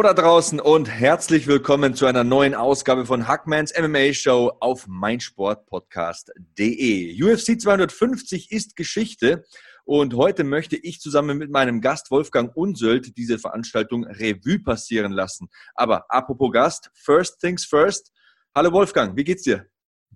Hallo 0.00 0.14
da 0.14 0.22
draußen 0.22 0.60
und 0.60 0.88
herzlich 0.88 1.46
willkommen 1.46 1.94
zu 1.94 2.06
einer 2.06 2.24
neuen 2.24 2.54
Ausgabe 2.54 3.04
von 3.04 3.28
Hackmans 3.28 3.74
MMA 3.78 4.14
Show 4.14 4.50
auf 4.58 4.86
meinsportpodcast.de. 4.86 7.22
UFC 7.22 7.60
250 7.60 8.50
ist 8.50 8.76
Geschichte 8.76 9.44
und 9.84 10.14
heute 10.14 10.42
möchte 10.42 10.76
ich 10.76 11.00
zusammen 11.00 11.36
mit 11.36 11.50
meinem 11.50 11.82
Gast 11.82 12.10
Wolfgang 12.10 12.56
Unsöld 12.56 13.18
diese 13.18 13.38
Veranstaltung 13.38 14.06
Revue 14.06 14.60
passieren 14.60 15.12
lassen. 15.12 15.50
Aber 15.74 16.06
apropos 16.08 16.50
Gast, 16.50 16.90
first 16.94 17.38
things 17.38 17.66
first. 17.66 18.10
Hallo 18.54 18.72
Wolfgang, 18.72 19.14
wie 19.18 19.24
geht's 19.24 19.42
dir? 19.42 19.66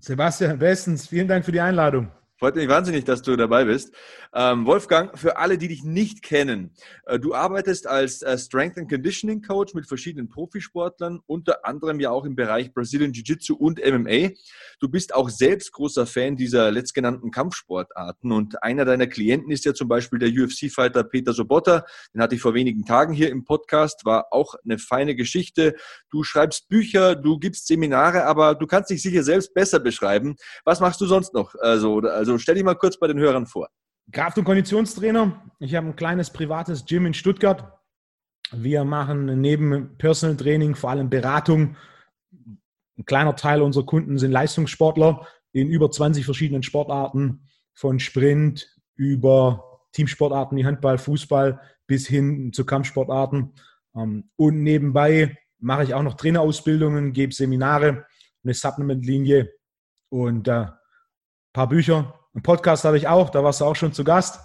Sebastian, 0.00 0.58
bestens. 0.58 1.08
Vielen 1.08 1.28
Dank 1.28 1.44
für 1.44 1.52
die 1.52 1.60
Einladung. 1.60 2.10
Freut 2.36 2.56
mich 2.56 2.68
wahnsinnig, 2.68 3.04
dass 3.04 3.22
du 3.22 3.36
dabei 3.36 3.64
bist. 3.64 3.94
Ähm, 4.34 4.66
Wolfgang, 4.66 5.16
für 5.16 5.36
alle, 5.36 5.56
die 5.56 5.68
dich 5.68 5.84
nicht 5.84 6.22
kennen, 6.22 6.74
äh, 7.06 7.20
du 7.20 7.32
arbeitest 7.32 7.86
als 7.86 8.22
äh, 8.22 8.36
Strength 8.36 8.76
and 8.76 8.90
Conditioning 8.90 9.40
Coach 9.40 9.72
mit 9.74 9.86
verschiedenen 9.86 10.28
Profisportlern, 10.28 11.20
unter 11.26 11.64
anderem 11.64 12.00
ja 12.00 12.10
auch 12.10 12.24
im 12.24 12.34
Bereich 12.34 12.74
Brazilian 12.74 13.12
Jiu-Jitsu 13.12 13.54
und 13.54 13.78
MMA. 13.78 14.30
Du 14.80 14.88
bist 14.88 15.14
auch 15.14 15.30
selbst 15.30 15.70
großer 15.70 16.06
Fan 16.06 16.34
dieser 16.34 16.72
letztgenannten 16.72 17.30
Kampfsportarten 17.30 18.32
und 18.32 18.60
einer 18.64 18.84
deiner 18.84 19.06
Klienten 19.06 19.52
ist 19.52 19.64
ja 19.64 19.72
zum 19.72 19.86
Beispiel 19.86 20.18
der 20.18 20.30
UFC-Fighter 20.30 21.04
Peter 21.04 21.32
Sobotta. 21.32 21.84
Den 22.12 22.20
hatte 22.20 22.34
ich 22.34 22.40
vor 22.40 22.54
wenigen 22.54 22.84
Tagen 22.84 23.12
hier 23.12 23.30
im 23.30 23.44
Podcast, 23.44 24.04
war 24.04 24.32
auch 24.32 24.56
eine 24.64 24.78
feine 24.78 25.14
Geschichte. 25.14 25.76
Du 26.10 26.24
schreibst 26.24 26.68
Bücher, 26.68 27.14
du 27.14 27.38
gibst 27.38 27.68
Seminare, 27.68 28.24
aber 28.24 28.56
du 28.56 28.66
kannst 28.66 28.90
dich 28.90 29.02
sicher 29.02 29.22
selbst 29.22 29.54
besser 29.54 29.78
beschreiben. 29.78 30.34
Was 30.64 30.80
machst 30.80 31.00
du 31.00 31.06
sonst 31.06 31.32
noch? 31.32 31.54
Also, 31.60 32.00
also 32.00 32.33
stell 32.40 32.54
dich 32.54 32.64
mal 32.64 32.74
kurz 32.74 32.98
bei 32.98 33.06
den 33.06 33.18
Hörern 33.18 33.46
vor. 33.46 33.68
Kraft- 34.12 34.38
und 34.38 34.44
Konditionstrainer. 34.44 35.42
Ich 35.58 35.74
habe 35.74 35.88
ein 35.88 35.96
kleines 35.96 36.30
privates 36.30 36.84
Gym 36.84 37.06
in 37.06 37.14
Stuttgart. 37.14 37.72
Wir 38.52 38.84
machen 38.84 39.40
neben 39.40 39.96
Personal 39.96 40.36
Training 40.36 40.74
vor 40.74 40.90
allem 40.90 41.08
Beratung. 41.10 41.76
Ein 42.98 43.04
kleiner 43.06 43.34
Teil 43.34 43.62
unserer 43.62 43.86
Kunden 43.86 44.18
sind 44.18 44.30
Leistungssportler 44.32 45.26
in 45.52 45.68
über 45.68 45.90
20 45.90 46.24
verschiedenen 46.24 46.62
Sportarten, 46.62 47.48
von 47.72 47.98
Sprint 47.98 48.68
über 48.94 49.80
Teamsportarten 49.92 50.56
wie 50.56 50.64
Handball, 50.64 50.98
Fußball 50.98 51.60
bis 51.86 52.06
hin 52.06 52.52
zu 52.52 52.64
Kampfsportarten. 52.64 53.54
Ähm, 53.96 54.30
und 54.36 54.62
nebenbei 54.62 55.36
mache 55.58 55.84
ich 55.84 55.94
auch 55.94 56.02
noch 56.02 56.14
Trainerausbildungen, 56.14 57.12
gebe 57.12 57.34
Seminare, 57.34 58.06
eine 58.44 58.54
Supplement-Linie 58.54 59.52
und 60.10 60.48
ein 60.48 60.68
äh, 60.68 60.70
paar 61.52 61.68
Bücher 61.68 62.23
ein 62.34 62.42
Podcast 62.42 62.84
habe 62.84 62.96
ich 62.96 63.08
auch, 63.08 63.30
da 63.30 63.44
warst 63.44 63.60
du 63.60 63.64
auch 63.64 63.76
schon 63.76 63.92
zu 63.92 64.04
Gast. 64.04 64.40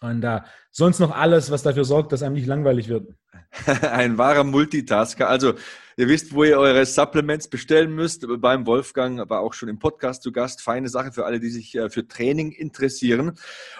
Und 0.00 0.24
äh, 0.24 0.40
sonst 0.70 0.98
noch 0.98 1.14
alles, 1.14 1.50
was 1.50 1.62
dafür 1.62 1.84
sorgt, 1.84 2.12
dass 2.12 2.22
einem 2.22 2.34
nicht 2.34 2.46
langweilig 2.46 2.88
wird. 2.88 3.14
Ein 3.82 4.16
wahrer 4.16 4.44
Multitasker. 4.44 5.28
Also, 5.28 5.54
ihr 5.96 6.08
wisst, 6.08 6.32
wo 6.32 6.44
ihr 6.44 6.58
eure 6.58 6.86
Supplements 6.86 7.48
bestellen 7.48 7.94
müsst. 7.94 8.26
Beim 8.38 8.66
Wolfgang 8.66 9.28
war 9.28 9.40
auch 9.40 9.52
schon 9.52 9.68
im 9.68 9.78
Podcast 9.78 10.22
zu 10.22 10.32
Gast. 10.32 10.62
Feine 10.62 10.88
Sache 10.88 11.12
für 11.12 11.26
alle, 11.26 11.38
die 11.38 11.50
sich 11.50 11.74
äh, 11.74 11.90
für 11.90 12.08
Training 12.08 12.52
interessieren. 12.52 13.36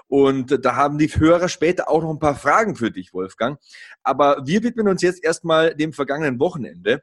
Und 0.08 0.64
da 0.64 0.76
haben 0.76 0.98
die 0.98 1.08
Hörer 1.08 1.48
später 1.48 1.88
auch 1.88 2.02
noch 2.02 2.10
ein 2.10 2.18
paar 2.18 2.34
Fragen 2.34 2.76
für 2.76 2.90
dich, 2.90 3.14
Wolfgang. 3.14 3.58
Aber 4.02 4.42
wir 4.44 4.62
widmen 4.62 4.88
uns 4.88 5.00
jetzt 5.00 5.24
erstmal 5.24 5.74
dem 5.74 5.94
vergangenen 5.94 6.38
Wochenende. 6.38 7.02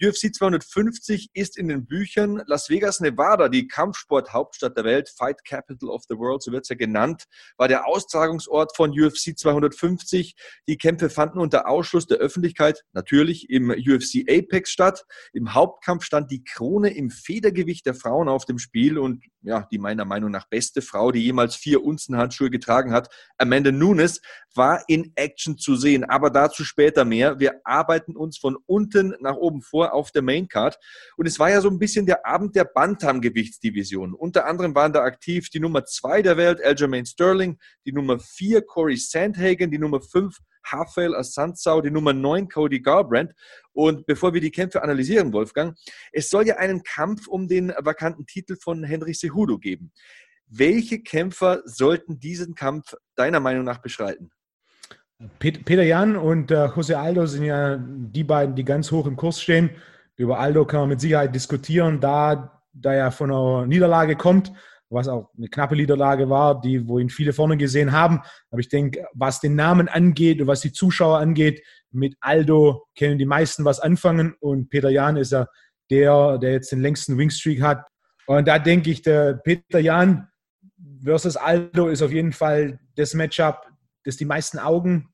UFC 0.00 0.32
250 0.32 1.30
ist 1.32 1.58
in 1.58 1.68
den 1.68 1.86
Büchern 1.86 2.42
Las 2.46 2.68
Vegas, 2.68 3.00
Nevada, 3.00 3.48
die 3.48 3.66
Kampfsporthauptstadt 3.66 4.76
der 4.76 4.84
Welt, 4.84 5.08
Fight 5.08 5.44
Capital 5.44 5.88
of 5.88 6.04
the 6.08 6.16
World, 6.16 6.42
so 6.42 6.52
wird 6.52 6.64
es 6.64 6.68
ja 6.68 6.76
genannt, 6.76 7.24
war 7.56 7.68
der 7.68 7.86
Austragungsort 7.86 8.76
von 8.76 8.90
UFC 8.90 9.36
250. 9.36 10.36
Die 10.68 10.78
Kämpfe 10.78 11.10
fanden 11.10 11.40
unter 11.40 11.68
Ausschluss 11.68 12.06
der 12.06 12.18
Öffentlichkeit 12.18 12.84
natürlich 12.92 13.50
im 13.50 13.70
UFC 13.70 14.24
Apex 14.28 14.70
statt. 14.70 15.04
Im 15.32 15.54
Hauptkampf 15.54 16.04
stand 16.04 16.30
die 16.30 16.44
Krone 16.44 16.94
im 16.94 17.10
Federgewicht 17.10 17.84
der 17.86 17.94
Frauen 17.94 18.28
auf 18.28 18.44
dem 18.44 18.58
Spiel 18.58 18.98
und 18.98 19.24
ja, 19.42 19.66
die 19.70 19.78
meiner 19.78 20.04
Meinung 20.04 20.30
nach 20.30 20.48
beste 20.48 20.82
Frau, 20.82 21.12
die 21.12 21.22
jemals 21.22 21.56
vier 21.56 21.84
Unzen 21.84 22.16
Handschuhe 22.16 22.50
getragen 22.50 22.92
hat, 22.92 23.08
Amanda 23.36 23.70
Nunes, 23.70 24.20
war 24.54 24.84
in 24.88 25.12
Action 25.14 25.58
zu 25.58 25.76
sehen. 25.76 26.04
Aber 26.04 26.30
dazu 26.30 26.64
später 26.64 27.04
mehr. 27.04 27.38
Wir 27.38 27.60
arbeiten 27.64 28.16
uns 28.16 28.38
von 28.38 28.56
unten 28.66 29.14
nach 29.20 29.36
oben 29.36 29.62
vor 29.62 29.87
auf 29.92 30.10
der 30.10 30.22
Maincard. 30.22 30.78
Und 31.16 31.26
es 31.26 31.38
war 31.38 31.50
ja 31.50 31.60
so 31.60 31.68
ein 31.68 31.78
bisschen 31.78 32.06
der 32.06 32.26
Abend 32.26 32.56
der 32.56 32.64
Bantam-Gewichtsdivision. 32.64 34.14
Unter 34.14 34.46
anderem 34.46 34.74
waren 34.74 34.92
da 34.92 35.02
aktiv 35.02 35.48
die 35.50 35.60
Nummer 35.60 35.84
zwei 35.84 36.22
der 36.22 36.36
Welt, 36.36 36.62
Aljamain 36.62 37.06
Sterling, 37.06 37.58
die 37.84 37.92
Nummer 37.92 38.18
vier 38.18 38.62
Corey 38.62 38.96
Sandhagen, 38.96 39.70
die 39.70 39.78
Nummer 39.78 40.00
fünf 40.00 40.38
Rafael 40.72 41.14
Asanzau, 41.14 41.80
die 41.80 41.90
Nummer 41.90 42.12
9 42.12 42.48
Cody 42.48 42.80
Garbrandt. 42.80 43.32
Und 43.72 44.06
bevor 44.06 44.34
wir 44.34 44.40
die 44.40 44.50
Kämpfe 44.50 44.82
analysieren, 44.82 45.32
Wolfgang, 45.32 45.76
es 46.12 46.30
soll 46.30 46.46
ja 46.46 46.56
einen 46.56 46.82
Kampf 46.82 47.26
um 47.26 47.48
den 47.48 47.72
vakanten 47.78 48.26
Titel 48.26 48.56
von 48.60 48.84
Henry 48.84 49.14
Cejudo 49.14 49.58
geben. 49.58 49.92
Welche 50.46 51.00
Kämpfer 51.02 51.62
sollten 51.64 52.18
diesen 52.18 52.54
Kampf 52.54 52.94
deiner 53.14 53.40
Meinung 53.40 53.64
nach 53.64 53.78
beschreiten? 53.78 54.30
Peter 55.40 55.82
Jan 55.82 56.16
und 56.16 56.50
äh, 56.52 56.66
José 56.66 56.94
Aldo 56.94 57.26
sind 57.26 57.44
ja 57.44 57.76
die 57.76 58.22
beiden, 58.22 58.54
die 58.54 58.64
ganz 58.64 58.92
hoch 58.92 59.06
im 59.06 59.16
Kurs 59.16 59.40
stehen. 59.40 59.70
Über 60.16 60.38
Aldo 60.38 60.64
kann 60.64 60.80
man 60.80 60.90
mit 60.90 61.00
Sicherheit 61.00 61.34
diskutieren, 61.34 62.00
da, 62.00 62.62
da 62.72 62.92
er 62.92 63.10
von 63.10 63.30
einer 63.30 63.66
Niederlage 63.66 64.14
kommt, 64.14 64.52
was 64.90 65.08
auch 65.08 65.30
eine 65.36 65.48
knappe 65.48 65.74
Niederlage 65.74 66.30
war, 66.30 66.60
die, 66.60 66.86
wo 66.86 66.98
ihn 67.00 67.10
viele 67.10 67.32
vorne 67.32 67.56
gesehen 67.56 67.92
haben. 67.92 68.20
Aber 68.50 68.60
ich 68.60 68.68
denke, 68.68 69.06
was 69.12 69.40
den 69.40 69.56
Namen 69.56 69.88
angeht 69.88 70.40
und 70.40 70.46
was 70.46 70.60
die 70.60 70.72
Zuschauer 70.72 71.18
angeht, 71.18 71.62
mit 71.90 72.16
Aldo 72.20 72.86
können 72.96 73.18
die 73.18 73.26
meisten 73.26 73.64
was 73.64 73.80
anfangen 73.80 74.34
und 74.38 74.70
Peter 74.70 74.90
Jan 74.90 75.16
ist 75.16 75.32
ja 75.32 75.46
der, 75.90 76.38
der 76.38 76.52
jetzt 76.52 76.70
den 76.70 76.80
längsten 76.80 77.18
Wingstreak 77.18 77.60
hat. 77.60 77.84
Und 78.26 78.46
da 78.46 78.58
denke 78.58 78.90
ich, 78.90 79.02
der 79.02 79.34
Peter 79.34 79.80
Jan 79.80 80.28
versus 81.02 81.36
Aldo 81.36 81.88
ist 81.88 82.02
auf 82.02 82.12
jeden 82.12 82.32
Fall 82.32 82.78
das 82.96 83.14
Matchup, 83.14 83.67
das 84.08 84.16
die 84.16 84.24
meisten 84.24 84.58
Augen 84.58 85.12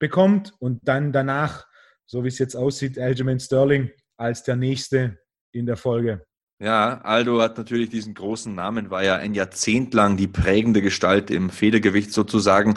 bekommt 0.00 0.52
und 0.58 0.86
dann 0.86 1.12
danach, 1.12 1.66
so 2.04 2.24
wie 2.24 2.28
es 2.28 2.38
jetzt 2.38 2.56
aussieht, 2.56 2.98
Aljamain 2.98 3.40
Sterling 3.40 3.90
als 4.16 4.42
der 4.42 4.56
Nächste 4.56 5.18
in 5.52 5.66
der 5.66 5.76
Folge. 5.76 6.26
Ja, 6.60 7.00
Aldo 7.02 7.40
hat 7.40 7.56
natürlich 7.56 7.88
diesen 7.88 8.14
großen 8.14 8.52
Namen, 8.52 8.90
war 8.90 9.04
ja 9.04 9.14
ein 9.14 9.34
Jahrzehnt 9.34 9.94
lang 9.94 10.16
die 10.16 10.26
prägende 10.26 10.82
Gestalt 10.82 11.30
im 11.30 11.50
Federgewicht 11.50 12.12
sozusagen. 12.12 12.76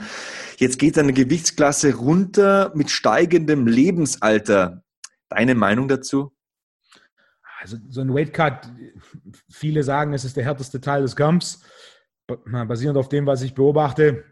Jetzt 0.58 0.78
geht 0.78 0.94
seine 0.94 1.14
Gewichtsklasse 1.14 1.96
runter 1.96 2.72
mit 2.76 2.92
steigendem 2.92 3.66
Lebensalter. 3.66 4.84
Deine 5.30 5.56
Meinung 5.56 5.88
dazu? 5.88 6.32
Also 7.60 7.78
so 7.90 8.02
ein 8.02 8.14
Weightcut, 8.14 8.70
viele 9.50 9.82
sagen, 9.82 10.14
es 10.14 10.26
ist 10.26 10.38
der 10.38 10.44
härteste 10.44 10.80
Teil 10.80 11.02
des 11.02 11.16
Kampfs. 11.16 11.64
Basierend 12.28 12.98
auf 12.98 13.10
dem, 13.10 13.26
was 13.26 13.42
ich 13.42 13.56
beobachte, 13.56 14.24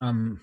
ähm, 0.00 0.40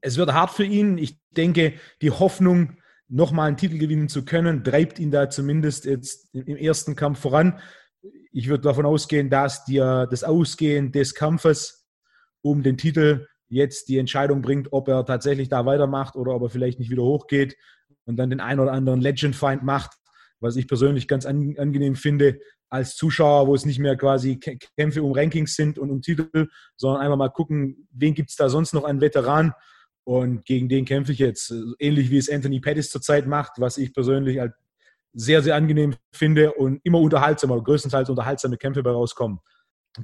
es 0.00 0.16
wird 0.16 0.32
hart 0.32 0.50
für 0.50 0.64
ihn. 0.64 0.98
Ich 0.98 1.18
denke, 1.30 1.74
die 2.02 2.10
Hoffnung, 2.10 2.78
nochmal 3.08 3.48
einen 3.48 3.56
Titel 3.56 3.78
gewinnen 3.78 4.08
zu 4.08 4.24
können, 4.24 4.64
treibt 4.64 4.98
ihn 4.98 5.10
da 5.10 5.30
zumindest 5.30 5.84
jetzt 5.84 6.34
im 6.34 6.56
ersten 6.56 6.96
Kampf 6.96 7.20
voran. 7.20 7.60
Ich 8.32 8.48
würde 8.48 8.64
davon 8.64 8.86
ausgehen, 8.86 9.30
dass 9.30 9.64
dir 9.64 10.06
das 10.10 10.24
Ausgehen 10.24 10.92
des 10.92 11.14
Kampfes 11.14 11.86
um 12.42 12.62
den 12.62 12.76
Titel 12.76 13.26
jetzt 13.48 13.88
die 13.88 13.98
Entscheidung 13.98 14.42
bringt, 14.42 14.72
ob 14.72 14.88
er 14.88 15.04
tatsächlich 15.04 15.48
da 15.48 15.66
weitermacht 15.66 16.16
oder 16.16 16.34
ob 16.34 16.42
er 16.42 16.50
vielleicht 16.50 16.78
nicht 16.78 16.90
wieder 16.90 17.02
hochgeht 17.02 17.56
und 18.04 18.16
dann 18.16 18.30
den 18.30 18.40
einen 18.40 18.60
oder 18.60 18.72
anderen 18.72 19.00
Legend-Find 19.00 19.62
macht, 19.62 19.92
was 20.40 20.56
ich 20.56 20.68
persönlich 20.68 21.08
ganz 21.08 21.26
angenehm 21.26 21.96
finde 21.96 22.38
als 22.68 22.96
Zuschauer, 22.96 23.46
wo 23.46 23.54
es 23.54 23.64
nicht 23.64 23.78
mehr 23.78 23.96
quasi 23.96 24.38
Kämpfe 24.76 25.02
um 25.02 25.12
Rankings 25.12 25.54
sind 25.54 25.78
und 25.78 25.90
um 25.90 26.02
Titel, 26.02 26.48
sondern 26.76 27.02
einfach 27.02 27.16
mal 27.16 27.28
gucken, 27.28 27.88
wen 27.90 28.14
gibt 28.14 28.30
es 28.30 28.36
da 28.36 28.48
sonst 28.48 28.74
noch 28.74 28.84
an 28.84 29.00
Veteran 29.00 29.52
und 30.04 30.44
gegen 30.44 30.68
den 30.68 30.84
kämpfe 30.84 31.12
ich 31.12 31.18
jetzt, 31.18 31.52
ähnlich 31.78 32.10
wie 32.10 32.18
es 32.18 32.30
Anthony 32.30 32.60
Pettis 32.60 32.90
zurzeit 32.90 33.26
macht, 33.26 33.54
was 33.58 33.78
ich 33.78 33.92
persönlich 33.92 34.38
halt 34.38 34.52
sehr, 35.12 35.42
sehr 35.42 35.56
angenehm 35.56 35.96
finde 36.12 36.52
und 36.52 36.80
immer 36.84 37.00
unterhaltsam, 37.00 37.50
oder 37.50 37.62
größtenteils 37.62 38.10
unterhaltsame 38.10 38.56
Kämpfe 38.56 38.82
bei 38.82 38.90
rauskommen. 38.90 39.40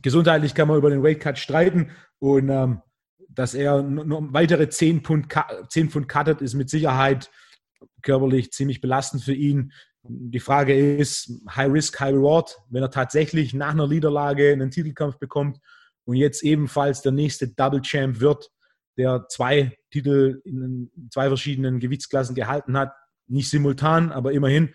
Gesundheitlich 0.00 0.54
kann 0.54 0.68
man 0.68 0.78
über 0.78 0.90
den 0.90 1.02
Weightcut 1.02 1.38
streiten 1.38 1.90
und 2.18 2.48
ähm, 2.48 2.80
dass 3.28 3.54
er 3.54 3.82
noch 3.82 4.22
weitere 4.32 4.68
10 4.68 5.02
Pfund, 5.02 5.34
10 5.68 5.90
Pfund 5.90 6.08
cuttet, 6.08 6.40
ist 6.42 6.54
mit 6.54 6.70
Sicherheit 6.70 7.30
körperlich 8.02 8.52
ziemlich 8.52 8.80
belastend 8.80 9.22
für 9.22 9.34
ihn. 9.34 9.72
Die 10.04 10.40
Frage 10.40 10.96
ist, 10.96 11.30
High 11.54 11.72
Risk, 11.72 12.00
High 12.00 12.14
Reward, 12.14 12.58
wenn 12.70 12.82
er 12.82 12.90
tatsächlich 12.90 13.54
nach 13.54 13.70
einer 13.70 13.86
Niederlage 13.86 14.52
einen 14.52 14.70
Titelkampf 14.70 15.18
bekommt 15.18 15.58
und 16.04 16.16
jetzt 16.16 16.42
ebenfalls 16.42 17.02
der 17.02 17.12
nächste 17.12 17.48
Double 17.48 17.80
Champ 17.82 18.20
wird, 18.20 18.50
der 18.96 19.26
zwei 19.28 19.76
Titel 19.90 20.40
in 20.44 20.90
zwei 21.10 21.28
verschiedenen 21.28 21.78
Gewichtsklassen 21.78 22.34
gehalten 22.34 22.76
hat. 22.76 22.92
Nicht 23.28 23.48
simultan, 23.48 24.10
aber 24.10 24.32
immerhin. 24.32 24.74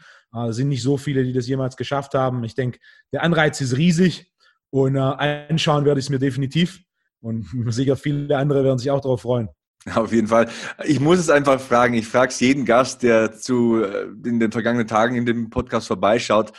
Es 0.49 0.55
sind 0.55 0.69
nicht 0.69 0.81
so 0.81 0.97
viele, 0.97 1.23
die 1.23 1.33
das 1.33 1.47
jemals 1.47 1.77
geschafft 1.77 2.13
haben. 2.13 2.43
Ich 2.43 2.55
denke, 2.55 2.79
der 3.11 3.23
Anreiz 3.23 3.59
ist 3.61 3.77
riesig 3.77 4.31
und 4.69 4.95
äh, 4.95 4.99
anschauen 4.99 5.85
werde 5.85 5.99
ich 5.99 6.05
es 6.05 6.09
mir 6.09 6.19
definitiv. 6.19 6.81
Und 7.19 7.45
sicher 7.73 7.95
viele 7.95 8.37
andere 8.37 8.63
werden 8.63 8.79
sich 8.79 8.91
auch 8.91 9.01
darauf 9.01 9.21
freuen. 9.21 9.49
Auf 9.95 10.11
jeden 10.11 10.27
Fall. 10.27 10.49
Ich 10.85 10.99
muss 10.99 11.19
es 11.19 11.29
einfach 11.29 11.59
fragen. 11.59 11.93
Ich 11.93 12.07
frage 12.07 12.29
es 12.29 12.39
jeden 12.39 12.65
Gast, 12.65 13.03
der 13.03 13.33
zu, 13.33 13.83
äh, 13.83 14.07
in 14.25 14.39
den 14.39 14.51
vergangenen 14.51 14.87
Tagen 14.87 15.15
in 15.15 15.25
dem 15.25 15.49
Podcast 15.49 15.87
vorbeischaut. 15.87 16.51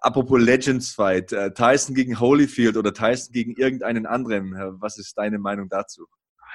Apropos 0.00 0.40
Legends 0.40 0.92
Fight, 0.92 1.32
äh, 1.32 1.52
Tyson 1.52 1.94
gegen 1.94 2.18
Holyfield 2.18 2.76
oder 2.76 2.92
Tyson 2.92 3.32
gegen 3.32 3.54
irgendeinen 3.54 4.06
anderen. 4.06 4.54
Was 4.80 4.98
ist 4.98 5.16
deine 5.18 5.38
Meinung 5.38 5.68
dazu? 5.68 6.06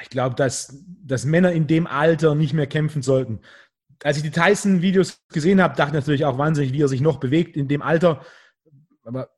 Ich 0.02 0.10
glaube, 0.10 0.36
dass, 0.36 0.84
dass 1.04 1.26
Männer 1.26 1.52
in 1.52 1.68
dem 1.68 1.88
Alter 1.88 2.36
nicht 2.36 2.54
mehr 2.54 2.68
kämpfen 2.68 3.02
sollten. 3.02 3.40
Als 4.04 4.18
ich 4.18 4.24
die 4.24 4.32
Tyson-Videos 4.32 5.24
gesehen 5.30 5.62
habe, 5.62 5.76
dachte 5.76 5.90
ich 5.92 6.02
natürlich 6.02 6.26
auch 6.26 6.38
wahnsinnig, 6.38 6.72
wie 6.72 6.84
er 6.84 6.88
sich 6.88 7.02
noch 7.02 7.20
bewegt 7.20 7.58
in 7.58 7.68
dem 7.68 7.82
Alter. 7.82 8.24
Aber 9.04 9.30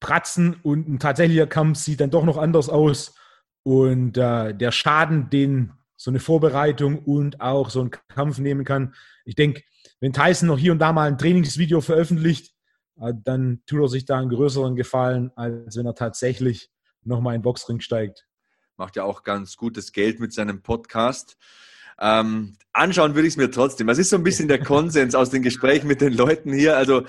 Pratzen 0.00 0.56
und 0.62 0.88
ein 0.88 0.98
tatsächlicher 0.98 1.46
Kampf 1.46 1.78
sieht 1.78 2.00
dann 2.00 2.10
doch 2.10 2.24
noch 2.24 2.38
anders 2.38 2.68
aus. 2.68 3.14
Und 3.62 4.16
äh, 4.16 4.54
der 4.54 4.72
Schaden, 4.72 5.28
den 5.28 5.72
so 5.98 6.10
eine 6.10 6.20
Vorbereitung 6.20 7.00
und 7.00 7.40
auch 7.40 7.70
so 7.70 7.82
ein 7.82 7.90
Kampf 7.90 8.38
nehmen 8.38 8.64
kann. 8.64 8.94
Ich 9.24 9.34
denke, 9.34 9.62
wenn 10.00 10.12
Tyson 10.12 10.46
noch 10.46 10.58
hier 10.58 10.72
und 10.72 10.78
da 10.78 10.92
mal 10.92 11.08
ein 11.08 11.18
Trainingsvideo 11.18 11.80
veröffentlicht, 11.80 12.54
äh, 13.00 13.12
dann 13.24 13.62
tut 13.66 13.80
er 13.80 13.88
sich 13.88 14.04
da 14.04 14.18
einen 14.18 14.30
größeren 14.30 14.76
Gefallen, 14.76 15.32
als 15.34 15.76
wenn 15.76 15.86
er 15.86 15.96
tatsächlich 15.96 16.70
nochmal 17.02 17.34
in 17.34 17.40
den 17.40 17.44
Boxring 17.44 17.80
steigt. 17.80 18.26
Macht 18.76 18.94
ja 18.94 19.02
auch 19.02 19.24
ganz 19.24 19.56
gutes 19.56 19.92
Geld 19.92 20.20
mit 20.20 20.32
seinem 20.32 20.62
Podcast. 20.62 21.36
Ähm, 22.00 22.56
anschauen 22.72 23.16
würde 23.16 23.26
ich 23.26 23.34
es 23.34 23.36
mir 23.36 23.50
trotzdem. 23.50 23.88
Was 23.88 23.98
ist 23.98 24.10
so 24.10 24.16
ein 24.16 24.22
bisschen 24.22 24.46
der 24.46 24.62
Konsens 24.62 25.16
aus 25.16 25.30
den 25.30 25.42
Gesprächen 25.42 25.88
mit 25.88 26.00
den 26.00 26.12
Leuten 26.12 26.52
hier? 26.52 26.76
Also 26.76 27.02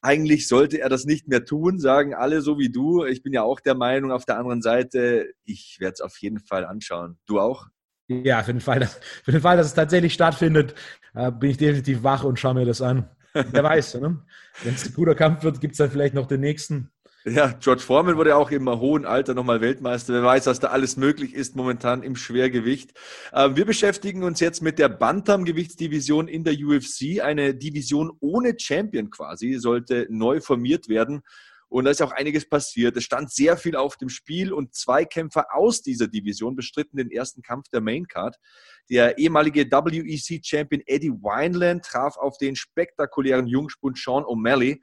eigentlich 0.00 0.48
sollte 0.48 0.80
er 0.80 0.88
das 0.88 1.04
nicht 1.04 1.28
mehr 1.28 1.44
tun, 1.44 1.78
sagen 1.78 2.14
alle 2.14 2.40
so 2.40 2.58
wie 2.58 2.70
du. 2.70 3.04
Ich 3.04 3.22
bin 3.22 3.34
ja 3.34 3.42
auch 3.42 3.60
der 3.60 3.74
Meinung, 3.74 4.12
auf 4.12 4.24
der 4.24 4.38
anderen 4.38 4.62
Seite, 4.62 5.30
ich 5.44 5.76
werde 5.78 5.92
es 5.92 6.00
auf 6.00 6.16
jeden 6.22 6.38
Fall 6.38 6.64
anschauen. 6.64 7.18
Du 7.26 7.38
auch? 7.38 7.66
Ja, 8.10 8.42
für 8.42 8.52
den 8.52 8.60
Fall, 8.60 8.80
dass, 8.80 8.98
für 9.22 9.30
den 9.30 9.40
Fall, 9.40 9.56
dass 9.56 9.66
es 9.66 9.74
tatsächlich 9.74 10.12
stattfindet, 10.12 10.74
äh, 11.14 11.30
bin 11.30 11.50
ich 11.50 11.58
definitiv 11.58 12.02
wach 12.02 12.24
und 12.24 12.40
schaue 12.40 12.54
mir 12.54 12.64
das 12.64 12.82
an. 12.82 13.08
Wer 13.32 13.62
weiß, 13.62 14.00
ne? 14.00 14.18
wenn 14.64 14.74
es 14.74 14.84
ein 14.86 14.94
guter 14.94 15.14
Kampf 15.14 15.44
wird, 15.44 15.60
gibt 15.60 15.72
es 15.72 15.78
dann 15.78 15.92
vielleicht 15.92 16.14
noch 16.14 16.26
den 16.26 16.40
nächsten. 16.40 16.90
Ja, 17.24 17.52
George 17.60 17.82
Foreman 17.82 18.16
wurde 18.16 18.34
auch 18.34 18.50
im 18.50 18.68
hohen 18.68 19.04
Alter 19.04 19.34
nochmal 19.34 19.60
Weltmeister. 19.60 20.14
Wer 20.14 20.24
weiß, 20.24 20.46
was 20.46 20.58
da 20.58 20.68
alles 20.68 20.96
möglich 20.96 21.34
ist 21.34 21.54
momentan 21.54 22.02
im 22.02 22.16
Schwergewicht. 22.16 22.94
Ähm, 23.32 23.54
wir 23.54 23.64
beschäftigen 23.64 24.24
uns 24.24 24.40
jetzt 24.40 24.60
mit 24.60 24.80
der 24.80 24.88
Bantam-Gewichtsdivision 24.88 26.26
in 26.26 26.42
der 26.42 26.54
UFC. 26.54 27.20
Eine 27.22 27.54
Division 27.54 28.10
ohne 28.18 28.54
Champion 28.58 29.10
quasi 29.10 29.54
sollte 29.54 30.08
neu 30.10 30.40
formiert 30.40 30.88
werden. 30.88 31.22
Und 31.70 31.84
da 31.84 31.92
ist 31.92 32.02
auch 32.02 32.10
einiges 32.10 32.48
passiert. 32.48 32.96
Es 32.96 33.04
stand 33.04 33.30
sehr 33.32 33.56
viel 33.56 33.76
auf 33.76 33.96
dem 33.96 34.08
Spiel 34.08 34.52
und 34.52 34.74
zwei 34.74 35.04
Kämpfer 35.04 35.54
aus 35.54 35.82
dieser 35.82 36.08
Division 36.08 36.56
bestritten 36.56 36.96
den 36.96 37.12
ersten 37.12 37.42
Kampf 37.42 37.68
der 37.68 37.80
Main 37.80 38.08
Card. 38.08 38.36
Der 38.90 39.18
ehemalige 39.18 39.70
WEC-Champion 39.70 40.82
Eddie 40.84 41.12
Wineland 41.12 41.84
traf 41.84 42.16
auf 42.16 42.38
den 42.38 42.56
spektakulären 42.56 43.46
Jungspund 43.46 43.96
Sean 43.96 44.24
O'Malley. 44.24 44.80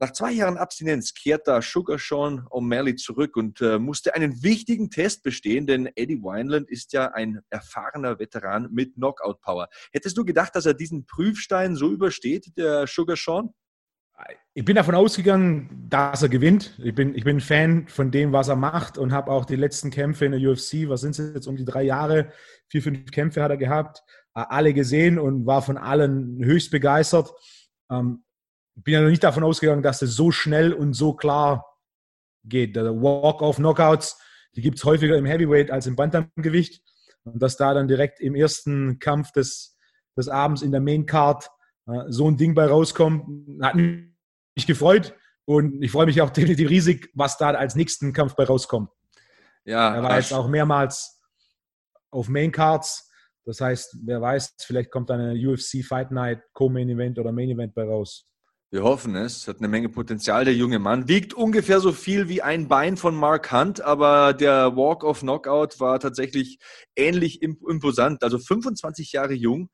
Nach 0.00 0.12
zwei 0.12 0.32
Jahren 0.32 0.58
Abstinenz 0.58 1.14
kehrt 1.14 1.46
da 1.46 1.62
Sugar 1.62 2.00
Sean 2.00 2.48
O'Malley 2.50 2.96
zurück 2.96 3.36
und 3.36 3.60
äh, 3.60 3.78
musste 3.78 4.16
einen 4.16 4.42
wichtigen 4.42 4.90
Test 4.90 5.22
bestehen, 5.22 5.68
denn 5.68 5.88
Eddie 5.94 6.20
Wineland 6.20 6.68
ist 6.68 6.92
ja 6.92 7.12
ein 7.12 7.42
erfahrener 7.48 8.18
Veteran 8.18 8.68
mit 8.72 8.94
Knockout-Power. 8.94 9.68
Hättest 9.92 10.18
du 10.18 10.24
gedacht, 10.24 10.56
dass 10.56 10.66
er 10.66 10.74
diesen 10.74 11.06
Prüfstein 11.06 11.76
so 11.76 11.92
übersteht, 11.92 12.56
der 12.56 12.88
Sugar 12.88 13.16
Sean? 13.16 13.54
Ich 14.56 14.64
bin 14.64 14.76
davon 14.76 14.94
ausgegangen, 14.94 15.86
dass 15.88 16.22
er 16.22 16.28
gewinnt. 16.28 16.78
Ich 16.78 16.94
bin, 16.94 17.14
ich 17.16 17.24
bin 17.24 17.40
Fan 17.40 17.88
von 17.88 18.12
dem, 18.12 18.32
was 18.32 18.46
er 18.46 18.54
macht 18.54 18.98
und 18.98 19.12
habe 19.12 19.32
auch 19.32 19.44
die 19.44 19.56
letzten 19.56 19.90
Kämpfe 19.90 20.26
in 20.26 20.32
der 20.32 20.40
UFC, 20.40 20.88
was 20.88 21.00
sind 21.00 21.18
es 21.18 21.34
jetzt, 21.34 21.46
um 21.48 21.56
die 21.56 21.64
drei 21.64 21.82
Jahre, 21.82 22.30
vier, 22.68 22.80
fünf 22.80 23.10
Kämpfe 23.10 23.42
hat 23.42 23.50
er 23.50 23.56
gehabt, 23.56 24.04
äh, 24.36 24.44
alle 24.48 24.72
gesehen 24.72 25.18
und 25.18 25.46
war 25.46 25.60
von 25.60 25.76
allen 25.76 26.38
höchst 26.44 26.70
begeistert. 26.70 27.32
Ähm, 27.90 28.22
ich 28.76 28.84
bin 28.84 28.94
ja 28.94 29.00
noch 29.00 29.08
nicht 29.08 29.24
davon 29.24 29.42
ausgegangen, 29.42 29.82
dass 29.82 30.02
es 30.02 30.14
so 30.14 30.30
schnell 30.30 30.72
und 30.72 30.94
so 30.94 31.14
klar 31.14 31.64
geht. 32.44 32.76
Walk-off-Knockouts, 32.76 34.20
die 34.54 34.62
gibt 34.62 34.78
es 34.78 34.84
häufiger 34.84 35.16
im 35.16 35.26
Heavyweight 35.26 35.70
als 35.70 35.86
im 35.86 35.96
Bantamgewicht. 35.96 36.82
Und 37.24 37.42
dass 37.42 37.56
da 37.56 37.74
dann 37.74 37.88
direkt 37.88 38.20
im 38.20 38.34
ersten 38.34 38.98
Kampf 38.98 39.32
des, 39.32 39.76
des 40.16 40.28
Abends 40.28 40.62
in 40.62 40.72
der 40.72 40.80
Main 40.80 41.06
Card 41.06 41.46
äh, 41.46 41.48
so 42.08 42.30
ein 42.30 42.36
Ding 42.36 42.54
bei 42.54 42.66
rauskommt, 42.66 43.62
hat 43.62 43.74
mich 43.76 44.66
gefreut. 44.66 45.14
Und 45.46 45.82
ich 45.82 45.90
freue 45.90 46.06
mich 46.06 46.22
auch 46.22 46.30
definitiv 46.30 46.70
riesig, 46.70 47.10
was 47.14 47.36
da 47.36 47.50
als 47.50 47.74
nächsten 47.74 48.12
Kampf 48.12 48.34
bei 48.34 48.44
rauskommt. 48.44 48.88
Ja, 49.64 49.94
er 49.94 50.02
war 50.02 50.16
jetzt 50.16 50.32
auch 50.32 50.48
mehrmals 50.48 51.20
auf 52.10 52.28
Main 52.28 52.52
Cards. 52.52 53.10
Das 53.44 53.60
heißt, 53.60 53.98
wer 54.04 54.22
weiß, 54.22 54.54
vielleicht 54.60 54.90
kommt 54.90 55.10
eine 55.10 55.34
UFC 55.34 55.84
Fight 55.84 56.10
Night 56.10 56.42
Co-Main 56.54 56.88
Event 56.88 57.18
oder 57.18 57.30
Main 57.30 57.50
Event 57.50 57.74
bei 57.74 57.84
raus. 57.84 58.26
Wir 58.70 58.82
hoffen 58.82 59.14
es. 59.14 59.46
Hat 59.46 59.58
eine 59.58 59.68
Menge 59.68 59.88
Potenzial, 59.88 60.44
der 60.44 60.54
junge 60.54 60.78
Mann. 60.78 61.06
Wiegt 61.08 61.34
ungefähr 61.34 61.80
so 61.80 61.92
viel 61.92 62.28
wie 62.28 62.42
ein 62.42 62.66
Bein 62.66 62.96
von 62.96 63.14
Mark 63.14 63.52
Hunt, 63.52 63.80
aber 63.82 64.32
der 64.32 64.76
Walk 64.76 65.04
of 65.04 65.20
Knockout 65.20 65.78
war 65.78 66.00
tatsächlich 66.00 66.58
ähnlich 66.96 67.42
imposant. 67.42 68.22
Also 68.22 68.38
25 68.38 69.12
Jahre 69.12 69.34
jung. 69.34 69.68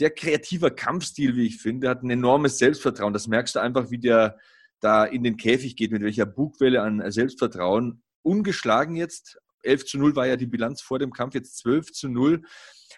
Sehr 0.00 0.08
kreativer 0.08 0.70
Kampfstil, 0.70 1.36
wie 1.36 1.44
ich 1.44 1.60
finde. 1.60 1.90
Hat 1.90 2.02
ein 2.02 2.08
enormes 2.08 2.56
Selbstvertrauen. 2.56 3.12
Das 3.12 3.26
merkst 3.26 3.54
du 3.54 3.58
einfach, 3.58 3.90
wie 3.90 3.98
der 3.98 4.38
da 4.80 5.04
in 5.04 5.22
den 5.22 5.36
Käfig 5.36 5.76
geht, 5.76 5.92
mit 5.92 6.00
welcher 6.00 6.24
Bugwelle 6.24 6.80
an 6.80 7.02
Selbstvertrauen. 7.12 8.02
Ungeschlagen 8.22 8.96
jetzt. 8.96 9.38
11 9.62 9.84
zu 9.84 9.98
0 9.98 10.16
war 10.16 10.26
ja 10.26 10.36
die 10.36 10.46
Bilanz 10.46 10.80
vor 10.80 10.98
dem 10.98 11.12
Kampf, 11.12 11.34
jetzt 11.34 11.58
12 11.58 11.92
zu 11.92 12.08
0 12.08 12.40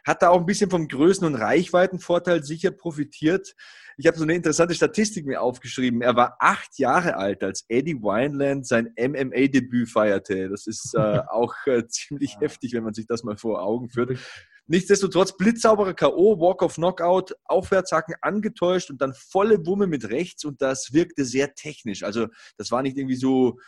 hat 0.04 0.22
da 0.22 0.30
auch 0.30 0.40
ein 0.40 0.46
bisschen 0.46 0.70
vom 0.70 0.88
Größen- 0.88 1.24
und 1.24 1.34
Reichweitenvorteil 1.36 2.42
sicher 2.42 2.70
profitiert. 2.70 3.54
Ich 3.96 4.06
habe 4.06 4.16
so 4.16 4.24
eine 4.24 4.34
interessante 4.34 4.74
Statistik 4.74 5.26
mir 5.26 5.40
aufgeschrieben. 5.40 6.02
Er 6.02 6.16
war 6.16 6.36
acht 6.40 6.78
Jahre 6.78 7.16
alt, 7.16 7.42
als 7.44 7.64
Eddie 7.68 8.00
Wineland 8.00 8.66
sein 8.66 8.92
MMA-Debüt 8.98 9.88
feierte. 9.88 10.48
Das 10.48 10.66
ist 10.66 10.94
äh, 10.94 11.20
auch 11.28 11.54
äh, 11.66 11.86
ziemlich 11.86 12.40
heftig, 12.40 12.72
wenn 12.72 12.84
man 12.84 12.94
sich 12.94 13.06
das 13.06 13.22
mal 13.22 13.36
vor 13.36 13.62
Augen 13.62 13.90
führt. 13.90 14.18
Nichtsdestotrotz 14.66 15.36
blitzsauberer 15.36 15.94
K.O., 15.94 16.38
Walk 16.38 16.62
of 16.62 16.76
Knockout, 16.76 17.34
Aufwärtshaken 17.44 18.14
angetäuscht 18.20 18.90
und 18.90 19.00
dann 19.00 19.12
volle 19.12 19.66
Wumme 19.66 19.86
mit 19.86 20.08
rechts 20.08 20.44
und 20.44 20.62
das 20.62 20.92
wirkte 20.92 21.24
sehr 21.24 21.54
technisch. 21.54 22.04
Also 22.04 22.28
das 22.56 22.70
war 22.70 22.82
nicht 22.82 22.96
irgendwie 22.96 23.16
so 23.16 23.58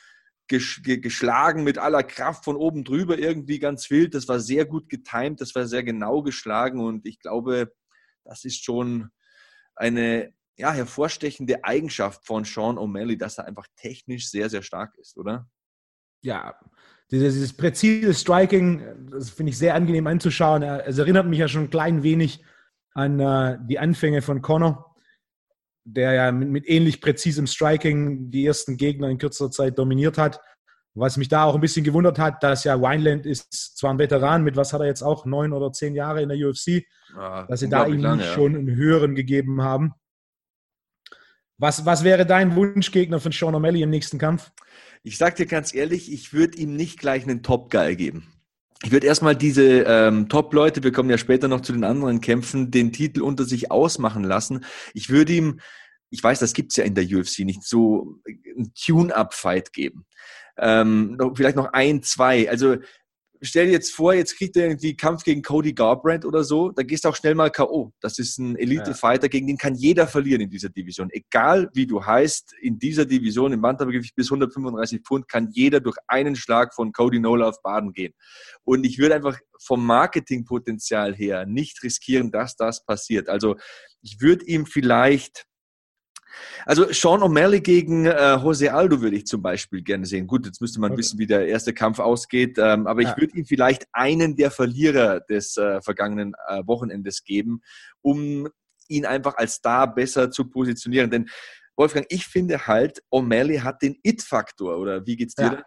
geschlagen 0.47 1.65
mit 1.65 1.79
aller 1.79 2.03
Kraft 2.03 2.45
von 2.45 2.57
oben 2.57 2.85
drüber, 2.85 3.19
irgendwie 3.19 3.59
ganz 3.59 3.91
wild. 3.91 4.15
Das 4.15 4.29
war 4.29 4.41
sehr 4.41 4.67
gut 4.67 4.89
getimt, 4.89 5.41
das 5.41 5.55
war 5.55 5.67
sehr 5.67 5.83
genau 5.83 6.23
geschlagen 6.23 6.81
und 6.81 7.07
ich 7.07 7.19
glaube, 7.19 7.73
das 8.25 8.45
ist 8.45 8.63
schon 8.63 9.11
eine 9.75 10.35
ja, 10.57 10.73
hervorstechende 10.73 11.65
Eigenschaft 11.65 12.25
von 12.27 12.45
Sean 12.45 12.77
O'Malley, 12.77 13.19
dass 13.19 13.39
er 13.39 13.47
einfach 13.47 13.67
technisch 13.77 14.31
sehr, 14.31 14.49
sehr 14.51 14.63
stark 14.63 14.97
ist, 14.99 15.17
oder? 15.17 15.49
Ja, 16.23 16.59
dieses, 17.15 17.35
dieses 17.35 17.57
präzise 17.57 18.15
Striking, 18.15 18.83
das 19.11 19.31
finde 19.31 19.51
ich 19.51 19.59
sehr 19.59 19.75
angenehm 19.75 20.07
anzuschauen. 20.07 20.63
Es 20.63 20.99
erinnert 20.99 21.27
mich 21.27 21.39
ja 21.39 21.49
schon 21.49 21.65
ein 21.65 21.71
klein 21.71 22.03
wenig 22.03 22.45
an 22.93 23.19
äh, 23.21 23.59
die 23.69 23.79
Anfänge 23.79 24.23
von 24.23 24.43
Connor 24.43 24.95
der 25.85 26.13
ja 26.13 26.33
mit, 26.33 26.49
mit, 26.49 26.69
ähnlich 26.69 27.01
präzisem 27.01 27.47
Striking 27.47 28.31
die 28.31 28.47
ersten 28.47 28.77
Gegner 28.77 29.09
in 29.09 29.19
kürzer 29.19 29.51
Zeit 29.51 29.79
dominiert 29.79 30.19
hat. 30.19 30.41
Was 30.95 31.17
mich 31.17 31.29
da 31.29 31.45
auch 31.45 31.57
ein 31.57 31.61
bisschen 31.61 31.85
gewundert 31.85 32.19
hat, 32.19 32.43
dass 32.43 32.65
ja 32.65 32.81
Wineland 32.81 33.27
ist 33.27 33.77
zwar 33.77 33.91
ein 33.91 33.99
Veteran, 33.99 34.45
mit 34.45 34.57
was 34.57 34.73
hat 34.73 34.81
er 34.81 34.87
jetzt 34.87 35.03
auch, 35.03 35.27
neun 35.27 35.53
oder 35.53 35.73
zehn 35.73 35.95
Jahre 35.95 36.23
in 36.23 36.29
der 36.29 36.39
UFC, 36.39 36.85
ah, 37.17 37.45
dass 37.49 37.61
sie 37.61 37.69
da 37.69 37.87
ihm 37.87 38.01
lange, 38.01 38.23
schon 38.23 38.55
einen 38.55 38.75
höheren 38.75 39.17
gegeben 39.17 39.63
haben. 39.63 39.93
Was, 41.59 41.87
was 41.87 42.03
wäre 42.05 42.27
dein 42.27 42.57
Wunschgegner 42.57 43.21
von 43.21 43.33
Sean 43.33 43.55
O'Malley 43.55 43.83
im 43.83 43.91
nächsten 43.91 44.19
Kampf? 44.19 44.51
Ich 45.03 45.19
sag 45.19 45.37
dir 45.37 45.47
ganz 45.47 45.75
ehrlich, 45.75 46.13
ich 46.13 46.33
würde 46.33 46.59
ihm 46.59 46.75
nicht 46.75 46.99
gleich 46.99 47.25
einen 47.25 47.43
Top-Guy 47.43 47.95
geben. 47.97 48.27
Ich 48.83 48.91
würde 48.91 49.07
erstmal 49.07 49.37
diese 49.37 49.85
ähm, 49.87 50.29
Top-Leute, 50.29 50.83
wir 50.83 50.93
kommen 50.93 51.11
ja 51.11 51.19
später 51.19 51.49
noch 51.49 51.61
zu 51.61 51.73
den 51.73 51.85
anderen 51.85 52.21
Kämpfen, 52.21 52.71
den 52.71 52.93
Titel 52.93 53.23
unter 53.23 53.45
sich 53.45 53.71
ausmachen 53.71 54.25
lassen. 54.25 54.65
Ich 54.95 55.11
würde 55.11 55.33
ihm, 55.33 55.61
ich 56.11 56.23
weiß, 56.23 56.41
das 56.41 56.55
gibt's 56.55 56.77
ja 56.77 56.85
in 56.85 56.95
der 56.95 57.05
UFC 57.05 57.41
nicht, 57.41 57.63
so 57.63 58.19
einen 58.27 58.73
Tune-Up-Fight 58.75 59.73
geben. 59.73 60.07
Ähm, 60.59 61.19
vielleicht 61.35 61.57
noch 61.57 61.73
ein, 61.73 62.03
zwei. 62.03 62.49
Also 62.49 62.77
stell 63.45 63.67
dir 63.67 63.73
jetzt 63.73 63.93
vor, 63.93 64.15
jetzt 64.15 64.37
kriegt 64.37 64.57
er 64.57 64.67
irgendwie 64.67 64.97
Kampf 64.97 65.23
gegen 65.25 65.43
Cody 65.43 65.73
Garbrandt 65.73 66.25
oder 66.25 66.45
so, 66.45 66.71
da 66.71 66.83
gehst 66.83 67.05
du 67.05 67.09
auch 67.09 67.17
schnell 67.17 67.35
mal 67.35 67.51
K.O. 67.51 67.93
Das 68.01 68.19
ist 68.19 68.39
ein 68.39 68.57
Elite-Fighter, 68.57 69.29
gegen 69.29 69.47
den 69.47 69.59
kann 69.59 69.75
jeder 69.75 70.07
verlieren 70.07 70.41
in 70.41 70.51
dieser 70.51 70.69
Division. 70.69 71.09
Egal 71.11 71.71
wie 71.75 71.87
du 71.87 72.05
heißt, 72.05 72.55
in 72.61 72.79
dieser 72.79 73.05
Division, 73.05 73.53
im 73.53 73.61
Bantamgewicht 73.61 74.15
bis 74.15 74.29
135 74.29 75.03
Pfund, 75.03 75.29
kann 75.29 75.51
jeder 75.53 75.81
durch 75.81 75.97
einen 76.07 76.37
Schlag 76.37 76.75
von 76.75 76.93
Cody 76.93 77.21
Nola 77.21 77.49
auf 77.49 77.63
Baden 77.63 77.93
gehen. 77.93 78.13
Und 78.65 78.85
ich 78.85 78.99
würde 78.99 79.15
einfach 79.15 79.39
vom 79.61 79.85
Marketingpotenzial 79.85 81.15
her 81.15 81.47
nicht 81.47 81.83
riskieren, 81.83 82.31
dass 82.31 82.57
das 82.57 82.85
passiert. 82.85 83.29
Also 83.29 83.57
ich 84.03 84.21
würde 84.21 84.45
ihm 84.45 84.67
vielleicht 84.67 85.47
also 86.67 86.93
Sean 86.93 87.23
O'Malley 87.23 87.61
gegen 87.61 88.07
äh, 88.07 88.35
Jose 88.37 88.73
Aldo 88.73 89.01
würde 89.01 89.17
ich 89.17 89.27
zum 89.27 89.43
Beispiel 89.43 89.83
gerne 89.83 90.07
sehen. 90.07 90.27
Gut, 90.27 90.47
jetzt 90.47 90.61
müsste 90.61 90.81
man 90.81 90.93
okay. 90.93 91.01
wissen, 91.01 91.19
wie 91.19 91.27
der 91.27 91.47
erste 91.47 91.73
Kampf 91.73 91.99
ausgeht, 91.99 92.59
ähm, 92.59 92.87
aber 92.87 93.03
ich 93.03 93.09
ja. 93.09 93.17
würde 93.17 93.37
ihm 93.37 93.45
vielleicht 93.45 93.87
einen 93.93 94.37
der 94.37 94.51
Verlierer 94.51 95.21
des 95.21 95.57
äh, 95.57 95.81
vergangenen 95.81 96.35
äh, 96.49 96.63
Wochenendes 96.67 97.25
geben, 97.25 97.63
um 98.03 98.49
ihn 98.89 99.07
einfach 99.07 99.37
als 99.37 99.55
Star 99.55 99.93
besser 99.95 100.31
zu 100.31 100.49
positionieren. 100.49 101.11
Denn 101.11 101.29
Wolfgang, 101.77 102.07
ich 102.09 102.27
finde 102.27 102.67
halt, 102.67 103.03
O'Malley 103.11 103.61
hat 103.61 103.83
den 103.83 103.97
It-Faktor, 104.03 104.79
oder 104.79 105.07
wie 105.07 105.17
geht's 105.17 105.35
dir? 105.35 105.65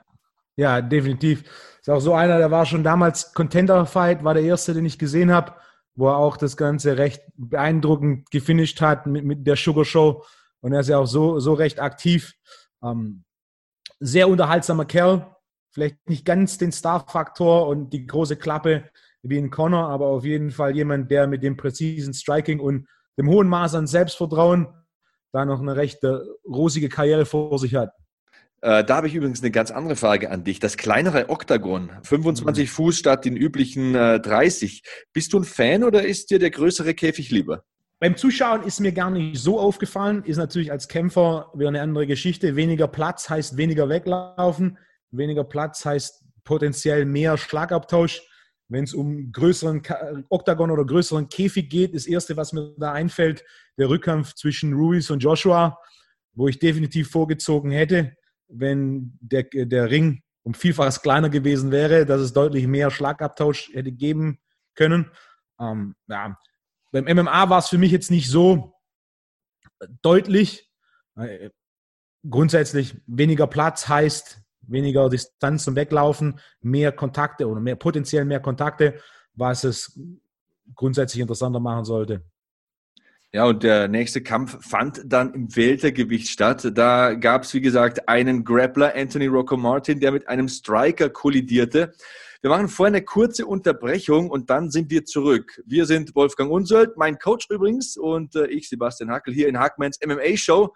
Ja. 0.55 0.77
ja, 0.77 0.81
definitiv. 0.81 1.43
Ist 1.81 1.89
auch 1.89 1.99
so 1.99 2.13
einer, 2.13 2.37
der 2.37 2.51
war 2.51 2.65
schon 2.65 2.83
damals 2.83 3.33
Contender-Fight, 3.33 4.23
war 4.23 4.33
der 4.33 4.43
erste, 4.43 4.73
den 4.73 4.85
ich 4.85 4.97
gesehen 4.97 5.31
habe, 5.31 5.53
wo 5.95 6.07
er 6.07 6.17
auch 6.17 6.37
das 6.37 6.55
Ganze 6.55 6.97
recht 6.97 7.21
beeindruckend 7.35 8.29
gefinisht 8.31 8.79
hat 8.81 9.07
mit, 9.07 9.25
mit 9.25 9.47
der 9.47 9.55
Sugar 9.55 9.83
Show. 9.83 10.23
Und 10.67 10.73
er 10.73 10.81
ist 10.81 10.89
ja 10.89 10.97
auch 10.97 11.05
so, 11.05 11.39
so 11.39 11.53
recht 11.53 11.79
aktiv. 11.79 12.33
Ähm, 12.83 13.23
sehr 14.01 14.27
unterhaltsamer 14.27 14.83
Kerl. 14.83 15.33
Vielleicht 15.73 16.09
nicht 16.09 16.25
ganz 16.25 16.57
den 16.57 16.73
Star-Faktor 16.73 17.69
und 17.69 17.91
die 17.91 18.05
große 18.05 18.35
Klappe 18.35 18.83
wie 19.23 19.37
in 19.37 19.49
Connor, 19.49 19.87
aber 19.87 20.07
auf 20.07 20.25
jeden 20.25 20.51
Fall 20.51 20.75
jemand, 20.75 21.09
der 21.09 21.25
mit 21.25 21.41
dem 21.41 21.55
präzisen 21.55 22.13
Striking 22.13 22.59
und 22.59 22.85
dem 23.17 23.29
hohen 23.29 23.47
Maß 23.47 23.75
an 23.75 23.87
Selbstvertrauen 23.87 24.67
da 25.31 25.45
noch 25.45 25.61
eine 25.61 25.77
recht 25.77 26.03
äh, 26.03 26.17
rosige 26.45 26.89
Karriere 26.89 27.25
vor 27.25 27.57
sich 27.59 27.73
hat. 27.73 27.93
Äh, 28.59 28.83
da 28.83 28.97
habe 28.97 29.07
ich 29.07 29.15
übrigens 29.15 29.41
eine 29.41 29.51
ganz 29.51 29.71
andere 29.71 29.95
Frage 29.95 30.31
an 30.31 30.43
dich. 30.43 30.59
Das 30.59 30.75
kleinere 30.75 31.29
Oktagon, 31.29 31.91
25 32.03 32.65
mhm. 32.65 32.73
Fuß 32.73 32.97
statt 32.97 33.23
den 33.23 33.37
üblichen 33.37 33.95
äh, 33.95 34.19
30. 34.19 34.83
Bist 35.13 35.31
du 35.31 35.39
ein 35.39 35.45
Fan 35.45 35.85
oder 35.85 36.05
ist 36.05 36.29
dir 36.29 36.39
der 36.39 36.51
größere 36.51 36.93
Käfig 36.93 37.31
lieber? 37.31 37.63
Beim 37.99 38.15
Zuschauen 38.15 38.61
ist 38.61 38.79
mir 38.79 38.91
gar 38.91 39.09
nicht 39.09 39.41
so 39.41 39.59
aufgefallen, 39.59 40.23
ist 40.23 40.37
natürlich 40.37 40.71
als 40.71 40.87
Kämpfer 40.87 41.51
wieder 41.55 41.69
eine 41.69 41.81
andere 41.81 42.05
Geschichte. 42.05 42.55
Weniger 42.55 42.87
Platz 42.87 43.27
heißt 43.27 43.57
weniger 43.57 43.89
weglaufen, 43.89 44.77
weniger 45.09 45.43
Platz 45.43 45.83
heißt 45.83 46.23
potenziell 46.43 47.05
mehr 47.05 47.37
Schlagabtausch. 47.37 48.21
Wenn 48.69 48.83
es 48.83 48.93
um 48.93 49.31
größeren 49.31 49.81
Oktagon 50.29 50.69
oder 50.69 50.85
größeren 50.85 51.29
Käfig 51.29 51.69
geht, 51.69 51.95
das 51.95 52.05
erste, 52.05 52.37
was 52.37 52.53
mir 52.53 52.75
da 52.77 52.91
einfällt, 52.91 53.43
der 53.79 53.89
Rückkampf 53.89 54.35
zwischen 54.35 54.73
Ruiz 54.73 55.09
und 55.09 55.23
Joshua, 55.23 55.79
wo 56.33 56.47
ich 56.47 56.59
definitiv 56.59 57.09
vorgezogen 57.09 57.71
hätte, 57.71 58.15
wenn 58.47 59.17
der, 59.21 59.43
der 59.51 59.89
Ring 59.89 60.21
um 60.43 60.53
Vielfaches 60.53 61.01
kleiner 61.01 61.29
gewesen 61.29 61.71
wäre, 61.71 62.05
dass 62.05 62.21
es 62.21 62.31
deutlich 62.31 62.67
mehr 62.67 62.91
Schlagabtausch 62.91 63.71
hätte 63.73 63.91
geben 63.91 64.39
können. 64.75 65.09
Ähm, 65.59 65.95
ja, 66.07 66.37
beim 66.91 67.05
MMA 67.05 67.49
war 67.49 67.59
es 67.59 67.69
für 67.69 67.77
mich 67.77 67.91
jetzt 67.91 68.11
nicht 68.11 68.29
so 68.29 68.73
deutlich. 70.01 70.69
Äh, 71.15 71.49
grundsätzlich 72.29 72.97
weniger 73.07 73.47
Platz 73.47 73.87
heißt 73.87 74.41
weniger 74.61 75.09
Distanz 75.09 75.63
zum 75.63 75.75
Weglaufen, 75.75 76.39
mehr 76.61 76.91
Kontakte 76.91 77.47
oder 77.47 77.61
mehr 77.61 77.75
potenziell 77.75 78.25
mehr 78.25 78.39
Kontakte, 78.39 78.99
was 79.33 79.63
es 79.63 79.99
grundsätzlich 80.75 81.21
interessanter 81.21 81.59
machen 81.59 81.85
sollte. 81.85 82.23
Ja, 83.33 83.45
und 83.45 83.63
der 83.63 83.87
nächste 83.87 84.21
Kampf 84.23 84.57
fand 84.67 85.01
dann 85.05 85.33
im 85.33 85.55
Weltergewicht 85.55 86.29
statt. 86.29 86.71
Da 86.73 87.13
gab 87.13 87.43
es, 87.43 87.53
wie 87.53 87.61
gesagt, 87.61 88.07
einen 88.07 88.45
Grappler, 88.45 88.95
Anthony 88.95 89.27
Rocco 89.27 89.57
Martin, 89.57 89.99
der 89.99 90.11
mit 90.11 90.27
einem 90.27 90.47
Striker 90.47 91.09
kollidierte. 91.09 91.93
Wir 92.41 92.49
machen 92.49 92.67
vorher 92.67 92.95
eine 92.95 93.03
kurze 93.03 93.45
Unterbrechung 93.45 94.29
und 94.29 94.49
dann 94.49 94.69
sind 94.69 94.91
wir 94.91 95.05
zurück. 95.05 95.61
Wir 95.65 95.85
sind 95.85 96.15
Wolfgang 96.15 96.51
Unsöld, 96.51 96.97
mein 96.97 97.17
Coach 97.17 97.47
übrigens, 97.49 97.97
und 97.97 98.35
äh, 98.35 98.47
ich, 98.47 98.69
Sebastian 98.69 99.11
Hackel, 99.11 99.33
hier 99.33 99.47
in 99.47 99.59
Hackmans 99.59 99.99
MMA 100.05 100.37
Show 100.37 100.73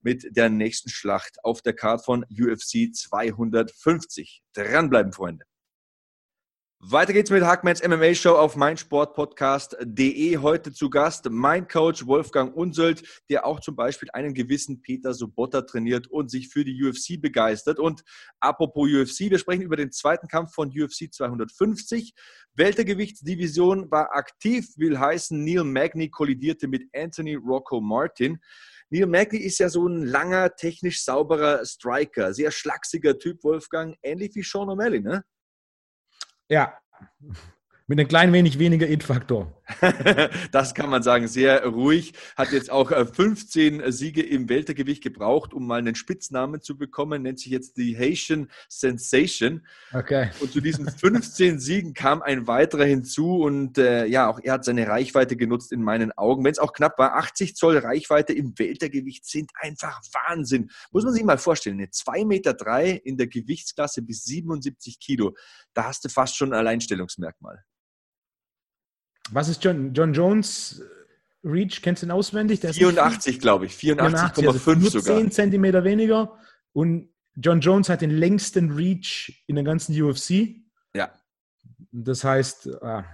mit 0.00 0.36
der 0.36 0.48
nächsten 0.48 0.90
Schlacht 0.90 1.36
auf 1.44 1.62
der 1.62 1.74
Card 1.74 2.04
von 2.04 2.24
UFC 2.30 2.92
250. 2.92 4.42
Dranbleiben, 4.52 5.12
Freunde. 5.12 5.44
Weiter 6.84 7.12
geht's 7.12 7.30
mit 7.30 7.44
Hackmans 7.44 7.80
MMA 7.86 8.12
Show 8.12 8.32
auf 8.32 8.56
meinsportpodcast.de. 8.56 10.38
Heute 10.38 10.72
zu 10.72 10.90
Gast 10.90 11.30
mein 11.30 11.68
Coach 11.68 12.08
Wolfgang 12.08 12.56
Unsöld, 12.56 13.04
der 13.30 13.46
auch 13.46 13.60
zum 13.60 13.76
Beispiel 13.76 14.08
einen 14.12 14.34
gewissen 14.34 14.82
Peter 14.82 15.14
Sobotta 15.14 15.62
trainiert 15.62 16.08
und 16.08 16.28
sich 16.28 16.48
für 16.48 16.64
die 16.64 16.82
UFC 16.82 17.22
begeistert. 17.22 17.78
Und 17.78 18.02
apropos 18.40 18.90
UFC, 18.90 19.30
wir 19.30 19.38
sprechen 19.38 19.62
über 19.62 19.76
den 19.76 19.92
zweiten 19.92 20.26
Kampf 20.26 20.54
von 20.54 20.70
UFC 20.70 21.06
250. 21.12 22.14
Weltergewichtsdivision 22.54 23.88
war 23.92 24.16
aktiv, 24.16 24.66
will 24.76 24.98
heißen, 24.98 25.44
Neil 25.44 25.62
Magny 25.62 26.10
kollidierte 26.10 26.66
mit 26.66 26.88
Anthony 26.92 27.36
Rocco 27.36 27.80
Martin. 27.80 28.40
Neil 28.90 29.06
Magny 29.06 29.38
ist 29.38 29.60
ja 29.60 29.68
so 29.68 29.86
ein 29.86 30.02
langer, 30.02 30.56
technisch 30.56 31.04
sauberer 31.04 31.64
Striker, 31.64 32.34
sehr 32.34 32.50
schlachsiger 32.50 33.20
Typ, 33.20 33.44
Wolfgang, 33.44 33.96
ähnlich 34.02 34.34
wie 34.34 34.42
Sean 34.42 34.68
O'Malley, 34.68 35.00
ne? 35.00 35.24
Ja, 36.52 36.74
mit 37.86 37.98
einem 37.98 38.08
klein 38.08 38.32
wenig 38.34 38.58
weniger 38.58 38.86
It-Faktor. 38.86 39.61
das 40.52 40.74
kann 40.74 40.90
man 40.90 41.02
sagen, 41.02 41.28
sehr 41.28 41.64
ruhig. 41.64 42.12
Hat 42.36 42.52
jetzt 42.52 42.70
auch 42.70 42.90
15 42.90 43.80
äh, 43.80 43.92
Siege 43.92 44.22
im 44.22 44.48
Weltergewicht 44.48 45.02
gebraucht, 45.02 45.54
um 45.54 45.66
mal 45.66 45.78
einen 45.78 45.94
Spitznamen 45.94 46.62
zu 46.62 46.76
bekommen. 46.76 47.22
Nennt 47.22 47.40
sich 47.40 47.52
jetzt 47.52 47.76
die 47.76 47.96
Haitian 47.96 48.48
Sensation. 48.68 49.66
Okay. 49.92 50.30
Und 50.40 50.52
zu 50.52 50.60
diesen 50.60 50.88
15 50.90 51.58
Siegen 51.58 51.94
kam 51.94 52.22
ein 52.22 52.46
weiterer 52.46 52.84
hinzu. 52.84 53.42
Und 53.42 53.78
äh, 53.78 54.06
ja, 54.06 54.28
auch 54.28 54.40
er 54.42 54.54
hat 54.54 54.64
seine 54.64 54.86
Reichweite 54.86 55.36
genutzt 55.36 55.72
in 55.72 55.82
meinen 55.82 56.12
Augen. 56.12 56.44
Wenn 56.44 56.52
es 56.52 56.58
auch 56.58 56.72
knapp 56.72 56.98
war, 56.98 57.16
80 57.16 57.56
Zoll 57.56 57.78
Reichweite 57.78 58.32
im 58.32 58.58
Weltergewicht 58.58 59.24
sind 59.26 59.50
einfach 59.54 60.00
Wahnsinn. 60.12 60.70
Muss 60.90 61.04
man 61.04 61.12
sich 61.12 61.24
mal 61.24 61.38
vorstellen. 61.38 61.78
Eine 61.78 61.86
2,3 61.86 62.26
Meter 62.26 62.54
drei 62.54 62.90
in 62.90 63.16
der 63.16 63.26
Gewichtsklasse 63.26 64.02
bis 64.02 64.24
77 64.24 64.98
Kilo. 65.00 65.34
Da 65.74 65.84
hast 65.84 66.04
du 66.04 66.08
fast 66.08 66.36
schon 66.36 66.52
ein 66.52 66.58
Alleinstellungsmerkmal. 66.58 67.64
Was 69.32 69.48
ist 69.48 69.64
John, 69.64 69.92
John 69.94 70.12
Jones 70.12 70.82
Reach? 71.42 71.82
Kennst 71.82 72.02
du 72.02 72.06
ihn 72.06 72.10
auswendig? 72.10 72.60
Der 72.60 72.74
84, 72.74 73.40
glaube 73.40 73.66
ich. 73.66 73.72
84,5 73.72 74.68
also 74.68 75.00
sogar. 75.00 75.18
10 75.18 75.30
Zentimeter 75.30 75.84
weniger. 75.84 76.36
Und 76.72 77.08
John 77.36 77.60
Jones 77.60 77.88
hat 77.88 78.02
den 78.02 78.10
längsten 78.10 78.72
Reach 78.72 79.44
in 79.46 79.56
der 79.56 79.64
ganzen 79.64 80.00
UFC. 80.00 80.62
Ja. 80.94 81.10
Das 81.90 82.24
heißt, 82.24 82.82
ah, 82.82 83.04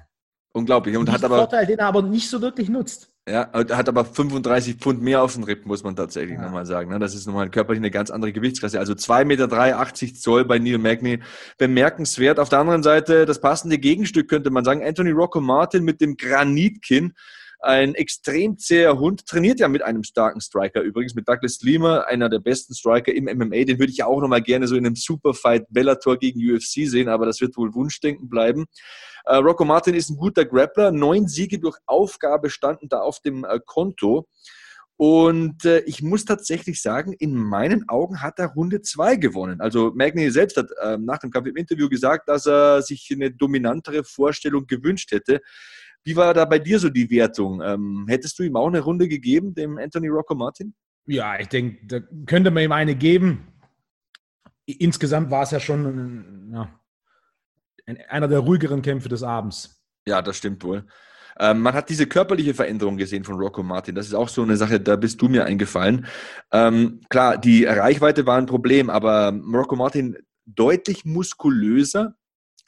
unglaublich. 0.52 0.96
Und 0.96 1.10
hat 1.10 1.22
aber 1.24 1.38
Vorteil, 1.38 1.66
den 1.66 1.78
er 1.78 1.86
aber 1.86 2.02
nicht 2.02 2.28
so 2.28 2.40
wirklich 2.40 2.68
nutzt. 2.68 3.12
Ja, 3.28 3.50
hat 3.52 3.88
aber 3.88 4.04
35 4.04 4.76
Pfund 4.76 5.02
mehr 5.02 5.22
auf 5.22 5.34
den 5.34 5.44
Rippen, 5.44 5.68
muss 5.68 5.84
man 5.84 5.96
tatsächlich 5.96 6.36
ja. 6.36 6.42
nochmal 6.44 6.66
sagen. 6.66 6.90
Ne? 6.90 6.98
Das 6.98 7.14
ist 7.14 7.26
nochmal 7.26 7.50
körperlich 7.50 7.80
eine 7.80 7.90
ganz 7.90 8.10
andere 8.10 8.32
Gewichtsklasse. 8.32 8.78
Also 8.78 8.94
2,3 8.94 9.24
Meter, 9.24 9.78
80 9.78 10.20
Zoll 10.20 10.44
bei 10.44 10.58
Neil 10.58 10.78
Magny. 10.78 11.20
Bemerkenswert. 11.58 12.38
Auf 12.38 12.48
der 12.48 12.60
anderen 12.60 12.82
Seite 12.82 13.26
das 13.26 13.40
passende 13.40 13.78
Gegenstück 13.78 14.28
könnte 14.28 14.50
man 14.50 14.64
sagen. 14.64 14.82
Anthony 14.82 15.10
Rocco 15.10 15.40
Martin 15.40 15.84
mit 15.84 16.00
dem 16.00 16.16
Granitkinn. 16.16 17.14
Ein 17.60 17.94
extrem 17.94 18.56
zäher 18.56 18.98
Hund, 18.98 19.26
trainiert 19.26 19.58
ja 19.58 19.68
mit 19.68 19.82
einem 19.82 20.04
starken 20.04 20.40
Striker 20.40 20.80
übrigens, 20.80 21.14
mit 21.14 21.28
Douglas 21.28 21.60
Lima, 21.62 22.00
einer 22.02 22.28
der 22.28 22.38
besten 22.38 22.74
Striker 22.74 23.12
im 23.12 23.24
MMA. 23.24 23.64
Den 23.64 23.78
würde 23.80 23.90
ich 23.90 23.98
ja 23.98 24.06
auch 24.06 24.20
nochmal 24.20 24.42
gerne 24.42 24.68
so 24.68 24.76
in 24.76 24.86
einem 24.86 24.94
Superfight 24.94 25.66
Bellator 25.68 26.18
gegen 26.18 26.40
UFC 26.40 26.88
sehen, 26.88 27.08
aber 27.08 27.26
das 27.26 27.40
wird 27.40 27.56
wohl 27.56 27.74
Wunschdenken 27.74 28.28
bleiben. 28.28 28.66
Äh, 29.24 29.36
Rocco 29.36 29.64
Martin 29.64 29.94
ist 29.94 30.08
ein 30.08 30.16
guter 30.16 30.44
Grappler. 30.44 30.92
Neun 30.92 31.26
Siege 31.26 31.58
durch 31.58 31.76
Aufgabe 31.86 32.48
standen 32.48 32.88
da 32.88 33.00
auf 33.00 33.20
dem 33.20 33.44
äh, 33.44 33.58
Konto. 33.64 34.28
Und 34.96 35.64
äh, 35.64 35.78
ich 35.80 36.02
muss 36.02 36.24
tatsächlich 36.24 36.82
sagen, 36.82 37.12
in 37.12 37.36
meinen 37.36 37.88
Augen 37.88 38.20
hat 38.20 38.40
er 38.40 38.48
Runde 38.48 38.82
2 38.82 39.14
gewonnen. 39.14 39.60
Also 39.60 39.92
Magny 39.94 40.28
selbst 40.32 40.56
hat 40.56 40.70
äh, 40.82 40.98
nach 40.98 41.18
dem 41.18 41.30
Kampf 41.30 41.46
im 41.46 41.56
Interview 41.56 41.88
gesagt, 41.88 42.28
dass 42.28 42.46
er 42.46 42.82
sich 42.82 43.08
eine 43.12 43.30
dominantere 43.30 44.02
Vorstellung 44.02 44.66
gewünscht 44.66 45.12
hätte. 45.12 45.40
Wie 46.08 46.16
war 46.16 46.32
da 46.32 46.46
bei 46.46 46.58
dir 46.58 46.78
so 46.78 46.88
die 46.88 47.10
Wertung? 47.10 47.60
Ähm, 47.60 48.06
hättest 48.08 48.38
du 48.38 48.42
ihm 48.42 48.56
auch 48.56 48.66
eine 48.66 48.80
Runde 48.80 49.08
gegeben, 49.08 49.54
dem 49.54 49.76
Anthony 49.76 50.08
Rocco 50.08 50.34
Martin? 50.34 50.74
Ja, 51.04 51.38
ich 51.38 51.48
denke, 51.48 51.84
da 51.86 52.00
könnte 52.24 52.50
man 52.50 52.62
ihm 52.62 52.72
eine 52.72 52.94
geben. 52.94 53.52
Insgesamt 54.64 55.30
war 55.30 55.42
es 55.42 55.50
ja 55.50 55.60
schon 55.60 56.50
ja, 56.50 56.70
einer 58.08 58.26
der 58.26 58.38
ruhigeren 58.38 58.80
Kämpfe 58.80 59.10
des 59.10 59.22
Abends. 59.22 59.82
Ja, 60.06 60.22
das 60.22 60.38
stimmt 60.38 60.64
wohl. 60.64 60.86
Ähm, 61.38 61.60
man 61.60 61.74
hat 61.74 61.90
diese 61.90 62.06
körperliche 62.06 62.54
Veränderung 62.54 62.96
gesehen 62.96 63.24
von 63.24 63.36
Rocco 63.36 63.62
Martin. 63.62 63.94
Das 63.94 64.06
ist 64.06 64.14
auch 64.14 64.30
so 64.30 64.42
eine 64.42 64.56
Sache, 64.56 64.80
da 64.80 64.96
bist 64.96 65.20
du 65.20 65.28
mir 65.28 65.44
eingefallen. 65.44 66.06
Ähm, 66.52 67.02
klar, 67.10 67.36
die 67.36 67.66
Reichweite 67.66 68.24
war 68.24 68.38
ein 68.38 68.46
Problem, 68.46 68.88
aber 68.88 69.38
Rocco 69.52 69.76
Martin 69.76 70.16
deutlich 70.46 71.04
muskulöser, 71.04 72.14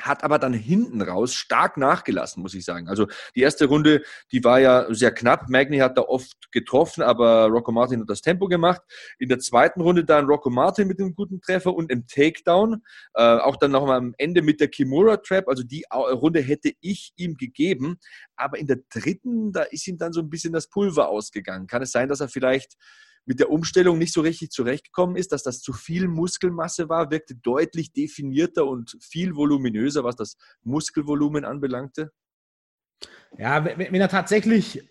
hat 0.00 0.24
aber 0.24 0.38
dann 0.38 0.52
hinten 0.52 1.02
raus 1.02 1.34
stark 1.34 1.76
nachgelassen, 1.76 2.42
muss 2.42 2.54
ich 2.54 2.64
sagen. 2.64 2.88
Also 2.88 3.06
die 3.34 3.40
erste 3.40 3.66
Runde, 3.66 4.02
die 4.32 4.42
war 4.44 4.60
ja 4.60 4.86
sehr 4.92 5.12
knapp. 5.12 5.48
Magny 5.48 5.78
hat 5.78 5.96
da 5.96 6.02
oft 6.02 6.50
getroffen, 6.52 7.02
aber 7.02 7.46
Rocco 7.46 7.72
Martin 7.72 8.00
hat 8.00 8.10
das 8.10 8.22
Tempo 8.22 8.48
gemacht. 8.48 8.82
In 9.18 9.28
der 9.28 9.38
zweiten 9.38 9.80
Runde 9.80 10.04
dann 10.04 10.26
Rocco 10.26 10.50
Martin 10.50 10.88
mit 10.88 11.00
einem 11.00 11.14
guten 11.14 11.40
Treffer 11.40 11.74
und 11.74 11.90
im 11.90 12.06
Takedown. 12.06 12.82
Äh, 13.14 13.22
auch 13.22 13.56
dann 13.56 13.70
nochmal 13.70 13.98
am 13.98 14.14
Ende 14.18 14.42
mit 14.42 14.60
der 14.60 14.68
Kimura 14.68 15.18
Trap. 15.18 15.48
Also 15.48 15.62
die 15.62 15.84
Runde 15.92 16.40
hätte 16.40 16.72
ich 16.80 17.12
ihm 17.16 17.36
gegeben. 17.36 17.98
Aber 18.36 18.58
in 18.58 18.66
der 18.66 18.78
dritten, 18.92 19.52
da 19.52 19.62
ist 19.62 19.86
ihm 19.86 19.98
dann 19.98 20.12
so 20.12 20.20
ein 20.20 20.30
bisschen 20.30 20.52
das 20.52 20.68
Pulver 20.68 21.08
ausgegangen. 21.08 21.66
Kann 21.66 21.82
es 21.82 21.92
sein, 21.92 22.08
dass 22.08 22.20
er 22.20 22.28
vielleicht 22.28 22.76
mit 23.26 23.40
der 23.40 23.50
Umstellung 23.50 23.98
nicht 23.98 24.12
so 24.12 24.22
richtig 24.22 24.50
zurechtgekommen 24.50 25.16
ist, 25.16 25.32
dass 25.32 25.42
das 25.42 25.60
zu 25.60 25.72
viel 25.72 26.08
Muskelmasse 26.08 26.88
war, 26.88 27.10
wirkte 27.10 27.34
deutlich 27.34 27.92
definierter 27.92 28.66
und 28.66 28.96
viel 29.00 29.36
voluminöser, 29.36 30.04
was 30.04 30.16
das 30.16 30.36
Muskelvolumen 30.62 31.44
anbelangte? 31.44 32.12
Ja, 33.38 33.64
wenn 33.64 33.94
er 33.94 34.08
tatsächlich 34.08 34.90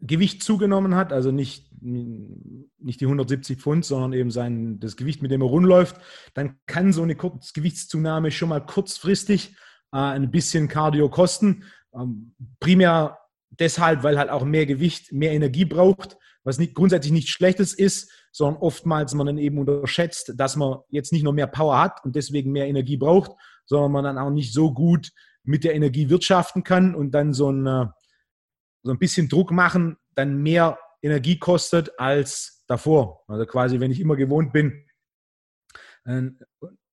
Gewicht 0.00 0.42
zugenommen 0.42 0.94
hat, 0.94 1.12
also 1.12 1.30
nicht, 1.30 1.70
nicht 1.80 3.00
die 3.00 3.04
170 3.04 3.58
Pfund, 3.58 3.84
sondern 3.84 4.12
eben 4.12 4.30
sein, 4.30 4.78
das 4.80 4.96
Gewicht, 4.96 5.22
mit 5.22 5.30
dem 5.30 5.42
er 5.42 5.48
rundläuft, 5.48 5.96
dann 6.34 6.58
kann 6.66 6.92
so 6.92 7.02
eine 7.02 7.16
Gewichtszunahme 7.16 8.30
schon 8.30 8.48
mal 8.48 8.64
kurzfristig 8.64 9.56
äh, 9.92 9.98
ein 9.98 10.30
bisschen 10.30 10.68
Cardio 10.68 11.08
kosten. 11.08 11.64
Ähm, 11.94 12.34
primär 12.60 13.18
deshalb, 13.58 14.02
weil 14.02 14.18
halt 14.18 14.30
auch 14.30 14.44
mehr 14.44 14.66
Gewicht 14.66 15.12
mehr 15.12 15.32
Energie 15.32 15.64
braucht 15.64 16.16
was 16.44 16.58
nicht, 16.58 16.74
grundsätzlich 16.74 17.12
nichts 17.12 17.30
Schlechtes 17.30 17.72
ist, 17.72 18.12
sondern 18.30 18.60
oftmals 18.60 19.14
man 19.14 19.26
dann 19.26 19.38
eben 19.38 19.58
unterschätzt, 19.58 20.34
dass 20.36 20.56
man 20.56 20.78
jetzt 20.90 21.12
nicht 21.12 21.24
nur 21.24 21.32
mehr 21.32 21.46
Power 21.46 21.80
hat 21.80 22.04
und 22.04 22.14
deswegen 22.14 22.52
mehr 22.52 22.68
Energie 22.68 22.96
braucht, 22.96 23.32
sondern 23.64 23.92
man 23.92 24.04
dann 24.04 24.18
auch 24.18 24.30
nicht 24.30 24.52
so 24.52 24.72
gut 24.72 25.10
mit 25.42 25.64
der 25.64 25.74
Energie 25.74 26.10
wirtschaften 26.10 26.62
kann 26.62 26.94
und 26.94 27.12
dann 27.12 27.32
so 27.32 27.50
ein, 27.50 27.66
äh, 27.66 27.86
so 28.82 28.92
ein 28.92 28.98
bisschen 28.98 29.28
Druck 29.28 29.50
machen, 29.50 29.96
dann 30.14 30.42
mehr 30.42 30.78
Energie 31.02 31.38
kostet 31.38 31.98
als 31.98 32.64
davor. 32.66 33.24
Also 33.26 33.46
quasi, 33.46 33.80
wenn 33.80 33.90
ich 33.90 34.00
immer 34.00 34.16
gewohnt 34.16 34.52
bin, 34.52 34.86
ein 36.04 36.38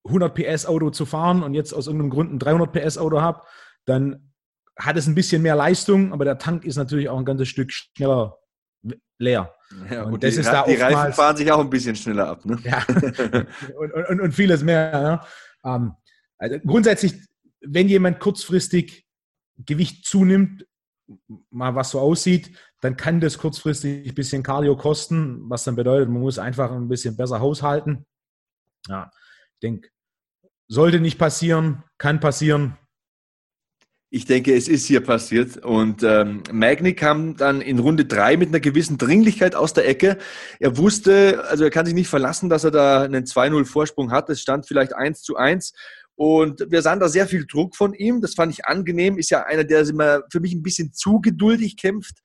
100 0.04 0.34
PS 0.34 0.66
Auto 0.66 0.90
zu 0.90 1.04
fahren 1.04 1.42
und 1.42 1.54
jetzt 1.54 1.74
aus 1.74 1.86
irgendeinem 1.86 2.10
Grund 2.10 2.32
ein 2.32 2.38
300 2.38 2.72
PS 2.72 2.98
Auto 2.98 3.20
habe, 3.20 3.42
dann 3.84 4.31
hat 4.78 4.96
es 4.96 5.06
ein 5.06 5.14
bisschen 5.14 5.42
mehr 5.42 5.56
Leistung, 5.56 6.12
aber 6.12 6.24
der 6.24 6.38
Tank 6.38 6.64
ist 6.64 6.76
natürlich 6.76 7.08
auch 7.08 7.18
ein 7.18 7.24
ganzes 7.24 7.48
Stück 7.48 7.72
schneller 7.72 8.38
leer. 9.18 9.54
Ja, 9.90 10.04
und 10.04 10.22
das 10.22 10.34
die, 10.34 10.40
ist 10.40 10.46
da 10.46 10.64
die 10.64 10.74
Reifen 10.74 11.12
fahren 11.12 11.36
sich 11.36 11.50
auch 11.50 11.60
ein 11.60 11.70
bisschen 11.70 11.96
schneller 11.96 12.28
ab. 12.28 12.44
Ne? 12.44 12.58
Ja, 12.64 12.84
und, 13.78 13.92
und, 13.92 14.20
und, 14.20 14.32
vieles 14.32 14.62
mehr. 14.62 15.02
Ne? 15.02 15.20
Ähm, 15.64 15.92
also 16.38 16.58
grundsätzlich, 16.66 17.14
wenn 17.60 17.88
jemand 17.88 18.20
kurzfristig 18.20 19.06
Gewicht 19.56 20.04
zunimmt, 20.04 20.66
mal 21.50 21.74
was 21.74 21.90
so 21.90 22.00
aussieht, 22.00 22.56
dann 22.80 22.96
kann 22.96 23.20
das 23.20 23.38
kurzfristig 23.38 24.08
ein 24.08 24.14
bisschen 24.14 24.42
Cardio 24.42 24.76
kosten, 24.76 25.48
was 25.48 25.64
dann 25.64 25.76
bedeutet, 25.76 26.08
man 26.08 26.20
muss 26.20 26.38
einfach 26.38 26.70
ein 26.72 26.88
bisschen 26.88 27.16
besser 27.16 27.40
haushalten. 27.40 28.06
Ja, 28.88 29.10
ich 29.54 29.60
denke, 29.62 29.88
sollte 30.68 31.00
nicht 31.00 31.18
passieren, 31.18 31.84
kann 31.98 32.18
passieren. 32.18 32.76
Ich 34.14 34.26
denke, 34.26 34.54
es 34.54 34.68
ist 34.68 34.84
hier 34.84 35.00
passiert. 35.00 35.56
Und 35.64 36.02
ähm, 36.02 36.42
Magni 36.52 36.92
kam 36.92 37.34
dann 37.34 37.62
in 37.62 37.78
Runde 37.78 38.04
drei 38.04 38.36
mit 38.36 38.50
einer 38.50 38.60
gewissen 38.60 38.98
Dringlichkeit 38.98 39.54
aus 39.54 39.72
der 39.72 39.88
Ecke. 39.88 40.18
Er 40.60 40.76
wusste, 40.76 41.42
also 41.48 41.64
er 41.64 41.70
kann 41.70 41.86
sich 41.86 41.94
nicht 41.94 42.08
verlassen, 42.08 42.50
dass 42.50 42.62
er 42.62 42.72
da 42.72 43.04
einen 43.04 43.24
2-0 43.24 43.64
Vorsprung 43.64 44.10
hat. 44.10 44.28
Es 44.28 44.42
stand 44.42 44.66
vielleicht 44.66 44.94
1 44.94 45.22
zu 45.22 45.36
1. 45.36 45.72
Und 46.14 46.66
wir 46.68 46.82
sahen 46.82 47.00
da 47.00 47.08
sehr 47.08 47.26
viel 47.26 47.46
Druck 47.46 47.74
von 47.74 47.94
ihm. 47.94 48.20
Das 48.20 48.34
fand 48.34 48.52
ich 48.52 48.66
angenehm. 48.66 49.16
Ist 49.16 49.30
ja 49.30 49.44
einer, 49.44 49.64
der 49.64 49.88
immer 49.88 50.20
für 50.30 50.40
mich 50.40 50.52
ein 50.52 50.62
bisschen 50.62 50.92
zu 50.92 51.22
geduldig 51.22 51.78
kämpft. 51.78 52.18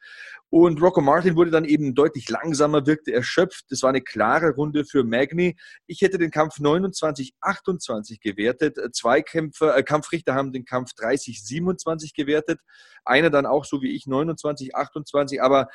Und 0.50 0.82
Rocco 0.82 1.02
Martin 1.02 1.36
wurde 1.36 1.52
dann 1.52 1.66
eben 1.66 1.94
deutlich 1.94 2.30
langsamer, 2.30 2.86
wirkte 2.86 3.12
erschöpft. 3.12 3.66
Das 3.70 3.84
war 3.84 3.90
eine 3.90 4.02
klare 4.02 4.52
Runde 4.52 4.86
für 4.86 5.04
Magni. 5.04 5.58
Ich 5.88 6.02
hätte 6.02 6.18
den 6.18 6.32
Kampf 6.32 6.58
29-28 6.60 8.22
gewertet. 8.22 8.78
Zwei 8.96 9.22
Kämpfer, 9.22 9.76
äh, 9.76 9.84
Kampfrichter 9.84 10.36
haben 10.36 10.54
den 10.54 10.64
Kampf 10.64 10.92
30-27 10.98 12.14
gewertet. 12.16 12.62
Einer 13.04 13.30
dann 13.30 13.46
auch 13.46 13.66
so 13.66 13.82
wie 13.82 13.94
ich 13.94 14.06
29-28. 14.06 15.42
Aber 15.42 15.68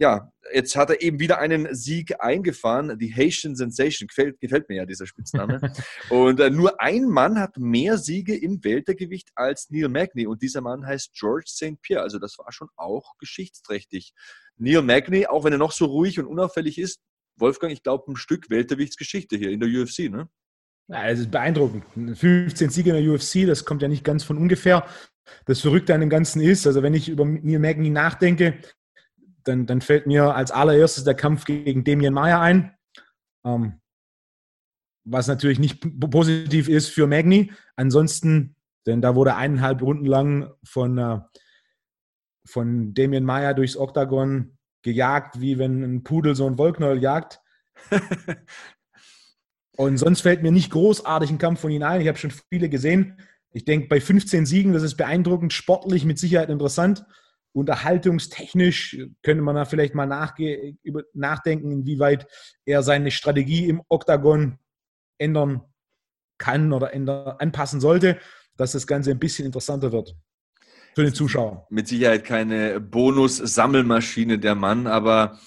ja, 0.00 0.32
jetzt 0.54 0.76
hat 0.76 0.88
er 0.88 1.02
eben 1.02 1.20
wieder 1.20 1.38
einen 1.38 1.74
Sieg 1.74 2.20
eingefahren. 2.20 2.98
Die 2.98 3.14
Haitian 3.14 3.54
Sensation. 3.54 4.08
Gefällt, 4.08 4.40
gefällt 4.40 4.68
mir 4.70 4.76
ja 4.76 4.86
dieser 4.86 5.06
Spitzname. 5.06 5.60
und 6.08 6.40
äh, 6.40 6.48
nur 6.48 6.80
ein 6.80 7.04
Mann 7.04 7.38
hat 7.38 7.58
mehr 7.58 7.98
Siege 7.98 8.34
im 8.34 8.64
Weltergewicht 8.64 9.28
als 9.34 9.68
Neil 9.68 9.90
Magny. 9.90 10.26
Und 10.26 10.40
dieser 10.40 10.62
Mann 10.62 10.86
heißt 10.86 11.12
George 11.12 11.48
St. 11.48 11.82
Pierre. 11.82 12.02
Also 12.02 12.18
das 12.18 12.38
war 12.38 12.50
schon 12.50 12.68
auch 12.76 13.18
geschichtsträchtig. 13.18 14.14
Neil 14.56 14.80
Magny, 14.80 15.26
auch 15.26 15.44
wenn 15.44 15.52
er 15.52 15.58
noch 15.58 15.72
so 15.72 15.84
ruhig 15.84 16.18
und 16.18 16.26
unauffällig 16.26 16.78
ist, 16.78 17.00
Wolfgang, 17.36 17.72
ich 17.72 17.82
glaube, 17.82 18.10
ein 18.10 18.16
Stück 18.16 18.48
Welterwichtsgeschichte 18.48 19.36
hier 19.36 19.50
in 19.50 19.60
der 19.60 19.68
UFC, 19.68 20.10
ne? 20.10 20.28
Ja, 20.88 21.08
es 21.08 21.20
ist 21.20 21.30
beeindruckend. 21.30 21.84
15 21.94 22.70
Siege 22.70 22.90
in 22.90 23.04
der 23.04 23.14
UFC, 23.14 23.46
das 23.46 23.64
kommt 23.64 23.82
ja 23.82 23.88
nicht 23.88 24.02
ganz 24.02 24.24
von 24.24 24.38
ungefähr. 24.38 24.86
Das 25.44 25.60
Verrückte 25.60 25.94
an 25.94 26.00
dem 26.00 26.10
Ganzen 26.10 26.40
ist, 26.40 26.66
also 26.66 26.82
wenn 26.82 26.94
ich 26.94 27.08
über 27.08 27.24
Neil 27.24 27.60
Magny 27.60 27.90
nachdenke, 27.90 28.58
dann, 29.50 29.66
dann 29.66 29.80
fällt 29.80 30.06
mir 30.06 30.34
als 30.34 30.52
allererstes 30.52 31.04
der 31.04 31.14
Kampf 31.14 31.44
gegen 31.44 31.84
Damien 31.84 32.14
Maya 32.14 32.40
ein. 32.40 32.72
Ähm, 33.44 33.80
was 35.04 35.26
natürlich 35.26 35.58
nicht 35.58 35.80
positiv 35.98 36.68
ist 36.68 36.88
für 36.88 37.06
Magni. 37.06 37.52
Ansonsten, 37.74 38.54
denn 38.86 39.02
da 39.02 39.14
wurde 39.16 39.34
eineinhalb 39.34 39.82
Runden 39.82 40.06
lang 40.06 40.52
von, 40.62 40.98
äh, 40.98 41.20
von 42.46 42.94
Damien 42.94 43.24
Meyer 43.24 43.54
durchs 43.54 43.76
Oktagon 43.76 44.56
gejagt, 44.82 45.40
wie 45.40 45.58
wenn 45.58 45.82
ein 45.82 46.04
Pudel 46.04 46.36
so 46.36 46.46
ein 46.46 46.58
Wollknäuel 46.58 47.02
jagt. 47.02 47.40
Und 49.76 49.96
sonst 49.96 50.20
fällt 50.20 50.42
mir 50.42 50.52
nicht 50.52 50.70
großartig 50.70 51.30
ein 51.30 51.38
Kampf 51.38 51.60
von 51.60 51.70
ihm 51.70 51.82
ein. 51.82 52.00
Ich 52.02 52.08
habe 52.08 52.18
schon 52.18 52.32
viele 52.50 52.68
gesehen. 52.68 53.18
Ich 53.52 53.64
denke, 53.64 53.88
bei 53.88 54.00
15 54.00 54.46
Siegen, 54.46 54.74
das 54.74 54.82
ist 54.82 54.96
beeindruckend, 54.96 55.52
sportlich 55.52 56.04
mit 56.04 56.18
Sicherheit 56.18 56.50
interessant 56.50 57.04
unterhaltungstechnisch 57.52 58.98
könnte 59.22 59.42
man 59.42 59.56
da 59.56 59.64
vielleicht 59.64 59.94
mal 59.94 60.06
über, 60.82 61.02
nachdenken, 61.14 61.72
inwieweit 61.72 62.26
er 62.64 62.82
seine 62.82 63.10
Strategie 63.10 63.68
im 63.68 63.82
Oktagon 63.88 64.58
ändern 65.18 65.62
kann 66.38 66.72
oder 66.72 66.94
ändern, 66.94 67.36
anpassen 67.38 67.80
sollte, 67.80 68.18
dass 68.56 68.72
das 68.72 68.86
Ganze 68.86 69.10
ein 69.10 69.18
bisschen 69.18 69.46
interessanter 69.46 69.92
wird 69.92 70.14
für 70.94 71.02
den 71.02 71.14
Zuschauer. 71.14 71.66
Mit 71.70 71.88
Sicherheit 71.88 72.24
keine 72.24 72.80
Bonus-Sammelmaschine 72.80 74.38
der 74.38 74.54
Mann, 74.54 74.86
aber 74.86 75.38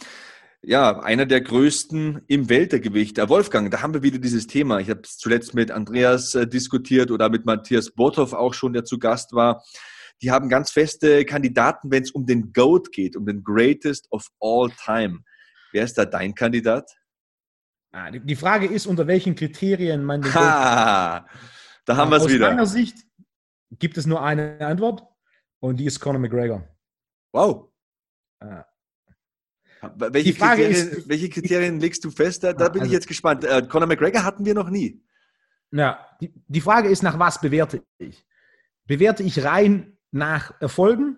ja, 0.62 1.00
einer 1.02 1.26
der 1.26 1.42
größten 1.42 2.22
im 2.28 2.48
Weltergewicht. 2.48 3.18
Der 3.18 3.28
Wolfgang, 3.28 3.70
da 3.70 3.82
haben 3.82 3.94
wir 3.94 4.02
wieder 4.02 4.20
dieses 4.20 4.48
Thema. 4.48 4.80
Ich 4.80 4.90
habe 4.90 5.02
es 5.04 5.18
zuletzt 5.18 5.54
mit 5.54 5.72
Andreas 5.72 6.36
äh, 6.36 6.48
diskutiert 6.48 7.12
oder 7.12 7.30
mit 7.30 7.46
Matthias 7.46 7.92
Bothoff 7.92 8.32
auch 8.32 8.54
schon, 8.54 8.72
der 8.72 8.86
zu 8.86 8.98
Gast 8.98 9.34
war 9.34 9.64
die 10.22 10.32
haben 10.32 10.50
ganz 10.50 10.72
feste 10.72 11.26
Kandidaten, 11.26 11.92
wenn 11.92 12.04
es 12.04 12.12
um 12.12 12.26
den 12.26 12.54
GOAT 12.54 12.92
geht, 12.92 13.16
um 13.16 13.26
den 13.26 13.44
Greatest 13.44 14.08
of 14.12 14.28
All 14.40 14.72
Time. 14.84 15.20
Wer 15.72 15.84
ist 15.84 15.98
da 15.98 16.06
dein 16.06 16.34
Kandidat? 16.34 16.90
Ah, 17.92 18.10
die 18.10 18.36
Frage 18.36 18.66
ist, 18.66 18.88
unter 18.88 19.06
welchen 19.06 19.36
Kriterien 19.36 20.04
man 20.04 20.22
den 20.22 20.34
ha, 20.34 21.28
Da 21.86 21.96
haben 21.96 22.10
wir 22.10 22.18
es 22.18 22.28
wieder. 22.28 22.48
Aus 22.48 22.52
meiner 22.54 22.66
Sicht 22.66 22.98
gibt 23.72 23.98
es 23.98 24.06
nur 24.06 24.24
eine 24.24 24.60
Antwort 24.62 25.04
und 25.60 25.78
die 25.78 25.86
ist 25.86 26.00
Conor 26.00 26.20
McGregor. 26.20 26.68
Wow. 27.32 27.72
Ah. 28.40 28.66
Welche, 29.96 30.34
Kriterien, 30.34 30.72
ist, 30.72 31.10
welche, 31.10 31.30
Kriterien, 31.30 31.80
legst 31.80 32.04
du 32.06 32.10
fest? 32.10 32.44
Da, 32.44 32.54
da 32.54 32.70
bin 32.70 32.82
also, 32.82 32.92
ich 32.92 32.94
jetzt 32.94 33.08
gespannt. 33.08 33.44
Äh, 33.44 33.64
Conor 33.68 33.88
McGregor 33.88 34.24
hatten 34.24 34.46
wir 34.46 34.54
noch 34.54 34.70
nie. 34.70 35.04
Ja, 35.72 36.06
die, 36.22 36.34
die 36.48 36.62
Frage 36.62 36.88
ist, 36.90 37.04
nach 37.04 37.20
was 37.20 37.42
bewerte 37.42 37.84
ich? 37.98 38.26
Bewerte 38.86 39.24
ich 39.24 39.44
rein 39.44 39.98
nach 40.14 40.60
Erfolgen 40.62 41.18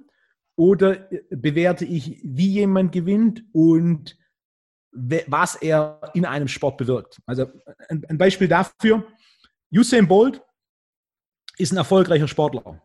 oder 0.55 1.09
bewerte 1.29 1.85
ich, 1.85 2.21
wie 2.23 2.49
jemand 2.49 2.91
gewinnt 2.91 3.43
und 3.51 4.17
was 4.91 5.55
er 5.55 5.99
in 6.13 6.25
einem 6.25 6.47
Sport 6.47 6.77
bewirkt. 6.77 7.21
Also 7.25 7.51
ein 7.89 8.17
Beispiel 8.17 8.47
dafür, 8.47 9.05
Usain 9.71 10.07
Bolt 10.07 10.41
ist 11.57 11.73
ein 11.73 11.77
erfolgreicher 11.77 12.27
Sportler. 12.27 12.81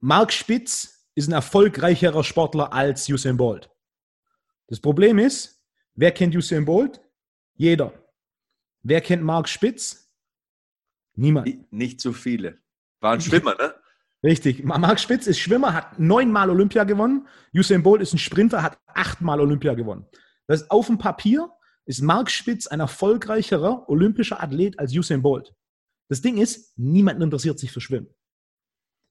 Mark 0.00 0.32
Spitz 0.32 1.08
ist 1.14 1.28
ein 1.28 1.32
erfolgreicherer 1.32 2.24
Sportler 2.24 2.72
als 2.72 3.08
Usain 3.08 3.36
Bolt. 3.36 3.70
Das 4.66 4.80
Problem 4.80 5.18
ist, 5.18 5.62
wer 5.94 6.10
kennt 6.10 6.34
Usain 6.34 6.64
Bolt? 6.64 7.00
Jeder. 7.54 7.92
Wer 8.82 9.00
kennt 9.00 9.22
Mark 9.22 9.48
Spitz? 9.48 10.12
Niemand. 11.14 11.70
Nicht 11.72 12.00
so 12.00 12.12
viele. 12.12 12.58
War 13.00 13.12
ein 13.12 13.20
Schwimmer, 13.20 13.54
ne? 13.54 13.74
Richtig. 14.22 14.64
Marc 14.64 15.00
Spitz 15.00 15.26
ist 15.26 15.38
Schwimmer, 15.38 15.72
hat 15.72 15.98
neunmal 15.98 16.50
Olympia 16.50 16.84
gewonnen. 16.84 17.26
Usain 17.54 17.82
Bolt 17.82 18.02
ist 18.02 18.12
ein 18.12 18.18
Sprinter, 18.18 18.62
hat 18.62 18.78
achtmal 18.86 19.40
Olympia 19.40 19.74
gewonnen. 19.74 20.06
Das 20.46 20.62
ist 20.62 20.70
auf 20.70 20.86
dem 20.86 20.98
Papier 20.98 21.50
ist 21.86 22.02
Marc 22.02 22.30
Spitz 22.30 22.66
ein 22.66 22.80
erfolgreicherer 22.80 23.88
olympischer 23.88 24.42
Athlet 24.42 24.78
als 24.78 24.94
Usain 24.94 25.22
Bolt. 25.22 25.54
das 26.08 26.20
Ding 26.20 26.38
ist, 26.38 26.76
niemand 26.76 27.22
interessiert 27.22 27.58
sich 27.58 27.72
für 27.72 27.80
Schwimmen. 27.80 28.08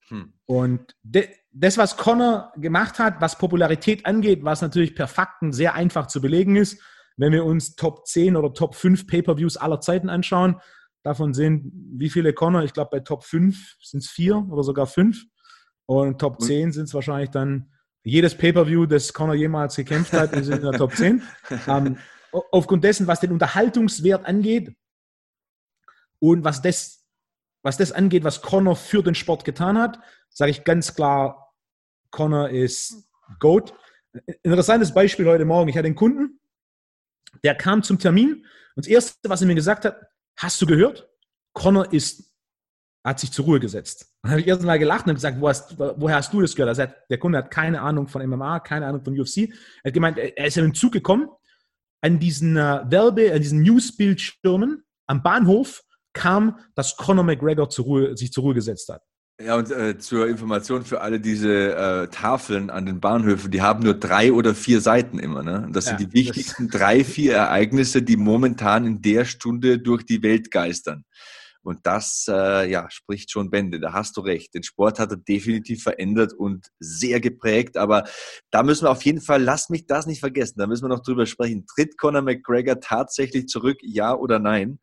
Hm. 0.09 0.33
Und 0.45 0.95
de, 1.03 1.29
das, 1.51 1.77
was 1.77 1.97
Connor 1.97 2.53
gemacht 2.57 2.99
hat, 2.99 3.21
was 3.21 3.37
Popularität 3.37 4.05
angeht, 4.05 4.43
was 4.43 4.61
natürlich 4.61 4.95
per 4.95 5.07
Fakten 5.07 5.51
sehr 5.51 5.73
einfach 5.75 6.07
zu 6.07 6.21
belegen 6.21 6.55
ist, 6.55 6.81
wenn 7.17 7.33
wir 7.33 7.43
uns 7.43 7.75
Top 7.75 8.07
10 8.07 8.35
oder 8.35 8.53
Top 8.53 8.75
5 8.75 9.07
Pay-Per-Views 9.07 9.57
aller 9.57 9.81
Zeiten 9.81 10.09
anschauen, 10.09 10.61
davon 11.03 11.33
sind 11.33 11.71
wie 11.73 12.09
viele 12.09 12.33
Connor? 12.33 12.63
Ich 12.63 12.73
glaube, 12.73 12.89
bei 12.91 12.99
Top 12.99 13.23
5 13.23 13.77
sind 13.81 14.03
es 14.03 14.09
vier 14.09 14.45
oder 14.49 14.63
sogar 14.63 14.87
fünf. 14.87 15.25
Und 15.85 16.19
Top 16.19 16.41
10 16.41 16.71
sind 16.71 16.83
es 16.85 16.93
wahrscheinlich 16.93 17.29
dann 17.29 17.71
jedes 18.03 18.35
Pay-Per-View, 18.35 18.85
das 18.85 19.13
Connor 19.13 19.35
jemals 19.35 19.75
gekämpft 19.75 20.13
hat, 20.13 20.33
ist 20.33 20.49
in 20.49 20.61
der 20.61 20.73
Top 20.73 20.93
10. 20.93 21.21
ähm, 21.67 21.97
aufgrund 22.51 22.83
dessen, 22.83 23.07
was 23.07 23.19
den 23.19 23.31
Unterhaltungswert 23.31 24.25
angeht 24.25 24.75
und 26.19 26.43
was 26.43 26.61
das, 26.61 27.05
was 27.63 27.77
das 27.77 27.91
angeht, 27.91 28.23
was 28.23 28.41
Connor 28.41 28.75
für 28.75 29.03
den 29.03 29.15
Sport 29.15 29.45
getan 29.45 29.77
hat, 29.77 29.99
sage 30.29 30.51
ich 30.51 30.63
ganz 30.63 30.95
klar, 30.95 31.53
Connor 32.11 32.49
ist 32.49 33.09
GOAT. 33.39 33.73
Interessantes 34.43 34.93
Beispiel 34.93 35.27
heute 35.27 35.45
Morgen. 35.45 35.69
Ich 35.69 35.77
hatte 35.77 35.85
einen 35.85 35.95
Kunden, 35.95 36.39
der 37.43 37.55
kam 37.55 37.83
zum 37.83 37.99
Termin 37.99 38.45
und 38.75 38.85
das 38.85 38.87
Erste, 38.87 39.29
was 39.29 39.41
er 39.41 39.47
mir 39.47 39.55
gesagt 39.55 39.85
hat, 39.85 39.99
hast 40.39 40.61
du 40.61 40.65
gehört? 40.65 41.07
Connor 41.53 41.91
ist, 41.93 42.33
hat 43.05 43.19
sich 43.19 43.31
zur 43.31 43.45
Ruhe 43.45 43.59
gesetzt. 43.59 44.07
Dann 44.21 44.31
habe 44.31 44.41
ich 44.41 44.47
erst 44.47 44.63
mal 44.63 44.79
gelacht 44.79 45.07
und 45.07 45.13
gesagt, 45.13 45.39
wo 45.39 45.47
hast, 45.47 45.77
woher 45.77 46.15
hast 46.15 46.33
du 46.33 46.41
das 46.41 46.55
gehört? 46.55 46.75
Sagt, 46.75 47.09
der 47.09 47.17
Kunde 47.17 47.37
hat 47.37 47.51
keine 47.51 47.81
Ahnung 47.81 48.07
von 48.07 48.25
MMA, 48.25 48.59
keine 48.61 48.87
Ahnung 48.87 49.03
von 49.03 49.19
UFC. 49.19 49.49
Er 49.83 49.89
hat 49.89 49.93
gemeint, 49.93 50.17
er 50.17 50.45
ist 50.45 50.57
in 50.57 50.65
den 50.65 50.73
Zug 50.73 50.93
gekommen, 50.93 51.29
an 52.01 52.19
diesen 52.19 52.57
äh, 52.57 52.81
Werbe, 52.85 53.33
an 53.33 53.41
diesen 53.41 53.61
Newsbildschirmen 53.61 54.83
am 55.07 55.23
Bahnhof 55.23 55.83
kam, 56.13 56.59
dass 56.75 56.95
Conor 56.95 57.23
McGregor 57.23 57.69
zur 57.69 57.85
Ruhe, 57.85 58.17
sich 58.17 58.31
zur 58.31 58.43
Ruhe 58.43 58.53
gesetzt 58.53 58.89
hat. 58.89 59.03
Ja, 59.41 59.55
und 59.55 59.71
äh, 59.71 59.97
zur 59.97 60.27
Information 60.27 60.83
für 60.83 60.99
alle 60.99 61.21
diese 61.21 61.73
äh, 61.73 62.07
Tafeln 62.09 62.69
an 62.69 62.85
den 62.85 62.99
Bahnhöfen, 62.99 63.49
die 63.51 63.61
haben 63.61 63.83
nur 63.83 63.93
drei 63.93 64.33
oder 64.33 64.53
vier 64.53 64.81
Seiten 64.81 65.17
immer. 65.17 65.43
Ne? 65.43 65.63
Und 65.65 65.73
das 65.73 65.85
ja, 65.85 65.97
sind 65.97 66.09
die 66.09 66.13
wichtigsten 66.13 66.67
drei, 66.67 67.05
vier 67.05 67.35
Ereignisse, 67.35 68.01
die 68.01 68.17
momentan 68.17 68.85
in 68.85 69.01
der 69.01 69.23
Stunde 69.23 69.79
durch 69.79 70.03
die 70.05 70.21
Welt 70.23 70.51
geistern. 70.51 71.05
Und 71.61 71.85
das 71.85 72.25
äh, 72.29 72.69
ja, 72.69 72.89
spricht 72.89 73.31
schon 73.31 73.49
Bände. 73.49 73.79
Da 73.79 73.93
hast 73.93 74.17
du 74.17 74.21
recht. 74.21 74.53
Den 74.53 74.63
Sport 74.63 74.99
hat 74.99 75.11
er 75.11 75.17
definitiv 75.17 75.83
verändert 75.83 76.33
und 76.33 76.67
sehr 76.79 77.21
geprägt. 77.21 77.77
Aber 77.77 78.05
da 78.51 78.63
müssen 78.63 78.85
wir 78.85 78.91
auf 78.91 79.03
jeden 79.03 79.21
Fall, 79.21 79.41
lass 79.41 79.69
mich 79.69 79.85
das 79.85 80.05
nicht 80.05 80.19
vergessen, 80.19 80.55
da 80.57 80.67
müssen 80.67 80.83
wir 80.83 80.89
noch 80.89 81.03
drüber 81.03 81.25
sprechen. 81.25 81.65
Tritt 81.65 81.97
Conor 81.97 82.23
McGregor 82.23 82.79
tatsächlich 82.79 83.47
zurück, 83.47 83.77
ja 83.83 84.13
oder 84.15 84.39
nein? 84.39 84.79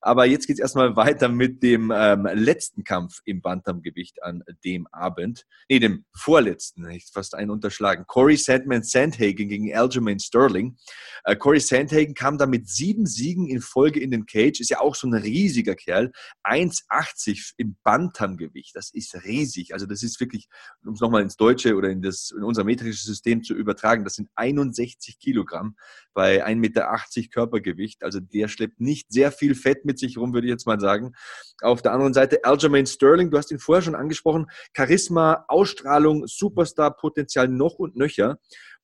Aber 0.00 0.26
jetzt 0.26 0.46
geht 0.46 0.56
es 0.56 0.60
erstmal 0.60 0.94
weiter 0.94 1.28
mit 1.28 1.62
dem 1.62 1.92
ähm, 1.94 2.28
letzten 2.32 2.84
Kampf 2.84 3.20
im 3.24 3.42
Bantamgewicht 3.42 4.22
an 4.22 4.44
dem 4.64 4.86
Abend. 4.88 5.44
Nee, 5.68 5.80
dem 5.80 6.04
vorletzten, 6.14 6.88
ich 6.90 7.06
fast 7.12 7.34
einen 7.34 7.50
unterschlagen. 7.50 8.04
Corey 8.06 8.36
Sandman 8.36 8.84
Sandhagen 8.84 9.48
gegen 9.48 9.74
Aljamain 9.74 10.20
Sterling. 10.20 10.76
Äh, 11.24 11.34
Corey 11.34 11.58
Sandhagen 11.58 12.14
kam 12.14 12.38
da 12.38 12.46
mit 12.46 12.68
sieben 12.68 13.06
Siegen 13.06 13.48
in 13.48 13.60
Folge 13.60 13.98
in 13.98 14.12
den 14.12 14.26
Cage, 14.26 14.60
ist 14.60 14.70
ja 14.70 14.80
auch 14.80 14.94
so 14.94 15.08
ein 15.08 15.14
riesiger 15.14 15.74
Kerl. 15.74 16.12
1,80 16.44 17.54
im 17.56 17.76
Bantamgewicht, 17.82 18.76
das 18.76 18.90
ist 18.90 19.16
riesig. 19.24 19.72
Also 19.72 19.86
das 19.86 20.04
ist 20.04 20.20
wirklich, 20.20 20.48
um 20.84 20.94
es 20.94 21.00
nochmal 21.00 21.22
ins 21.22 21.36
Deutsche 21.36 21.74
oder 21.74 21.90
in, 21.90 22.02
das, 22.02 22.30
in 22.30 22.44
unser 22.44 22.62
metrisches 22.62 23.04
System 23.04 23.42
zu 23.42 23.54
übertragen, 23.54 24.04
das 24.04 24.14
sind 24.14 24.28
61 24.36 25.18
Kilogramm 25.18 25.76
bei 26.14 26.46
1,80 26.46 26.56
Meter 26.56 26.88
Körpergewicht. 27.32 28.04
Also 28.04 28.20
der 28.20 28.46
schleppt 28.46 28.80
nicht 28.80 29.10
sehr 29.10 29.32
viel 29.32 29.56
Fett 29.56 29.84
mit 29.88 29.98
sich 29.98 30.16
rum, 30.16 30.32
würde 30.32 30.46
ich 30.46 30.52
jetzt 30.52 30.66
mal 30.66 30.78
sagen. 30.78 31.14
Auf 31.60 31.82
der 31.82 31.92
anderen 31.92 32.14
Seite 32.14 32.44
Aljamain 32.44 32.86
Sterling, 32.86 33.30
du 33.30 33.38
hast 33.38 33.50
ihn 33.50 33.58
vorher 33.58 33.82
schon 33.82 33.96
angesprochen, 33.96 34.46
Charisma, 34.76 35.44
Ausstrahlung, 35.48 36.28
Superstar-Potenzial 36.28 37.48
noch 37.48 37.74
und 37.74 37.96
nöcher. 37.96 38.38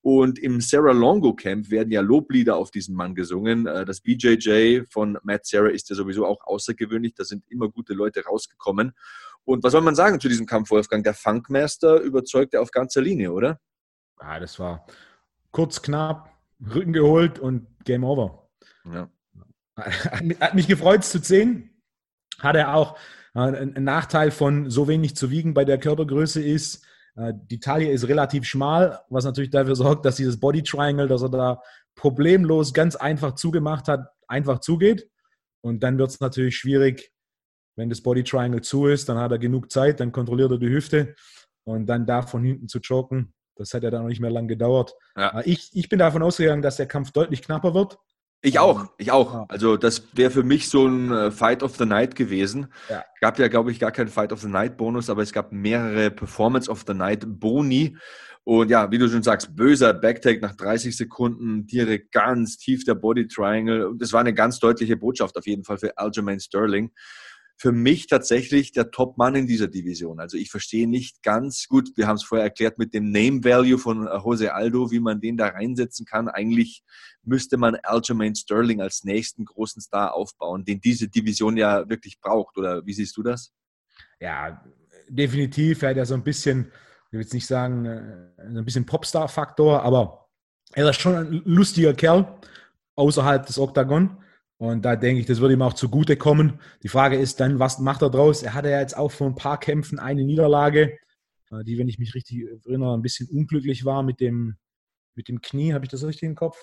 Und 0.04 0.38
im 0.38 0.60
Sarah 0.60 0.92
Longo 0.92 1.34
Camp 1.34 1.70
werden 1.70 1.90
ja 1.90 2.02
Loblieder 2.02 2.56
auf 2.56 2.70
diesen 2.70 2.94
Mann 2.94 3.14
gesungen. 3.14 3.66
Äh, 3.66 3.86
das 3.86 4.02
BJJ 4.02 4.82
von 4.90 5.18
Matt 5.22 5.46
Sarah 5.46 5.70
ist 5.70 5.88
ja 5.88 5.96
sowieso 5.96 6.26
auch 6.26 6.44
außergewöhnlich. 6.44 7.14
Da 7.14 7.24
sind 7.24 7.44
immer 7.48 7.70
gute 7.70 7.94
Leute 7.94 8.22
rausgekommen. 8.24 8.92
Und 9.46 9.62
was 9.62 9.72
soll 9.72 9.80
man 9.80 9.94
sagen 9.94 10.20
zu 10.20 10.28
diesem 10.28 10.44
Kampf, 10.44 10.70
Wolfgang? 10.70 11.04
Der 11.04 11.14
Funkmaster 11.14 12.00
überzeugte 12.00 12.60
auf 12.60 12.70
ganzer 12.70 13.00
Linie, 13.00 13.32
oder? 13.32 13.60
Ja, 14.20 14.38
das 14.40 14.58
war 14.58 14.86
kurz, 15.52 15.80
knapp, 15.80 16.30
Rücken 16.74 16.92
geholt 16.92 17.38
und 17.38 17.66
Game 17.84 18.04
Over. 18.04 18.48
Ja. 18.84 19.08
Hat 19.76 20.54
mich 20.54 20.68
gefreut, 20.68 21.00
es 21.00 21.10
zu 21.10 21.18
sehen. 21.18 21.82
Hat 22.38 22.56
er 22.56 22.74
auch 22.74 22.96
äh, 23.34 23.40
ein 23.40 23.84
Nachteil 23.84 24.30
von 24.30 24.70
so 24.70 24.88
wenig 24.88 25.16
zu 25.16 25.30
wiegen 25.30 25.54
bei 25.54 25.64
der 25.64 25.78
Körpergröße 25.78 26.42
ist, 26.42 26.84
äh, 27.16 27.32
die 27.34 27.60
Taille 27.60 27.90
ist 27.90 28.08
relativ 28.08 28.44
schmal, 28.44 29.00
was 29.08 29.24
natürlich 29.24 29.50
dafür 29.50 29.76
sorgt, 29.76 30.04
dass 30.04 30.16
dieses 30.16 30.38
Body 30.38 30.62
Triangle, 30.62 31.08
das 31.08 31.22
er 31.22 31.30
da 31.30 31.62
problemlos 31.94 32.74
ganz 32.74 32.96
einfach 32.96 33.34
zugemacht 33.34 33.88
hat, 33.88 34.08
einfach 34.26 34.60
zugeht. 34.60 35.08
Und 35.62 35.82
dann 35.82 35.98
wird 35.98 36.10
es 36.10 36.20
natürlich 36.20 36.56
schwierig, 36.56 37.12
wenn 37.76 37.88
das 37.88 38.02
Body 38.02 38.22
Triangle 38.22 38.60
zu 38.60 38.86
ist, 38.86 39.08
dann 39.08 39.18
hat 39.18 39.32
er 39.32 39.38
genug 39.38 39.70
Zeit, 39.70 40.00
dann 40.00 40.12
kontrolliert 40.12 40.50
er 40.50 40.58
die 40.58 40.68
Hüfte 40.68 41.14
und 41.64 41.86
dann 41.86 42.06
da 42.06 42.22
von 42.22 42.44
hinten 42.44 42.68
zu 42.68 42.80
choken. 42.80 43.32
Das 43.56 43.72
hat 43.72 43.84
ja 43.84 43.90
dann 43.90 44.02
noch 44.02 44.08
nicht 44.08 44.20
mehr 44.20 44.30
lang 44.30 44.48
gedauert. 44.48 44.94
Ja. 45.16 45.40
Äh, 45.40 45.50
ich, 45.50 45.70
ich 45.72 45.88
bin 45.88 45.98
davon 45.98 46.22
ausgegangen, 46.22 46.62
dass 46.62 46.76
der 46.76 46.86
Kampf 46.86 47.12
deutlich 47.12 47.42
knapper 47.42 47.74
wird. 47.74 47.98
Ich 48.46 48.58
auch, 48.58 48.84
ich 48.98 49.10
auch. 49.10 49.48
Also 49.48 49.78
das 49.78 50.06
wäre 50.12 50.30
für 50.30 50.42
mich 50.42 50.68
so 50.68 50.86
ein 50.86 51.10
äh, 51.10 51.30
Fight 51.30 51.62
of 51.62 51.76
the 51.76 51.86
Night 51.86 52.14
gewesen. 52.14 52.66
Ja. 52.90 53.02
Gab 53.22 53.38
ja, 53.38 53.48
glaube 53.48 53.70
ich, 53.70 53.80
gar 53.80 53.90
keinen 53.90 54.08
Fight 54.08 54.34
of 54.34 54.42
the 54.42 54.48
Night 54.48 54.76
Bonus, 54.76 55.08
aber 55.08 55.22
es 55.22 55.32
gab 55.32 55.50
mehrere 55.50 56.10
Performance 56.10 56.70
of 56.70 56.84
the 56.86 56.92
Night 56.92 57.24
Boni. 57.26 57.96
Und 58.42 58.68
ja, 58.68 58.90
wie 58.90 58.98
du 58.98 59.08
schon 59.08 59.22
sagst, 59.22 59.56
böser 59.56 59.94
Backtake 59.94 60.42
nach 60.42 60.54
30 60.54 60.94
Sekunden, 60.94 61.66
direkt 61.66 62.12
ganz 62.12 62.58
tief 62.58 62.84
der 62.84 62.96
Body 62.96 63.28
Triangle. 63.28 63.88
Und 63.88 64.02
das 64.02 64.12
war 64.12 64.20
eine 64.20 64.34
ganz 64.34 64.58
deutliche 64.58 64.98
Botschaft 64.98 65.38
auf 65.38 65.46
jeden 65.46 65.64
Fall 65.64 65.78
für 65.78 65.96
Aljamain 65.96 66.38
Sterling 66.38 66.90
für 67.56 67.72
mich 67.72 68.08
tatsächlich 68.08 68.72
der 68.72 68.90
Top-Mann 68.90 69.34
in 69.36 69.46
dieser 69.46 69.68
Division. 69.68 70.20
Also 70.20 70.36
ich 70.36 70.50
verstehe 70.50 70.88
nicht 70.88 71.22
ganz 71.22 71.66
gut, 71.68 71.90
wir 71.96 72.06
haben 72.06 72.16
es 72.16 72.24
vorher 72.24 72.44
erklärt 72.44 72.78
mit 72.78 72.92
dem 72.94 73.10
Name-Value 73.10 73.78
von 73.78 74.06
äh, 74.06 74.16
Jose 74.16 74.52
Aldo, 74.52 74.90
wie 74.90 75.00
man 75.00 75.20
den 75.20 75.36
da 75.36 75.48
reinsetzen 75.48 76.04
kann. 76.04 76.28
Eigentlich 76.28 76.82
müsste 77.22 77.56
man 77.56 77.76
Aljamain 77.76 78.34
Sterling 78.34 78.80
als 78.80 79.04
nächsten 79.04 79.44
großen 79.44 79.80
Star 79.80 80.14
aufbauen, 80.14 80.64
den 80.64 80.80
diese 80.80 81.08
Division 81.08 81.56
ja 81.56 81.88
wirklich 81.88 82.20
braucht. 82.20 82.58
Oder 82.58 82.84
wie 82.84 82.92
siehst 82.92 83.16
du 83.16 83.22
das? 83.22 83.52
Ja, 84.20 84.62
definitiv. 85.08 85.82
Er 85.82 85.90
hat 85.90 85.96
ja 85.96 86.04
so 86.04 86.14
ein 86.14 86.24
bisschen, 86.24 86.72
ich 87.06 87.12
will 87.12 87.20
jetzt 87.20 87.34
nicht 87.34 87.46
sagen, 87.46 87.86
äh, 87.86 88.52
so 88.52 88.58
ein 88.58 88.64
bisschen 88.64 88.86
Popstar-Faktor, 88.86 89.82
aber 89.82 90.28
er 90.72 90.90
ist 90.90 91.00
schon 91.00 91.14
ein 91.14 91.42
lustiger 91.44 91.94
Kerl 91.94 92.26
außerhalb 92.96 93.46
des 93.46 93.58
Oktagon. 93.58 94.18
Und 94.58 94.84
da 94.84 94.96
denke 94.96 95.20
ich, 95.20 95.26
das 95.26 95.40
würde 95.40 95.54
ihm 95.54 95.62
auch 95.62 95.72
zugutekommen. 95.72 96.60
Die 96.82 96.88
Frage 96.88 97.16
ist 97.16 97.40
dann, 97.40 97.58
was 97.58 97.78
macht 97.80 98.02
er 98.02 98.10
draus? 98.10 98.42
Er 98.42 98.54
hatte 98.54 98.70
ja 98.70 98.80
jetzt 98.80 98.96
auch 98.96 99.10
vor 99.10 99.26
ein 99.26 99.34
paar 99.34 99.58
Kämpfen 99.58 99.98
eine 99.98 100.24
Niederlage, 100.24 100.96
äh, 101.50 101.64
die, 101.64 101.78
wenn 101.78 101.88
ich 101.88 101.98
mich 101.98 102.14
richtig 102.14 102.44
erinnere, 102.64 102.94
ein 102.94 103.02
bisschen 103.02 103.28
unglücklich 103.28 103.84
war 103.84 104.02
mit 104.02 104.20
dem, 104.20 104.56
mit 105.16 105.28
dem 105.28 105.40
Knie. 105.40 105.72
Habe 105.72 105.84
ich 105.84 105.90
das 105.90 106.04
richtig 106.04 106.28
im 106.28 106.36
Kopf? 106.36 106.56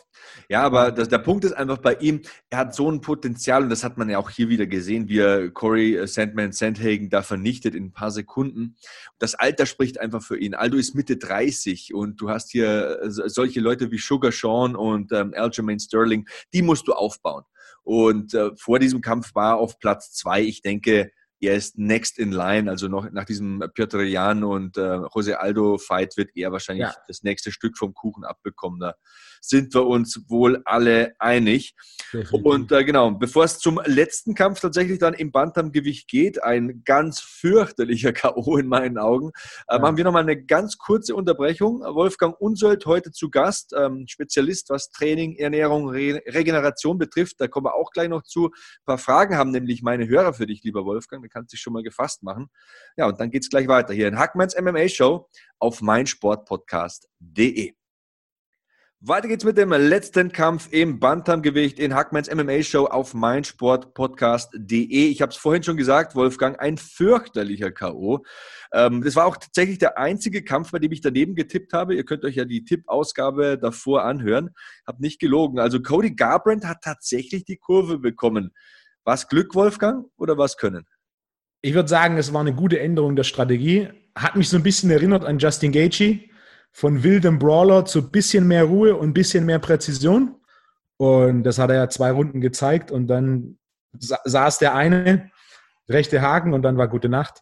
Ja, 0.50 0.64
aber 0.64 0.92
das, 0.92 1.10
der 1.10 1.18
Punkt 1.18 1.44
ist 1.44 1.52
einfach 1.52 1.80
bei 1.80 1.96
ihm, 1.96 2.22
er 2.50 2.60
hat 2.60 2.76
so 2.76 2.90
ein 2.90 3.02
Potenzial 3.02 3.64
und 3.64 3.70
das 3.70 3.84
hat 3.84 3.98
man 3.98 4.10
ja 4.10 4.20
auch 4.20 4.30
hier 4.30 4.48
wieder 4.48 4.68
gesehen, 4.68 5.10
wie 5.10 5.20
er 5.20 5.50
Corey 5.52 5.98
äh, 5.98 6.08
Sandman 6.08 6.54
Sandhagen 6.54 7.10
da 7.10 7.22
vernichtet 7.22 7.76
in 7.76 7.86
ein 7.86 7.94
paar 7.94 8.12
Sekunden. 8.12 8.78
Das 9.20 9.36
Alter 9.36 9.66
spricht 9.66 10.00
einfach 10.00 10.24
für 10.24 10.38
ihn. 10.38 10.54
Aldo 10.54 10.78
ist 10.78 10.96
Mitte 10.96 11.18
30 11.18 11.94
und 11.94 12.22
du 12.22 12.30
hast 12.30 12.52
hier 12.52 13.00
äh, 13.02 13.10
solche 13.10 13.60
Leute 13.60 13.92
wie 13.92 13.98
Sugar 13.98 14.32
Sean 14.32 14.78
und 14.78 15.12
ähm, 15.12 15.34
Aljamain 15.36 15.80
Sterling, 15.80 16.26
die 16.54 16.62
musst 16.62 16.88
du 16.88 16.94
aufbauen. 16.94 17.44
Und 17.84 18.34
äh, 18.34 18.52
vor 18.58 18.80
diesem 18.80 19.02
Kampf 19.02 19.34
war 19.36 19.54
er 19.54 19.58
auf 19.58 19.80
Platz 19.80 20.14
zwei. 20.14 20.42
Ich 20.42 20.62
denke, 20.62 21.12
er 21.40 21.56
ist 21.56 21.78
next 21.78 22.20
in 22.20 22.32
line, 22.32 22.70
also 22.70 22.88
noch 22.88 23.10
nach 23.12 23.26
diesem 23.26 23.64
Piotr 23.74 24.04
Jan 24.04 24.44
und 24.44 24.78
äh, 24.78 25.00
Jose 25.14 25.40
Aldo 25.40 25.80
Fight 25.80 26.16
wird 26.16 26.30
er 26.36 26.52
wahrscheinlich 26.52 26.88
ja. 26.88 26.96
das 27.08 27.24
nächste 27.24 27.52
Stück 27.52 27.78
vom 27.78 27.94
Kuchen 27.96 28.24
abbekommen. 28.24 28.80
Da 28.80 28.94
sind 29.42 29.74
wir 29.74 29.86
uns 29.86 30.24
wohl 30.30 30.62
alle 30.66 31.14
einig. 31.20 31.76
Und 32.32 32.72
äh, 32.72 32.84
genau, 32.84 33.12
bevor 33.12 33.44
es 33.44 33.60
zum 33.60 33.82
letzten 33.86 34.36
Kampf 34.36 34.60
tatsächlich 34.60 35.00
dann 35.00 35.14
im 35.14 35.32
Bantamgewicht 35.32 36.08
geht, 36.08 36.44
ein 36.44 36.84
ganz 36.86 37.20
fürchterlicher 37.20 38.14
K.O. 38.22 38.58
in 38.58 38.68
meinen 38.68 38.98
Augen, 38.98 39.32
äh, 39.68 39.76
ja. 39.76 39.80
machen 39.80 39.98
wir 39.98 40.04
nochmal 40.04 40.24
eine 40.24 40.42
ganz 40.42 40.78
kurze 40.78 41.16
Unterbrechung. 41.16 41.82
Wolfgang 41.82 42.40
Unsold 42.40 42.86
heute 42.86 43.12
zu 43.12 43.30
Gast, 43.30 43.74
ähm, 43.78 44.06
Spezialist, 44.08 44.70
was 44.70 44.90
Training, 44.92 45.36
Ernährung, 45.36 45.90
Re 45.90 46.22
Regeneration 46.28 46.98
betrifft. 46.98 47.40
Da 47.40 47.48
kommen 47.48 47.66
wir 47.66 47.76
auch 47.76 47.92
gleich 47.92 48.10
noch 48.10 48.24
zu. 48.24 48.48
Ein 48.48 48.86
paar 48.86 48.98
Fragen 48.98 49.38
haben 49.38 49.52
nämlich 49.52 49.82
meine 49.82 50.08
Hörer 50.08 50.34
für 50.34 50.46
dich, 50.46 50.64
lieber 50.64 50.86
Wolfgang. 50.86 51.24
Da 51.24 51.30
kannst 51.30 51.52
du 51.52 51.56
dich 51.56 51.62
schon 51.62 51.74
mal 51.74 51.84
gefasst 51.84 52.24
machen. 52.24 52.50
Ja, 52.96 53.08
und 53.08 53.20
dann 53.20 53.32
geht 53.32 53.44
es 53.44 53.50
gleich 53.50 53.68
weiter 53.68 53.94
hier 53.94 54.08
in 54.08 54.18
Hackmanns 54.20 54.56
MMA 54.60 54.88
Show 54.88 55.28
auf 55.60 55.82
meinsportpodcast.de. 55.82 57.74
Weiter 59.04 59.28
geht's 59.28 59.44
mit 59.44 59.58
dem 59.58 59.72
letzten 59.72 60.32
Kampf 60.32 60.68
im 60.70 61.00
Bantamgewicht 61.00 61.80
in 61.80 61.96
Hackmans 61.96 62.32
MMA 62.32 62.62
Show 62.62 62.86
auf 62.86 63.16
meinsportpodcast.de. 63.16 65.10
Ich 65.10 65.24
habe 65.24 65.32
es 65.32 65.40
vorhin 65.40 65.64
schon 65.64 65.76
gesagt, 65.76 66.14
Wolfgang, 66.14 66.60
ein 66.60 66.78
fürchterlicher 66.78 67.72
KO. 67.72 68.24
Ähm, 68.72 69.04
das 69.04 69.16
war 69.16 69.26
auch 69.26 69.38
tatsächlich 69.38 69.80
der 69.80 69.98
einzige 69.98 70.44
Kampf, 70.44 70.70
bei 70.70 70.78
dem 70.78 70.92
ich 70.92 71.02
daneben 71.02 71.34
getippt 71.34 71.74
habe. 71.74 71.96
Ihr 71.96 72.06
könnt 72.06 72.24
euch 72.26 72.36
ja 72.36 72.46
die 72.46 72.64
Tippausgabe 72.64 73.58
davor 73.58 74.04
anhören. 74.04 74.52
Hab 74.86 75.00
nicht 75.00 75.20
gelogen. 75.20 75.58
Also 75.58 75.82
Cody 75.82 76.14
Garbrandt 76.14 76.66
hat 76.66 76.84
tatsächlich 76.84 77.44
die 77.44 77.58
Kurve 77.58 77.98
bekommen. 77.98 78.52
Was 79.04 79.28
Glück, 79.28 79.56
Wolfgang, 79.56 80.06
oder 80.16 80.38
was 80.38 80.58
Können? 80.58 80.86
Ich 81.64 81.74
würde 81.74 81.90
sagen, 81.90 82.18
es 82.18 82.34
war 82.34 82.42
eine 82.42 82.54
gute 82.54 82.80
Änderung 82.80 83.16
der 83.16 83.24
Strategie. 83.24 83.90
Hat 84.14 84.36
mich 84.36 84.48
so 84.48 84.58
ein 84.58 84.64
bisschen 84.64 84.92
erinnert 84.92 85.26
an 85.26 85.40
Justin 85.40 85.72
Gaethje 85.72 86.30
von 86.72 87.04
wildem 87.04 87.40
Brawler 87.40 87.86
zu 87.86 88.10
bisschen 88.10 88.48
mehr 88.48 88.64
Ruhe 88.64 88.96
und 88.96 89.14
bisschen 89.14 89.46
mehr 89.46 89.60
Präzision. 89.60 90.36
Und 90.98 91.44
das 91.44 91.58
hat 91.58 91.70
er 91.70 91.78
ja 91.78 91.90
zwei 91.90 92.12
Runden 92.12 92.42
gezeigt 92.42 92.92
und 92.92 93.08
dann 93.08 93.58
saß 94.00 94.60
der 94.60 94.76
eine, 94.76 95.32
rechte 95.90 96.22
Haken 96.22 96.54
und 96.54 96.62
dann 96.62 96.78
war 96.78 96.88
gute 96.88 97.10
Nacht. 97.10 97.42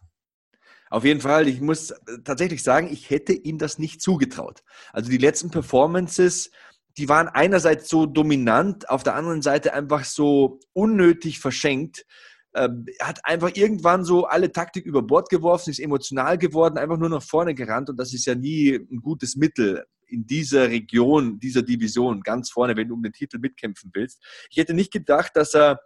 Auf 0.88 1.04
jeden 1.04 1.20
Fall, 1.20 1.46
ich 1.46 1.60
muss 1.60 1.94
tatsächlich 2.24 2.64
sagen, 2.64 2.88
ich 2.90 3.10
hätte 3.10 3.32
ihm 3.32 3.58
das 3.58 3.78
nicht 3.78 4.02
zugetraut. 4.02 4.64
Also 4.92 5.08
die 5.10 5.18
letzten 5.18 5.50
Performances, 5.50 6.50
die 6.96 7.08
waren 7.08 7.28
einerseits 7.28 7.88
so 7.88 8.06
dominant, 8.06 8.90
auf 8.90 9.04
der 9.04 9.14
anderen 9.14 9.42
Seite 9.42 9.72
einfach 9.72 10.04
so 10.04 10.58
unnötig 10.72 11.38
verschenkt 11.38 12.06
ähm, 12.54 12.86
hat 13.00 13.20
einfach 13.24 13.50
irgendwann 13.54 14.04
so 14.04 14.26
alle 14.26 14.52
Taktik 14.52 14.84
über 14.84 15.02
Bord 15.02 15.28
geworfen, 15.28 15.70
ist 15.70 15.78
emotional 15.78 16.38
geworden, 16.38 16.78
einfach 16.78 16.98
nur 16.98 17.08
nach 17.08 17.22
vorne 17.22 17.54
gerannt 17.54 17.90
und 17.90 17.96
das 17.96 18.12
ist 18.12 18.26
ja 18.26 18.34
nie 18.34 18.74
ein 18.74 19.00
gutes 19.00 19.36
Mittel 19.36 19.84
in 20.06 20.26
dieser 20.26 20.68
Region, 20.68 21.38
dieser 21.38 21.62
Division, 21.62 22.22
ganz 22.22 22.50
vorne, 22.50 22.76
wenn 22.76 22.88
du 22.88 22.94
um 22.94 23.02
den 23.02 23.12
Titel 23.12 23.38
mitkämpfen 23.38 23.90
willst. 23.94 24.20
Ich 24.50 24.56
hätte 24.56 24.74
nicht 24.74 24.92
gedacht, 24.92 25.36
dass 25.36 25.54
er 25.54 25.80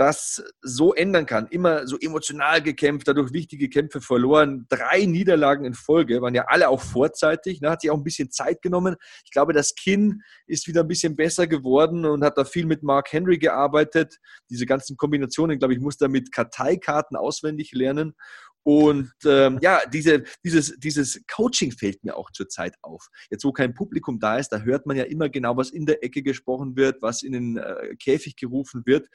das 0.00 0.42
so 0.62 0.94
ändern 0.94 1.26
kann. 1.26 1.46
Immer 1.48 1.86
so 1.86 1.98
emotional 1.98 2.62
gekämpft, 2.62 3.06
dadurch 3.06 3.34
wichtige 3.34 3.68
Kämpfe 3.68 4.00
verloren. 4.00 4.64
Drei 4.70 5.04
Niederlagen 5.04 5.66
in 5.66 5.74
Folge, 5.74 6.22
waren 6.22 6.34
ja 6.34 6.46
alle 6.46 6.70
auch 6.70 6.80
vorzeitig. 6.80 7.60
Ne? 7.60 7.68
Hat 7.68 7.82
sich 7.82 7.90
auch 7.90 7.98
ein 7.98 8.02
bisschen 8.02 8.30
Zeit 8.30 8.62
genommen. 8.62 8.96
Ich 9.26 9.30
glaube, 9.30 9.52
das 9.52 9.74
Kinn 9.74 10.22
ist 10.46 10.66
wieder 10.66 10.80
ein 10.80 10.88
bisschen 10.88 11.16
besser 11.16 11.46
geworden 11.46 12.06
und 12.06 12.24
hat 12.24 12.38
da 12.38 12.46
viel 12.46 12.64
mit 12.64 12.82
Mark 12.82 13.12
Henry 13.12 13.36
gearbeitet. 13.36 14.16
Diese 14.48 14.64
ganzen 14.64 14.96
Kombinationen, 14.96 15.58
glaube 15.58 15.74
ich, 15.74 15.80
muss 15.80 15.98
da 15.98 16.08
mit 16.08 16.32
Karteikarten 16.32 17.18
auswendig 17.18 17.72
lernen. 17.72 18.14
Und 18.62 19.12
ähm, 19.26 19.58
ja, 19.60 19.80
diese, 19.92 20.24
dieses, 20.42 20.78
dieses 20.78 21.22
Coaching 21.30 21.72
fällt 21.72 22.02
mir 22.04 22.16
auch 22.16 22.30
zurzeit 22.30 22.74
auf. 22.80 23.08
Jetzt, 23.30 23.44
wo 23.44 23.52
kein 23.52 23.74
Publikum 23.74 24.18
da 24.18 24.38
ist, 24.38 24.48
da 24.48 24.60
hört 24.60 24.86
man 24.86 24.96
ja 24.96 25.04
immer 25.04 25.28
genau, 25.28 25.58
was 25.58 25.70
in 25.70 25.84
der 25.84 26.02
Ecke 26.02 26.22
gesprochen 26.22 26.76
wird, 26.76 27.02
was 27.02 27.22
in 27.22 27.32
den 27.32 27.56
äh, 27.58 27.96
Käfig 27.96 28.36
gerufen 28.36 28.82
wird 28.86 29.08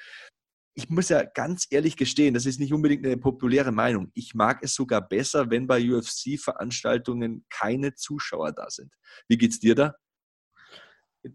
ich 0.76 0.90
muss 0.90 1.08
ja 1.08 1.24
ganz 1.24 1.68
ehrlich 1.70 1.96
gestehen, 1.96 2.34
das 2.34 2.46
ist 2.46 2.60
nicht 2.60 2.74
unbedingt 2.74 3.06
eine 3.06 3.16
populäre 3.18 3.72
Meinung. 3.72 4.12
Ich 4.14 4.36
mag 4.36 4.60
es 4.62 4.76
sogar 4.76 5.02
besser, 5.02 5.50
wenn 5.50 5.68
bei 5.68 5.82
UFC-Veranstaltungen 5.82 7.46
keine 7.50 7.96
Zuschauer 7.96 8.52
da 8.52 8.70
sind. 8.70 8.92
Wie 9.30 9.38
geht's 9.38 9.60
dir 9.60 9.74
da? 9.74 9.96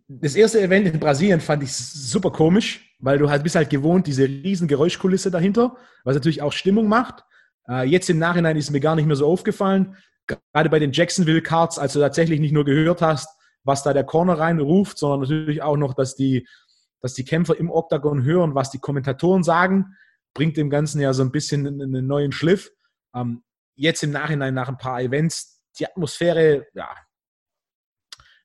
Das 0.07 0.37
erste 0.37 0.61
Event 0.61 0.87
in 0.87 1.01
Brasilien 1.01 1.41
fand 1.41 1.63
ich 1.63 1.75
super 1.75 2.31
komisch, 2.31 2.95
weil 2.99 3.19
du 3.19 3.31
halt 3.31 3.43
bist 3.43 3.57
halt 3.57 3.71
gewohnt, 3.71 4.07
diese 4.07 4.25
riesen 4.25 4.69
Geräuschkulisse 4.69 5.31
dahinter, 5.31 5.77
was 6.05 6.15
natürlich 6.15 6.43
auch 6.43 6.53
Stimmung 6.53 6.87
macht. 6.87 7.25
Äh, 7.67 7.89
jetzt 7.89 8.11
im 8.11 8.19
Nachhinein 8.19 8.57
ist 8.57 8.71
mir 8.71 8.81
gar 8.81 8.95
nicht 8.95 9.07
mehr 9.07 9.17
so 9.17 9.27
aufgefallen. 9.27 9.97
Gerade 10.27 10.69
bei 10.69 10.79
den 10.79 10.93
Jacksonville 10.93 11.43
Cards, 11.43 11.79
als 11.79 11.95
du 11.95 11.99
tatsächlich 11.99 12.41
nicht 12.41 12.53
nur 12.53 12.65
gehört 12.65 13.01
hast, 13.01 13.29
was 13.65 13.83
da 13.83 13.93
der 13.93 14.05
Corner 14.05 14.39
reinruft, 14.39 14.99
sondern 14.99 15.21
natürlich 15.21 15.63
auch 15.63 15.77
noch, 15.77 15.95
dass 15.95 16.15
die 16.15 16.47
dass 17.01 17.15
die 17.15 17.25
Kämpfer 17.25 17.57
im 17.57 17.71
Oktagon 17.71 18.23
hören, 18.25 18.55
was 18.55 18.71
die 18.71 18.79
Kommentatoren 18.79 19.43
sagen, 19.43 19.97
bringt 20.35 20.57
dem 20.57 20.71
Ganzen 20.71 21.01
ja 21.01 21.13
so 21.13 21.23
ein 21.23 21.33
bisschen 21.33 21.67
einen 21.67 22.07
neuen 22.07 22.33
Schliff. 22.33 22.71
Ähm, 23.15 23.43
jetzt 23.75 24.03
im 24.03 24.11
Nachhinein 24.11 24.55
nach 24.55 24.69
ein 24.69 24.79
paar 24.79 25.01
Events, 25.01 25.63
die 25.79 25.87
Atmosphäre, 25.87 26.67
ja, 26.75 26.95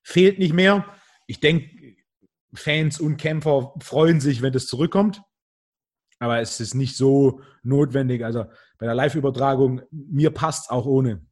fehlt 0.02 0.38
nicht 0.38 0.54
mehr. 0.54 0.86
Ich 1.26 1.40
denke, 1.40 1.96
Fans 2.54 3.00
und 3.00 3.16
Kämpfer 3.16 3.74
freuen 3.80 4.20
sich, 4.20 4.42
wenn 4.42 4.52
das 4.52 4.66
zurückkommt. 4.66 5.22
Aber 6.18 6.40
es 6.40 6.60
ist 6.60 6.74
nicht 6.74 6.96
so 6.96 7.42
notwendig. 7.62 8.24
Also 8.24 8.46
bei 8.78 8.86
der 8.86 8.94
Live-Übertragung, 8.94 9.82
mir 9.90 10.30
passt 10.30 10.64
es 10.64 10.70
auch 10.70 10.86
ohne. 10.86 11.26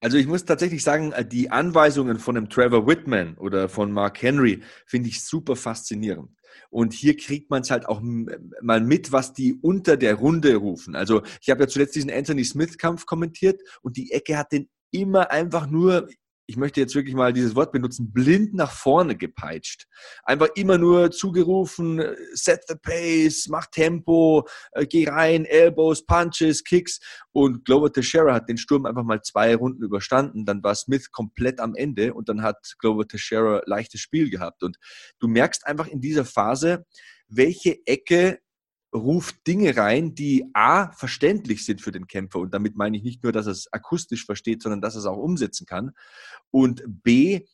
Also 0.00 0.18
ich 0.18 0.26
muss 0.26 0.44
tatsächlich 0.44 0.82
sagen, 0.82 1.14
die 1.30 1.50
Anweisungen 1.50 2.18
von 2.18 2.34
dem 2.34 2.50
Trevor 2.50 2.86
Whitman 2.86 3.36
oder 3.38 3.68
von 3.68 3.92
Mark 3.92 4.20
Henry 4.20 4.62
finde 4.84 5.08
ich 5.08 5.24
super 5.24 5.56
faszinierend. 5.56 6.30
Und 6.70 6.92
hier 6.92 7.16
kriegt 7.16 7.50
man 7.50 7.62
es 7.62 7.70
halt 7.70 7.86
auch 7.86 8.00
mal 8.02 8.80
mit, 8.80 9.12
was 9.12 9.32
die 9.32 9.54
unter 9.54 9.96
der 9.96 10.14
Runde 10.14 10.56
rufen. 10.56 10.94
Also 10.94 11.22
ich 11.40 11.50
habe 11.50 11.62
ja 11.62 11.68
zuletzt 11.68 11.94
diesen 11.94 12.10
Anthony 12.10 12.44
Smith-Kampf 12.44 13.06
kommentiert 13.06 13.60
und 13.82 13.96
die 13.96 14.12
Ecke 14.12 14.36
hat 14.36 14.52
den 14.52 14.68
immer 14.90 15.30
einfach 15.30 15.68
nur, 15.68 16.08
ich 16.46 16.56
möchte 16.56 16.80
jetzt 16.80 16.94
wirklich 16.94 17.14
mal 17.14 17.32
dieses 17.32 17.56
Wort 17.56 17.72
benutzen, 17.72 18.12
blind 18.12 18.54
nach 18.54 18.70
vorne 18.70 19.16
gepeitscht. 19.16 19.86
Einfach 20.22 20.48
immer 20.54 20.78
nur 20.78 21.10
zugerufen, 21.10 22.02
set 22.34 22.60
the 22.68 22.76
pace, 22.80 23.48
mach 23.48 23.66
Tempo, 23.66 24.46
äh, 24.72 24.86
geh 24.86 25.08
rein, 25.08 25.44
Elbows, 25.44 26.06
Punches, 26.06 26.62
Kicks. 26.62 27.00
Und 27.32 27.64
Glover 27.64 27.92
Teixeira 27.92 28.32
hat 28.34 28.48
den 28.48 28.58
Sturm 28.58 28.86
einfach 28.86 29.02
mal 29.02 29.22
zwei 29.22 29.56
Runden 29.56 29.82
überstanden. 29.82 30.46
Dann 30.46 30.62
war 30.62 30.74
Smith 30.74 31.10
komplett 31.10 31.60
am 31.60 31.74
Ende 31.74 32.14
und 32.14 32.28
dann 32.28 32.42
hat 32.42 32.74
Glover 32.78 33.06
Teixeira 33.06 33.62
leichtes 33.66 34.00
Spiel 34.00 34.30
gehabt. 34.30 34.62
Und 34.62 34.78
du 35.18 35.28
merkst 35.28 35.66
einfach 35.66 35.88
in 35.88 36.00
dieser 36.00 36.24
Phase, 36.24 36.86
welche 37.28 37.84
Ecke 37.86 38.38
ruft 38.96 39.46
Dinge 39.46 39.76
rein, 39.76 40.14
die 40.14 40.50
A, 40.54 40.92
verständlich 40.92 41.64
sind 41.64 41.80
für 41.80 41.92
den 41.92 42.06
Kämpfer. 42.06 42.40
Und 42.40 42.54
damit 42.54 42.76
meine 42.76 42.96
ich 42.96 43.02
nicht 43.02 43.22
nur, 43.22 43.32
dass 43.32 43.46
er 43.46 43.52
es 43.52 43.72
akustisch 43.72 44.24
versteht, 44.24 44.62
sondern 44.62 44.80
dass 44.80 44.94
er 44.94 45.00
es 45.00 45.06
auch 45.06 45.18
umsetzen 45.18 45.66
kann. 45.66 45.92
Und 46.50 46.82
B, 46.86 47.46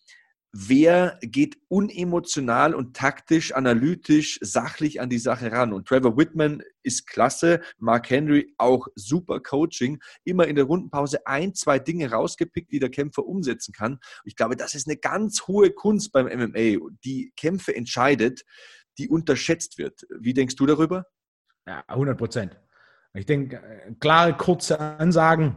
wer 0.53 1.19
geht 1.23 1.57
unemotional 1.69 2.75
und 2.75 2.95
taktisch, 2.95 3.55
analytisch, 3.55 4.39
sachlich 4.43 5.01
an 5.01 5.09
die 5.09 5.19
Sache 5.19 5.51
ran. 5.51 5.73
Und 5.73 5.89
Trevor 5.89 6.17
Whitman 6.17 6.63
ist 6.83 7.07
klasse, 7.07 7.63
Mark 7.79 8.11
Henry 8.11 8.53
auch 8.59 8.87
super 8.95 9.41
Coaching, 9.41 9.99
immer 10.25 10.47
in 10.47 10.57
der 10.57 10.67
Rundenpause 10.67 11.27
ein, 11.27 11.55
zwei 11.55 11.79
Dinge 11.79 12.11
rausgepickt, 12.11 12.71
die 12.71 12.81
der 12.81 12.91
Kämpfer 12.91 13.25
umsetzen 13.25 13.73
kann. 13.73 13.99
Ich 14.25 14.37
glaube, 14.37 14.57
das 14.57 14.75
ist 14.75 14.87
eine 14.87 14.99
ganz 14.99 15.47
hohe 15.47 15.71
Kunst 15.71 16.13
beim 16.13 16.27
MMA, 16.27 16.91
die 17.03 17.33
Kämpfe 17.37 17.75
entscheidet, 17.75 18.43
die 18.99 19.09
unterschätzt 19.09 19.79
wird. 19.79 20.07
Wie 20.21 20.35
denkst 20.35 20.57
du 20.57 20.67
darüber? 20.67 21.07
Ja, 21.67 21.85
100 21.87 22.19
Prozent. 22.19 22.57
Ich 23.15 23.27
denke, 23.27 23.57
äh, 23.57 23.93
klare, 24.01 24.37
kurze 24.37 24.79
Ansagen. 24.79 25.57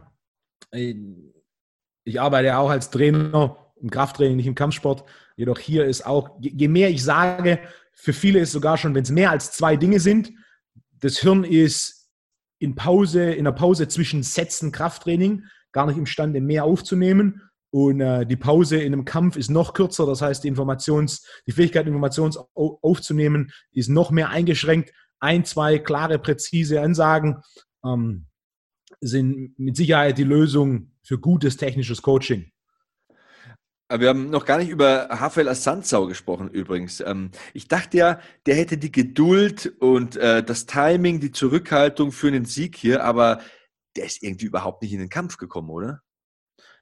Ich 0.72 2.20
arbeite 2.20 2.48
ja 2.48 2.58
auch 2.58 2.70
als 2.70 2.90
Trainer 2.90 3.72
im 3.80 3.90
Krafttraining, 3.90 4.36
nicht 4.36 4.46
im 4.46 4.54
Kampfsport. 4.54 5.04
Jedoch 5.36 5.58
hier 5.58 5.84
ist 5.84 6.06
auch, 6.06 6.38
je 6.40 6.68
mehr 6.68 6.90
ich 6.90 7.02
sage, 7.02 7.60
für 7.92 8.12
viele 8.12 8.40
ist 8.40 8.52
sogar 8.52 8.76
schon, 8.76 8.94
wenn 8.94 9.02
es 9.02 9.10
mehr 9.10 9.30
als 9.30 9.52
zwei 9.52 9.76
Dinge 9.76 10.00
sind, 10.00 10.32
das 11.00 11.18
Hirn 11.18 11.44
ist 11.44 12.10
in 12.58 12.74
Pause, 12.74 13.32
in 13.32 13.44
der 13.44 13.52
Pause 13.52 13.88
zwischen 13.88 14.22
Sätzen 14.22 14.72
Krafttraining 14.72 15.44
gar 15.72 15.86
nicht 15.86 15.98
imstande, 15.98 16.40
mehr 16.40 16.64
aufzunehmen. 16.64 17.42
Und 17.70 18.00
äh, 18.00 18.24
die 18.24 18.36
Pause 18.36 18.78
in 18.78 18.92
einem 18.92 19.04
Kampf 19.04 19.36
ist 19.36 19.50
noch 19.50 19.74
kürzer. 19.74 20.06
Das 20.06 20.22
heißt, 20.22 20.44
die 20.44 20.48
Informations, 20.48 21.26
die 21.46 21.52
Fähigkeit, 21.52 21.86
Informations 21.86 22.38
aufzunehmen, 22.54 23.50
ist 23.72 23.88
noch 23.88 24.10
mehr 24.10 24.30
eingeschränkt 24.30 24.92
ein, 25.26 25.44
zwei 25.44 25.78
klare, 25.78 26.18
präzise 26.18 26.80
Ansagen 26.80 27.42
ähm, 27.84 28.26
sind 29.00 29.58
mit 29.58 29.76
Sicherheit 29.76 30.18
die 30.18 30.24
Lösung 30.24 30.92
für 31.02 31.18
gutes 31.18 31.56
technisches 31.56 32.00
Coaching. 32.00 32.50
Wir 33.88 34.08
haben 34.08 34.30
noch 34.30 34.44
gar 34.44 34.58
nicht 34.58 34.70
über 34.70 35.08
Rafael 35.10 35.48
Assanzau 35.48 36.06
gesprochen 36.06 36.48
übrigens. 36.48 37.00
Ähm, 37.00 37.30
ich 37.54 37.68
dachte 37.68 37.96
ja, 37.98 38.20
der 38.46 38.56
hätte 38.56 38.78
die 38.78 38.90
Geduld 38.90 39.74
und 39.78 40.16
äh, 40.16 40.42
das 40.42 40.66
Timing, 40.66 41.20
die 41.20 41.30
Zurückhaltung 41.30 42.10
für 42.10 42.26
einen 42.28 42.46
Sieg 42.46 42.76
hier, 42.76 43.04
aber 43.04 43.40
der 43.94 44.06
ist 44.06 44.22
irgendwie 44.22 44.46
überhaupt 44.46 44.82
nicht 44.82 44.92
in 44.92 44.98
den 44.98 45.08
Kampf 45.08 45.36
gekommen, 45.36 45.70
oder? 45.70 46.02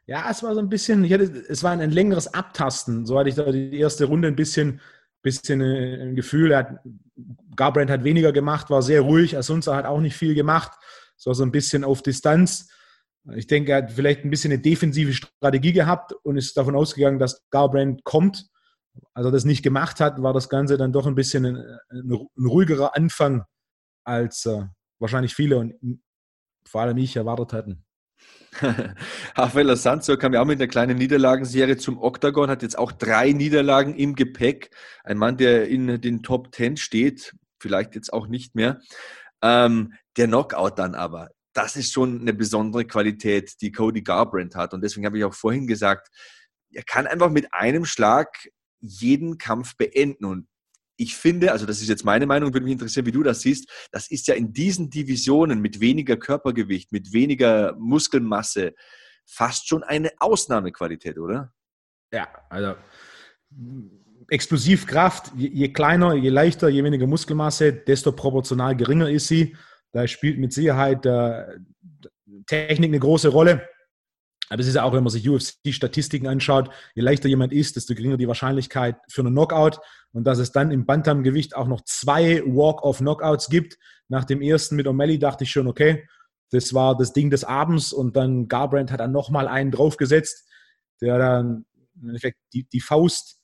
Ja, 0.07 0.31
es 0.31 0.43
war 0.43 0.55
so 0.55 0.61
ein 0.61 0.69
bisschen, 0.69 1.05
ich 1.05 1.13
hatte, 1.13 1.25
es 1.25 1.63
war 1.63 1.73
ein, 1.73 1.91
längeres 1.91 2.33
Abtasten. 2.33 3.05
So 3.07 3.19
hatte 3.19 3.29
ich 3.29 3.35
da 3.35 3.51
die 3.51 3.79
erste 3.79 4.07
Runde 4.07 4.29
ein 4.29 4.37
bisschen, 4.37 4.81
bisschen 5.23 5.61
äh, 5.61 6.03
ein 6.03 6.15
Gefühl. 6.15 6.53
Er 6.53 6.59
hat 6.59 6.79
Garbrandt 7.57 7.91
hat 7.91 8.05
weniger 8.05 8.33
gemacht, 8.33 8.71
war 8.71 8.83
sehr 8.83 9.03
ruhig. 9.03 9.37
Asunza 9.37 9.77
hat 9.77 9.87
auch 9.87 10.01
nicht 10.01 10.17
viel 10.17 10.35
gemacht, 10.35 10.73
so 11.17 11.33
so 11.33 11.45
ein 11.45 11.53
bisschen 11.53 11.85
auf 11.85 12.03
Distanz. 12.03 12.69
Ich 13.35 13.47
denke, 13.47 13.73
er 13.73 13.79
hat 13.79 13.93
vielleicht 13.93 14.25
ein 14.25 14.31
bisschen 14.31 14.53
eine 14.53 14.61
defensive 14.61 15.15
Strategie 15.15 15.73
gehabt 15.73 16.13
und 16.25 16.37
ist 16.37 16.57
davon 16.57 16.77
ausgegangen, 16.77 17.19
dass 17.19 17.49
Garbrandt 17.51 18.05
kommt. 18.05 18.49
Als 19.15 19.27
er 19.27 19.33
das 19.33 19.45
nicht 19.45 19.63
gemacht 19.63 20.01
hat, 20.01 20.23
war 20.23 20.33
das 20.33 20.49
Ganze 20.49 20.77
dann 20.77 20.93
doch 20.93 21.07
ein 21.07 21.15
bisschen 21.15 21.47
ein, 21.47 21.79
ein 21.91 22.47
ruhigerer 22.47 22.95
Anfang, 22.95 23.45
als 24.05 24.45
äh, 24.47 24.65
wahrscheinlich 24.99 25.35
viele 25.35 25.59
und 25.59 26.03
vor 26.69 26.83
allem 26.83 26.97
ich 26.99 27.17
erwartet 27.17 27.53
hatten. 27.53 27.85
Rafael 29.37 29.77
Sanzo 29.77 30.17
kam 30.17 30.35
ja 30.35 30.41
auch 30.41 30.47
mit 30.47 30.61
einer 30.61 30.69
kleinen 30.69 30.99
Niederlagenserie 30.99 31.77
zum 31.77 31.99
Octagon, 31.99 32.51
hat 32.51 32.63
jetzt 32.63 32.79
auch 32.79 32.93
drei 32.93 33.33
Niederlagen 33.33 33.95
im 33.95 34.15
Gepäck. 34.15 34.71
Ein 35.03 35.19
Mann, 35.19 35.37
der 35.37 35.69
in 35.69 36.01
den 36.01 36.23
Top 36.23 36.53
Ten 36.53 36.77
steht, 36.77 37.35
vielleicht 37.59 37.95
jetzt 37.95 38.13
auch 38.13 38.27
nicht 38.27 38.55
mehr. 38.55 38.81
Ähm, 39.43 39.95
der 40.17 40.27
Knockout 40.27 40.79
dann 40.79 40.95
aber, 40.95 41.31
das 41.53 41.77
ist 41.77 41.93
schon 41.93 42.21
eine 42.21 42.35
besondere 42.35 42.85
Qualität, 42.85 43.61
die 43.61 43.73
Cody 43.73 44.03
Garbrandt 44.03 44.55
hat. 44.55 44.75
Und 44.75 44.83
deswegen 44.83 45.07
habe 45.07 45.19
ich 45.19 45.25
auch 45.25 45.35
vorhin 45.35 45.67
gesagt, 45.67 46.09
er 46.71 46.83
kann 46.83 47.07
einfach 47.07 47.31
mit 47.31 47.53
einem 47.53 47.85
Schlag 47.85 48.49
jeden 48.81 49.39
Kampf 49.39 49.77
beenden. 49.77 50.25
Und 50.25 50.49
ich 50.97 51.17
finde, 51.17 51.53
also 51.53 51.67
das 51.67 51.81
ist 51.81 51.89
jetzt 51.89 52.05
meine 52.05 52.27
Meinung, 52.27 52.53
würde 52.53 52.65
mich 52.65 52.73
interessieren, 52.73 53.07
wie 53.07 53.13
du 53.13 53.23
das 53.23 53.41
siehst, 53.41 53.69
das 53.91 54.11
ist 54.11 54.29
ja 54.29 54.35
in 54.35 54.53
diesen 54.53 54.91
Divisionen 54.91 55.61
mit 55.61 55.81
weniger 55.81 56.17
Körpergewicht, 56.17 56.93
mit 56.93 57.13
weniger 57.13 57.75
Muskelmasse 57.79 58.75
fast 59.27 59.69
schon 59.69 59.83
eine 59.83 60.11
Ausnahmequalität, 60.19 61.19
oder? 61.19 61.53
Ja, 62.13 62.29
also 62.49 62.75
Explosivkraft, 64.29 65.33
je, 65.37 65.51
je 65.53 65.69
kleiner, 65.73 66.15
je 66.15 66.31
leichter, 66.31 66.69
je 66.69 66.83
weniger 66.83 67.07
Muskelmasse, 67.07 67.73
desto 67.73 68.13
proportional 68.13 68.77
geringer 68.77 69.11
ist 69.11 69.29
sie. 69.29 69.57
Da 69.93 70.07
spielt 70.07 70.39
mit 70.39 70.53
Sicherheit 70.53 71.05
äh, 71.07 71.59
Technik 72.47 72.91
eine 72.91 72.99
große 72.99 73.29
Rolle. 73.29 73.69
Aber 74.51 74.61
es 74.61 74.67
ist 74.67 74.75
ja 74.75 74.83
auch, 74.83 74.93
wenn 74.93 75.03
man 75.03 75.11
sich 75.11 75.29
UFC-Statistiken 75.29 76.27
anschaut, 76.27 76.71
je 76.95 77.03
leichter 77.03 77.29
jemand 77.29 77.53
ist, 77.53 77.77
desto 77.77 77.95
geringer 77.95 78.17
die 78.17 78.29
Wahrscheinlichkeit 78.29 78.97
für 79.09 79.23
einen 79.23 79.33
Knockout. 79.33 79.81
Und 80.13 80.25
dass 80.25 80.39
es 80.39 80.53
dann 80.53 80.71
im 80.71 80.87
Bantam-Gewicht 80.87 81.57
auch 81.57 81.67
noch 81.67 81.83
zwei 81.85 82.43
Walk-of-Knockouts 82.45 83.49
gibt. 83.49 83.79
Nach 84.09 84.25
dem 84.25 84.43
ersten 84.43 84.77
mit 84.77 84.87
O'Malley 84.87 85.19
dachte 85.19 85.45
ich 85.45 85.51
schon, 85.51 85.67
okay, 85.67 86.07
das 86.51 86.75
war 86.75 86.97
das 86.97 87.13
Ding 87.13 87.31
des 87.31 87.45
Abends. 87.45 87.93
Und 87.93 88.17
dann 88.17 88.49
Garbrandt 88.49 88.93
hat 88.93 89.01
dann 89.01 89.13
nochmal 89.13 89.49
einen 89.49 89.71
draufgesetzt, 89.71 90.47
der 91.01 91.19
dann 91.19 91.65
im 92.01 92.09
Endeffekt 92.09 92.39
die, 92.53 92.65
die 92.69 92.81
Faust 92.81 93.41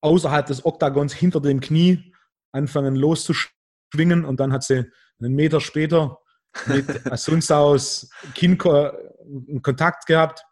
außerhalb 0.00 0.46
des 0.46 0.64
Oktagons 0.64 1.12
hinter 1.12 1.40
dem 1.40 1.60
Knie 1.60 2.14
anfangen 2.52 2.96
loszuschwingen. 2.96 4.24
Und 4.24 4.40
dann 4.40 4.52
hat 4.52 4.64
sie 4.64 4.90
einen 5.20 5.34
Meter 5.34 5.60
später 5.60 6.18
mit 6.66 7.06
Asunzaus 7.12 8.10
Kinn 9.28 9.62
Kontakt 9.62 10.06
gehabt 10.06 10.44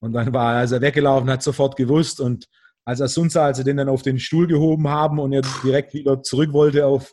und 0.00 0.12
dann 0.12 0.32
war 0.32 0.54
er 0.54 0.58
also 0.60 0.80
weggelaufen, 0.80 1.30
hat 1.30 1.42
sofort 1.42 1.76
gewusst 1.76 2.20
und 2.20 2.46
als 2.84 3.00
Asunza, 3.00 3.46
als 3.46 3.58
sie 3.58 3.64
den 3.64 3.76
dann 3.76 3.88
auf 3.88 4.02
den 4.02 4.18
Stuhl 4.18 4.46
gehoben 4.46 4.88
haben 4.88 5.18
und 5.18 5.32
er 5.32 5.42
direkt 5.62 5.94
wieder 5.94 6.22
zurück 6.22 6.52
wollte 6.52 6.86
auf, 6.86 7.12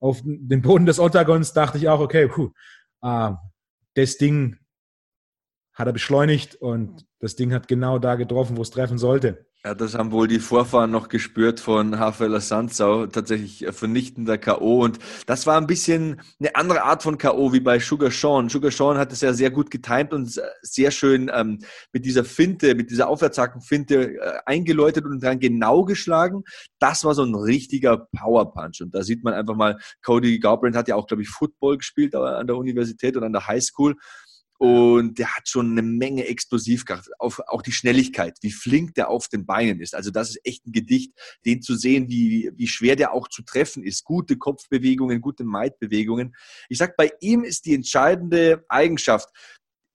auf 0.00 0.20
den 0.24 0.62
Boden 0.62 0.86
des 0.86 0.98
Ottagons, 0.98 1.52
dachte 1.52 1.78
ich 1.78 1.88
auch, 1.88 2.00
okay, 2.00 2.28
puh, 2.28 2.50
äh, 3.02 3.32
das 3.94 4.18
Ding 4.18 4.58
hat 5.72 5.86
er 5.86 5.92
beschleunigt 5.92 6.56
und 6.56 7.06
das 7.18 7.36
Ding 7.36 7.52
hat 7.52 7.68
genau 7.68 7.98
da 7.98 8.14
getroffen, 8.14 8.56
wo 8.56 8.62
es 8.62 8.70
treffen 8.70 8.98
sollte. 8.98 9.46
Ja, 9.66 9.74
das 9.74 9.96
haben 9.96 10.12
wohl 10.12 10.28
die 10.28 10.38
Vorfahren 10.38 10.92
noch 10.92 11.08
gespürt 11.08 11.58
von 11.58 11.92
Rafael 11.92 12.40
Sanzau, 12.40 13.08
tatsächlich 13.08 13.66
vernichtender 13.72 14.38
K.O. 14.38 14.84
Und 14.84 15.00
das 15.26 15.44
war 15.44 15.56
ein 15.56 15.66
bisschen 15.66 16.20
eine 16.38 16.54
andere 16.54 16.84
Art 16.84 17.02
von 17.02 17.18
K.O. 17.18 17.52
wie 17.52 17.58
bei 17.58 17.80
Sugar 17.80 18.12
Sean. 18.12 18.48
Sugar 18.48 18.70
Sean 18.70 18.96
hat 18.96 19.10
es 19.10 19.22
ja 19.22 19.32
sehr 19.32 19.50
gut 19.50 19.72
getimt 19.72 20.12
und 20.12 20.40
sehr 20.62 20.92
schön 20.92 21.28
ähm, 21.34 21.58
mit 21.92 22.04
dieser 22.04 22.24
Finte, 22.24 22.76
mit 22.76 22.92
dieser 22.92 23.08
Aufwärtshaken-Finte 23.08 24.14
äh, 24.14 24.38
eingeläutet 24.46 25.04
und 25.04 25.20
dann 25.20 25.40
genau 25.40 25.84
geschlagen. 25.84 26.44
Das 26.78 27.02
war 27.02 27.14
so 27.14 27.24
ein 27.24 27.34
richtiger 27.34 28.06
Power-Punch. 28.16 28.82
Und 28.82 28.94
da 28.94 29.02
sieht 29.02 29.24
man 29.24 29.34
einfach 29.34 29.56
mal, 29.56 29.80
Cody 30.00 30.38
Garbrandt 30.38 30.76
hat 30.76 30.86
ja 30.86 30.94
auch, 30.94 31.08
glaube 31.08 31.24
ich, 31.24 31.28
Football 31.28 31.78
gespielt 31.78 32.14
an 32.14 32.46
der 32.46 32.54
Universität 32.54 33.16
und 33.16 33.24
an 33.24 33.32
der 33.32 33.48
High 33.48 33.64
School. 33.64 33.96
Und 34.58 35.18
der 35.18 35.36
hat 35.36 35.48
schon 35.48 35.72
eine 35.72 35.82
Menge 35.82 36.26
Explosivkraft, 36.26 37.10
auf, 37.20 37.40
auch 37.48 37.62
die 37.62 37.72
Schnelligkeit, 37.72 38.38
wie 38.40 38.50
flink 38.50 38.94
der 38.94 39.08
auf 39.08 39.28
den 39.28 39.44
Beinen 39.44 39.80
ist. 39.80 39.94
Also 39.94 40.10
das 40.10 40.30
ist 40.30 40.40
echt 40.44 40.66
ein 40.66 40.72
Gedicht, 40.72 41.12
den 41.44 41.62
zu 41.62 41.74
sehen, 41.76 42.08
wie, 42.08 42.50
wie 42.54 42.68
schwer 42.68 42.96
der 42.96 43.12
auch 43.12 43.28
zu 43.28 43.42
treffen 43.42 43.82
ist. 43.82 44.04
Gute 44.04 44.36
Kopfbewegungen, 44.36 45.20
gute 45.20 45.44
Maidbewegungen. 45.44 46.34
Ich 46.68 46.78
sag, 46.78 46.96
bei 46.96 47.10
ihm 47.20 47.44
ist 47.44 47.66
die 47.66 47.74
entscheidende 47.74 48.64
Eigenschaft 48.68 49.28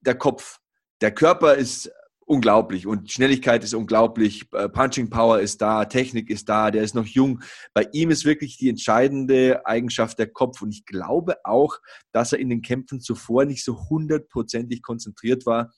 der 0.01 0.15
Kopf. 0.15 0.59
Der 1.01 1.11
Körper 1.11 1.55
ist 1.55 1.91
unglaublich 2.31 2.87
und 2.87 3.11
Schnelligkeit 3.11 3.61
ist 3.61 3.73
unglaublich, 3.73 4.45
äh, 4.53 4.69
Punching 4.69 5.09
Power 5.09 5.41
ist 5.41 5.61
da, 5.61 5.83
Technik 5.83 6.29
ist 6.29 6.47
da, 6.47 6.71
der 6.71 6.81
ist 6.81 6.95
noch 6.95 7.05
jung. 7.05 7.41
Bei 7.73 7.89
ihm 7.91 8.09
ist 8.09 8.23
wirklich 8.23 8.57
die 8.57 8.69
entscheidende 8.69 9.65
Eigenschaft 9.65 10.17
der 10.17 10.27
Kopf 10.27 10.61
und 10.61 10.71
ich 10.71 10.85
glaube 10.85 11.35
auch, 11.43 11.79
dass 12.13 12.31
er 12.31 12.39
in 12.39 12.49
den 12.49 12.61
Kämpfen 12.61 13.01
zuvor 13.01 13.43
nicht 13.43 13.65
so 13.65 13.89
hundertprozentig 13.89 14.81
konzentriert 14.81 15.45
war. 15.45 15.73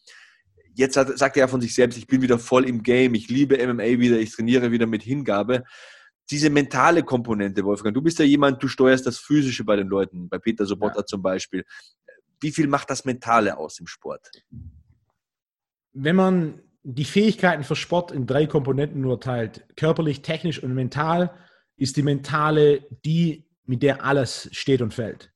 Jetzt 0.76 0.96
hat, 0.96 1.18
sagt 1.18 1.38
er 1.38 1.48
von 1.48 1.60
sich 1.60 1.74
selbst, 1.74 1.98
ich 1.98 2.06
bin 2.06 2.22
wieder 2.22 2.38
voll 2.38 2.70
im 2.70 2.84
Game, 2.84 3.16
ich 3.16 3.30
liebe 3.30 3.58
MMA 3.58 3.98
wieder, 3.98 4.20
ich 4.20 4.32
trainiere 4.32 4.72
wieder 4.72 4.86
mit 4.86 5.02
Hingabe. 5.02 5.63
Diese 6.30 6.52
mentale 6.52 7.02
Komponente, 7.02 7.66
Wolfgang, 7.66 7.96
du 7.96 8.02
bist 8.04 8.20
ja 8.20 8.26
jemand, 8.26 8.62
du 8.62 8.68
steuerst 8.68 9.08
das 9.08 9.18
Physische 9.18 9.63
bei 9.63 9.76
den 9.76 9.88
Leuten, 9.88 10.30
bei 10.30 10.38
Peter 10.38 10.68
Sobotta 10.68 11.00
ja. 11.00 11.06
zum 11.06 11.24
Beispiel. 11.24 11.66
Wie 12.39 12.52
viel 12.52 12.68
macht 12.68 12.92
das 12.92 13.06
Mentale 13.06 13.58
aus 13.58 13.80
im 13.80 13.88
Sport? 13.88 14.30
Wenn 15.94 16.16
man 16.16 16.62
die 16.84 17.06
Fähigkeiten 17.06 17.64
für 17.64 17.76
Sport 17.76 18.12
in 18.12 18.28
drei 18.28 18.46
Komponenten 18.46 19.06
unterteilt, 19.06 19.66
körperlich, 19.78 20.22
technisch 20.22 20.62
und 20.62 20.74
mental, 20.74 21.34
ist 21.78 21.96
die 21.96 22.04
mentale 22.04 22.86
die, 23.06 23.48
mit 23.66 23.84
der 23.84 24.04
alles 24.04 24.50
steht 24.52 24.82
und 24.82 24.94
fällt. 24.94 25.32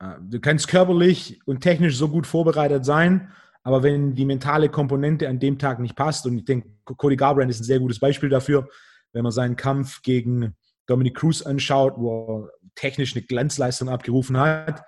Äh, 0.00 0.14
du 0.20 0.40
kannst 0.40 0.68
körperlich 0.68 1.40
und 1.46 1.60
technisch 1.60 1.96
so 1.96 2.08
gut 2.08 2.26
vorbereitet 2.26 2.84
sein, 2.84 3.32
aber 3.62 3.82
wenn 3.82 4.14
die 4.14 4.24
mentale 4.24 4.68
Komponente 4.68 5.28
an 5.28 5.38
dem 5.38 5.58
Tag 5.58 5.78
nicht 5.78 5.94
passt, 5.94 6.26
und 6.26 6.38
ich 6.38 6.44
denke, 6.44 6.70
Cody 6.84 7.16
Garbrandt 7.16 7.50
ist 7.50 7.60
ein 7.60 7.64
sehr 7.64 7.78
gutes 7.78 8.00
Beispiel 8.00 8.28
dafür, 8.28 8.68
wenn 9.12 9.22
man 9.22 9.30
seinen 9.30 9.56
Kampf 9.56 10.02
gegen 10.02 10.56
Dominic 10.86 11.16
Cruz 11.16 11.42
anschaut, 11.42 11.94
wo 11.96 12.46
er 12.46 12.50
technisch 12.74 13.14
eine 13.14 13.24
Glanzleistung 13.24 13.88
abgerufen 13.88 14.38
hat, 14.38 14.82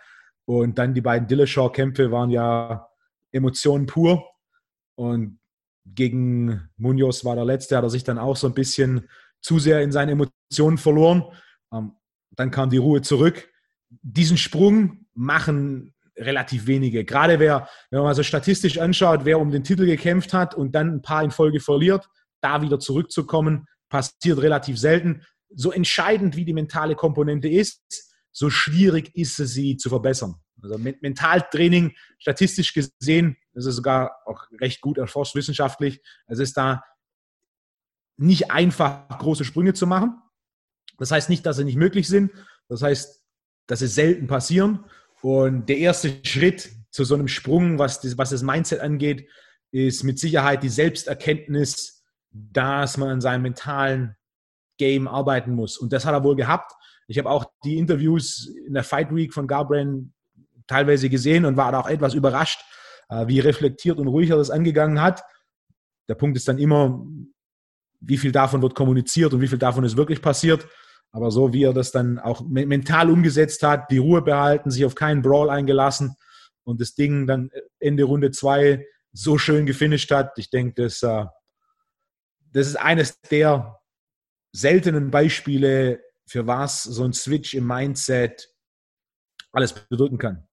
und 0.47 0.79
dann 0.79 0.93
die 0.93 1.01
beiden 1.01 1.29
Dillashaw-Kämpfe 1.29 2.11
waren 2.11 2.31
ja 2.31 2.89
Emotionen 3.35 3.87
pur. 3.87 4.25
Und 4.97 5.39
gegen 5.85 6.69
Munoz 6.77 7.25
war 7.25 7.35
der 7.35 7.45
letzte, 7.45 7.77
hat 7.77 7.85
er 7.85 7.91
sich 7.91 8.05
dann 8.05 8.19
auch 8.19 8.37
so 8.37 8.47
ein 8.47 8.55
bisschen 8.55 9.09
zu 9.43 9.59
sehr 9.59 9.83
in 9.83 9.93
seine 9.93 10.13
Emotionen 10.13 10.79
verloren. 10.79 11.25
Ähm, 11.73 11.93
dann 12.31 12.51
kam 12.51 12.71
die 12.71 12.79
Ruhe 12.79 13.03
zurück. 13.03 13.49
Diesen 13.91 14.39
Sprung 14.39 15.07
machen 15.15 15.95
relativ 16.17 16.67
wenige. 16.67 17.05
Gerade 17.05 17.39
wer, 17.39 17.69
wenn 17.91 17.99
man 17.99 18.07
mal 18.07 18.15
so 18.15 18.23
statistisch 18.23 18.79
anschaut, 18.79 19.25
wer 19.25 19.39
um 19.39 19.51
den 19.51 19.65
Titel 19.65 19.85
gekämpft 19.85 20.33
hat 20.33 20.55
und 20.55 20.75
dann 20.75 20.95
ein 20.95 21.03
paar 21.03 21.23
in 21.23 21.31
Folge 21.31 21.61
verliert, 21.61 22.09
da 22.41 22.63
wieder 22.63 22.79
zurückzukommen, 22.79 23.67
passiert 23.89 24.41
relativ 24.41 24.79
selten. 24.79 25.23
So 25.55 25.73
entscheidend 25.73 26.37
wie 26.37 26.45
die 26.45 26.53
mentale 26.53 26.95
Komponente 26.95 27.49
ist, 27.49 28.15
so 28.33 28.51
schwierig 28.51 29.15
ist 29.15 29.39
es, 29.39 29.53
sie 29.53 29.77
zu 29.77 29.89
verbessern. 29.89 30.37
Also 30.65 30.79
Mentaltraining, 30.79 31.95
statistisch 32.19 32.73
gesehen, 32.73 33.37
ist 33.53 33.67
es 33.67 33.77
sogar 33.77 34.17
auch 34.27 34.47
recht 34.61 34.81
gut 34.81 34.99
erforscht 34.99 35.35
wissenschaftlich. 35.35 36.01
Es 36.27 36.39
ist 36.39 36.57
da 36.57 36.83
nicht 38.17 38.51
einfach, 38.51 39.09
große 39.19 39.45
Sprünge 39.45 39.75
zu 39.75 39.87
machen. 39.87 40.21
Das 40.99 41.11
heißt 41.11 41.29
nicht, 41.29 41.45
dass 41.47 41.57
sie 41.57 41.65
nicht 41.65 41.77
möglich 41.77 42.09
sind. 42.09 42.31
Das 42.69 42.83
heißt, 42.83 43.23
dass 43.67 43.81
sie 43.81 43.87
selten 43.87 44.27
passieren. 44.27 44.85
Und 45.23 45.69
der 45.69 45.79
erste 45.79 46.25
Schritt 46.25 46.71
zu 46.91 47.05
so 47.05 47.15
einem 47.15 47.29
Sprung, 47.29 47.79
was 47.79 48.01
das, 48.01 48.17
was 48.19 48.31
das 48.31 48.43
Mindset 48.43 48.81
angeht, 48.81 49.29
ist 49.73 50.05
mit 50.05 50.19
Sicherheit 50.19 50.63
die 50.63 50.69
Selbsterkenntnis, 50.69 52.05
dass 52.31 52.97
man 52.97 53.09
an 53.09 53.21
seinem 53.21 53.43
mentalen 53.43 54.17
Game 54.79 55.09
arbeiten 55.09 55.55
muss. 55.55 55.77
Und 55.79 55.93
das 55.93 56.05
hat 56.05 56.15
er 56.15 56.25
wohl 56.25 56.37
gehabt. 56.37 56.73
Ich 57.07 57.19
habe 57.19 57.31
auch 57.31 57.47
die 57.65 57.79
Interviews 57.79 58.47
in 58.67 58.75
der 58.75 58.85
Fight 58.85 59.15
Week 59.15 59.33
von 59.33 59.47
Garbrandt 59.47 60.13
teilweise 60.67 61.09
gesehen 61.09 61.45
und 61.45 61.57
war 61.57 61.73
da 61.73 61.81
auch 61.81 61.89
etwas 61.89 62.15
überrascht, 62.15 62.65
äh, 63.09 63.27
wie 63.27 63.41
reflektiert 63.41 63.99
und 63.99 64.09
ruhig 64.09 64.31
er 64.31 64.37
das 64.37 64.51
angegangen 64.51 65.01
hat. 65.01 65.23
Der 66.09 66.15
Punkt 66.15 66.37
ist 66.37 66.49
dann 66.49 66.59
immer, 66.59 67.05
wie 68.01 68.19
viel 68.19 68.33
davon 68.33 68.63
wird 68.63 68.75
kommuniziert 68.75 69.33
und 69.33 69.41
wie 69.41 69.49
viel 69.49 69.59
davon 69.59 69.85
ist 69.85 69.97
wirklich 69.97 70.21
passiert. 70.21 70.67
Aber 71.11 71.31
so 71.31 71.53
wie 71.53 71.63
er 71.63 71.73
das 71.73 71.93
dann 71.93 72.19
auch 72.19 72.43
mental 72.43 73.11
umgesetzt 73.11 73.63
hat, 73.63 73.91
die 73.91 73.99
Ruhe 73.99 74.21
behalten, 74.21 74.71
sich 74.71 74.85
auf 74.85 74.95
keinen 74.95 75.23
Brawl 75.23 75.49
eingelassen 75.49 76.17
und 76.65 76.81
das 76.81 76.95
Ding 76.95 77.27
dann 77.27 77.51
Ende 77.79 78.05
Runde 78.05 78.31
zwei 78.33 78.85
so 79.13 79.39
schön 79.39 79.65
gefinisht 79.65 80.11
hat, 80.11 80.37
ich 80.39 80.51
denke, 80.51 80.83
das, 80.83 81.03
äh, 81.03 81.27
das 82.53 82.67
ist 82.67 82.77
eines 82.77 83.21
der 83.21 83.81
seltenen 84.53 85.11
Beispiele, 85.11 86.03
für 86.27 86.47
was 86.47 86.83
so 86.83 87.05
ein 87.05 87.13
Switch 87.13 87.55
im 87.55 87.67
Mindset 87.67 88.49
alles 89.53 89.73
bedrücken 89.73 90.19
kann. 90.19 90.49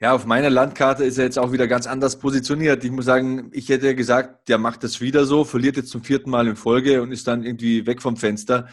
Ja, 0.00 0.12
auf 0.12 0.26
meiner 0.26 0.48
Landkarte 0.48 1.02
ist 1.02 1.18
er 1.18 1.24
jetzt 1.24 1.40
auch 1.40 1.50
wieder 1.50 1.66
ganz 1.66 1.88
anders 1.88 2.20
positioniert. 2.20 2.84
Ich 2.84 2.92
muss 2.92 3.06
sagen, 3.06 3.50
ich 3.52 3.68
hätte 3.68 3.96
gesagt, 3.96 4.48
der 4.48 4.56
macht 4.56 4.84
das 4.84 5.00
wieder 5.00 5.24
so, 5.24 5.42
verliert 5.42 5.76
jetzt 5.76 5.90
zum 5.90 6.04
vierten 6.04 6.30
Mal 6.30 6.46
in 6.46 6.54
Folge 6.54 7.02
und 7.02 7.10
ist 7.10 7.26
dann 7.26 7.42
irgendwie 7.42 7.84
weg 7.84 8.00
vom 8.00 8.16
Fenster. 8.16 8.68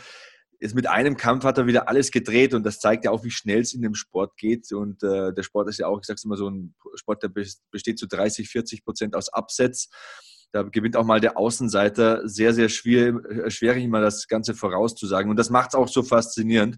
jetzt 0.59 0.76
mit 0.76 0.88
einem 0.88 1.17
Kampf 1.17 1.43
hat 1.43 1.57
er 1.57 1.65
wieder 1.65 1.89
alles 1.89 2.11
gedreht 2.11 2.53
und 2.53 2.63
das 2.63 2.80
zeigt 2.80 3.05
ja 3.05 3.11
auch, 3.11 3.23
wie 3.23 3.32
schnell 3.32 3.61
es 3.61 3.73
in 3.73 3.82
dem 3.82 3.95
Sport 3.95 4.38
geht. 4.38 4.71
Und 4.71 5.01
äh, 5.01 5.34
der 5.34 5.41
Sport 5.41 5.67
ist 5.67 5.80
ja 5.80 5.88
auch, 5.88 5.99
ich 5.99 6.05
sage 6.05 6.17
es 6.17 6.26
immer 6.26 6.38
so, 6.38 6.47
ein 6.47 6.76
Sport, 6.93 7.23
der 7.23 7.30
besteht 7.71 7.97
zu 7.97 8.07
30, 8.07 8.47
40 8.47 8.86
Prozent 8.86 9.15
aus 9.15 9.30
Upsets. 9.34 9.89
Da 10.51 10.61
gewinnt 10.61 10.95
auch 10.95 11.05
mal 11.05 11.19
der 11.19 11.38
Außenseiter. 11.39 12.30
Sehr, 12.30 12.53
sehr 12.53 12.69
schwer, 12.69 13.15
äh, 13.26 13.49
schwierig, 13.49 13.88
mal 13.88 14.03
das 14.03 14.28
Ganze 14.28 14.53
vorauszusagen. 14.53 15.32
Und 15.32 15.38
das 15.38 15.49
macht 15.49 15.69
es 15.69 15.76
auch 15.76 15.88
so 15.88 16.03
faszinierend. 16.03 16.78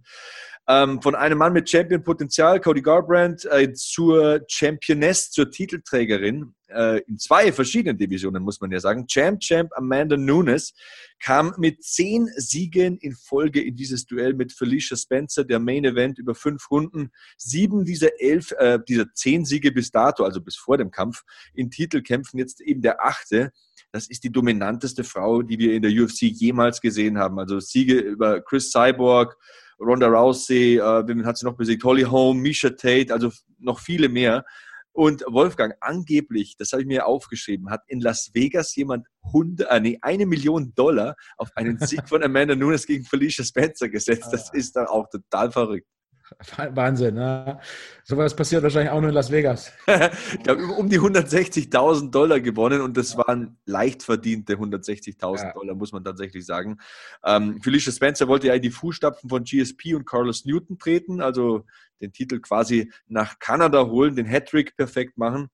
Ähm, 0.70 1.02
von 1.02 1.16
einem 1.16 1.38
Mann 1.38 1.54
mit 1.54 1.70
Champion-Potenzial, 1.70 2.60
Cody 2.60 2.82
Garbrandt, 2.82 3.46
äh, 3.46 3.72
zur 3.74 4.42
Championess, 4.50 5.32
zur 5.32 5.50
Titelträgerin 5.50 6.54
äh, 6.68 7.00
in 7.08 7.18
zwei 7.18 7.52
verschiedenen 7.54 7.98
Divisionen, 7.98 8.44
muss 8.44 8.60
man 8.60 8.72
ja 8.72 8.80
sagen. 8.82 9.08
Champ, 9.08 9.40
Champ 9.40 9.72
Amanda 9.76 10.18
Nunes 10.18 10.74
kam 11.20 11.54
mit 11.58 11.84
zehn 11.84 12.28
Siegen 12.36 12.98
in 12.98 13.16
Folge 13.16 13.62
in 13.62 13.76
dieses 13.76 14.06
Duell 14.06 14.34
mit 14.34 14.52
Felicia 14.52 14.98
Spencer, 14.98 15.46
der 15.46 15.60
Main 15.60 15.86
Event 15.86 16.20
über 16.20 16.36
fünf 16.36 16.70
Runden. 16.70 17.12
Sieben 17.38 17.86
dieser 17.86 18.20
elf, 18.20 18.52
äh, 18.58 18.80
dieser 18.86 19.14
zehn 19.14 19.46
Siege 19.46 19.72
bis 19.72 19.92
dato, 19.92 20.26
also 20.26 20.42
bis 20.42 20.58
vor 20.58 20.78
dem 20.78 20.92
Kampf, 20.92 21.24
in 21.54 21.72
Titelkämpfen 21.72 22.40
jetzt 22.40 22.60
eben 22.62 22.82
der 22.82 23.06
achte. 23.06 23.52
Das 23.94 24.10
ist 24.10 24.26
die 24.26 24.32
dominanteste 24.32 25.06
Frau, 25.06 25.42
die 25.42 25.58
wir 25.60 25.74
in 25.74 25.82
der 25.82 25.92
UFC 25.92 26.24
jemals 26.24 26.82
gesehen 26.82 27.18
haben. 27.18 27.40
Also 27.40 27.62
Siege 27.62 27.98
über 27.98 28.42
Chris 28.42 28.72
Cyborg, 28.72 29.38
Ronda 29.80 30.08
Rousey, 30.08 30.78
äh, 30.78 31.08
wen 31.08 31.26
hat 31.26 31.38
sie 31.38 31.46
noch 31.46 31.56
besiegt? 31.56 31.84
Holly 31.84 32.04
Holm, 32.04 32.40
Misha 32.40 32.70
Tate, 32.70 33.14
also 33.14 33.32
noch 33.60 33.80
viele 33.80 34.10
mehr. 34.10 34.46
Und 34.92 35.24
Wolfgang, 35.28 35.76
angeblich, 35.80 36.56
das 36.58 36.72
habe 36.72 36.82
ich 36.82 36.88
mir 36.88 37.06
aufgeschrieben, 37.06 37.70
hat 37.70 37.84
in 37.86 38.00
Las 38.00 38.32
Vegas 38.34 38.76
jemand 38.76 39.06
Hunde, 39.32 39.70
äh, 39.70 39.80
nee, 39.80 40.00
eine 40.02 40.26
Million 40.26 40.74
Dollar 40.74 41.16
auf 41.38 41.50
einen 41.56 41.78
Sieg 41.78 42.10
von 42.10 42.24
Amanda 42.24 42.56
Nunes 42.56 42.88
gegen 42.88 43.06
Felicia 43.06 43.46
Spencer 43.46 43.90
gesetzt. 43.90 44.30
Das 44.32 44.52
ist 44.54 44.76
dann 44.76 44.88
auch 44.88 45.08
total 45.10 45.52
verrückt. 45.52 45.88
Wahnsinn, 46.72 47.16
ne? 47.16 47.60
Sowas 48.04 48.36
passiert 48.36 48.64
wahrscheinlich 48.64 48.92
auch 48.92 49.00
nur 49.00 49.10
in 49.10 49.16
Las 49.16 49.32
Vegas. 49.32 49.72
ich 49.88 50.48
habe 50.48 50.66
um 50.78 50.90
die 50.90 51.00
160.000 51.00 52.12
Dollar 52.12 52.40
gewonnen 52.40 52.82
und 52.82 52.98
das 52.98 53.18
waren 53.18 53.58
leicht 53.66 54.04
verdiente 54.04 54.56
160.000 54.56 55.38
ja. 55.38 55.54
Dollar, 55.54 55.76
muss 55.76 55.92
man 55.92 56.04
tatsächlich 56.04 56.46
sagen. 56.46 56.80
Ähm, 57.24 57.62
Felicia 57.62 57.92
Spencer 57.92 58.28
wollte 58.28 58.48
ja 58.48 58.54
in 58.54 58.62
die 58.62 58.72
Fußstapfen 58.72 59.30
von 59.30 59.44
GSP 59.44 59.96
und 59.96 60.06
Carlos 60.06 60.46
Newton 60.46 60.78
treten, 60.78 61.22
also 61.22 61.66
den 62.02 62.12
Titel 62.12 62.40
quasi 62.40 62.92
nach 63.08 63.40
Kanada 63.40 63.86
holen, 63.86 64.16
den 64.16 64.28
Hattrick 64.28 64.76
perfekt 64.76 65.18
machen. 65.18 65.50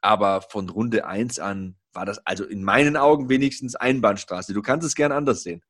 Aber 0.00 0.42
von 0.42 0.68
Runde 0.68 1.06
1 1.06 1.40
an 1.40 1.76
war 1.92 2.06
das 2.06 2.24
also 2.24 2.44
in 2.44 2.62
meinen 2.62 2.96
Augen 2.96 3.28
wenigstens 3.28 3.74
Einbahnstraße. 3.74 4.54
Du 4.54 4.62
kannst 4.62 4.86
es 4.86 4.94
gern 4.94 5.10
anders 5.10 5.42
sehen. 5.42 5.62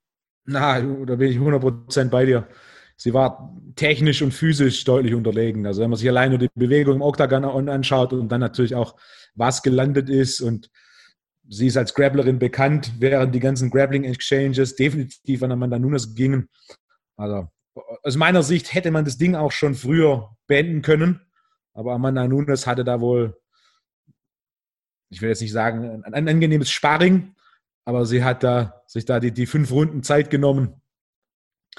Na, 0.44 0.80
da 0.80 1.16
bin 1.16 1.30
ich 1.30 1.38
100% 1.38 2.08
bei 2.08 2.26
dir 2.26 2.46
sie 2.98 3.14
war 3.14 3.56
technisch 3.76 4.20
und 4.22 4.34
physisch 4.34 4.84
deutlich 4.84 5.14
unterlegen. 5.14 5.66
Also 5.66 5.80
wenn 5.80 5.90
man 5.90 5.98
sich 5.98 6.08
alleine 6.08 6.36
die 6.36 6.50
Bewegung 6.54 6.96
im 6.96 7.02
Octagon 7.02 7.68
anschaut 7.68 8.12
und 8.12 8.28
dann 8.28 8.40
natürlich 8.40 8.74
auch, 8.74 8.96
was 9.34 9.62
gelandet 9.62 10.10
ist 10.10 10.40
und 10.40 10.68
sie 11.48 11.68
ist 11.68 11.76
als 11.76 11.94
Grapplerin 11.94 12.38
bekannt, 12.38 12.92
während 12.98 13.34
die 13.34 13.40
ganzen 13.40 13.70
Grappling-Exchanges 13.70 14.74
definitiv 14.74 15.42
an 15.42 15.52
Amanda 15.52 15.78
Nunes 15.78 16.14
gingen. 16.14 16.48
Also 17.16 17.48
aus 18.02 18.16
meiner 18.16 18.42
Sicht 18.42 18.74
hätte 18.74 18.90
man 18.90 19.04
das 19.04 19.16
Ding 19.16 19.36
auch 19.36 19.52
schon 19.52 19.76
früher 19.76 20.36
beenden 20.48 20.82
können, 20.82 21.20
aber 21.74 21.92
Amanda 21.92 22.26
Nunes 22.26 22.66
hatte 22.66 22.82
da 22.82 23.00
wohl, 23.00 23.40
ich 25.10 25.22
will 25.22 25.28
jetzt 25.28 25.40
nicht 25.40 25.52
sagen, 25.52 26.02
ein 26.02 26.28
angenehmes 26.28 26.70
Sparring, 26.70 27.36
aber 27.84 28.04
sie 28.04 28.24
hat 28.24 28.42
da 28.42 28.82
sich 28.88 29.04
da 29.04 29.20
die, 29.20 29.30
die 29.30 29.46
fünf 29.46 29.70
Runden 29.70 30.02
Zeit 30.02 30.30
genommen 30.30 30.82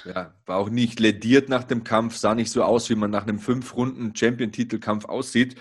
ja, 0.05 0.33
war 0.45 0.57
auch 0.57 0.69
nicht 0.69 0.99
lediert 0.99 1.49
nach 1.49 1.63
dem 1.63 1.83
Kampf, 1.83 2.15
sah 2.15 2.35
nicht 2.35 2.51
so 2.51 2.63
aus, 2.63 2.89
wie 2.89 2.95
man 2.95 3.11
nach 3.11 3.27
einem 3.27 3.39
fünf 3.39 3.75
Runden 3.75 4.15
Champion-Titelkampf 4.15 5.05
aussieht. 5.05 5.55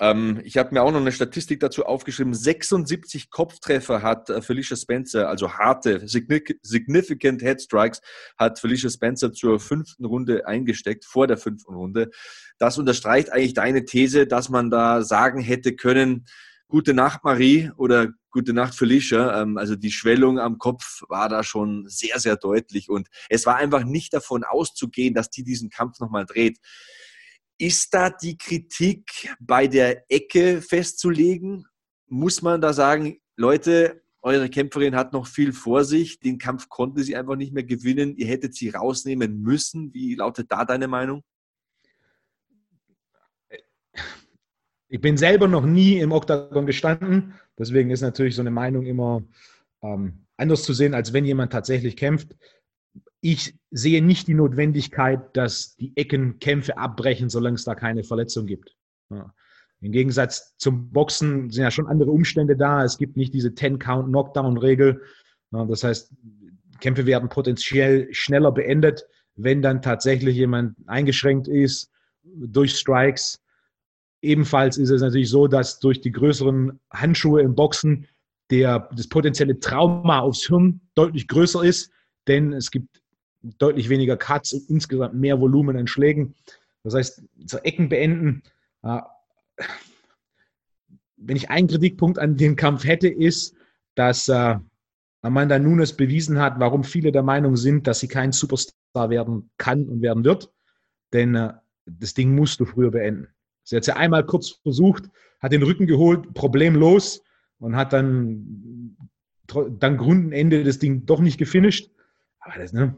Ähm, 0.00 0.40
ich 0.44 0.56
habe 0.56 0.72
mir 0.72 0.82
auch 0.82 0.90
noch 0.90 1.00
eine 1.00 1.12
Statistik 1.12 1.60
dazu 1.60 1.84
aufgeschrieben. 1.84 2.32
76 2.32 3.30
Kopftreffer 3.30 4.02
hat 4.02 4.30
äh, 4.30 4.40
Felicia 4.40 4.76
Spencer, 4.76 5.28
also 5.28 5.52
harte, 5.52 6.02
significant 6.06 7.42
Headstrikes, 7.42 8.00
hat 8.38 8.58
Felicia 8.58 8.88
Spencer 8.88 9.32
zur 9.32 9.60
fünften 9.60 10.06
Runde 10.06 10.46
eingesteckt, 10.46 11.04
vor 11.04 11.26
der 11.26 11.36
fünften 11.36 11.74
Runde. 11.74 12.10
Das 12.58 12.78
unterstreicht 12.78 13.30
eigentlich 13.30 13.54
deine 13.54 13.84
These, 13.84 14.26
dass 14.26 14.48
man 14.48 14.70
da 14.70 15.02
sagen 15.02 15.40
hätte 15.40 15.76
können, 15.76 16.24
Gute 16.70 16.94
Nacht, 16.94 17.24
Marie 17.24 17.72
oder 17.76 18.12
Gute 18.30 18.52
Nacht, 18.52 18.76
Felicia. 18.76 19.42
Ähm, 19.42 19.58
also 19.58 19.74
die 19.74 19.90
Schwellung 19.90 20.38
am 20.38 20.58
Kopf 20.58 21.02
war 21.08 21.28
da 21.28 21.42
schon 21.42 21.88
sehr, 21.88 22.20
sehr 22.20 22.36
deutlich 22.36 22.88
und 22.88 23.08
es 23.28 23.44
war 23.44 23.56
einfach 23.56 23.82
nicht 23.82 24.14
davon 24.14 24.44
auszugehen, 24.44 25.12
dass 25.12 25.30
die 25.30 25.42
diesen 25.42 25.68
Kampf 25.68 25.98
nochmal 25.98 26.26
dreht. 26.26 26.58
Ist 27.58 27.92
da 27.92 28.08
die 28.08 28.38
Kritik 28.38 29.34
bei 29.40 29.66
der 29.66 30.04
Ecke 30.08 30.62
festzulegen? 30.62 31.66
Muss 32.06 32.40
man 32.40 32.60
da 32.60 32.72
sagen, 32.72 33.18
Leute, 33.36 34.04
eure 34.22 34.48
Kämpferin 34.48 34.94
hat 34.94 35.12
noch 35.12 35.26
viel 35.26 35.52
vor 35.52 35.84
sich, 35.84 36.20
den 36.20 36.38
Kampf 36.38 36.68
konnte 36.68 37.02
sie 37.02 37.16
einfach 37.16 37.36
nicht 37.36 37.52
mehr 37.52 37.64
gewinnen, 37.64 38.14
ihr 38.16 38.28
hättet 38.28 38.54
sie 38.54 38.68
rausnehmen 38.68 39.40
müssen. 39.42 39.92
Wie 39.92 40.14
lautet 40.14 40.52
da 40.52 40.64
deine 40.64 40.86
Meinung? 40.86 41.24
Ich 44.92 45.00
bin 45.00 45.16
selber 45.16 45.46
noch 45.46 45.64
nie 45.64 45.98
im 45.98 46.10
Oktagon 46.10 46.66
gestanden, 46.66 47.34
deswegen 47.56 47.90
ist 47.90 48.00
natürlich 48.00 48.34
so 48.34 48.42
eine 48.42 48.50
Meinung 48.50 48.84
immer 48.86 49.22
ähm, 49.82 50.26
anders 50.36 50.64
zu 50.64 50.74
sehen, 50.74 50.94
als 50.94 51.12
wenn 51.12 51.24
jemand 51.24 51.52
tatsächlich 51.52 51.96
kämpft. 51.96 52.36
Ich 53.20 53.54
sehe 53.70 54.02
nicht 54.02 54.26
die 54.26 54.34
Notwendigkeit, 54.34 55.36
dass 55.36 55.76
die 55.76 55.92
Ecken 55.96 56.40
Kämpfe 56.40 56.76
abbrechen, 56.76 57.30
solange 57.30 57.54
es 57.54 57.64
da 57.64 57.76
keine 57.76 58.02
Verletzung 58.02 58.46
gibt. 58.46 58.76
Ja. 59.10 59.32
Im 59.80 59.92
Gegensatz 59.92 60.56
zum 60.56 60.90
Boxen 60.90 61.50
sind 61.50 61.62
ja 61.62 61.70
schon 61.70 61.86
andere 61.86 62.10
Umstände 62.10 62.56
da. 62.56 62.84
Es 62.84 62.98
gibt 62.98 63.16
nicht 63.16 63.32
diese 63.32 63.50
10-Count-Knockdown-Regel. 63.50 65.02
Ja, 65.52 65.64
das 65.66 65.84
heißt, 65.84 66.12
Kämpfe 66.80 67.06
werden 67.06 67.28
potenziell 67.28 68.08
schneller 68.12 68.50
beendet, 68.50 69.06
wenn 69.36 69.62
dann 69.62 69.82
tatsächlich 69.82 70.34
jemand 70.34 70.76
eingeschränkt 70.86 71.46
ist 71.46 71.90
durch 72.24 72.76
Strikes 72.76 73.40
Ebenfalls 74.22 74.76
ist 74.76 74.90
es 74.90 75.00
natürlich 75.00 75.30
so, 75.30 75.46
dass 75.46 75.78
durch 75.78 76.00
die 76.00 76.12
größeren 76.12 76.78
Handschuhe 76.90 77.42
im 77.42 77.54
Boxen 77.54 78.06
der, 78.50 78.88
das 78.94 79.08
potenzielle 79.08 79.58
Trauma 79.60 80.20
aufs 80.20 80.46
Hirn 80.46 80.80
deutlich 80.94 81.28
größer 81.28 81.64
ist, 81.64 81.90
denn 82.26 82.52
es 82.52 82.70
gibt 82.70 83.00
deutlich 83.42 83.88
weniger 83.88 84.16
Cuts 84.16 84.52
und 84.52 84.68
insgesamt 84.68 85.14
mehr 85.14 85.40
Volumen 85.40 85.76
an 85.76 85.86
Schlägen. 85.86 86.34
Das 86.82 86.94
heißt, 86.94 87.22
zur 87.46 87.64
Ecken 87.64 87.88
beenden. 87.88 88.42
Äh, 88.82 89.00
wenn 91.16 91.36
ich 91.36 91.50
einen 91.50 91.68
Kritikpunkt 91.68 92.18
an 92.18 92.36
dem 92.36 92.56
Kampf 92.56 92.84
hätte, 92.84 93.08
ist, 93.08 93.54
dass 93.94 94.28
äh, 94.28 94.56
Amanda 95.22 95.58
Nunes 95.58 95.96
bewiesen 95.96 96.38
hat, 96.38 96.58
warum 96.58 96.84
viele 96.84 97.12
der 97.12 97.22
Meinung 97.22 97.56
sind, 97.56 97.86
dass 97.86 98.00
sie 98.00 98.08
kein 98.08 98.32
Superstar 98.32 99.10
werden 99.10 99.50
kann 99.58 99.86
und 99.86 100.02
werden 100.02 100.24
wird. 100.24 100.50
Denn 101.12 101.34
äh, 101.34 101.52
das 101.86 102.14
Ding 102.14 102.34
musst 102.34 102.60
du 102.60 102.64
früher 102.64 102.90
beenden. 102.90 103.28
Sie 103.70 103.76
hat 103.76 103.84
es 103.84 103.86
ja 103.86 103.94
einmal 103.94 104.26
kurz 104.26 104.48
versucht, 104.64 105.04
hat 105.38 105.52
den 105.52 105.62
Rücken 105.62 105.86
geholt, 105.86 106.34
problemlos 106.34 107.22
und 107.60 107.76
hat 107.76 107.92
dann 107.92 108.96
dank 109.78 110.00
Rundenende 110.00 110.64
das 110.64 110.80
Ding 110.80 111.06
doch 111.06 111.20
nicht 111.20 111.38
gefinisht. 111.38 111.88
Aber 112.40 112.58
das, 112.58 112.72
ne? 112.72 112.96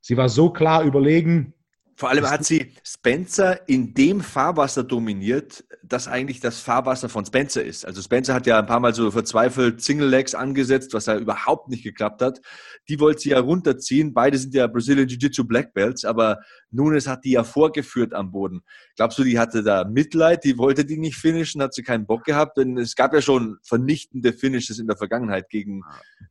Sie 0.00 0.16
war 0.16 0.30
so 0.30 0.48
klar 0.48 0.84
überlegen, 0.84 1.52
vor 2.00 2.08
allem 2.08 2.30
hat 2.30 2.46
sie 2.46 2.72
Spencer 2.82 3.68
in 3.68 3.92
dem 3.92 4.22
Fahrwasser 4.22 4.84
dominiert, 4.84 5.64
das 5.82 6.08
eigentlich 6.08 6.40
das 6.40 6.58
Fahrwasser 6.58 7.10
von 7.10 7.26
Spencer 7.26 7.62
ist. 7.62 7.84
Also 7.84 8.00
Spencer 8.00 8.32
hat 8.32 8.46
ja 8.46 8.58
ein 8.58 8.64
paar 8.64 8.80
Mal 8.80 8.94
so 8.94 9.10
verzweifelt 9.10 9.82
Single 9.82 10.08
Legs 10.08 10.34
angesetzt, 10.34 10.94
was 10.94 11.04
ja 11.04 11.18
überhaupt 11.18 11.68
nicht 11.68 11.84
geklappt 11.84 12.22
hat. 12.22 12.40
Die 12.88 13.00
wollte 13.00 13.20
sie 13.20 13.30
ja 13.30 13.40
runterziehen. 13.40 14.14
Beide 14.14 14.38
sind 14.38 14.54
ja 14.54 14.66
Brazilian 14.66 15.08
Jiu-Jitsu 15.08 15.44
Black 15.44 15.74
Belts, 15.74 16.06
aber 16.06 16.38
Nunes 16.70 17.06
hat 17.06 17.26
die 17.26 17.32
ja 17.32 17.44
vorgeführt 17.44 18.14
am 18.14 18.30
Boden. 18.30 18.62
Glaubst 18.96 19.18
du, 19.18 19.24
die 19.24 19.38
hatte 19.38 19.62
da 19.62 19.84
Mitleid? 19.84 20.44
Die 20.44 20.56
wollte 20.56 20.86
die 20.86 20.96
nicht 20.96 21.16
finishen, 21.16 21.60
hat 21.60 21.74
sie 21.74 21.82
keinen 21.82 22.06
Bock 22.06 22.24
gehabt? 22.24 22.56
Denn 22.56 22.78
es 22.78 22.96
gab 22.96 23.12
ja 23.12 23.20
schon 23.20 23.58
vernichtende 23.62 24.32
Finishes 24.32 24.78
in 24.78 24.86
der 24.86 24.96
Vergangenheit 24.96 25.50
gegen 25.50 25.82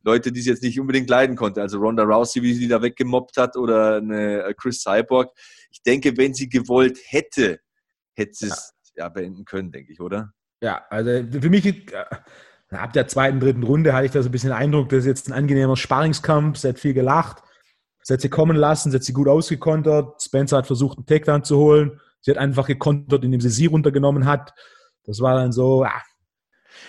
Leute, 0.02 0.32
die 0.32 0.40
sie 0.40 0.50
jetzt 0.50 0.64
nicht 0.64 0.80
unbedingt 0.80 1.08
leiden 1.08 1.36
konnte. 1.36 1.62
Also 1.62 1.78
Ronda 1.78 2.02
Rousey, 2.02 2.42
wie 2.42 2.54
sie 2.54 2.60
die 2.60 2.68
da 2.68 2.82
weggemobbt 2.82 3.36
hat 3.36 3.56
oder 3.56 3.98
eine 3.98 4.52
Chris 4.56 4.80
Cyborg 4.80 5.30
ich 5.70 5.82
denke, 5.82 6.16
wenn 6.16 6.34
sie 6.34 6.48
gewollt 6.48 6.98
hätte, 7.04 7.60
hätte 8.14 8.32
sie 8.34 8.46
es 8.48 8.72
ja. 8.96 9.04
ja 9.04 9.08
beenden 9.08 9.44
können, 9.44 9.70
denke 9.70 9.92
ich, 9.92 10.00
oder? 10.00 10.32
Ja, 10.62 10.84
also 10.90 11.10
für 11.40 11.50
mich, 11.50 11.66
äh, 11.66 12.04
ab 12.70 12.92
der 12.92 13.08
zweiten, 13.08 13.40
dritten 13.40 13.62
Runde 13.62 13.92
hatte 13.92 14.06
ich 14.06 14.12
da 14.12 14.22
so 14.22 14.28
ein 14.28 14.32
bisschen 14.32 14.50
den 14.50 14.58
Eindruck, 14.58 14.90
das 14.90 15.00
ist 15.00 15.06
jetzt 15.06 15.28
ein 15.28 15.32
angenehmer 15.32 15.76
Sparringskampf, 15.76 16.58
sie 16.58 16.68
hat 16.68 16.78
viel 16.78 16.94
gelacht, 16.94 17.42
sie 18.02 18.14
hat 18.14 18.20
sie 18.20 18.28
kommen 18.28 18.56
lassen, 18.56 18.90
sie 18.90 18.96
hat 18.96 19.04
sie 19.04 19.12
gut 19.12 19.28
ausgekontert, 19.28 20.22
Spencer 20.22 20.58
hat 20.58 20.66
versucht, 20.66 20.98
einen 20.98 21.06
Takedown 21.06 21.44
zu 21.44 21.56
holen, 21.56 22.00
sie 22.20 22.30
hat 22.30 22.38
einfach 22.38 22.66
gekontert, 22.66 23.24
indem 23.24 23.40
sie 23.40 23.48
sie 23.48 23.66
runtergenommen 23.66 24.26
hat. 24.26 24.52
Das 25.04 25.20
war 25.20 25.34
dann 25.34 25.52
so, 25.52 25.84
ja, 25.84 26.00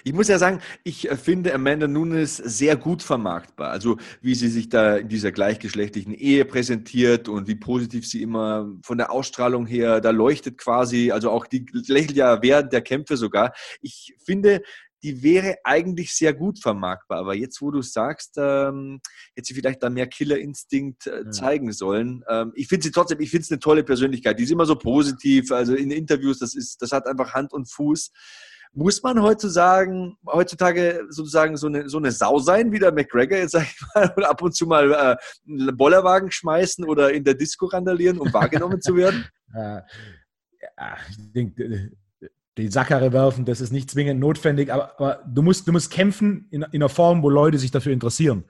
Ich 0.04 0.14
muss 0.14 0.28
ja 0.28 0.38
sagen, 0.38 0.62
ich 0.84 1.10
äh, 1.10 1.16
finde 1.16 1.54
Amanda 1.54 1.88
Nunes 1.88 2.38
sehr 2.38 2.76
gut 2.76 3.04
vermarktbar. 3.04 3.70
Also 3.70 3.98
wie 4.22 4.36
sie 4.36 4.50
sich 4.50 4.70
da 4.70 4.98
in 4.98 5.10
dieser 5.10 5.32
gleichgeschlechtlichen 5.32 6.14
Ehe 6.14 6.46
präsentiert 6.46 7.30
und 7.30 7.48
wie 7.48 7.56
positiv 7.56 8.08
sie 8.08 8.22
immer 8.22 8.72
von 8.84 8.98
der 8.98 9.12
Ausstrahlung 9.12 9.66
her 9.66 10.02
da 10.02 10.12
leuchtet 10.12 10.58
quasi. 10.58 11.12
Also 11.12 11.30
auch 11.32 11.46
die 11.48 11.66
lächelt 11.88 12.18
ja 12.18 12.42
während 12.42 12.74
der 12.74 12.82
Kämpfe 12.82 13.18
sogar. 13.18 13.54
Ich 13.82 14.16
finde, 14.24 14.62
die 15.04 15.24
wäre 15.24 15.58
eigentlich 15.64 16.14
sehr 16.14 16.34
gut 16.34 16.60
vermarktbar. 16.60 17.20
Aber 17.20 17.36
jetzt, 17.36 17.62
wo 17.62 17.72
du 17.72 17.82
sagst, 17.82 18.36
ähm, 18.38 19.02
hätte 19.36 19.48
sie 19.48 19.54
vielleicht 19.54 19.82
da 19.82 19.90
mehr 19.90 20.08
Killerinstinkt 20.08 21.08
äh, 21.08 21.30
zeigen 21.32 21.72
sollen. 21.72 22.24
Ähm, 22.30 22.52
ich 22.56 22.68
finde 22.68 22.84
sie 22.84 22.92
trotzdem, 22.92 23.20
ich 23.20 23.32
finde 23.32 23.44
es 23.44 23.52
eine 23.52 23.60
tolle 23.60 23.84
Persönlichkeit. 23.84 24.38
Die 24.38 24.44
ist 24.44 24.52
immer 24.52 24.66
so 24.66 24.76
positiv. 24.76 25.52
Also 25.52 25.74
in 25.74 25.92
Interviews, 25.92 26.40
das 26.40 26.56
ist, 26.56 26.82
das 26.82 26.92
hat 26.92 27.08
einfach 27.08 27.34
Hand 27.34 27.54
und 27.54 27.70
Fuß. 27.72 28.12
Muss 28.74 29.04
man 29.04 29.22
heutzutage, 29.22 30.14
heutzutage 30.26 31.06
sozusagen 31.10 31.58
so 31.58 31.68
eine, 31.68 31.90
so 31.90 31.98
eine 31.98 32.12
Sau 32.12 32.40
sein, 32.40 32.72
wie 32.72 32.80
der 32.80 32.94
McGregor 32.94 33.38
jetzt 33.38 33.52
sag 33.52 33.64
ich 33.64 33.82
mal, 33.94 34.14
und 34.16 34.24
ab 34.24 34.42
und 34.42 34.56
zu 34.56 34.66
mal 34.66 34.92
äh, 34.92 35.16
einen 35.52 35.76
Bollerwagen 35.76 36.32
schmeißen 36.32 36.86
oder 36.86 37.12
in 37.12 37.24
der 37.24 37.34
Disco 37.34 37.66
randalieren, 37.66 38.18
um 38.18 38.32
wahrgenommen 38.32 38.82
zu 38.82 38.96
werden? 38.96 39.26
ja, 39.54 39.84
ich 41.10 41.34
denke, 41.34 41.92
die 42.58 42.68
Sackere 42.68 43.12
werfen, 43.12 43.46
das 43.46 43.62
ist 43.62 43.72
nicht 43.72 43.90
zwingend 43.90 44.20
notwendig, 44.20 44.72
aber, 44.72 45.00
aber 45.00 45.24
du, 45.26 45.42
musst, 45.42 45.68
du 45.68 45.72
musst 45.72 45.92
kämpfen 45.92 46.48
in, 46.52 46.62
in 46.64 46.82
einer 46.82 46.90
Form, 46.90 47.24
wo 47.24 47.30
Leute 47.30 47.58
sich 47.58 47.72
dafür 47.72 47.94
interessieren. 47.94 48.46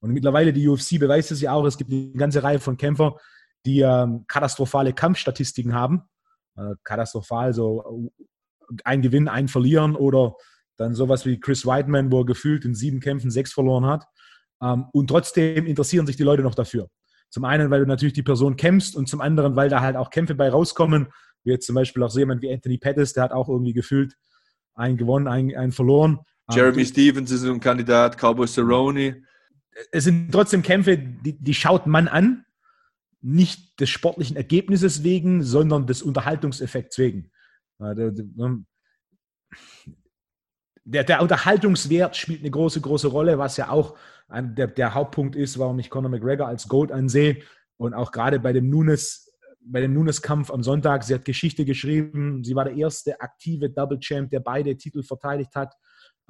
Und 0.00 0.12
mittlerweile 0.12 0.52
die 0.52 0.68
UFC 0.68 0.98
beweist 0.98 1.32
es 1.32 1.40
ja 1.40 1.52
auch, 1.52 1.64
es 1.64 1.78
gibt 1.78 1.90
eine 1.90 2.12
ganze 2.12 2.42
Reihe 2.42 2.60
von 2.60 2.76
Kämpfern, 2.76 3.14
die 3.64 3.80
ähm, 3.80 4.24
katastrophale 4.28 4.92
Kampfstatistiken 4.92 5.74
haben. 5.74 6.02
Äh, 6.56 6.74
katastrophal, 6.84 7.52
so 7.52 8.10
ein 8.84 9.02
Gewinn, 9.02 9.28
ein 9.28 9.48
Verlieren 9.48 9.96
oder 9.96 10.36
dann 10.76 10.94
sowas 10.94 11.24
wie 11.26 11.40
Chris 11.40 11.66
Whiteman, 11.66 12.10
wo 12.10 12.20
er 12.20 12.26
gefühlt 12.26 12.64
in 12.64 12.74
sieben 12.74 13.00
Kämpfen 13.00 13.30
sechs 13.30 13.52
verloren 13.52 13.86
hat. 13.86 14.04
Ähm, 14.62 14.86
und 14.92 15.08
trotzdem 15.08 15.66
interessieren 15.66 16.06
sich 16.06 16.16
die 16.16 16.22
Leute 16.22 16.42
noch 16.42 16.54
dafür. 16.54 16.88
Zum 17.30 17.44
einen, 17.44 17.70
weil 17.70 17.80
du 17.80 17.86
natürlich 17.86 18.12
die 18.12 18.22
Person 18.22 18.56
kämpfst 18.56 18.96
und 18.96 19.08
zum 19.08 19.20
anderen, 19.20 19.56
weil 19.56 19.68
da 19.68 19.80
halt 19.80 19.96
auch 19.96 20.10
Kämpfe 20.10 20.34
bei 20.34 20.48
rauskommen, 20.48 21.08
wie 21.44 21.50
jetzt 21.50 21.66
zum 21.66 21.74
Beispiel 21.74 22.02
auch 22.02 22.10
so 22.10 22.18
jemand 22.18 22.42
wie 22.42 22.52
Anthony 22.52 22.78
Pettis, 22.78 23.12
der 23.12 23.24
hat 23.24 23.32
auch 23.32 23.48
irgendwie 23.48 23.72
gefühlt 23.72 24.14
einen 24.74 24.96
gewonnen, 24.96 25.28
einen, 25.28 25.56
einen 25.56 25.72
verloren. 25.72 26.20
Jeremy 26.50 26.82
um, 26.82 26.86
Stevens 26.86 27.30
ist 27.30 27.44
ein 27.44 27.60
Kandidat, 27.60 28.16
Cowboy 28.16 28.46
Cerrone. 28.46 29.22
Es 29.90 30.04
sind 30.04 30.30
trotzdem 30.30 30.62
Kämpfe, 30.62 30.96
die, 30.96 31.38
die 31.38 31.54
schaut 31.54 31.86
man 31.86 32.08
an, 32.08 32.44
nicht 33.20 33.80
des 33.80 33.90
sportlichen 33.90 34.36
Ergebnisses 34.36 35.02
wegen, 35.02 35.42
sondern 35.42 35.86
des 35.86 36.02
Unterhaltungseffekts 36.02 36.98
wegen. 36.98 37.30
Der, 40.84 41.04
der, 41.04 41.20
Unterhaltungswert 41.20 42.16
spielt 42.16 42.40
eine 42.40 42.50
große, 42.50 42.80
große 42.80 43.08
Rolle, 43.08 43.38
was 43.38 43.56
ja 43.56 43.70
auch 43.70 43.96
der, 44.30 44.68
der 44.68 44.94
Hauptpunkt 44.94 45.34
ist, 45.34 45.58
warum 45.58 45.78
ich 45.78 45.90
Conor 45.90 46.10
McGregor 46.10 46.46
als 46.46 46.68
Gold 46.68 46.92
ansehe. 46.92 47.42
Und 47.76 47.92
auch 47.92 48.12
gerade 48.12 48.38
bei 48.38 48.52
dem 48.52 48.70
Nunes 48.70 49.26
bei 49.66 49.80
dem 49.80 49.94
Nunes-Kampf 49.94 50.50
am 50.50 50.62
Sonntag. 50.62 51.02
Sie 51.02 51.14
hat 51.14 51.24
Geschichte 51.24 51.64
geschrieben. 51.64 52.44
Sie 52.44 52.54
war 52.54 52.64
der 52.64 52.74
erste 52.74 53.20
aktive 53.20 53.68
Double 53.70 53.98
Champ, 53.98 54.30
der 54.30 54.40
beide 54.40 54.76
Titel 54.76 55.02
verteidigt 55.02 55.54
hat. 55.54 55.74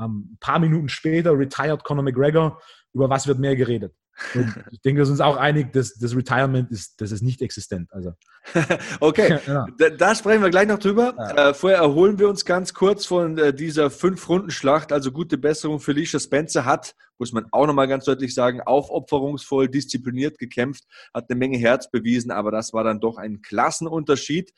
Ähm, 0.01 0.31
ein 0.33 0.39
paar 0.41 0.59
Minuten 0.59 0.89
später 0.89 1.39
retired 1.39 1.85
Conor 1.85 2.05
McGregor. 2.05 2.61
Über 2.93 3.11
was 3.11 3.27
wird 3.27 3.39
mehr 3.39 3.57
geredet? 3.57 3.95
Und 4.35 4.55
ich 4.71 4.81
denke, 4.81 5.01
wir 5.01 5.07
sind 5.07 5.15
uns 5.15 5.21
auch 5.21 5.37
einig, 5.37 5.73
dass 5.73 5.95
das 5.95 6.17
Retirement 6.17 6.71
ist, 6.71 7.01
das 7.01 7.13
ist 7.13 7.23
nicht 7.23 7.43
existent. 7.43 7.93
Also. 7.93 8.15
okay, 9.01 9.39
ja. 9.47 9.67
da, 9.79 9.91
da, 9.91 10.15
sprechen 10.15 10.43
wir 10.43 10.51
gleich 10.51 10.69
noch 10.69 10.79
drüber. 10.79 11.15
Ja. 11.17 11.51
Äh, 11.51 11.55
vorher 11.55 11.79
erholen 11.81 12.19
wir 12.19 12.29
uns 12.29 12.45
ganz 12.45 12.73
kurz 12.73 13.07
von 13.07 13.37
äh, 13.39 13.53
dieser 13.53 13.91
Fünf-Runden-Schlacht. 13.91 14.93
Also 14.93 15.13
gute 15.13 15.37
Besserung 15.37 15.81
für 15.81 15.93
Alicia 15.93 16.19
Spencer 16.19 16.65
hat, 16.65 16.95
muss 17.19 17.33
man 17.33 17.47
auch 17.53 17.67
nochmal 17.67 17.89
ganz 17.89 18.05
deutlich 18.05 18.35
sagen, 18.35 18.61
aufopferungsvoll, 18.61 19.69
diszipliniert 19.69 20.39
gekämpft, 20.39 20.85
hat 21.13 21.29
eine 21.29 21.39
Menge 21.39 21.59
Herz 21.59 21.91
bewiesen, 21.91 22.31
aber 22.31 22.51
das 22.51 22.73
war 22.73 22.85
dann 22.85 23.01
doch 23.01 23.17
ein 23.19 23.43
Klassenunterschied. 23.43 24.53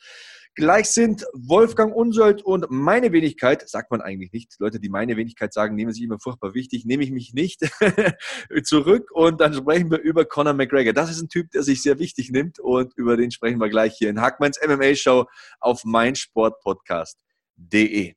Gleich 0.59 0.89
sind 0.89 1.25
Wolfgang 1.31 1.95
Unsold 1.95 2.41
und 2.41 2.65
meine 2.69 3.13
Wenigkeit, 3.13 3.69
sagt 3.69 3.91
man 3.91 4.01
eigentlich 4.01 4.33
nicht. 4.33 4.59
Leute, 4.59 4.81
die 4.81 4.89
meine 4.89 5.15
Wenigkeit 5.15 5.53
sagen, 5.53 5.73
nehmen 5.73 5.93
sich 5.93 6.03
immer 6.03 6.19
furchtbar 6.19 6.53
wichtig, 6.53 6.83
nehme 6.83 7.01
ich 7.01 7.11
mich 7.11 7.33
nicht 7.33 7.61
zurück 8.63 9.09
und 9.13 9.39
dann 9.39 9.53
sprechen 9.53 9.89
wir 9.89 9.99
über 9.99 10.25
Conor 10.25 10.51
McGregor. 10.51 10.91
Das 10.91 11.09
ist 11.09 11.21
ein 11.21 11.29
Typ, 11.29 11.49
der 11.51 11.63
sich 11.63 11.81
sehr 11.81 11.97
wichtig 11.97 12.31
nimmt 12.31 12.59
und 12.59 12.91
über 12.97 13.15
den 13.15 13.31
sprechen 13.31 13.61
wir 13.61 13.69
gleich 13.69 13.95
hier 13.97 14.09
in 14.09 14.19
Hackmanns 14.19 14.59
MMA 14.61 14.95
Show 14.95 15.27
auf 15.61 15.85
meinsportpodcast.de. 15.85 18.15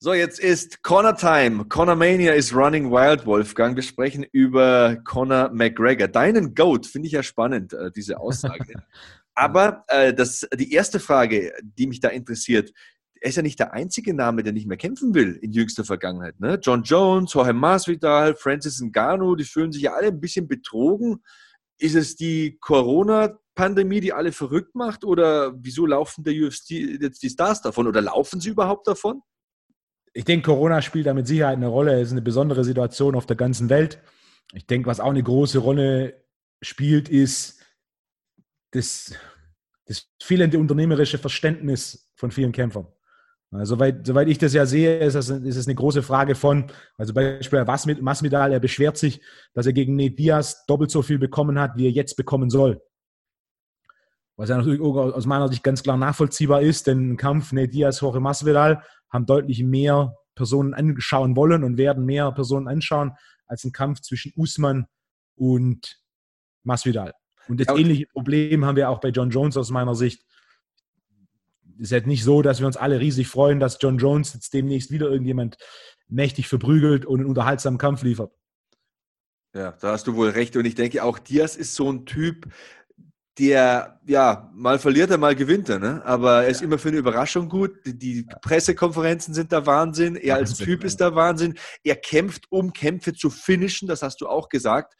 So, 0.00 0.14
jetzt 0.14 0.40
ist 0.40 0.82
Connor 0.82 1.16
Time. 1.16 1.66
Connor 1.66 1.94
Mania 1.94 2.32
is 2.32 2.52
running 2.52 2.90
wild, 2.90 3.24
Wolfgang. 3.24 3.76
Wir 3.76 3.84
sprechen 3.84 4.26
über 4.32 4.96
Conor 5.04 5.50
McGregor. 5.52 6.08
Deinen 6.08 6.56
Goat 6.56 6.86
finde 6.86 7.06
ich 7.06 7.12
ja 7.12 7.22
spannend, 7.22 7.72
äh, 7.72 7.92
diese 7.92 8.18
Aussage. 8.18 8.82
Aber 9.38 9.84
äh, 9.86 10.12
das, 10.12 10.48
die 10.52 10.72
erste 10.72 10.98
Frage, 10.98 11.52
die 11.62 11.86
mich 11.86 12.00
da 12.00 12.08
interessiert, 12.08 12.72
er 13.20 13.28
ist 13.28 13.36
ja 13.36 13.42
nicht 13.42 13.60
der 13.60 13.72
einzige 13.72 14.12
Name, 14.12 14.42
der 14.42 14.52
nicht 14.52 14.66
mehr 14.66 14.76
kämpfen 14.76 15.14
will 15.14 15.38
in 15.40 15.52
jüngster 15.52 15.84
Vergangenheit. 15.84 16.40
Ne? 16.40 16.58
John 16.60 16.82
Jones, 16.82 17.32
Jorge 17.32 17.52
Masvidal, 17.52 18.34
Francis 18.34 18.80
Ngannou, 18.80 19.36
die 19.36 19.44
fühlen 19.44 19.70
sich 19.70 19.82
ja 19.82 19.92
alle 19.92 20.08
ein 20.08 20.18
bisschen 20.18 20.48
betrogen. 20.48 21.22
Ist 21.78 21.94
es 21.94 22.16
die 22.16 22.58
Corona-Pandemie, 22.60 24.00
die 24.00 24.12
alle 24.12 24.32
verrückt 24.32 24.74
macht? 24.74 25.04
Oder 25.04 25.54
wieso 25.56 25.86
laufen 25.86 26.24
der 26.24 26.34
UFC 26.34 26.70
jetzt 27.00 27.22
die 27.22 27.30
Stars 27.30 27.62
davon? 27.62 27.86
Oder 27.86 28.02
laufen 28.02 28.40
sie 28.40 28.48
überhaupt 28.48 28.88
davon? 28.88 29.22
Ich 30.14 30.24
denke, 30.24 30.46
Corona 30.46 30.82
spielt 30.82 31.06
da 31.06 31.14
mit 31.14 31.28
Sicherheit 31.28 31.58
eine 31.58 31.68
Rolle. 31.68 32.00
Es 32.00 32.08
ist 32.08 32.12
eine 32.12 32.22
besondere 32.22 32.64
Situation 32.64 33.14
auf 33.14 33.26
der 33.26 33.36
ganzen 33.36 33.68
Welt. 33.68 34.02
Ich 34.52 34.66
denke, 34.66 34.88
was 34.88 34.98
auch 34.98 35.10
eine 35.10 35.22
große 35.22 35.60
Rolle 35.60 36.24
spielt, 36.60 37.08
ist, 37.08 37.57
das, 38.70 39.14
das 39.86 40.06
fehlende 40.22 40.58
unternehmerische 40.58 41.18
Verständnis 41.18 42.10
von 42.14 42.30
vielen 42.30 42.52
Kämpfern. 42.52 42.86
Also, 43.50 43.76
soweit, 43.76 44.06
soweit 44.06 44.28
ich 44.28 44.36
das 44.36 44.52
ja 44.52 44.66
sehe, 44.66 44.98
ist 44.98 45.14
es, 45.14 45.30
ist 45.30 45.66
eine 45.66 45.74
große 45.74 46.02
Frage 46.02 46.34
von, 46.34 46.70
also 46.98 47.14
Beispiel 47.14 47.64
Masvidal, 48.00 48.52
er 48.52 48.60
beschwert 48.60 48.98
sich, 48.98 49.22
dass 49.54 49.66
er 49.66 49.72
gegen 49.72 49.96
Nate 49.96 50.14
Diaz 50.14 50.66
doppelt 50.66 50.90
so 50.90 51.00
viel 51.00 51.18
bekommen 51.18 51.58
hat, 51.58 51.76
wie 51.76 51.86
er 51.86 51.90
jetzt 51.90 52.16
bekommen 52.16 52.50
soll. 52.50 52.82
Was 54.36 54.50
ja 54.50 54.58
natürlich 54.58 54.80
aus 54.80 55.26
meiner 55.26 55.48
Sicht 55.48 55.64
ganz 55.64 55.82
klar 55.82 55.96
nachvollziehbar 55.96 56.60
ist, 56.60 56.86
denn 56.86 57.12
ein 57.12 57.16
Kampf 57.16 57.52
Nate 57.52 57.68
Diaz, 57.68 58.00
Jorge 58.00 58.20
Masvidal 58.20 58.82
haben 59.10 59.24
deutlich 59.24 59.62
mehr 59.64 60.14
Personen 60.34 60.74
anschauen 60.74 61.34
wollen 61.34 61.64
und 61.64 61.78
werden 61.78 62.04
mehr 62.04 62.30
Personen 62.32 62.68
anschauen 62.68 63.12
als 63.46 63.64
ein 63.64 63.72
Kampf 63.72 64.02
zwischen 64.02 64.32
Usman 64.36 64.86
und 65.36 66.00
Masvidal. 66.64 67.14
Und 67.48 67.60
das 67.60 67.68
ähnliche 67.76 68.06
Problem 68.06 68.64
haben 68.64 68.76
wir 68.76 68.90
auch 68.90 69.00
bei 69.00 69.08
John 69.08 69.30
Jones 69.30 69.56
aus 69.56 69.70
meiner 69.70 69.94
Sicht. 69.94 70.24
Es 71.76 71.86
ist 71.86 71.92
halt 71.92 72.06
nicht 72.06 72.24
so, 72.24 72.42
dass 72.42 72.60
wir 72.60 72.66
uns 72.66 72.76
alle 72.76 73.00
riesig 73.00 73.28
freuen, 73.28 73.60
dass 73.60 73.78
John 73.80 73.98
Jones 73.98 74.34
jetzt 74.34 74.52
demnächst 74.52 74.90
wieder 74.90 75.08
irgendjemand 75.08 75.56
mächtig 76.08 76.48
verprügelt 76.48 77.06
und 77.06 77.20
einen 77.20 77.28
unterhaltsamen 77.28 77.78
Kampf 77.78 78.02
liefert. 78.02 78.32
Ja, 79.54 79.72
da 79.80 79.92
hast 79.92 80.06
du 80.06 80.14
wohl 80.14 80.30
recht. 80.30 80.56
Und 80.56 80.64
ich 80.64 80.74
denke, 80.74 81.02
auch 81.02 81.18
Diaz 81.18 81.56
ist 81.56 81.74
so 81.74 81.90
ein 81.90 82.04
Typ, 82.04 82.48
der, 83.38 84.00
ja, 84.04 84.50
mal 84.52 84.78
verliert 84.78 85.10
er, 85.10 85.18
mal 85.18 85.36
gewinnt 85.36 85.68
er, 85.68 85.78
ne? 85.78 86.02
Aber 86.04 86.42
er 86.42 86.48
ist 86.48 86.60
ja. 86.60 86.66
immer 86.66 86.78
für 86.78 86.88
eine 86.88 86.98
Überraschung 86.98 87.48
gut. 87.48 87.76
Die. 87.84 88.26
Pressekonferenzen 88.42 89.32
sind 89.32 89.52
der 89.52 89.64
Wahnsinn. 89.64 90.16
Er 90.16 90.36
als 90.36 90.56
Typ 90.56 90.82
ist 90.82 90.98
der 90.98 91.14
Wahnsinn. 91.14 91.54
Er 91.84 91.96
kämpft, 91.96 92.46
um 92.50 92.72
Kämpfe 92.72 93.14
zu 93.14 93.30
finishen, 93.30 93.86
das 93.86 94.02
hast 94.02 94.20
du 94.20 94.28
auch 94.28 94.48
gesagt. 94.48 94.94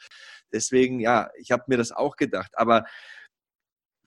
Deswegen, 0.52 1.00
ja, 1.00 1.30
ich 1.38 1.50
habe 1.50 1.64
mir 1.66 1.76
das 1.76 1.92
auch 1.92 2.16
gedacht. 2.16 2.52
Aber 2.54 2.84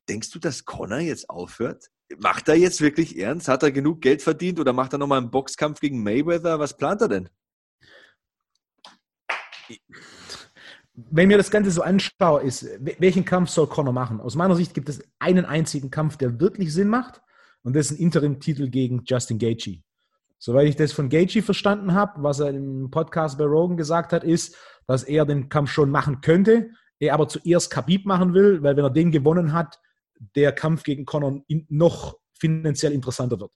denkst 0.10 0.32
du, 0.32 0.40
dass 0.40 0.66
Connor 0.66 1.00
jetzt 1.00 1.30
aufhört? 1.30 1.90
Macht 2.18 2.50
er 2.50 2.56
jetzt 2.56 2.82
wirklich 2.82 3.18
ernst? 3.18 3.48
Hat 3.48 3.64
er 3.64 3.72
genug 3.72 4.02
Geld 4.02 4.22
verdient 4.22 4.60
oder 4.60 4.74
macht 4.74 4.94
er 4.94 5.00
nochmal 5.00 5.20
einen 5.20 5.32
Boxkampf 5.32 5.80
gegen 5.80 6.04
Mayweather? 6.04 6.60
Was 6.60 6.76
plant 6.76 7.02
er 7.02 7.08
denn? 7.08 7.30
Wenn 10.94 11.30
mir 11.30 11.38
das 11.38 11.52
Ganze 11.52 11.72
so 11.72 11.82
anschaue, 11.82 12.42
ist, 12.42 12.68
welchen 12.80 13.24
Kampf 13.24 13.50
soll 13.50 13.68
Connor 13.68 13.94
machen? 13.94 14.20
Aus 14.20 14.36
meiner 14.36 14.56
Sicht 14.56 14.74
gibt 14.74 14.90
es 14.90 15.02
einen 15.20 15.46
einzigen 15.46 15.90
Kampf, 15.90 16.18
der 16.18 16.40
wirklich 16.40 16.74
Sinn 16.74 16.90
macht. 16.90 17.22
Und 17.64 17.76
das 17.76 17.92
ist 17.92 17.98
ein 17.98 18.04
Interim-Titel 18.04 18.70
gegen 18.70 19.04
Justin 19.06 19.40
Gaethje. 19.40 19.82
Soweit 20.44 20.68
ich 20.68 20.76
das 20.76 20.92
von 20.92 21.08
Gaethje 21.08 21.44
verstanden 21.44 21.94
habe, 21.94 22.24
was 22.24 22.40
er 22.40 22.50
im 22.50 22.90
Podcast 22.90 23.38
bei 23.38 23.44
Rogan 23.44 23.78
gesagt 23.78 24.12
hat, 24.12 24.24
ist, 24.24 24.58
dass 24.88 25.04
er 25.04 25.24
den 25.24 25.50
Kampf 25.50 25.70
schon 25.70 25.92
machen 25.92 26.22
könnte, 26.22 26.72
er 27.00 27.14
aber 27.14 27.28
zuerst 27.28 27.70
Khabib 27.70 28.08
machen 28.08 28.34
will, 28.34 28.64
weil 28.64 28.76
wenn 28.76 28.84
er 28.84 28.90
den 28.90 29.12
gewonnen 29.12 29.54
hat, 29.54 29.80
der 30.36 30.52
Kampf 30.52 30.82
gegen 30.82 31.06
Conor 31.06 31.44
noch 31.70 32.18
finanziell 32.40 32.92
interessanter 32.92 33.40
wird. 33.40 33.52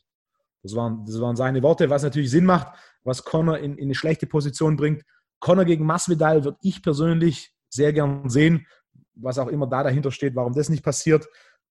Das 0.61 0.75
waren, 0.75 1.03
das 1.05 1.19
waren 1.19 1.35
seine 1.35 1.63
Worte, 1.63 1.89
was 1.89 2.03
natürlich 2.03 2.29
Sinn 2.29 2.45
macht, 2.45 2.67
was 3.03 3.23
Conor 3.23 3.57
in, 3.57 3.79
in 3.79 3.85
eine 3.85 3.95
schlechte 3.95 4.27
Position 4.27 4.75
bringt. 4.75 5.01
Conor 5.39 5.65
gegen 5.65 5.87
Masvidal 5.87 6.43
würde 6.43 6.59
ich 6.61 6.83
persönlich 6.83 7.51
sehr 7.67 7.93
gern 7.93 8.29
sehen, 8.29 8.67
was 9.15 9.39
auch 9.39 9.47
immer 9.47 9.65
da 9.65 9.81
dahinter 9.81 10.11
steht, 10.11 10.35
warum 10.35 10.53
das 10.53 10.69
nicht 10.69 10.83
passiert. 10.83 11.27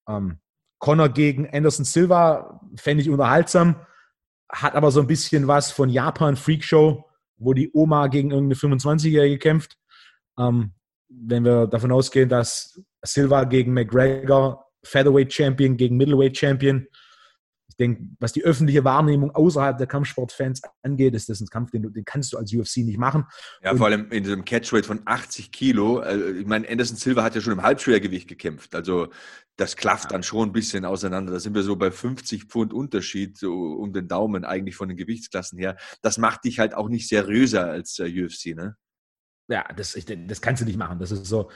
Ähm, 0.08 0.40
Conor 0.80 1.08
gegen 1.08 1.48
Anderson 1.48 1.84
Silva 1.84 2.60
fände 2.74 3.02
ich 3.02 3.10
unterhaltsam 3.10 3.76
hat 4.54 4.74
aber 4.74 4.90
so 4.90 5.00
ein 5.00 5.06
bisschen 5.06 5.48
was 5.48 5.70
von 5.70 5.88
Japan 5.88 6.36
Freak 6.36 6.64
Show, 6.64 7.04
wo 7.36 7.52
die 7.52 7.70
Oma 7.72 8.06
gegen 8.06 8.30
irgendeine 8.30 8.76
25-Jährige 8.76 9.38
kämpft. 9.38 9.76
Ähm, 10.38 10.72
wenn 11.08 11.44
wir 11.44 11.66
davon 11.66 11.92
ausgehen, 11.92 12.28
dass 12.28 12.80
Silva 13.02 13.44
gegen 13.44 13.72
McGregor, 13.72 14.64
Featherweight 14.84 15.32
Champion 15.32 15.76
gegen 15.76 15.96
Middleweight 15.96 16.36
Champion, 16.36 16.86
ich 17.74 17.76
denke, 17.76 18.04
was 18.20 18.32
die 18.32 18.44
öffentliche 18.44 18.84
Wahrnehmung 18.84 19.32
außerhalb 19.32 19.76
der 19.76 19.88
Kampfsportfans 19.88 20.62
angeht, 20.82 21.12
ist 21.14 21.28
das 21.28 21.40
ein 21.40 21.48
Kampf, 21.48 21.72
den, 21.72 21.82
du, 21.82 21.90
den 21.90 22.04
kannst 22.04 22.32
du 22.32 22.38
als 22.38 22.54
UFC 22.54 22.78
nicht 22.78 22.98
machen. 22.98 23.24
Ja, 23.64 23.72
und 23.72 23.78
vor 23.78 23.86
allem 23.86 24.12
in 24.12 24.22
diesem 24.22 24.44
Catchweight 24.44 24.86
von 24.86 25.00
80 25.04 25.50
Kilo. 25.50 26.00
Äh, 26.00 26.38
ich 26.38 26.46
meine, 26.46 26.68
Anderson 26.68 26.96
Silva 26.96 27.24
hat 27.24 27.34
ja 27.34 27.40
schon 27.40 27.52
im 27.52 27.62
Halbschwergewicht 27.62 28.28
gekämpft. 28.28 28.76
Also 28.76 29.08
das 29.56 29.74
klafft 29.74 30.12
dann 30.12 30.22
schon 30.22 30.50
ein 30.50 30.52
bisschen 30.52 30.84
auseinander. 30.84 31.32
Da 31.32 31.40
sind 31.40 31.56
wir 31.56 31.64
so 31.64 31.74
bei 31.74 31.90
50 31.90 32.44
Pfund 32.44 32.72
Unterschied 32.72 33.36
so 33.36 33.52
um 33.52 33.92
den 33.92 34.06
Daumen 34.06 34.44
eigentlich 34.44 34.76
von 34.76 34.86
den 34.86 34.96
Gewichtsklassen 34.96 35.58
her. 35.58 35.76
Das 36.00 36.16
macht 36.16 36.44
dich 36.44 36.60
halt 36.60 36.74
auch 36.74 36.88
nicht 36.88 37.08
seriöser 37.08 37.66
als 37.66 37.98
UFC, 37.98 38.54
ne? 38.54 38.76
Ja, 39.48 39.64
das, 39.76 39.98
das 40.26 40.40
kannst 40.40 40.62
du 40.62 40.66
nicht 40.66 40.78
machen. 40.78 41.00
Das 41.00 41.10
ist 41.10 41.26
so 41.26 41.50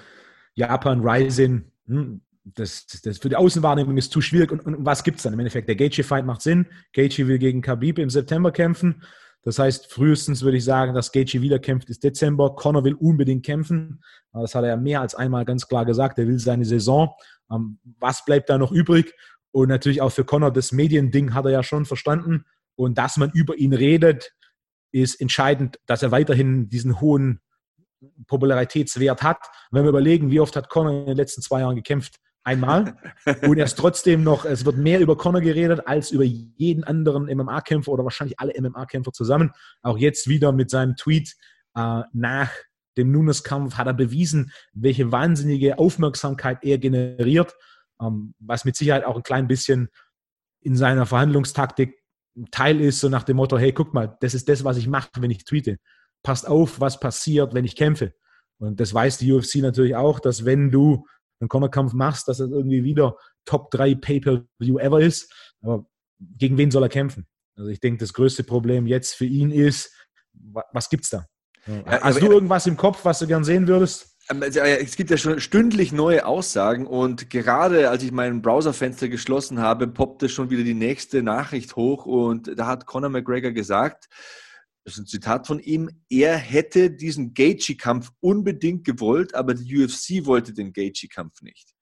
Japan 0.54 1.00
Rising. 1.00 1.70
Hm, 1.86 2.22
das, 2.54 2.86
das 2.86 3.18
für 3.18 3.28
die 3.28 3.36
Außenwahrnehmung 3.36 3.96
ist 3.96 4.12
zu 4.12 4.20
schwierig. 4.20 4.52
Und, 4.52 4.60
und 4.60 4.84
was 4.84 5.04
gibt 5.04 5.18
es 5.18 5.22
dann? 5.22 5.32
Im 5.32 5.38
Endeffekt, 5.38 5.68
der 5.68 5.76
Gaethje-Fight 5.76 6.24
macht 6.24 6.42
Sinn. 6.42 6.66
Gaethje 6.92 7.26
will 7.26 7.38
gegen 7.38 7.62
Khabib 7.62 7.98
im 7.98 8.10
September 8.10 8.52
kämpfen. 8.52 9.02
Das 9.42 9.58
heißt, 9.58 9.92
frühestens 9.92 10.42
würde 10.42 10.58
ich 10.58 10.64
sagen, 10.64 10.94
dass 10.94 11.12
Gaethje 11.12 11.40
wieder 11.40 11.58
kämpft, 11.58 11.88
ist 11.90 12.02
Dezember. 12.04 12.54
Conor 12.56 12.84
will 12.84 12.94
unbedingt 12.94 13.44
kämpfen. 13.46 14.02
Das 14.32 14.54
hat 14.54 14.64
er 14.64 14.70
ja 14.70 14.76
mehr 14.76 15.00
als 15.00 15.14
einmal 15.14 15.44
ganz 15.44 15.68
klar 15.68 15.84
gesagt. 15.84 16.18
Er 16.18 16.26
will 16.26 16.38
seine 16.38 16.64
Saison. 16.64 17.14
Ähm, 17.50 17.78
was 17.98 18.24
bleibt 18.24 18.50
da 18.50 18.58
noch 18.58 18.72
übrig? 18.72 19.14
Und 19.50 19.68
natürlich 19.68 20.02
auch 20.02 20.12
für 20.12 20.24
Conor, 20.24 20.52
das 20.52 20.72
Mediending 20.72 21.34
hat 21.34 21.44
er 21.46 21.52
ja 21.52 21.62
schon 21.62 21.86
verstanden. 21.86 22.44
Und 22.74 22.98
dass 22.98 23.16
man 23.16 23.30
über 23.30 23.56
ihn 23.56 23.72
redet, 23.72 24.32
ist 24.92 25.20
entscheidend, 25.20 25.78
dass 25.86 26.02
er 26.02 26.10
weiterhin 26.10 26.68
diesen 26.68 27.00
hohen 27.00 27.40
Popularitätswert 28.26 29.22
hat. 29.22 29.38
wenn 29.70 29.84
wir 29.84 29.90
überlegen, 29.90 30.30
wie 30.30 30.40
oft 30.40 30.54
hat 30.56 30.68
Conor 30.68 30.92
in 30.92 31.06
den 31.06 31.16
letzten 31.16 31.42
zwei 31.42 31.60
Jahren 31.60 31.76
gekämpft, 31.76 32.20
einmal. 32.48 32.96
Und 33.42 33.58
er 33.58 33.64
ist 33.66 33.78
trotzdem 33.78 34.24
noch, 34.24 34.44
es 34.44 34.64
wird 34.64 34.76
mehr 34.76 35.00
über 35.00 35.16
Conor 35.16 35.40
geredet 35.40 35.86
als 35.86 36.10
über 36.10 36.24
jeden 36.24 36.84
anderen 36.84 37.24
MMA-Kämpfer 37.26 37.92
oder 37.92 38.04
wahrscheinlich 38.04 38.40
alle 38.40 38.54
MMA-Kämpfer 38.58 39.12
zusammen. 39.12 39.52
Auch 39.82 39.98
jetzt 39.98 40.28
wieder 40.28 40.52
mit 40.52 40.70
seinem 40.70 40.96
Tweet 40.96 41.36
äh, 41.76 42.02
nach 42.12 42.50
dem 42.96 43.12
Nunes-Kampf 43.12 43.76
hat 43.76 43.86
er 43.86 43.94
bewiesen, 43.94 44.50
welche 44.72 45.12
wahnsinnige 45.12 45.78
Aufmerksamkeit 45.78 46.58
er 46.62 46.78
generiert, 46.78 47.54
ähm, 48.00 48.34
was 48.38 48.64
mit 48.64 48.76
Sicherheit 48.76 49.04
auch 49.04 49.16
ein 49.16 49.22
klein 49.22 49.46
bisschen 49.46 49.88
in 50.60 50.76
seiner 50.76 51.06
Verhandlungstaktik 51.06 51.94
Teil 52.50 52.80
ist, 52.80 53.00
so 53.00 53.08
nach 53.08 53.24
dem 53.24 53.36
Motto, 53.36 53.58
hey, 53.58 53.72
guck 53.72 53.94
mal, 53.94 54.16
das 54.20 54.32
ist 54.32 54.48
das, 54.48 54.62
was 54.64 54.76
ich 54.76 54.86
mache, 54.86 55.10
wenn 55.18 55.30
ich 55.30 55.44
tweete. 55.44 55.78
Passt 56.22 56.46
auf, 56.46 56.80
was 56.80 57.00
passiert, 57.00 57.52
wenn 57.52 57.64
ich 57.64 57.76
kämpfe. 57.76 58.14
Und 58.58 58.80
das 58.80 58.94
weiß 58.94 59.18
die 59.18 59.32
UFC 59.32 59.56
natürlich 59.56 59.96
auch, 59.96 60.20
dass 60.20 60.44
wenn 60.44 60.70
du 60.70 61.06
einen 61.40 61.48
Cornerkampf 61.48 61.92
machst, 61.92 62.28
dass 62.28 62.40
es 62.40 62.50
irgendwie 62.50 62.84
wieder 62.84 63.16
Top 63.44 63.70
3 63.70 63.94
Pay-Per-View 63.94 64.78
ever 64.78 65.00
ist. 65.00 65.32
Aber 65.62 65.86
gegen 66.20 66.58
wen 66.58 66.70
soll 66.70 66.82
er 66.82 66.88
kämpfen? 66.88 67.26
Also 67.56 67.70
ich 67.70 67.80
denke, 67.80 67.98
das 67.98 68.12
größte 68.12 68.44
Problem 68.44 68.86
jetzt 68.86 69.14
für 69.14 69.24
ihn 69.24 69.50
ist, 69.50 69.92
was 70.72 70.88
gibt's 70.88 71.10
da? 71.10 71.26
Ja, 71.66 72.00
Hast 72.02 72.20
du 72.20 72.30
irgendwas 72.30 72.66
im 72.66 72.76
Kopf, 72.76 73.04
was 73.04 73.18
du 73.18 73.26
gern 73.26 73.44
sehen 73.44 73.66
würdest? 73.66 74.16
Ähm, 74.30 74.42
also, 74.42 74.60
es 74.60 74.96
gibt 74.96 75.10
ja 75.10 75.16
schon 75.16 75.40
stündlich 75.40 75.92
neue 75.92 76.26
Aussagen 76.26 76.86
und 76.86 77.30
gerade 77.30 77.90
als 77.90 78.02
ich 78.02 78.12
mein 78.12 78.42
Browserfenster 78.42 79.08
geschlossen 79.08 79.60
habe, 79.60 79.88
poppte 79.88 80.28
schon 80.28 80.50
wieder 80.50 80.62
die 80.62 80.74
nächste 80.74 81.22
Nachricht 81.22 81.76
hoch 81.76 82.06
und 82.06 82.58
da 82.58 82.66
hat 82.66 82.86
Conor 82.86 83.10
McGregor 83.10 83.52
gesagt, 83.52 84.08
das 84.88 84.94
ist 84.94 85.02
ein 85.02 85.06
Zitat 85.06 85.46
von 85.46 85.60
ihm, 85.60 85.90
er 86.08 86.38
hätte 86.38 86.90
diesen 86.90 87.34
Gaethje-Kampf 87.34 88.10
unbedingt 88.20 88.84
gewollt, 88.84 89.34
aber 89.34 89.52
die 89.52 89.84
UFC 89.84 90.24
wollte 90.24 90.54
den 90.54 90.72
Gaethje-Kampf 90.72 91.42
nicht. 91.42 91.74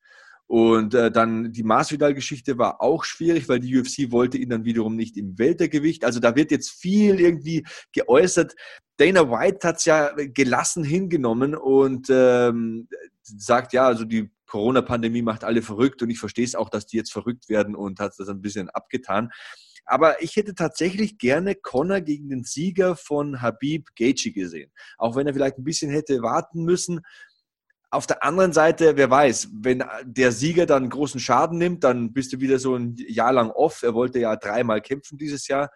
Und 0.48 0.92
äh, 0.94 1.12
dann 1.12 1.52
die 1.52 1.62
Masvidal-Geschichte 1.62 2.58
war 2.58 2.80
auch 2.80 3.04
schwierig, 3.04 3.48
weil 3.48 3.60
die 3.60 3.78
UFC 3.78 4.10
wollte 4.10 4.38
ihn 4.38 4.48
dann 4.48 4.64
wiederum 4.64 4.96
nicht 4.96 5.16
im 5.16 5.38
Weltergewicht. 5.38 6.04
Also 6.04 6.18
da 6.18 6.34
wird 6.34 6.50
jetzt 6.50 6.70
viel 6.70 7.20
irgendwie 7.20 7.64
geäußert. 7.92 8.54
Dana 8.96 9.30
White 9.30 9.66
hat 9.68 9.76
es 9.76 9.84
ja 9.84 10.12
gelassen 10.12 10.82
hingenommen 10.82 11.54
und 11.54 12.08
ähm, 12.10 12.88
sagt, 13.22 13.72
ja, 13.72 13.86
also 13.86 14.04
die 14.04 14.30
Corona-Pandemie 14.46 15.22
macht 15.22 15.44
alle 15.44 15.62
verrückt 15.62 16.02
und 16.02 16.10
ich 16.10 16.18
verstehe 16.18 16.44
es 16.44 16.56
auch, 16.56 16.70
dass 16.70 16.86
die 16.86 16.96
jetzt 16.96 17.12
verrückt 17.12 17.48
werden 17.48 17.76
und 17.76 18.00
hat 18.00 18.14
das 18.18 18.28
ein 18.28 18.40
bisschen 18.40 18.68
abgetan. 18.70 19.30
Aber 19.86 20.20
ich 20.22 20.34
hätte 20.36 20.54
tatsächlich 20.54 21.16
gerne 21.16 21.54
Connor 21.54 22.00
gegen 22.00 22.28
den 22.28 22.42
Sieger 22.42 22.96
von 22.96 23.40
Habib 23.40 23.88
Gaethje 23.94 24.32
gesehen. 24.32 24.70
Auch 24.98 25.16
wenn 25.16 25.26
er 25.26 25.32
vielleicht 25.32 25.58
ein 25.58 25.64
bisschen 25.64 25.90
hätte 25.90 26.22
warten 26.22 26.64
müssen. 26.64 27.00
Auf 27.90 28.06
der 28.06 28.24
anderen 28.24 28.52
Seite, 28.52 28.96
wer 28.96 29.08
weiß, 29.08 29.48
wenn 29.52 29.84
der 30.02 30.32
Sieger 30.32 30.66
dann 30.66 30.90
großen 30.90 31.20
Schaden 31.20 31.56
nimmt, 31.56 31.84
dann 31.84 32.12
bist 32.12 32.32
du 32.32 32.40
wieder 32.40 32.58
so 32.58 32.74
ein 32.74 32.96
Jahr 32.96 33.32
lang 33.32 33.50
off. 33.50 33.84
Er 33.84 33.94
wollte 33.94 34.18
ja 34.18 34.34
dreimal 34.34 34.80
kämpfen 34.80 35.18
dieses 35.18 35.46
Jahr. 35.46 35.70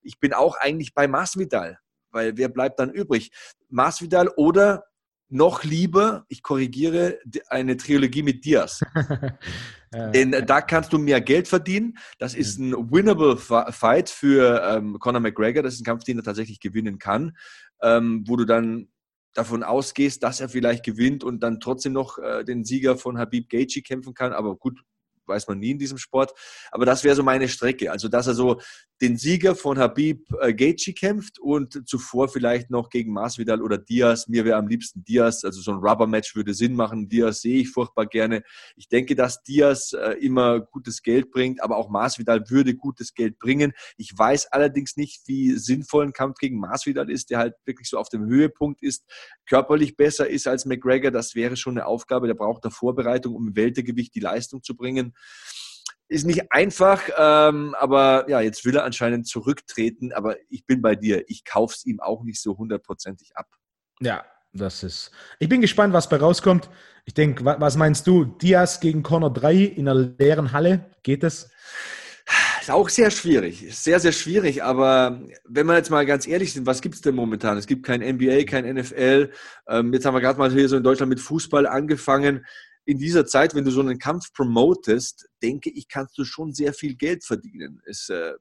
Ich 0.00 0.20
bin 0.20 0.32
auch 0.32 0.56
eigentlich 0.56 0.94
bei 0.94 1.08
Masvidal, 1.08 1.78
weil 2.10 2.36
wer 2.36 2.48
bleibt 2.48 2.78
dann 2.78 2.90
übrig? 2.90 3.32
Masvidal 3.68 4.28
oder 4.36 4.84
noch 5.28 5.64
lieber, 5.64 6.24
ich 6.28 6.42
korrigiere, 6.42 7.18
eine 7.48 7.76
Trilogie 7.76 8.22
mit 8.22 8.44
Diaz. 8.44 8.80
Denn 9.92 10.32
da 10.46 10.60
kannst 10.60 10.92
du 10.92 10.98
mehr 10.98 11.20
Geld 11.20 11.48
verdienen. 11.48 11.98
Das 12.18 12.34
ist 12.34 12.58
ein 12.58 12.72
winnable 12.90 13.36
Fight 13.36 14.10
für 14.10 14.62
ähm, 14.62 14.98
Conor 14.98 15.20
McGregor. 15.20 15.62
Das 15.62 15.74
ist 15.74 15.80
ein 15.80 15.84
Kampf, 15.84 16.04
den 16.04 16.18
er 16.18 16.24
tatsächlich 16.24 16.60
gewinnen 16.60 16.98
kann, 16.98 17.36
ähm, 17.82 18.24
wo 18.26 18.36
du 18.36 18.44
dann 18.44 18.88
davon 19.34 19.62
ausgehst, 19.62 20.22
dass 20.22 20.40
er 20.40 20.48
vielleicht 20.48 20.84
gewinnt 20.84 21.24
und 21.24 21.42
dann 21.42 21.60
trotzdem 21.60 21.92
noch 21.92 22.18
äh, 22.18 22.44
den 22.44 22.64
Sieger 22.64 22.96
von 22.96 23.18
Habib 23.18 23.48
Gaethje 23.48 23.82
kämpfen 23.82 24.14
kann. 24.14 24.32
Aber 24.32 24.56
gut, 24.56 24.80
weiß 25.28 25.48
man 25.48 25.58
nie 25.58 25.72
in 25.72 25.78
diesem 25.78 25.98
Sport. 25.98 26.32
Aber 26.70 26.86
das 26.86 27.04
wäre 27.04 27.14
so 27.14 27.22
meine 27.22 27.48
Strecke. 27.48 27.92
Also, 27.92 28.08
dass 28.08 28.26
er 28.26 28.34
so 28.34 28.60
den 29.00 29.16
Sieger 29.16 29.54
von 29.54 29.78
Habib 29.78 30.26
äh, 30.40 30.52
Gaethje 30.52 30.92
kämpft 30.94 31.38
und 31.38 31.88
zuvor 31.88 32.28
vielleicht 32.28 32.70
noch 32.70 32.90
gegen 32.90 33.12
Masvidal 33.12 33.62
oder 33.62 33.78
Diaz. 33.78 34.26
Mir 34.28 34.44
wäre 34.44 34.56
am 34.56 34.66
liebsten 34.66 35.04
Diaz. 35.04 35.44
Also, 35.44 35.60
so 35.60 35.72
ein 35.72 35.78
Rubber-Match 35.78 36.34
würde 36.34 36.54
Sinn 36.54 36.74
machen. 36.74 37.08
Diaz 37.08 37.42
sehe 37.42 37.60
ich 37.60 37.70
furchtbar 37.70 38.06
gerne. 38.06 38.42
Ich 38.76 38.88
denke, 38.88 39.14
dass 39.14 39.42
Diaz 39.42 39.92
äh, 39.92 40.12
immer 40.20 40.60
gutes 40.60 41.02
Geld 41.02 41.30
bringt, 41.30 41.62
aber 41.62 41.76
auch 41.76 41.90
Masvidal 41.90 42.48
würde 42.48 42.74
gutes 42.74 43.14
Geld 43.14 43.38
bringen. 43.38 43.72
Ich 43.96 44.16
weiß 44.16 44.46
allerdings 44.52 44.96
nicht, 44.96 45.22
wie 45.26 45.52
sinnvoll 45.52 46.04
ein 46.04 46.12
Kampf 46.12 46.38
gegen 46.38 46.58
Masvidal 46.58 47.10
ist, 47.10 47.30
der 47.30 47.38
halt 47.38 47.54
wirklich 47.64 47.88
so 47.88 47.98
auf 47.98 48.08
dem 48.08 48.26
Höhepunkt 48.26 48.82
ist, 48.82 49.04
körperlich 49.46 49.96
besser 49.96 50.28
ist 50.28 50.46
als 50.46 50.64
McGregor. 50.64 51.10
Das 51.10 51.34
wäre 51.34 51.56
schon 51.56 51.78
eine 51.78 51.86
Aufgabe. 51.86 52.26
Der 52.26 52.34
braucht 52.34 52.64
da 52.64 52.70
Vorbereitung, 52.70 53.34
um 53.34 53.48
im 53.48 53.56
Weltergewicht 53.56 54.14
die 54.14 54.20
Leistung 54.20 54.62
zu 54.62 54.76
bringen. 54.76 55.14
Ist 56.10 56.26
nicht 56.26 56.50
einfach, 56.52 57.02
ähm, 57.18 57.74
aber 57.78 58.24
ja, 58.30 58.40
jetzt 58.40 58.64
will 58.64 58.74
er 58.74 58.84
anscheinend 58.84 59.26
zurücktreten. 59.26 60.12
Aber 60.12 60.36
ich 60.48 60.64
bin 60.64 60.80
bei 60.80 60.94
dir. 60.94 61.24
Ich 61.28 61.44
kaufe 61.44 61.74
es 61.76 61.84
ihm 61.84 62.00
auch 62.00 62.24
nicht 62.24 62.40
so 62.40 62.56
hundertprozentig 62.56 63.36
ab. 63.36 63.46
Ja, 64.00 64.24
das 64.54 64.82
ist. 64.82 65.10
Ich 65.38 65.50
bin 65.50 65.60
gespannt, 65.60 65.92
was 65.92 66.08
bei 66.08 66.16
rauskommt. 66.16 66.70
Ich 67.04 67.14
denke, 67.14 67.44
was 67.44 67.76
meinst 67.76 68.06
du? 68.06 68.24
Diaz 68.24 68.80
gegen 68.80 69.02
Corner 69.02 69.30
3 69.30 69.54
in 69.54 69.88
einer 69.88 70.14
leeren 70.18 70.52
Halle? 70.52 70.90
Geht 71.02 71.24
es? 71.24 71.50
Ist 72.60 72.70
auch 72.70 72.88
sehr 72.90 73.10
schwierig. 73.10 73.66
Sehr, 73.70 73.98
sehr 73.98 74.12
schwierig. 74.12 74.62
Aber 74.62 75.22
wenn 75.44 75.66
wir 75.66 75.76
jetzt 75.76 75.90
mal 75.90 76.04
ganz 76.04 76.26
ehrlich 76.26 76.52
sind, 76.52 76.66
was 76.66 76.82
gibt 76.82 76.96
es 76.96 77.00
denn 77.00 77.14
momentan? 77.14 77.56
Es 77.56 77.66
gibt 77.66 77.84
kein 77.86 78.00
NBA, 78.00 78.44
kein 78.44 78.70
NFL. 78.74 79.30
Ähm, 79.68 79.92
jetzt 79.94 80.04
haben 80.04 80.14
wir 80.14 80.20
gerade 80.20 80.38
mal 80.38 80.52
hier 80.52 80.68
so 80.68 80.76
in 80.76 80.82
Deutschland 80.82 81.08
mit 81.08 81.20
Fußball 81.20 81.66
angefangen 81.66 82.44
in 82.88 82.96
dieser 82.96 83.26
Zeit, 83.26 83.54
wenn 83.54 83.66
du 83.66 83.70
so 83.70 83.82
einen 83.82 83.98
Kampf 83.98 84.32
promotest, 84.32 85.28
denke 85.42 85.68
ich, 85.68 85.88
kannst 85.88 86.16
du 86.16 86.24
schon 86.24 86.54
sehr 86.54 86.72
viel 86.72 86.94
Geld 86.94 87.22
verdienen. 87.22 87.82
Es 87.84 88.08
äh, 88.08 88.32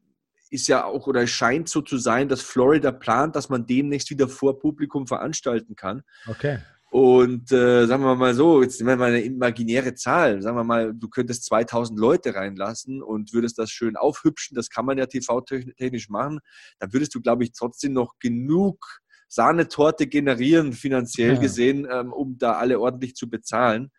ist 0.50 0.70
ja 0.70 0.86
auch 0.86 1.06
oder 1.06 1.24
es 1.24 1.32
scheint 1.32 1.68
so 1.68 1.82
zu 1.82 1.98
sein, 1.98 2.30
dass 2.30 2.42
Florida 2.44 2.94
plant, 2.94 3.36
dass 3.36 3.50
man 3.50 3.66
demnächst 3.66 4.10
wieder 4.10 4.30
vor 4.30 4.58
Publikum 4.58 5.06
veranstalten 5.06 5.76
kann. 5.76 6.02
Okay. 6.28 6.60
Und 6.90 7.52
äh, 7.52 7.88
sagen 7.88 8.04
wir 8.04 8.16
mal 8.16 8.34
so, 8.34 8.62
jetzt 8.62 8.80
nehmen 8.80 8.92
wir 8.92 8.96
mal 8.96 9.10
eine 9.10 9.22
imaginäre 9.22 9.96
Zahl. 9.96 10.42
Sagen 10.42 10.56
wir 10.56 10.64
mal, 10.64 10.94
du 10.94 11.10
könntest 11.10 11.44
2000 11.44 12.00
Leute 12.00 12.34
reinlassen 12.34 13.04
und 13.04 13.34
würdest 13.34 13.60
das 13.60 13.70
schön 13.70 13.98
aufhübschen. 13.98 14.56
Das 14.56 14.70
kann 14.70 14.86
man 14.86 14.98
ja 14.98 15.08
TV-technisch 15.08 16.08
machen. 16.08 16.40
Dann 16.80 16.94
würdest 16.94 17.14
du, 17.14 17.20
glaube 17.20 17.44
ich, 17.44 17.52
trotzdem 17.52 17.92
noch 17.92 18.14
genug 18.22 19.02
Sahnetorte 19.28 20.08
generieren, 20.08 20.72
finanziell 20.72 21.34
ja. 21.34 21.42
gesehen, 21.42 21.86
ähm, 21.92 22.14
um 22.14 22.38
da 22.38 22.54
alle 22.54 22.80
ordentlich 22.80 23.14
zu 23.14 23.30
bezahlen. 23.30 23.92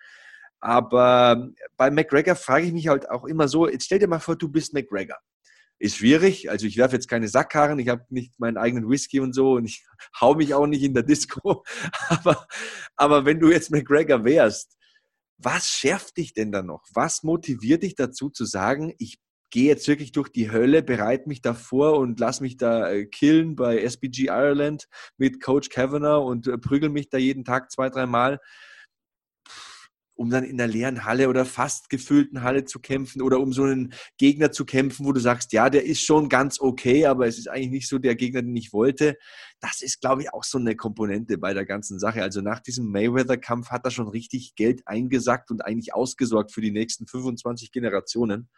Aber 0.61 1.51
bei 1.77 1.91
McGregor 1.91 2.35
frage 2.35 2.67
ich 2.67 2.73
mich 2.73 2.89
halt 2.89 3.09
auch 3.11 3.25
immer 3.25 3.49
so, 3.49 3.69
jetzt 3.69 3.85
stell 3.85 3.99
dir 3.99 4.09
mal 4.09 4.19
vor, 4.19 4.37
du 4.37 4.49
bist 4.49 4.75
McGregor. 4.75 5.19
Ist 5.81 5.99
schwierig, 5.99 6.51
also 6.51 6.67
ich 6.67 6.77
werfe 6.77 6.97
jetzt 6.97 7.07
keine 7.07 7.29
Sackkarren, 7.29 7.79
ich 7.79 7.89
habe 7.89 8.05
nicht 8.09 8.41
meinen 8.41 8.57
eigenen 8.57 8.89
Whisky 8.89 9.21
und 9.21 9.33
so 9.33 9.53
und 9.53 9.67
ich 9.67 9.87
hau 10.21 10.35
mich 10.35 10.53
auch 10.55 10.67
nicht 10.67 10.83
in 10.83 10.95
der 10.95 11.05
Disco. 11.05 11.65
Aber, 12.09 12.47
aber 12.97 13.25
wenn 13.25 13.39
du 13.39 13.51
jetzt 13.51 13.71
McGregor 13.71 14.25
wärst, 14.25 14.77
was 15.37 15.69
schärft 15.69 16.17
dich 16.17 16.35
denn 16.35 16.51
da 16.51 16.63
noch? 16.63 16.83
Was 16.93 17.23
motiviert 17.23 17.85
dich 17.85 17.95
dazu 17.95 18.29
zu 18.29 18.45
sagen, 18.45 18.93
ich 18.99 19.21
gehe 19.51 19.69
jetzt 19.69 19.87
wirklich 19.87 20.13
durch 20.13 20.31
die 20.31 20.51
Hölle, 20.51 20.83
bereite 20.83 21.29
mich 21.29 21.43
davor 21.43 21.99
und 21.99 22.19
lass 22.21 22.41
mich 22.41 22.57
da 22.57 22.91
äh, 22.91 23.07
killen 23.07 23.55
bei 23.57 23.81
SBG 23.81 24.27
Ireland 24.27 24.89
mit 25.17 25.41
Coach 25.41 25.69
Kavanagh 25.69 26.25
und 26.25 26.49
äh, 26.49 26.59
prügel 26.59 26.91
mich 26.91 27.09
da 27.09 27.19
jeden 27.19 27.45
Tag 27.45 27.71
zwei, 27.71 27.89
dreimal 27.89 28.41
um 30.19 30.31
dann 30.31 30.43
in 30.43 30.57
der 30.57 30.67
leeren 30.67 31.05
Halle 31.05 31.29
oder 31.29 31.45
fast 31.45 31.91
gefüllten 31.91 32.43
Halle 32.43 32.65
zu 32.65 32.81
kämpfen 32.81 33.23
oder 33.23 33.39
um 33.39 33.53
so 33.53 33.63
einen 33.63 33.95
Gegner 34.17 34.51
zu 34.51 34.65
kämpfen, 34.65 35.07
wo 35.07 35.13
du 35.13 35.21
sagst, 35.21 35.53
ja, 35.53 35.71
der 35.71 35.85
ist 35.85 36.03
schon 36.03 36.29
ganz 36.29 36.61
okay, 36.61 37.07
aber 37.07 37.29
es 37.29 37.39
ist 37.39 37.49
eigentlich 37.49 37.71
nicht 37.71 37.89
so 37.89 37.99
der 37.99 38.17
Gegner, 38.17 38.43
den 38.43 38.57
ich 38.57 38.73
wollte. 38.73 39.17
Das 39.61 39.81
ist, 39.81 40.01
glaube 40.01 40.23
ich, 40.23 40.35
auch 40.35 40.43
so 40.43 40.59
eine 40.59 40.75
Komponente 40.75 41.39
bei 41.39 41.55
der 41.55 41.65
ganzen 41.65 42.01
Sache. 42.01 42.21
Also 42.21 42.41
nach 42.41 42.59
diesem 42.59 42.91
Mayweather-Kampf 42.91 43.71
hat 43.71 43.85
er 43.85 43.93
schon 43.93 44.09
richtig 44.09 44.57
Geld 44.57 44.83
eingesackt 44.87 45.53
und 45.53 45.65
eigentlich 45.65 45.95
ausgesorgt 45.95 46.53
für 46.53 46.63
die 46.63 46.73
nächsten 46.73 47.07
25 47.07 47.71
Generationen. 47.71 48.49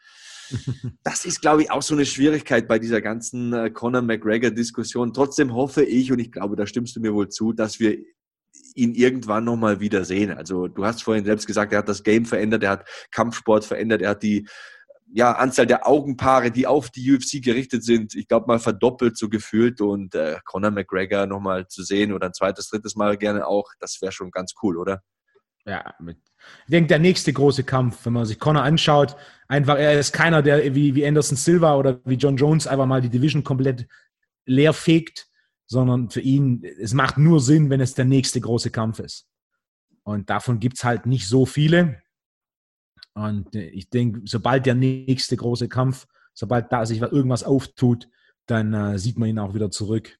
Das 1.04 1.24
ist, 1.26 1.40
glaube 1.40 1.62
ich, 1.62 1.70
auch 1.70 1.82
so 1.82 1.94
eine 1.94 2.04
Schwierigkeit 2.04 2.66
bei 2.66 2.80
dieser 2.80 3.00
ganzen 3.00 3.52
äh, 3.52 3.70
Conor 3.70 4.02
McGregor-Diskussion. 4.02 5.12
Trotzdem 5.12 5.54
hoffe 5.54 5.84
ich, 5.84 6.10
und 6.10 6.18
ich 6.18 6.32
glaube, 6.32 6.56
da 6.56 6.66
stimmst 6.66 6.96
du 6.96 7.00
mir 7.00 7.14
wohl 7.14 7.28
zu, 7.28 7.52
dass 7.52 7.78
wir 7.78 7.98
ihn 8.74 8.94
irgendwann 8.94 9.44
nochmal 9.44 9.80
wieder 9.80 10.04
sehen. 10.04 10.32
Also 10.32 10.68
du 10.68 10.84
hast 10.84 11.02
vorhin 11.02 11.24
selbst 11.24 11.46
gesagt, 11.46 11.72
er 11.72 11.78
hat 11.78 11.88
das 11.88 12.02
Game 12.02 12.24
verändert, 12.24 12.62
er 12.62 12.70
hat 12.70 12.88
Kampfsport 13.10 13.64
verändert, 13.64 14.02
er 14.02 14.10
hat 14.10 14.22
die 14.22 14.46
ja, 15.12 15.32
Anzahl 15.32 15.66
der 15.66 15.88
Augenpaare, 15.88 16.50
die 16.50 16.66
auf 16.66 16.90
die 16.90 17.12
UFC 17.12 17.42
gerichtet 17.42 17.84
sind, 17.84 18.14
ich 18.14 18.28
glaube 18.28 18.46
mal 18.46 18.60
verdoppelt 18.60 19.16
so 19.18 19.28
gefühlt 19.28 19.80
und 19.80 20.14
äh, 20.14 20.38
Conor 20.44 20.70
McGregor 20.70 21.26
nochmal 21.26 21.66
zu 21.66 21.82
sehen 21.82 22.12
oder 22.12 22.26
ein 22.26 22.32
zweites, 22.32 22.68
drittes 22.68 22.94
Mal 22.94 23.16
gerne 23.16 23.46
auch, 23.46 23.72
das 23.80 24.00
wäre 24.00 24.12
schon 24.12 24.30
ganz 24.30 24.54
cool, 24.62 24.76
oder? 24.76 25.02
Ja, 25.66 25.94
mit, 25.98 26.18
ich 26.64 26.70
denke, 26.70 26.88
der 26.88 27.00
nächste 27.00 27.32
große 27.32 27.64
Kampf, 27.64 28.06
wenn 28.06 28.12
man 28.12 28.24
sich 28.24 28.38
Conor 28.38 28.62
anschaut, 28.62 29.16
einfach, 29.48 29.76
er 29.76 29.98
ist 29.98 30.12
keiner, 30.12 30.42
der 30.42 30.74
wie, 30.74 30.94
wie 30.94 31.06
Anderson 31.06 31.36
Silva 31.36 31.76
oder 31.76 32.00
wie 32.04 32.14
John 32.14 32.36
Jones 32.36 32.66
einfach 32.66 32.86
mal 32.86 33.02
die 33.02 33.10
Division 33.10 33.44
komplett 33.44 33.86
leer 34.46 34.72
fegt, 34.72 35.29
sondern 35.70 36.10
für 36.10 36.20
ihn, 36.20 36.64
es 36.80 36.94
macht 36.94 37.16
nur 37.16 37.40
Sinn, 37.40 37.70
wenn 37.70 37.80
es 37.80 37.94
der 37.94 38.04
nächste 38.04 38.40
große 38.40 38.70
Kampf 38.70 38.98
ist. 38.98 39.28
Und 40.02 40.28
davon 40.28 40.58
gibt 40.58 40.78
es 40.78 40.84
halt 40.84 41.06
nicht 41.06 41.28
so 41.28 41.46
viele. 41.46 42.02
Und 43.14 43.54
äh, 43.54 43.68
ich 43.68 43.88
denke, 43.88 44.22
sobald 44.24 44.66
der 44.66 44.74
nächste 44.74 45.36
große 45.36 45.68
Kampf, 45.68 46.08
sobald 46.34 46.72
da 46.72 46.84
sich 46.84 47.00
irgendwas 47.00 47.44
auftut, 47.44 48.08
dann 48.46 48.74
äh, 48.74 48.98
sieht 48.98 49.16
man 49.16 49.28
ihn 49.28 49.38
auch 49.38 49.54
wieder 49.54 49.70
zurück. 49.70 50.18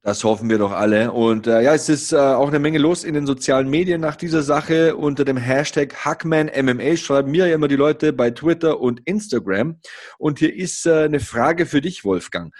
Das 0.00 0.24
hoffen 0.24 0.48
wir 0.48 0.56
doch 0.56 0.72
alle. 0.72 1.12
Und 1.12 1.46
äh, 1.46 1.60
ja, 1.60 1.74
es 1.74 1.90
ist 1.90 2.12
äh, 2.12 2.16
auch 2.16 2.48
eine 2.48 2.60
Menge 2.60 2.78
los 2.78 3.04
in 3.04 3.12
den 3.12 3.26
sozialen 3.26 3.68
Medien 3.68 4.00
nach 4.00 4.16
dieser 4.16 4.42
Sache. 4.42 4.96
Unter 4.96 5.26
dem 5.26 5.36
Hashtag 5.36 5.94
HackmanMMA 5.94 6.96
schreiben 6.96 7.30
mir 7.30 7.46
ja 7.46 7.54
immer 7.54 7.68
die 7.68 7.76
Leute 7.76 8.14
bei 8.14 8.30
Twitter 8.30 8.80
und 8.80 9.00
Instagram. 9.06 9.80
Und 10.16 10.38
hier 10.38 10.54
ist 10.54 10.86
äh, 10.86 11.04
eine 11.04 11.20
Frage 11.20 11.66
für 11.66 11.82
dich, 11.82 12.04
Wolfgang. 12.04 12.54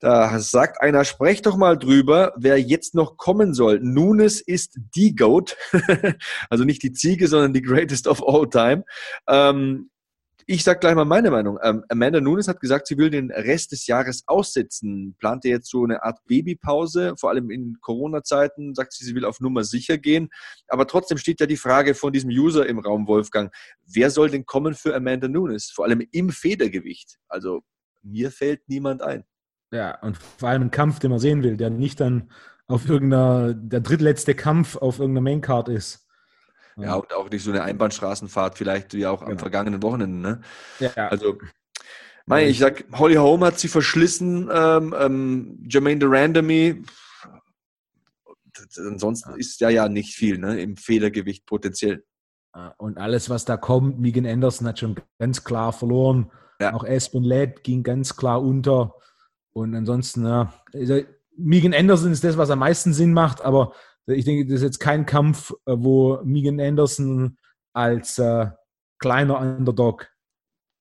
Da 0.00 0.38
sagt 0.38 0.80
einer, 0.80 1.04
sprech 1.04 1.42
doch 1.42 1.58
mal 1.58 1.78
drüber, 1.78 2.32
wer 2.36 2.58
jetzt 2.58 2.94
noch 2.94 3.18
kommen 3.18 3.52
soll. 3.52 3.80
Nunes 3.80 4.40
ist 4.40 4.78
die 4.96 5.14
Goat, 5.14 5.58
also 6.50 6.64
nicht 6.64 6.82
die 6.82 6.92
Ziege, 6.92 7.28
sondern 7.28 7.52
die 7.52 7.60
greatest 7.60 8.08
of 8.08 8.26
all 8.26 8.48
time. 8.48 8.84
Ähm, 9.28 9.90
ich 10.46 10.64
sage 10.64 10.80
gleich 10.80 10.94
mal 10.94 11.04
meine 11.04 11.30
Meinung. 11.30 11.58
Ähm, 11.62 11.84
Amanda 11.88 12.20
Nunes 12.20 12.48
hat 12.48 12.60
gesagt, 12.60 12.86
sie 12.86 12.98
will 12.98 13.10
den 13.10 13.30
Rest 13.30 13.70
des 13.70 13.86
Jahres 13.86 14.24
aussitzen. 14.26 15.14
Plante 15.18 15.48
jetzt 15.48 15.70
so 15.70 15.84
eine 15.84 16.02
Art 16.02 16.18
Babypause, 16.26 17.14
vor 17.16 17.30
allem 17.30 17.50
in 17.50 17.76
Corona-Zeiten, 17.80 18.74
sagt 18.74 18.94
sie, 18.94 19.04
sie 19.04 19.14
will 19.14 19.24
auf 19.24 19.38
Nummer 19.40 19.64
sicher 19.64 19.96
gehen. 19.96 20.30
Aber 20.66 20.86
trotzdem 20.86 21.18
steht 21.18 21.38
ja 21.38 21.46
die 21.46 21.56
Frage 21.56 21.94
von 21.94 22.12
diesem 22.12 22.30
User 22.30 22.66
im 22.66 22.78
Raum, 22.78 23.06
Wolfgang. 23.06 23.54
Wer 23.86 24.10
soll 24.10 24.30
denn 24.30 24.44
kommen 24.44 24.74
für 24.74 24.92
Amanda 24.96 25.28
Nunes? 25.28 25.70
Vor 25.70 25.84
allem 25.84 26.04
im 26.10 26.30
Federgewicht. 26.30 27.18
Also 27.28 27.60
mir 28.02 28.32
fällt 28.32 28.68
niemand 28.68 29.02
ein. 29.02 29.24
Ja, 29.70 29.98
und 30.00 30.16
vor 30.16 30.48
allem 30.48 30.62
ein 30.62 30.70
Kampf, 30.70 30.98
den 30.98 31.10
man 31.10 31.20
sehen 31.20 31.42
will, 31.42 31.56
der 31.56 31.70
nicht 31.70 32.00
dann 32.00 32.30
auf 32.66 32.88
irgendeiner, 32.88 33.54
der 33.54 33.80
drittletzte 33.80 34.34
Kampf 34.34 34.76
auf 34.76 34.98
irgendeiner 34.98 35.24
Maincard 35.24 35.68
ist. 35.68 36.06
Ja, 36.76 36.94
und 36.94 37.12
auch 37.12 37.28
nicht 37.30 37.44
so 37.44 37.50
eine 37.50 37.62
Einbahnstraßenfahrt, 37.62 38.56
vielleicht 38.56 38.94
wie 38.94 39.06
auch 39.06 39.22
am 39.22 39.28
genau. 39.28 39.40
vergangenen 39.40 39.82
Wochenende. 39.82 40.20
Ne? 40.20 40.40
Ja. 40.78 41.08
Also, 41.08 41.38
mein, 42.26 42.48
ich 42.48 42.58
sag, 42.58 42.84
Holly 42.92 43.16
Holm 43.16 43.44
hat 43.44 43.58
sie 43.58 43.68
verschlissen, 43.68 44.48
ähm, 44.52 44.94
ähm, 44.98 45.66
Jermaine 45.68 45.98
Durandamy, 45.98 46.84
ansonsten 48.76 49.34
ist 49.34 49.60
ja 49.60 49.68
ja 49.68 49.88
nicht 49.88 50.14
viel 50.14 50.38
ne, 50.38 50.60
im 50.60 50.76
Federgewicht 50.76 51.46
potenziell. 51.46 52.04
Und 52.78 52.98
alles, 52.98 53.30
was 53.30 53.44
da 53.44 53.56
kommt, 53.56 54.00
Megan 54.00 54.26
Anderson 54.26 54.66
hat 54.66 54.80
schon 54.80 54.96
ganz 55.18 55.44
klar 55.44 55.72
verloren. 55.72 56.30
Ja. 56.60 56.74
Auch 56.74 56.84
Aspen 56.84 57.22
Ladd 57.22 57.62
ging 57.62 57.82
ganz 57.84 58.16
klar 58.16 58.42
unter. 58.42 58.94
Und 59.52 59.74
ansonsten, 59.74 60.24
ja, 60.24 60.52
also 60.72 61.00
Megan 61.36 61.74
Anderson 61.74 62.12
ist 62.12 62.24
das, 62.24 62.36
was 62.36 62.50
am 62.50 62.60
meisten 62.60 62.92
Sinn 62.92 63.12
macht, 63.12 63.42
aber 63.42 63.72
ich 64.06 64.24
denke, 64.24 64.46
das 64.46 64.56
ist 64.56 64.62
jetzt 64.62 64.80
kein 64.80 65.06
Kampf, 65.06 65.52
äh, 65.66 65.74
wo 65.76 66.20
Megan 66.24 66.60
Anderson 66.60 67.38
als 67.72 68.18
äh, 68.18 68.46
kleiner 68.98 69.40
Underdog 69.40 70.08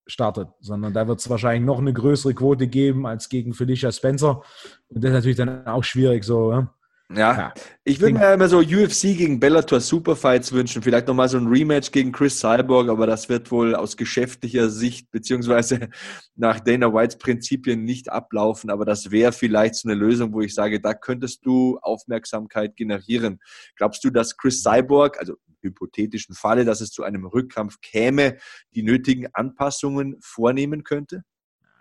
startet, 0.08 0.50
sondern 0.60 0.94
da 0.94 1.08
wird 1.08 1.20
es 1.20 1.30
wahrscheinlich 1.30 1.66
noch 1.66 1.80
eine 1.80 1.94
größere 1.94 2.34
Quote 2.34 2.68
geben 2.68 3.06
als 3.06 3.30
gegen 3.30 3.54
Felicia 3.54 3.92
Spencer. 3.92 4.42
Und 4.88 5.04
das 5.04 5.10
ist 5.10 5.16
natürlich 5.16 5.38
dann 5.38 5.68
auch 5.68 5.84
schwierig 5.84 6.24
so. 6.24 6.52
Ja? 6.52 6.74
Ja, 7.12 7.36
ja. 7.36 7.54
ich 7.86 8.00
würde 8.00 8.20
mir 8.20 8.34
immer 8.34 8.48
so 8.48 8.60
UFC 8.60 9.18
gegen 9.18 9.40
Bellator 9.40 9.80
Superfights 9.80 10.52
wünschen. 10.52 10.84
Vielleicht 10.84 11.08
nochmal 11.08 11.28
so 11.28 11.38
ein 11.40 11.48
Rematch 11.48 11.92
gegen 11.92 12.12
Chris 12.12 12.40
Cyborg, 12.40 12.88
aber 12.88 13.08
das 13.08 13.30
wird 13.30 13.50
wohl 13.50 13.74
aus 13.74 13.98
geschäftlicher 13.98 14.70
Sicht 14.70 15.10
beziehungsweise 15.10 15.90
nach 16.36 16.60
Dana 16.60 16.94
Whites 16.94 17.18
Prinzipien 17.18 17.84
nicht 17.84 18.12
ablaufen. 18.12 18.70
Aber 18.70 18.86
das 18.86 19.10
wäre 19.10 19.32
vielleicht 19.32 19.76
so 19.76 19.90
eine 19.90 19.98
Lösung, 19.98 20.34
wo 20.34 20.42
ich 20.42 20.54
sage, 20.54 20.80
da 20.80 20.94
könntest 20.94 21.44
du 21.48 21.80
Aufmerksamkeit 21.82 22.76
generieren. 22.76 23.40
Glaubst 23.76 24.04
du, 24.04 24.12
dass 24.12 24.38
Chris 24.38 24.62
Cyborg, 24.62 25.20
also 25.20 25.34
im 25.48 25.56
hypothetischen 25.62 26.36
Falle, 26.36 26.64
dass 26.64 26.80
es 26.80 26.92
zu 26.92 27.02
einem 27.02 27.26
Rückkampf 27.26 27.82
käme, 27.82 28.38
die 28.76 28.84
nötigen 28.84 29.28
Anpassungen 29.34 30.18
vornehmen 30.22 30.84
könnte? 30.84 31.24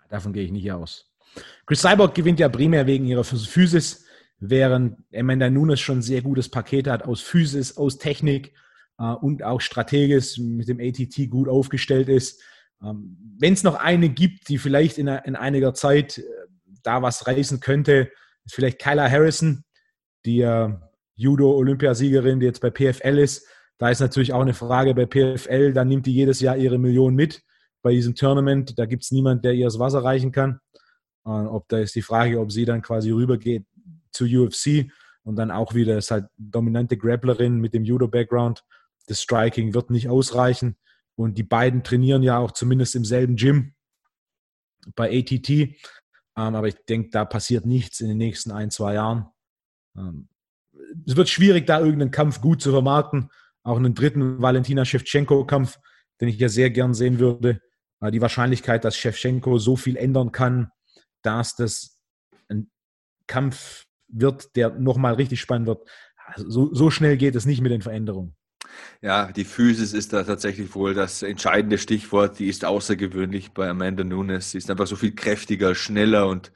Davon 0.09 0.33
gehe 0.33 0.43
ich 0.43 0.51
nicht 0.51 0.71
aus. 0.71 1.05
Chris 1.67 1.81
Cyborg 1.81 2.15
gewinnt 2.15 2.39
ja 2.39 2.49
primär 2.49 2.87
wegen 2.87 3.05
ihrer 3.05 3.23
Physis 3.23 4.08
während 4.39 4.97
Amanda 5.13 5.49
Nunes 5.49 5.79
schon 5.79 5.99
ein 5.99 6.03
sehr 6.03 6.21
gutes 6.21 6.49
Paket 6.49 6.87
hat 6.87 7.03
aus 7.03 7.21
Physis, 7.21 7.77
aus 7.77 7.97
Technik 7.97 8.53
äh, 8.97 9.03
und 9.03 9.43
auch 9.43 9.61
strategisch 9.61 10.37
mit 10.37 10.67
dem 10.67 10.79
ATT 10.79 11.29
gut 11.29 11.49
aufgestellt 11.49 12.09
ist. 12.09 12.41
Ähm, 12.83 13.17
Wenn 13.37 13.53
es 13.53 13.63
noch 13.63 13.75
eine 13.75 14.09
gibt, 14.09 14.49
die 14.49 14.57
vielleicht 14.57 14.97
in, 14.97 15.07
in 15.07 15.35
einiger 15.35 15.73
Zeit 15.73 16.19
äh, 16.19 16.23
da 16.83 17.01
was 17.01 17.27
reißen 17.27 17.59
könnte, 17.59 18.11
ist 18.45 18.55
vielleicht 18.55 18.79
Kyla 18.79 19.09
Harrison, 19.09 19.63
die 20.25 20.41
äh, 20.41 20.69
Judo-Olympiasiegerin, 21.15 22.39
die 22.39 22.45
jetzt 22.45 22.61
bei 22.61 22.71
PFL 22.71 23.17
ist. 23.17 23.45
Da 23.77 23.89
ist 23.89 23.99
natürlich 23.99 24.33
auch 24.33 24.41
eine 24.41 24.53
Frage 24.53 24.93
bei 24.93 25.05
PFL, 25.05 25.73
da 25.73 25.83
nimmt 25.85 26.05
die 26.05 26.13
jedes 26.13 26.39
Jahr 26.39 26.57
ihre 26.57 26.77
Million 26.77 27.15
mit 27.15 27.41
bei 27.81 27.91
diesem 27.91 28.15
Tournament. 28.15 28.77
Da 28.77 28.85
gibt 28.85 29.03
es 29.03 29.11
niemand, 29.11 29.43
der 29.43 29.53
ihr 29.53 29.65
das 29.65 29.79
Wasser 29.79 30.03
reichen 30.03 30.31
kann. 30.31 30.59
Äh, 31.25 31.29
ob 31.29 31.67
da 31.67 31.79
ist 31.79 31.95
die 31.95 32.01
Frage, 32.01 32.39
ob 32.39 32.51
sie 32.51 32.65
dann 32.65 32.81
quasi 32.81 33.11
rübergeht 33.11 33.65
zu 34.11 34.25
UFC 34.25 34.91
und 35.23 35.35
dann 35.35 35.51
auch 35.51 35.73
wieder 35.73 35.97
ist 35.97 36.11
halt 36.11 36.25
dominante 36.37 36.97
Grapplerin 36.97 37.59
mit 37.59 37.73
dem 37.73 37.83
Judo-Background. 37.83 38.63
Das 39.07 39.21
Striking 39.21 39.73
wird 39.73 39.89
nicht 39.89 40.09
ausreichen 40.09 40.77
und 41.15 41.37
die 41.37 41.43
beiden 41.43 41.83
trainieren 41.83 42.23
ja 42.23 42.37
auch 42.37 42.51
zumindest 42.51 42.95
im 42.95 43.05
selben 43.05 43.35
Gym 43.35 43.73
bei 44.95 45.19
ATT. 45.19 45.49
Ähm, 45.49 45.75
aber 46.35 46.67
ich 46.67 46.75
denke, 46.87 47.09
da 47.09 47.25
passiert 47.25 47.65
nichts 47.65 47.99
in 47.99 48.07
den 48.07 48.17
nächsten 48.17 48.51
ein, 48.51 48.71
zwei 48.71 48.93
Jahren. 48.93 49.27
Ähm, 49.97 50.29
es 51.05 51.15
wird 51.15 51.29
schwierig, 51.29 51.67
da 51.67 51.79
irgendeinen 51.79 52.11
Kampf 52.11 52.41
gut 52.41 52.61
zu 52.61 52.71
vermarkten. 52.71 53.29
Auch 53.63 53.77
einen 53.77 53.93
dritten 53.93 54.41
Valentina 54.41 54.85
Shevchenko-Kampf, 54.85 55.77
den 56.21 56.29
ich 56.29 56.39
ja 56.39 56.49
sehr 56.49 56.69
gern 56.69 56.93
sehen 56.93 57.19
würde. 57.19 57.61
Äh, 57.99 58.11
die 58.11 58.21
Wahrscheinlichkeit, 58.21 58.85
dass 58.85 58.95
Shevchenko 58.95 59.57
so 59.57 59.75
viel 59.75 59.97
ändern 59.97 60.31
kann, 60.31 60.71
dass 61.21 61.55
das 61.55 61.99
ein 62.47 62.71
Kampf 63.27 63.85
wird, 64.11 64.55
der 64.55 64.71
nochmal 64.71 65.15
richtig 65.15 65.41
spannend 65.41 65.67
wird. 65.67 65.87
So, 66.35 66.73
so 66.73 66.91
schnell 66.91 67.17
geht 67.17 67.35
es 67.35 67.45
nicht 67.45 67.61
mit 67.61 67.71
den 67.71 67.81
Veränderungen. 67.81 68.35
Ja, 69.01 69.31
die 69.31 69.45
Physis 69.45 69.93
ist 69.93 70.13
da 70.13 70.23
tatsächlich 70.23 70.75
wohl 70.75 70.93
das 70.93 71.23
entscheidende 71.23 71.77
Stichwort. 71.77 72.39
Die 72.39 72.47
ist 72.47 72.65
außergewöhnlich 72.65 73.51
bei 73.51 73.69
Amanda 73.69 74.03
Nunes. 74.03 74.51
Sie 74.51 74.57
ist 74.57 74.69
einfach 74.69 74.87
so 74.87 74.95
viel 74.95 75.15
kräftiger, 75.15 75.75
schneller 75.75 76.27
und 76.27 76.51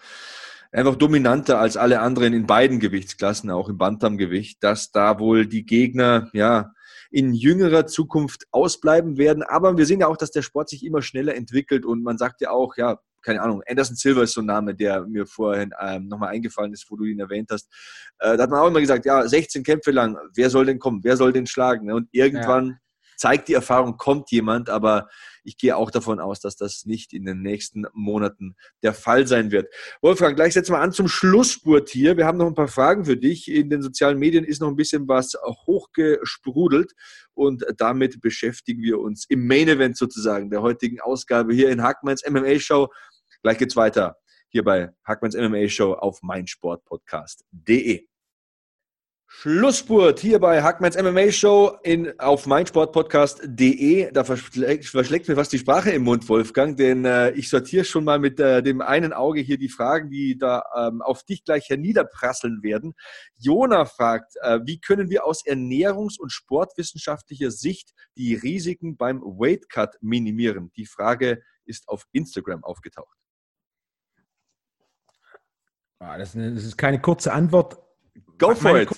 einfach 0.72 0.96
dominanter 0.96 1.60
als 1.60 1.78
alle 1.78 2.02
anderen 2.02 2.34
in 2.34 2.48
beiden 2.48 2.80
Gewichtsklassen, 2.80 3.50
auch 3.50 3.70
im 3.70 3.78
Bantamgewicht, 3.78 4.64
dass 4.64 4.92
da 4.92 5.20
wohl 5.20 5.46
die 5.48 5.66
Gegner, 5.66 6.30
ja, 6.34 6.74
in 7.12 7.34
jüngerer 7.34 7.86
Zukunft 7.86 8.48
ausbleiben 8.52 9.18
werden. 9.18 9.44
Aber 9.44 9.78
wir 9.78 9.86
sehen 9.86 10.00
ja 10.00 10.08
auch, 10.08 10.18
dass 10.18 10.32
der 10.32 10.42
Sport 10.42 10.70
sich 10.70 10.84
immer 10.84 11.04
schneller 11.04 11.36
entwickelt 11.36 11.86
und 11.86 12.04
man 12.04 12.18
sagt 12.18 12.42
ja 12.42 12.50
auch, 12.50 12.76
ja, 12.76 13.00
keine 13.24 13.42
Ahnung, 13.42 13.64
Anderson 13.68 13.96
Silver 13.96 14.24
ist 14.24 14.34
so 14.34 14.42
ein 14.42 14.46
Name, 14.46 14.76
der 14.76 15.08
mir 15.08 15.26
vorhin 15.26 15.72
ähm, 15.80 16.08
nochmal 16.08 16.30
eingefallen 16.30 16.74
ist, 16.74 16.86
wo 16.90 16.96
du 16.96 17.06
ihn 17.06 17.20
erwähnt 17.20 17.50
hast. 17.52 17.70
Äh, 18.20 18.38
da 18.38 18.44
hat 18.44 18.50
man 18.50 18.60
auch 18.60 18.68
immer 18.68 18.82
gesagt, 18.82 19.06
ja, 19.06 19.28
16 19.28 19.64
Kämpfe 19.64 19.92
lang, 19.92 20.18
wer 20.36 20.50
soll 20.50 20.66
denn 20.66 20.80
kommen, 20.80 21.04
wer 21.04 21.18
soll 21.18 21.34
den 21.34 21.48
schlagen? 21.48 21.88
Ne? 21.88 21.96
Und 21.96 22.10
irgendwann, 22.12 22.68
ja. 22.68 22.76
zeigt 23.18 23.48
die 23.48 23.54
Erfahrung, 23.54 23.98
kommt 23.98 24.30
jemand, 24.32 24.70
aber 24.70 25.08
ich 25.44 25.58
gehe 25.58 25.76
auch 25.76 25.92
davon 25.92 26.20
aus, 26.20 26.40
dass 26.40 26.56
das 26.56 26.86
nicht 26.86 27.14
in 27.14 27.26
den 27.26 27.42
nächsten 27.42 27.86
Monaten 27.94 28.56
der 28.82 28.94
Fall 28.94 29.28
sein 29.28 29.52
wird. 29.52 29.74
Wolfgang, 30.02 30.36
gleich 30.36 30.54
setzen 30.54 30.74
wir 30.74 30.80
an 30.80 30.92
zum 30.92 31.08
Schlussspurt 31.08 31.90
hier. 31.90 32.18
Wir 32.18 32.26
haben 32.26 32.38
noch 32.38 32.48
ein 32.48 32.56
paar 32.56 32.68
Fragen 32.68 33.06
für 33.06 33.18
dich. 33.18 33.52
In 33.52 33.70
den 33.70 33.82
sozialen 33.82 34.18
Medien 34.18 34.46
ist 34.46 34.62
noch 34.62 34.70
ein 34.70 34.76
bisschen 34.76 35.08
was 35.08 35.34
hochgesprudelt 35.68 36.94
und 37.34 37.66
damit 37.78 38.22
beschäftigen 38.22 38.82
wir 38.82 39.00
uns 39.00 39.26
im 39.28 39.46
Main 39.46 39.68
Event 39.68 39.98
sozusagen 39.98 40.50
der 40.50 40.62
heutigen 40.62 41.02
Ausgabe 41.02 41.54
hier 41.54 41.70
in 41.70 41.84
Hackmanns 41.84 42.24
MMA 42.30 42.60
Show. 42.60 42.90
Gleich 43.44 43.58
geht's 43.58 43.76
weiter 43.76 44.18
hier 44.48 44.64
bei 44.64 44.92
Hackmanns 45.04 45.36
MMA 45.36 45.68
Show 45.68 45.94
auf 45.94 46.22
meinsportpodcast.de. 46.22 48.08
Schlussspurt 49.36 50.20
hier 50.20 50.38
bei 50.40 50.62
Hackmans 50.62 50.96
MMA 50.96 51.32
Show 51.32 51.76
in, 51.82 52.18
auf 52.20 52.46
meinsportpodcast.de. 52.46 54.12
Da 54.12 54.24
verschlägt, 54.24 54.86
verschlägt, 54.86 55.28
mir 55.28 55.36
fast 55.36 55.52
die 55.52 55.58
Sprache 55.58 55.90
im 55.90 56.04
Mund, 56.04 56.30
Wolfgang, 56.30 56.78
denn 56.78 57.04
äh, 57.04 57.32
ich 57.32 57.50
sortiere 57.50 57.84
schon 57.84 58.04
mal 58.04 58.20
mit 58.20 58.40
äh, 58.40 58.62
dem 58.62 58.82
einen 58.82 59.12
Auge 59.12 59.42
hier 59.42 59.58
die 59.58 59.70
Fragen, 59.70 60.12
die 60.12 60.38
da 60.38 60.64
ähm, 60.78 61.02
auf 61.02 61.24
dich 61.24 61.44
gleich 61.44 61.68
herniederprasseln 61.68 62.62
werden. 62.62 62.94
Jona 63.36 63.86
fragt, 63.86 64.36
äh, 64.42 64.60
wie 64.66 64.80
können 64.80 65.10
wir 65.10 65.26
aus 65.26 65.44
ernährungs- 65.44 66.20
und 66.20 66.32
sportwissenschaftlicher 66.32 67.50
Sicht 67.50 67.90
die 68.16 68.36
Risiken 68.36 68.98
beim 68.98 69.20
Weight 69.22 69.68
Cut 69.68 69.98
minimieren? 70.00 70.72
Die 70.78 70.86
Frage 70.86 71.42
ist 71.66 71.90
auf 71.90 72.06
Instagram 72.12 72.64
aufgetaucht. 72.64 73.23
Ah, 76.04 76.18
das 76.18 76.36
ist 76.36 76.78
keine 76.78 77.00
kurze 77.00 77.32
Antwort. 77.32 77.78
Go 78.38 78.54
for 78.54 78.78
it. 78.78 78.90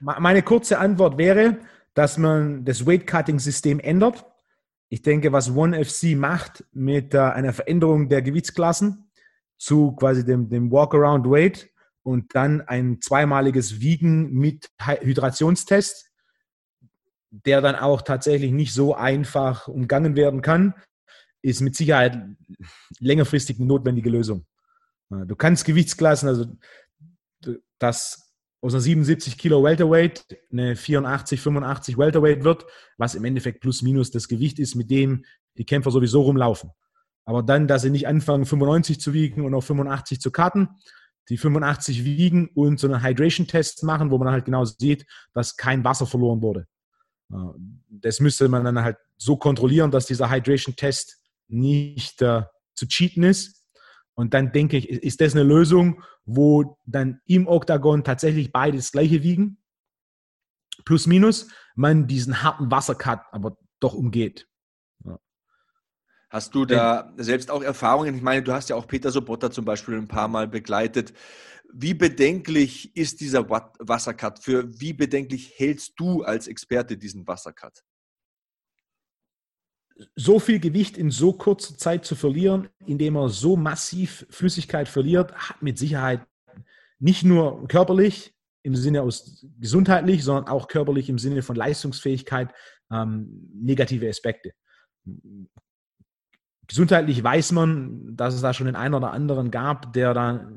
Meine 0.00 0.42
kurze 0.42 0.78
Antwort 0.78 1.16
wäre, 1.16 1.58
dass 1.94 2.18
man 2.18 2.64
das 2.64 2.86
Weight-Cutting-System 2.86 3.80
ändert. 3.80 4.24
Ich 4.88 5.02
denke, 5.02 5.32
was 5.32 5.54
One 5.54 5.84
FC 5.84 6.16
macht 6.16 6.64
mit 6.72 7.14
äh, 7.14 7.18
einer 7.18 7.52
Veränderung 7.52 8.08
der 8.08 8.22
Gewichtsklassen 8.22 9.10
zu 9.56 9.92
quasi 9.92 10.24
dem, 10.24 10.48
dem 10.48 10.70
Walk-Around-Weight 10.70 11.70
und 12.02 12.34
dann 12.34 12.60
ein 12.62 13.00
zweimaliges 13.00 13.80
Wiegen 13.80 14.32
mit 14.32 14.70
Hydrationstest, 14.78 16.10
der 17.30 17.60
dann 17.60 17.76
auch 17.76 18.02
tatsächlich 18.02 18.52
nicht 18.52 18.72
so 18.72 18.94
einfach 18.94 19.68
umgangen 19.68 20.16
werden 20.16 20.42
kann, 20.42 20.74
ist 21.42 21.60
mit 21.60 21.76
Sicherheit 21.76 22.18
längerfristig 22.98 23.58
eine 23.58 23.66
notwendige 23.66 24.10
Lösung. 24.10 24.46
Du 25.10 25.36
kannst 25.36 25.64
Gewichtsklassen, 25.64 26.28
also 26.28 26.46
das 27.78 28.34
aus 28.60 28.74
einer 28.74 28.80
77 28.80 29.38
Kilo 29.38 29.62
Welterweight 29.62 30.26
eine 30.50 30.76
84, 30.76 31.40
85 31.40 31.96
Welterweight 31.96 32.44
wird, 32.44 32.66
was 32.96 33.14
im 33.14 33.24
Endeffekt 33.24 33.60
plus 33.60 33.82
minus 33.82 34.10
das 34.10 34.28
Gewicht 34.28 34.58
ist, 34.58 34.74
mit 34.74 34.90
dem 34.90 35.24
die 35.56 35.64
Kämpfer 35.64 35.90
sowieso 35.90 36.22
rumlaufen. 36.22 36.70
Aber 37.24 37.42
dann, 37.42 37.68
dass 37.68 37.82
sie 37.82 37.90
nicht 37.90 38.08
anfangen, 38.08 38.46
95 38.46 39.00
zu 39.00 39.12
wiegen 39.12 39.44
und 39.44 39.54
auf 39.54 39.66
85 39.66 40.20
zu 40.20 40.30
karten, 40.30 40.68
die 41.28 41.36
85 41.36 42.04
wiegen 42.04 42.48
und 42.54 42.80
so 42.80 42.88
einen 42.88 43.02
Hydration-Test 43.02 43.84
machen, 43.84 44.10
wo 44.10 44.18
man 44.18 44.30
halt 44.30 44.46
genau 44.46 44.64
sieht, 44.64 45.06
dass 45.34 45.56
kein 45.56 45.84
Wasser 45.84 46.06
verloren 46.06 46.42
wurde. 46.42 46.66
Das 47.88 48.20
müsste 48.20 48.48
man 48.48 48.64
dann 48.64 48.82
halt 48.82 48.96
so 49.18 49.36
kontrollieren, 49.36 49.90
dass 49.90 50.06
dieser 50.06 50.30
Hydration-Test 50.30 51.18
nicht 51.48 52.22
äh, 52.22 52.42
zu 52.74 52.86
cheaten 52.86 53.22
ist 53.22 53.57
und 54.18 54.34
dann 54.34 54.50
denke 54.50 54.76
ich, 54.76 54.88
ist 54.88 55.20
das 55.20 55.36
eine 55.36 55.44
Lösung, 55.44 56.02
wo 56.24 56.76
dann 56.86 57.20
im 57.26 57.46
Oktagon 57.46 58.02
tatsächlich 58.02 58.50
beide 58.50 58.76
das 58.76 58.90
gleiche 58.90 59.22
wiegen, 59.22 59.62
plus 60.84 61.06
minus, 61.06 61.46
man 61.76 62.08
diesen 62.08 62.42
harten 62.42 62.68
Wassercut 62.68 63.20
aber 63.30 63.56
doch 63.78 63.94
umgeht. 63.94 64.48
Ja. 65.04 65.20
Hast 66.30 66.52
du 66.52 66.64
da 66.64 67.14
selbst 67.16 67.48
auch 67.48 67.62
Erfahrungen? 67.62 68.16
Ich 68.16 68.22
meine, 68.22 68.42
du 68.42 68.52
hast 68.52 68.70
ja 68.70 68.74
auch 68.74 68.88
Peter 68.88 69.12
Sobotta 69.12 69.52
zum 69.52 69.64
Beispiel 69.64 69.94
ein 69.94 70.08
paar 70.08 70.26
Mal 70.26 70.48
begleitet. 70.48 71.12
Wie 71.72 71.94
bedenklich 71.94 72.96
ist 72.96 73.20
dieser 73.20 73.48
Wassercut? 73.48 74.42
Für 74.42 74.80
wie 74.80 74.94
bedenklich 74.94 75.52
hältst 75.58 75.92
du 75.96 76.24
als 76.24 76.48
Experte 76.48 76.98
diesen 76.98 77.24
Wassercut? 77.28 77.84
So 80.14 80.38
viel 80.38 80.60
Gewicht 80.60 80.96
in 80.96 81.10
so 81.10 81.32
kurzer 81.32 81.76
Zeit 81.76 82.04
zu 82.04 82.14
verlieren, 82.14 82.68
indem 82.86 83.16
er 83.16 83.28
so 83.28 83.56
massiv 83.56 84.26
Flüssigkeit 84.30 84.88
verliert, 84.88 85.34
hat 85.34 85.62
mit 85.62 85.78
Sicherheit 85.78 86.20
nicht 86.98 87.24
nur 87.24 87.66
körperlich 87.68 88.34
im 88.62 88.76
Sinne 88.76 89.02
aus 89.02 89.46
gesundheitlich, 89.58 90.24
sondern 90.24 90.48
auch 90.48 90.68
körperlich 90.68 91.08
im 91.08 91.18
Sinne 91.18 91.42
von 91.42 91.56
Leistungsfähigkeit 91.56 92.52
ähm, 92.90 93.50
negative 93.54 94.08
Aspekte. 94.08 94.52
Gesundheitlich 96.66 97.22
weiß 97.22 97.52
man, 97.52 98.16
dass 98.16 98.34
es 98.34 98.42
da 98.42 98.52
schon 98.52 98.66
den 98.66 98.76
einen 98.76 98.94
oder 98.94 99.12
anderen 99.12 99.50
gab, 99.50 99.92
der 99.94 100.12
da 100.12 100.50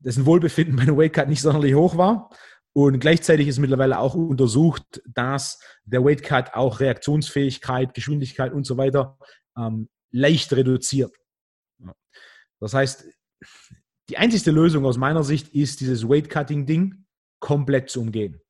dessen 0.00 0.26
Wohlbefinden 0.26 0.76
bei 0.76 0.82
einem 0.82 0.96
Weightcut 0.96 1.28
nicht 1.28 1.42
sonderlich 1.42 1.74
hoch 1.74 1.96
war. 1.96 2.30
Und 2.74 3.00
gleichzeitig 3.00 3.48
ist 3.48 3.58
mittlerweile 3.58 3.98
auch 3.98 4.14
untersucht, 4.14 5.02
dass 5.06 5.60
der 5.84 6.04
Weight 6.04 6.22
Cut 6.22 6.54
auch 6.54 6.80
Reaktionsfähigkeit, 6.80 7.92
Geschwindigkeit 7.92 8.52
und 8.52 8.64
so 8.64 8.78
weiter 8.78 9.18
ähm, 9.58 9.88
leicht 10.10 10.52
reduziert. 10.52 11.14
Das 12.60 12.74
heißt, 12.74 13.04
die 14.08 14.16
einzigste 14.16 14.50
Lösung 14.50 14.86
aus 14.86 14.96
meiner 14.96 15.22
Sicht 15.22 15.48
ist, 15.48 15.80
dieses 15.80 16.08
Weight 16.08 16.30
Cutting 16.30 16.64
Ding 16.64 17.04
komplett 17.40 17.90
zu 17.90 18.00
umgehen. 18.00 18.40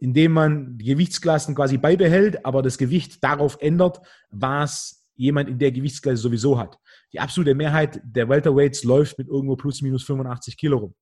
Indem 0.00 0.32
man 0.32 0.76
die 0.76 0.84
Gewichtsklassen 0.84 1.54
quasi 1.54 1.78
beibehält, 1.78 2.44
aber 2.44 2.60
das 2.60 2.76
Gewicht 2.76 3.24
darauf 3.24 3.56
ändert, 3.60 4.00
was 4.28 5.06
jemand 5.14 5.48
in 5.48 5.58
der 5.58 5.72
Gewichtsklasse 5.72 6.18
sowieso 6.18 6.58
hat. 6.58 6.78
Die 7.12 7.20
absolute 7.20 7.54
Mehrheit 7.54 8.00
der 8.04 8.28
Welterweights 8.28 8.84
läuft 8.84 9.18
mit 9.18 9.28
irgendwo 9.28 9.56
plus 9.56 9.80
minus 9.80 10.04
85 10.04 10.58
Kilo 10.58 10.78
rum. 10.78 10.94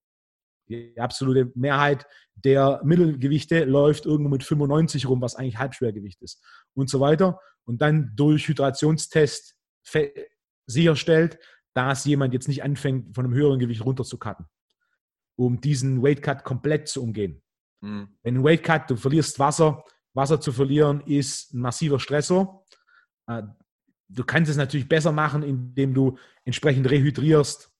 Die 0.68 0.98
absolute 0.98 1.52
Mehrheit 1.54 2.06
der 2.34 2.80
Mittelgewichte 2.84 3.64
läuft 3.64 4.06
irgendwo 4.06 4.30
mit 4.30 4.44
95 4.44 5.08
rum, 5.08 5.20
was 5.20 5.36
eigentlich 5.36 5.58
Halbschwergewicht 5.58 6.20
ist 6.22 6.42
und 6.74 6.90
so 6.90 7.00
weiter. 7.00 7.40
Und 7.64 7.80
dann 7.80 8.12
durch 8.14 8.48
Hydrationstest 8.48 9.56
sicherstellt, 10.66 11.38
dass 11.74 12.04
jemand 12.04 12.32
jetzt 12.32 12.48
nicht 12.48 12.62
anfängt, 12.62 13.14
von 13.14 13.24
einem 13.24 13.34
höheren 13.34 13.58
Gewicht 13.58 13.84
runter 13.84 14.04
zu 14.04 14.18
cutten, 14.18 14.46
um 15.36 15.60
diesen 15.60 16.02
Weight 16.02 16.22
Cut 16.22 16.44
komplett 16.44 16.88
zu 16.88 17.02
umgehen. 17.02 17.42
Mhm. 17.82 18.16
Wenn 18.22 18.36
ein 18.36 18.44
Weight 18.44 18.62
Cut, 18.62 18.90
du 18.90 18.96
verlierst 18.96 19.38
Wasser, 19.38 19.84
Wasser 20.14 20.40
zu 20.40 20.52
verlieren 20.52 21.02
ist 21.02 21.52
ein 21.52 21.60
massiver 21.60 22.00
Stressor. 22.00 22.64
Äh, 23.26 23.42
du 24.08 24.24
kannst 24.24 24.50
es 24.50 24.56
natürlich 24.56 24.88
besser 24.88 25.12
machen, 25.12 25.42
indem 25.42 25.92
du 25.92 26.18
entsprechend 26.44 26.90
rehydrierst, 26.90 27.70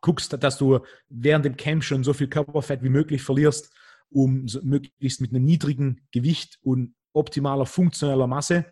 guckst, 0.00 0.32
dass 0.42 0.58
du 0.58 0.80
während 1.08 1.44
dem 1.44 1.56
Camp 1.56 1.82
schon 1.84 2.04
so 2.04 2.12
viel 2.12 2.28
Körperfett 2.28 2.82
wie 2.82 2.88
möglich 2.88 3.22
verlierst, 3.22 3.72
um 4.10 4.46
möglichst 4.62 5.20
mit 5.20 5.30
einem 5.30 5.44
niedrigen 5.44 6.06
Gewicht 6.12 6.58
und 6.62 6.94
optimaler 7.12 7.66
funktioneller 7.66 8.26
Masse 8.26 8.66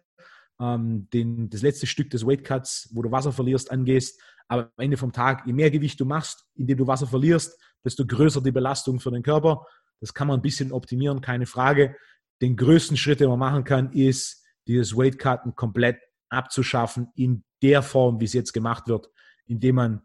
ähm, 0.60 1.08
den, 1.12 1.50
das 1.50 1.62
letzte 1.62 1.86
Stück 1.86 2.10
des 2.10 2.26
Weight 2.26 2.44
Cuts, 2.44 2.88
wo 2.92 3.02
du 3.02 3.10
Wasser 3.10 3.32
verlierst, 3.32 3.70
angehst. 3.70 4.20
Aber 4.48 4.64
am 4.76 4.84
Ende 4.84 4.96
vom 4.96 5.12
Tag, 5.12 5.46
je 5.46 5.52
mehr 5.52 5.70
Gewicht 5.70 5.98
du 6.00 6.04
machst, 6.04 6.46
indem 6.54 6.78
du 6.78 6.86
Wasser 6.86 7.06
verlierst, 7.06 7.60
desto 7.84 8.06
größer 8.06 8.40
die 8.40 8.52
Belastung 8.52 9.00
für 9.00 9.10
den 9.10 9.22
Körper. 9.22 9.66
Das 10.00 10.14
kann 10.14 10.28
man 10.28 10.38
ein 10.38 10.42
bisschen 10.42 10.72
optimieren, 10.72 11.20
keine 11.20 11.46
Frage. 11.46 11.96
Den 12.40 12.56
größten 12.56 12.96
Schritt, 12.96 13.20
den 13.20 13.28
man 13.28 13.38
machen 13.38 13.64
kann, 13.64 13.92
ist, 13.92 14.44
dieses 14.66 14.96
Weight 14.96 15.18
Cutten 15.18 15.54
komplett 15.54 15.98
abzuschaffen 16.28 17.08
in 17.14 17.44
der 17.62 17.82
Form, 17.82 18.20
wie 18.20 18.24
es 18.24 18.32
jetzt 18.32 18.52
gemacht 18.52 18.88
wird, 18.88 19.08
indem 19.46 19.76
man 19.76 20.02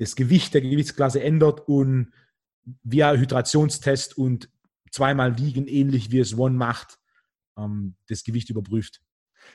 das 0.00 0.16
Gewicht 0.16 0.54
der 0.54 0.62
Gewichtsklasse 0.62 1.22
ändert 1.22 1.68
und 1.68 2.12
via 2.82 3.12
Hydrationstest 3.12 4.16
und 4.16 4.48
zweimal 4.90 5.38
wiegen, 5.38 5.66
ähnlich 5.66 6.10
wie 6.10 6.20
es 6.20 6.36
One 6.36 6.56
macht, 6.56 6.98
ähm, 7.58 7.96
das 8.08 8.24
Gewicht 8.24 8.48
überprüft. 8.48 9.02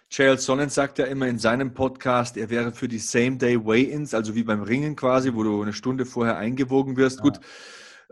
Charles 0.10 0.46
Sonnen 0.46 0.70
sagt 0.70 1.00
ja 1.00 1.06
immer 1.06 1.28
in 1.28 1.39
seinem 1.39 1.74
Podcast, 1.74 2.38
er 2.38 2.52
wäre 2.52 2.72
für 2.72 2.88
die 2.88 3.00
Same-Day 3.00 3.66
Weigh-Ins, 3.66 4.14
also 4.14 4.36
wie 4.36 4.43
beim 4.43 4.62
Ringen 4.62 4.96
quasi, 4.96 5.34
wo 5.34 5.41
du 5.41 5.64
eine 5.64 5.74
Stunde 5.74 6.06
vorher 6.06 6.38
eingewogen 6.38 6.96
wirst. 6.96 7.18
Ja. 7.18 7.24
Gut, 7.24 7.39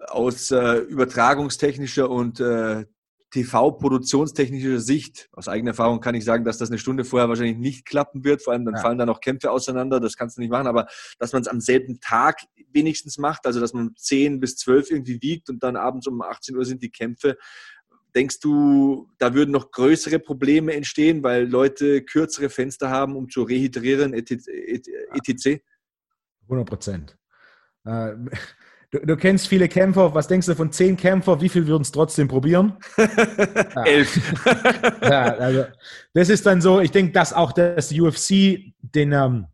aus 0.07 0.49
äh, 0.49 0.77
übertragungstechnischer 0.79 2.09
und 2.09 2.39
äh, 2.39 2.85
TV-produktionstechnischer 3.33 4.79
Sicht, 4.79 5.27
aus 5.31 5.47
eigener 5.47 5.71
Erfahrung 5.71 6.01
kann 6.01 6.13
ich 6.13 6.23
sagen, 6.23 6.45
dass 6.45 6.59
das 6.59 6.69
eine 6.69 6.77
Stunde 6.77 7.03
vorher 7.03 7.29
wahrscheinlich 7.29 7.57
nicht 7.57 7.83
klappen 7.83 8.23
wird. 8.23 8.43
Vor 8.43 8.53
allem 8.53 8.63
dann 8.63 8.75
ja. 8.75 8.81
fallen 8.81 8.99
da 8.99 9.07
noch 9.07 9.21
Kämpfe 9.21 9.49
auseinander, 9.49 9.99
das 9.99 10.15
kannst 10.15 10.37
du 10.37 10.41
nicht 10.41 10.51
machen. 10.51 10.67
Aber 10.67 10.85
dass 11.17 11.33
man 11.33 11.41
es 11.41 11.47
am 11.47 11.59
selben 11.59 11.99
Tag 11.99 12.41
wenigstens 12.71 13.17
macht, 13.17 13.47
also 13.47 13.59
dass 13.59 13.73
man 13.73 13.95
10 13.95 14.39
bis 14.39 14.57
12 14.57 14.91
irgendwie 14.91 15.19
wiegt 15.23 15.49
und 15.49 15.63
dann 15.63 15.75
abends 15.75 16.05
um 16.05 16.21
18 16.21 16.55
Uhr 16.55 16.63
sind 16.63 16.83
die 16.83 16.91
Kämpfe. 16.91 17.35
Denkst 18.15 18.39
du, 18.39 19.09
da 19.17 19.33
würden 19.33 19.49
noch 19.49 19.71
größere 19.71 20.19
Probleme 20.19 20.73
entstehen, 20.75 21.23
weil 21.23 21.49
Leute 21.49 22.03
kürzere 22.03 22.51
Fenster 22.51 22.91
haben, 22.91 23.15
um 23.15 23.29
zu 23.29 23.41
rehydrieren, 23.41 24.13
etc.? 24.13 25.59
100 26.43 26.67
Prozent. 26.67 27.17
Äh, 27.83 28.13
du, 28.93 29.05
du, 29.05 29.17
kennst 29.17 29.47
viele 29.47 29.67
Kämpfer. 29.67 30.13
Was 30.13 30.27
denkst 30.27 30.47
du 30.47 30.55
von 30.55 30.71
zehn 30.71 30.95
Kämpfer? 30.95 31.41
Wie 31.41 31.49
viel 31.49 31.67
würden 31.67 31.81
es 31.81 31.91
trotzdem 31.91 32.27
probieren? 32.27 32.77
Elf. 33.85 34.15
ja, 35.01 35.35
also, 35.35 35.65
das 36.13 36.29
ist 36.29 36.45
dann 36.45 36.61
so, 36.61 36.79
ich 36.79 36.91
denke, 36.91 37.11
dass 37.11 37.33
auch 37.33 37.51
das 37.51 37.91
UFC 37.91 38.73
den, 38.81 39.11
ähm, 39.11 39.47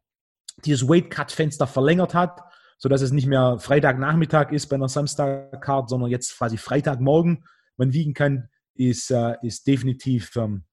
dieses 0.65 0.87
Weight-Cut-Fenster 0.87 1.65
verlängert 1.65 2.13
hat, 2.13 2.41
sodass 2.77 3.01
es 3.01 3.11
nicht 3.11 3.27
mehr 3.27 3.57
Freitagnachmittag 3.59 4.51
ist 4.51 4.67
bei 4.67 4.75
einer 4.75 4.89
Samstag-Card, 4.89 5.89
sondern 5.89 6.11
jetzt 6.11 6.37
quasi 6.37 6.57
Freitagmorgen 6.57 7.45
man 7.77 7.93
wiegen 7.93 8.13
kann, 8.13 8.49
ist, 8.75 9.09
äh, 9.09 9.35
ist 9.41 9.65
definitiv 9.65 10.35
ähm, 10.35 10.65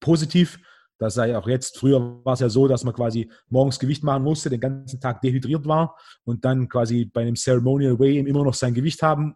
positiv. 0.00 0.58
Das 0.98 1.14
sei 1.14 1.36
auch 1.36 1.48
jetzt, 1.48 1.78
früher 1.78 2.24
war 2.24 2.34
es 2.34 2.40
ja 2.40 2.48
so, 2.48 2.68
dass 2.68 2.84
man 2.84 2.94
quasi 2.94 3.30
morgens 3.48 3.78
Gewicht 3.78 4.04
machen 4.04 4.22
musste, 4.22 4.50
den 4.50 4.60
ganzen 4.60 5.00
Tag 5.00 5.20
dehydriert 5.20 5.66
war 5.66 5.96
und 6.24 6.44
dann 6.44 6.68
quasi 6.68 7.06
bei 7.06 7.22
einem 7.22 7.36
Ceremonial 7.36 7.98
Way 7.98 8.18
immer 8.18 8.44
noch 8.44 8.54
sein 8.54 8.74
Gewicht 8.74 9.02
haben 9.02 9.34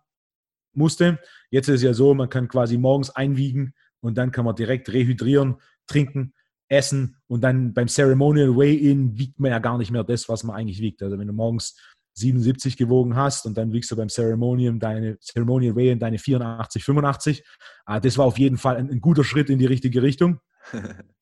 musste. 0.73 1.19
Jetzt 1.51 1.69
ist 1.69 1.77
es 1.77 1.83
ja 1.83 1.95
so, 1.95 2.15
man 2.15 2.29
kann 2.29 2.49
quasi 2.49 2.79
morgens 2.79 3.11
einwiegen 3.11 3.75
und 4.01 4.17
dann 4.17 4.31
kann 4.31 4.45
man 4.45 4.55
direkt 4.55 4.93
rehydrieren, 4.93 5.57
trinken, 5.87 6.35
essen 6.69 7.17
und 7.27 7.43
dann 7.43 7.75
beim 7.75 7.89
Ceremonial 7.89 8.57
Weigh-In 8.57 9.19
wiegt 9.19 9.39
man 9.39 9.51
ja 9.51 9.59
gar 9.59 9.79
nicht 9.79 9.91
mehr 9.91 10.05
das, 10.05 10.29
was 10.29 10.45
man 10.45 10.57
eigentlich 10.57 10.81
wiegt. 10.81 11.03
Also 11.03 11.19
wenn 11.19 11.27
du 11.27 11.33
morgens 11.33 11.77
77 12.15 12.77
gewogen 12.77 13.15
hast 13.17 13.47
und 13.47 13.57
dann 13.57 13.73
wiegst 13.73 13.91
du 13.91 13.97
beim 13.97 14.09
Ceremonial 14.09 14.79
deine 14.79 15.19
Ceremonial 15.21 15.77
Weigh-In 15.77 15.99
deine 15.99 16.19
84, 16.19 16.85
85. 16.85 17.45
Ah, 17.85 18.01
das 18.01 18.19
war 18.19 18.25
auf 18.25 18.39
jeden 18.39 18.57
Fall 18.57 18.77
ein, 18.77 18.91
ein 18.91 19.01
guter 19.01 19.25
Schritt 19.25 19.51
in 19.51 19.59
die 19.59 19.67
richtige 19.67 20.03
Richtung. 20.03 20.41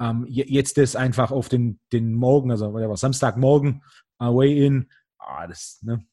Ähm, 0.00 0.24
jetzt 0.28 0.78
das 0.78 0.94
einfach 0.96 1.30
auf 1.30 1.48
den, 1.48 1.80
den 1.92 2.14
Morgen, 2.14 2.50
also 2.50 2.72
war 2.72 2.96
Samstagmorgen, 2.96 3.82
uh, 4.22 4.36
Way-In, 4.36 4.88
ah, 5.18 5.46
das, 5.46 5.80
ne, 5.82 6.04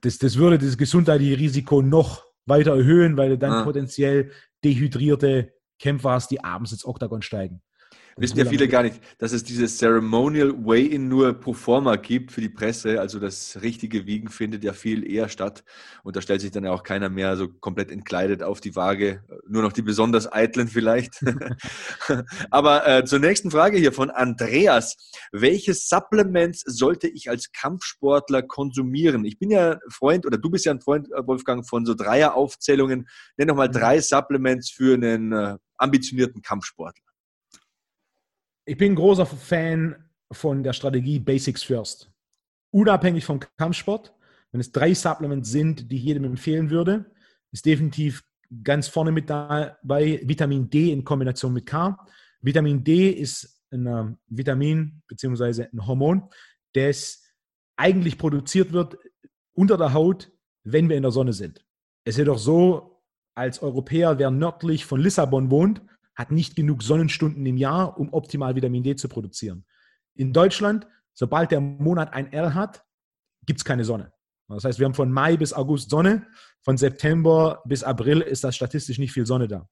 das, 0.00 0.18
das 0.18 0.36
würde 0.36 0.58
das 0.58 0.78
gesundheitliche 0.78 1.38
Risiko 1.38 1.82
noch 1.82 2.24
weiter 2.46 2.76
erhöhen, 2.76 3.16
weil 3.16 3.30
du 3.30 3.38
dann 3.38 3.52
ah. 3.52 3.64
potenziell 3.64 4.30
dehydrierte 4.62 5.52
Kämpfer 5.78 6.10
hast, 6.10 6.30
die 6.30 6.44
abends 6.44 6.72
ins 6.72 6.84
Oktagon 6.84 7.22
steigen. 7.22 7.62
Wissen 8.16 8.38
ja 8.38 8.44
viele 8.44 8.68
gar 8.68 8.84
nicht, 8.84 9.00
dass 9.18 9.32
es 9.32 9.42
dieses 9.42 9.78
Ceremonial 9.78 10.52
Weigh-In 10.52 11.08
nur 11.08 11.34
pro 11.34 11.52
forma 11.52 11.96
gibt 11.96 12.30
für 12.30 12.40
die 12.40 12.48
Presse. 12.48 13.00
Also 13.00 13.18
das 13.18 13.58
richtige 13.60 14.06
Wiegen 14.06 14.28
findet 14.28 14.62
ja 14.62 14.72
viel 14.72 15.10
eher 15.10 15.28
statt. 15.28 15.64
Und 16.04 16.14
da 16.14 16.20
stellt 16.20 16.40
sich 16.40 16.52
dann 16.52 16.64
ja 16.64 16.70
auch 16.70 16.84
keiner 16.84 17.08
mehr 17.08 17.36
so 17.36 17.48
komplett 17.48 17.90
entkleidet 17.90 18.42
auf 18.42 18.60
die 18.60 18.76
Waage. 18.76 19.24
Nur 19.48 19.62
noch 19.62 19.72
die 19.72 19.82
besonders 19.82 20.32
eitlen 20.32 20.68
vielleicht. 20.68 21.24
Aber 22.50 22.86
äh, 22.86 23.04
zur 23.04 23.18
nächsten 23.18 23.50
Frage 23.50 23.78
hier 23.78 23.92
von 23.92 24.10
Andreas. 24.10 24.96
Welche 25.32 25.74
Supplements 25.74 26.62
sollte 26.66 27.08
ich 27.08 27.30
als 27.30 27.50
Kampfsportler 27.50 28.42
konsumieren? 28.42 29.24
Ich 29.24 29.38
bin 29.38 29.50
ja 29.50 29.78
Freund, 29.88 30.24
oder 30.24 30.38
du 30.38 30.50
bist 30.50 30.66
ja 30.66 30.72
ein 30.72 30.80
Freund, 30.80 31.08
äh, 31.12 31.26
Wolfgang, 31.26 31.66
von 31.66 31.84
so 31.84 31.94
Dreieraufzählungen. 31.94 33.08
Nenn 33.36 33.48
doch 33.48 33.56
mal 33.56 33.68
mhm. 33.68 33.72
drei 33.72 34.00
Supplements 34.00 34.70
für 34.70 34.94
einen 34.94 35.32
äh, 35.32 35.56
ambitionierten 35.78 36.42
Kampfsportler 36.42 37.13
ich 38.66 38.76
bin 38.76 38.94
großer 38.94 39.26
Fan 39.26 39.96
von 40.32 40.62
der 40.62 40.72
Strategie 40.72 41.18
Basics 41.18 41.62
First. 41.62 42.10
Unabhängig 42.70 43.24
vom 43.24 43.40
Kampfsport, 43.56 44.14
wenn 44.52 44.60
es 44.60 44.72
drei 44.72 44.94
Supplements 44.94 45.50
sind, 45.50 45.90
die 45.90 45.96
ich 45.96 46.04
jedem 46.04 46.24
empfehlen 46.24 46.70
würde, 46.70 47.10
ist 47.52 47.66
definitiv 47.66 48.24
ganz 48.62 48.88
vorne 48.88 49.12
mit 49.12 49.30
dabei 49.30 50.20
Vitamin 50.24 50.70
D 50.70 50.92
in 50.92 51.04
Kombination 51.04 51.52
mit 51.52 51.66
K. 51.66 51.98
Vitamin 52.40 52.82
D 52.82 53.10
ist 53.10 53.62
ein 53.70 54.18
Vitamin 54.26 55.02
bzw. 55.08 55.66
ein 55.72 55.86
Hormon, 55.86 56.28
das 56.72 57.22
eigentlich 57.76 58.18
produziert 58.18 58.72
wird 58.72 58.96
unter 59.54 59.76
der 59.76 59.92
Haut, 59.92 60.30
wenn 60.64 60.88
wir 60.88 60.96
in 60.96 61.02
der 61.02 61.12
Sonne 61.12 61.32
sind. 61.32 61.64
Es 62.04 62.14
ist 62.14 62.18
jedoch 62.18 62.38
so, 62.38 63.02
als 63.36 63.62
Europäer, 63.62 64.18
wer 64.18 64.30
nördlich 64.30 64.84
von 64.84 65.00
Lissabon 65.00 65.50
wohnt, 65.50 65.82
hat 66.14 66.30
nicht 66.30 66.56
genug 66.56 66.82
Sonnenstunden 66.82 67.44
im 67.44 67.56
Jahr, 67.56 67.98
um 67.98 68.12
optimal 68.12 68.54
Vitamin 68.54 68.82
D 68.82 68.96
zu 68.96 69.08
produzieren. 69.08 69.64
In 70.14 70.32
Deutschland, 70.32 70.86
sobald 71.12 71.50
der 71.50 71.60
Monat 71.60 72.12
ein 72.12 72.32
L 72.32 72.54
hat, 72.54 72.84
gibt 73.46 73.60
es 73.60 73.64
keine 73.64 73.84
Sonne. 73.84 74.12
Das 74.48 74.64
heißt, 74.64 74.78
wir 74.78 74.86
haben 74.86 74.94
von 74.94 75.10
Mai 75.10 75.36
bis 75.36 75.52
August 75.52 75.90
Sonne, 75.90 76.26
von 76.62 76.76
September 76.76 77.62
bis 77.64 77.82
April 77.82 78.20
ist 78.20 78.44
das 78.44 78.54
statistisch 78.54 78.98
nicht 78.98 79.12
viel 79.12 79.26
Sonne 79.26 79.48
da. 79.48 79.68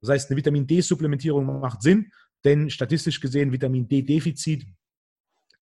Das 0.00 0.10
heißt, 0.10 0.30
eine 0.30 0.36
Vitamin 0.36 0.66
D-Supplementierung 0.66 1.60
macht 1.60 1.82
Sinn, 1.82 2.10
denn 2.44 2.70
statistisch 2.70 3.20
gesehen 3.20 3.52
Vitamin 3.52 3.88
D-Defizit 3.88 4.66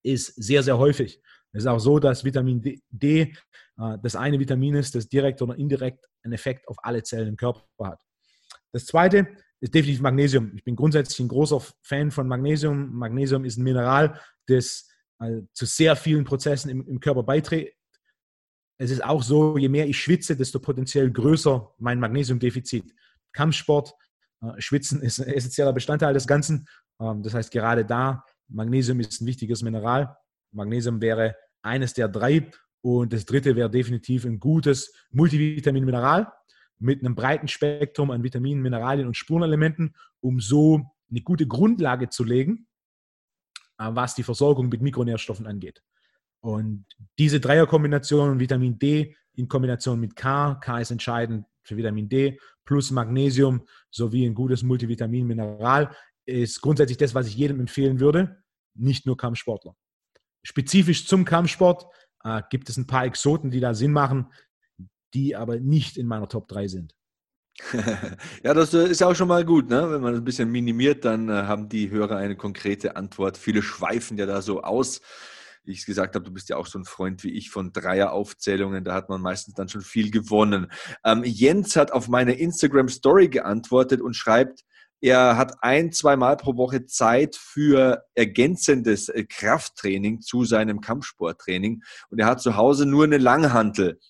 ist 0.03 0.35
sehr, 0.37 0.63
sehr 0.63 0.79
häufig. 0.79 1.21
Es 1.53 1.65
ist 1.65 1.67
auch 1.67 1.79
so, 1.79 1.99
dass 1.99 2.25
Vitamin 2.25 2.61
D, 2.61 2.83
D 2.91 3.33
äh, 3.79 3.99
das 4.03 4.17
eine 4.17 4.39
Vitamin 4.39 4.75
ist, 4.75 4.95
das 4.95 5.09
direkt 5.09 5.41
oder 5.41 5.57
indirekt 5.57 6.05
einen 6.23 6.33
Effekt 6.33 6.67
auf 6.69 6.77
alle 6.83 7.03
Zellen 7.03 7.29
im 7.29 7.37
Körper 7.37 7.63
hat. 7.83 8.01
Das 8.73 8.87
zweite 8.87 9.29
ist 9.61 9.75
definitiv 9.75 10.03
Magnesium. 10.03 10.53
Ich 10.55 10.65
bin 10.65 10.77
grundsätzlich 10.77 11.21
ein 11.21 11.29
großer 11.29 11.61
Fan 11.83 12.11
von 12.11 12.29
Magnesium. 12.29 12.95
Magnesium 12.95 13.45
ist 13.45 13.57
ein 13.57 13.65
Mineral, 13.65 14.21
das 14.47 14.89
äh, 15.21 15.43
zu 15.53 15.67
sehr 15.67 15.97
vielen 15.97 16.25
Prozessen 16.25 16.71
im, 16.71 16.87
im 16.87 17.01
Körper 17.01 17.23
beiträgt. 17.23 17.77
Es 18.79 18.91
ist 18.91 19.05
auch 19.05 19.23
so, 19.23 19.57
je 19.57 19.69
mehr 19.69 19.87
ich 19.87 19.99
schwitze, 19.99 20.37
desto 20.37 20.59
potenziell 20.59 21.11
größer 21.11 21.75
mein 21.79 22.01
Magnesiumdefizit. 22.01 22.93
Kampfsport, 23.33 23.95
äh, 24.43 24.61
Schwitzen 24.61 25.01
ist 25.01 25.21
ein 25.21 25.29
essentieller 25.29 25.73
Bestandteil 25.73 26.13
des 26.13 26.27
Ganzen. 26.27 26.67
Ähm, 27.01 27.23
das 27.23 27.35
heißt, 27.35 27.51
gerade 27.51 27.85
da, 27.85 28.25
Magnesium 28.49 29.01
ist 29.01 29.21
ein 29.21 29.27
wichtiges 29.27 29.63
Mineral. 29.63 30.17
Magnesium 30.53 31.01
wäre 31.01 31.37
eines 31.63 31.95
der 31.95 32.09
drei. 32.09 32.51
Und 32.83 33.13
das 33.13 33.25
dritte 33.25 33.57
wäre 33.57 33.71
definitiv 33.71 34.27
ein 34.27 34.39
gutes 34.39 34.93
Multivitamin-Mineral 35.11 36.31
mit 36.79 37.01
einem 37.01 37.15
breiten 37.15 37.49
Spektrum 37.49 38.11
an 38.11 38.23
Vitaminen, 38.23 38.63
Mineralien 38.63 39.07
und 39.07 39.17
Spurenelementen, 39.17 39.95
um 40.21 40.41
so 40.41 40.83
eine 41.11 41.21
gute 41.21 41.47
Grundlage 41.47 42.09
zu 42.09 42.25
legen, 42.25 42.67
äh, 43.79 43.91
was 43.91 44.15
die 44.15 44.23
Versorgung 44.23 44.69
mit 44.69 44.83
Mikronährstoffen 44.83 45.47
angeht. 45.47 45.83
Und 46.41 46.85
diese 47.19 47.41
Dreierkombination 47.41 48.39
Vitamin 48.39 48.79
D 48.79 49.17
in 49.35 49.49
Kombination 49.49 49.99
mit 49.99 50.15
K, 50.15 50.57
K 50.57 50.81
ist 50.81 50.91
entscheidend 50.91 51.47
für 51.63 51.77
Vitamin 51.77 52.09
D, 52.09 52.39
plus 52.65 52.91
Magnesium 52.91 53.67
sowie 53.91 54.27
ein 54.27 54.35
gutes 54.35 54.63
Multivitamin-Mineral, 54.63 55.95
ist 56.27 56.61
grundsätzlich 56.61 56.99
das, 56.99 57.15
was 57.15 57.27
ich 57.27 57.37
jedem 57.37 57.61
empfehlen 57.61 58.01
würde, 58.01 58.43
nicht 58.75 59.07
nur 59.07 59.17
Kampfsportler. 59.17 59.75
Spezifisch 60.43 61.07
zum 61.07 61.25
Kampfsport 61.25 61.87
äh, 62.25 62.43
gibt 62.51 62.69
es 62.69 62.77
ein 62.77 62.87
paar 62.87 63.05
Exoten, 63.07 63.51
die 63.51 63.61
da 63.61 63.75
Sinn 63.75 63.93
machen 63.93 64.27
die 65.15 65.37
aber 65.37 65.61
nicht 65.61 65.97
in 65.97 66.07
meiner 66.07 66.29
Top 66.29 66.49
3 66.49 66.69
sind. 66.69 66.95
ja, 68.43 68.53
das 68.53 68.75
äh, 68.75 68.89
ist 68.89 69.03
auch 69.03 69.15
schon 69.15 69.29
mal 69.29 69.45
gut, 69.45 69.71
ne? 69.71 69.91
wenn 69.91 70.01
man 70.01 70.13
das 70.13 70.21
ein 70.21 70.25
bisschen 70.25 70.51
minimiert, 70.51 71.05
dann 71.05 71.29
äh, 71.29 71.33
haben 71.33 71.69
die 71.69 71.91
Hörer 71.91 72.17
eine 72.17 72.37
konkrete 72.37 72.97
Antwort. 72.97 73.39
Viele 73.39 73.63
schweifen 73.63 74.19
ja 74.19 74.27
da 74.27 74.43
so 74.43 74.63
aus. 74.63 75.01
Wie 75.63 75.73
ich 75.73 75.87
gesagt 75.87 76.15
habe, 76.15 76.25
du 76.25 76.33
bist 76.33 76.51
ja 76.51 76.57
auch 76.57 76.67
so 76.67 76.79
ein 76.79 76.85
Freund 76.85 77.25
wie 77.25 77.33
ich 77.33 77.51
von 77.51 77.73
Dreieraufzählungen, 77.73 78.85
da 78.85 78.93
hat 78.93 79.09
man 79.09 79.23
meistens 79.23 79.55
dann 79.55 79.69
schon 79.69 79.81
viel 79.81 80.11
gewonnen. 80.11 80.71
Ähm, 81.05 81.23
Jens 81.25 81.77
hat 81.77 81.93
auf 81.93 82.09
meine 82.09 82.35
Instagram-Story 82.35 83.29
geantwortet 83.29 84.03
und 84.03 84.15
schreibt, 84.15 84.65
er 85.01 85.37
hat 85.37 85.63
ein, 85.63 85.93
zwei 85.93 86.17
Mal 86.17 86.37
pro 86.37 86.57
Woche 86.57 86.87
Zeit 86.87 87.37
für 87.37 88.05
ergänzendes 88.15 89.09
äh, 89.09 89.25
Krafttraining 89.25 90.21
zu 90.23 90.45
seinem 90.45 90.81
Kampfsporttraining 90.81 91.83
und 92.11 92.19
er 92.19 92.27
hat 92.27 92.41
zu 92.41 92.57
Hause 92.57 92.85
nur 92.85 93.05
eine 93.05 93.19
Langhantel. 93.19 94.01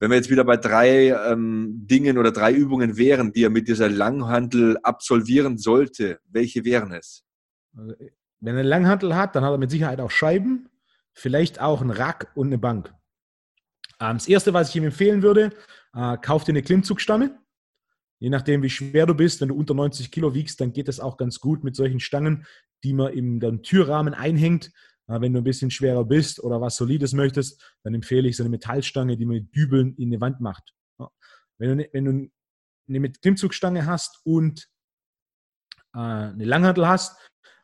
Wenn 0.00 0.10
wir 0.10 0.16
jetzt 0.16 0.30
wieder 0.30 0.44
bei 0.44 0.56
drei 0.56 1.08
ähm, 1.08 1.86
Dingen 1.86 2.18
oder 2.18 2.30
drei 2.30 2.52
Übungen 2.52 2.96
wären, 2.96 3.32
die 3.32 3.44
er 3.44 3.50
mit 3.50 3.66
dieser 3.66 3.88
Langhantel 3.88 4.78
absolvieren 4.82 5.58
sollte, 5.58 6.20
welche 6.28 6.64
wären 6.64 6.92
es? 6.92 7.24
Also, 7.76 7.94
wenn 8.40 8.54
er 8.54 8.60
eine 8.60 8.68
Langhantel 8.68 9.16
hat, 9.16 9.34
dann 9.34 9.44
hat 9.44 9.50
er 9.50 9.58
mit 9.58 9.70
Sicherheit 9.70 10.00
auch 10.00 10.10
Scheiben, 10.10 10.68
vielleicht 11.12 11.60
auch 11.60 11.80
ein 11.80 11.90
Rack 11.90 12.30
und 12.36 12.46
eine 12.46 12.58
Bank. 12.58 12.94
Ähm, 14.00 14.16
das 14.16 14.28
erste, 14.28 14.54
was 14.54 14.70
ich 14.70 14.76
ihm 14.76 14.84
empfehlen 14.84 15.22
würde, 15.22 15.50
äh, 15.94 16.16
kauf 16.18 16.44
dir 16.44 16.52
eine 16.52 16.62
Klimmzugstange. 16.62 17.36
Je 18.20 18.30
nachdem, 18.30 18.62
wie 18.62 18.70
schwer 18.70 19.06
du 19.06 19.14
bist, 19.14 19.40
wenn 19.40 19.48
du 19.48 19.56
unter 19.56 19.74
90 19.74 20.10
Kilo 20.10 20.34
wiegst, 20.34 20.60
dann 20.60 20.72
geht 20.72 20.88
das 20.88 21.00
auch 21.00 21.16
ganz 21.16 21.40
gut 21.40 21.62
mit 21.62 21.76
solchen 21.76 22.00
Stangen, 22.00 22.46
die 22.82 22.92
man 22.92 23.12
im 23.12 23.62
Türrahmen 23.62 24.14
einhängt. 24.14 24.72
Wenn 25.08 25.32
du 25.32 25.40
ein 25.40 25.44
bisschen 25.44 25.70
schwerer 25.70 26.04
bist 26.04 26.38
oder 26.38 26.60
was 26.60 26.76
Solides 26.76 27.14
möchtest, 27.14 27.74
dann 27.82 27.94
empfehle 27.94 28.28
ich 28.28 28.36
so 28.36 28.42
eine 28.42 28.50
Metallstange, 28.50 29.16
die 29.16 29.24
man 29.24 29.36
mit 29.36 29.54
Dübeln 29.54 29.94
in 29.96 30.10
die 30.10 30.20
Wand 30.20 30.40
macht. 30.40 30.74
Wenn 31.56 31.70
du, 31.70 31.76
ne, 31.76 31.88
wenn 31.92 32.04
du 32.04 32.30
eine 32.88 33.12
Klimmzugstange 33.12 33.86
hast 33.86 34.20
und 34.24 34.68
äh, 35.94 35.98
eine 35.98 36.44
Langhantel 36.44 36.86
hast 36.86 37.16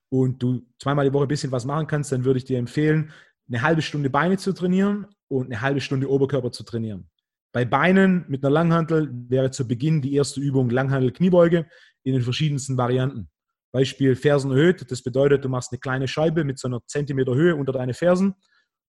und 0.09 0.42
du 0.42 0.66
zweimal 0.78 1.07
die 1.07 1.12
Woche 1.12 1.26
ein 1.26 1.28
bisschen 1.28 1.53
was 1.53 1.64
machen 1.64 1.86
kannst, 1.86 2.12
dann 2.12 2.24
würde 2.24 2.38
ich 2.38 2.45
dir 2.45 2.59
empfehlen, 2.59 3.12
eine 3.49 3.62
halbe 3.62 3.82
Stunde 3.82 4.11
Beine 4.11 4.38
zu 4.38 4.53
trainieren 4.53 5.07
und 5.28 5.47
eine 5.47 5.61
halbe 5.61 5.80
Stunde 5.80 6.11
Oberkörper 6.11 6.51
zu 6.51 6.64
trainieren. 6.64 7.11
Bei 7.53 7.64
Beinen 7.64 8.24
mit 8.28 8.42
einer 8.42 8.51
Langhantel 8.51 9.11
wäre 9.28 9.51
zu 9.51 9.68
Beginn 9.68 10.03
die 10.03 10.14
erste 10.14 10.40
Übung 10.40 10.70
Langhantel-Kniebeuge 10.70 11.68
in 12.03 12.14
den 12.14 12.22
verschiedensten 12.22 12.76
Varianten. 12.76 13.28
Beispiel 13.74 14.14
Fersen 14.14 14.52
erhöht. 14.52 14.88
Das 14.88 15.02
bedeutet, 15.02 15.44
du 15.44 15.48
machst 15.48 15.72
eine 15.72 15.80
kleine 15.80 16.06
Scheibe 16.06 16.44
mit 16.44 16.60
so 16.60 16.68
einer 16.68 16.86
Zentimeter 16.86 17.34
Höhe 17.34 17.56
unter 17.56 17.72
deine 17.72 17.92
Fersen 17.92 18.36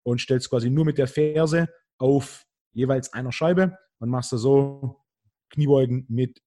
und 0.03 0.19
stellst 0.19 0.49
quasi 0.49 0.69
nur 0.69 0.83
mit 0.83 0.97
der 0.97 1.07
Ferse 1.07 1.69
auf 1.97 2.45
jeweils 2.73 3.13
einer 3.13 3.31
Scheibe 3.31 3.77
und 3.99 4.09
machst 4.09 4.33
du 4.33 4.37
so 4.37 5.05
Kniebeugen 5.51 6.05
mit 6.09 6.41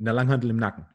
einer 0.00 0.14
Langhantel 0.14 0.48
im 0.48 0.56
Nacken. 0.56 0.86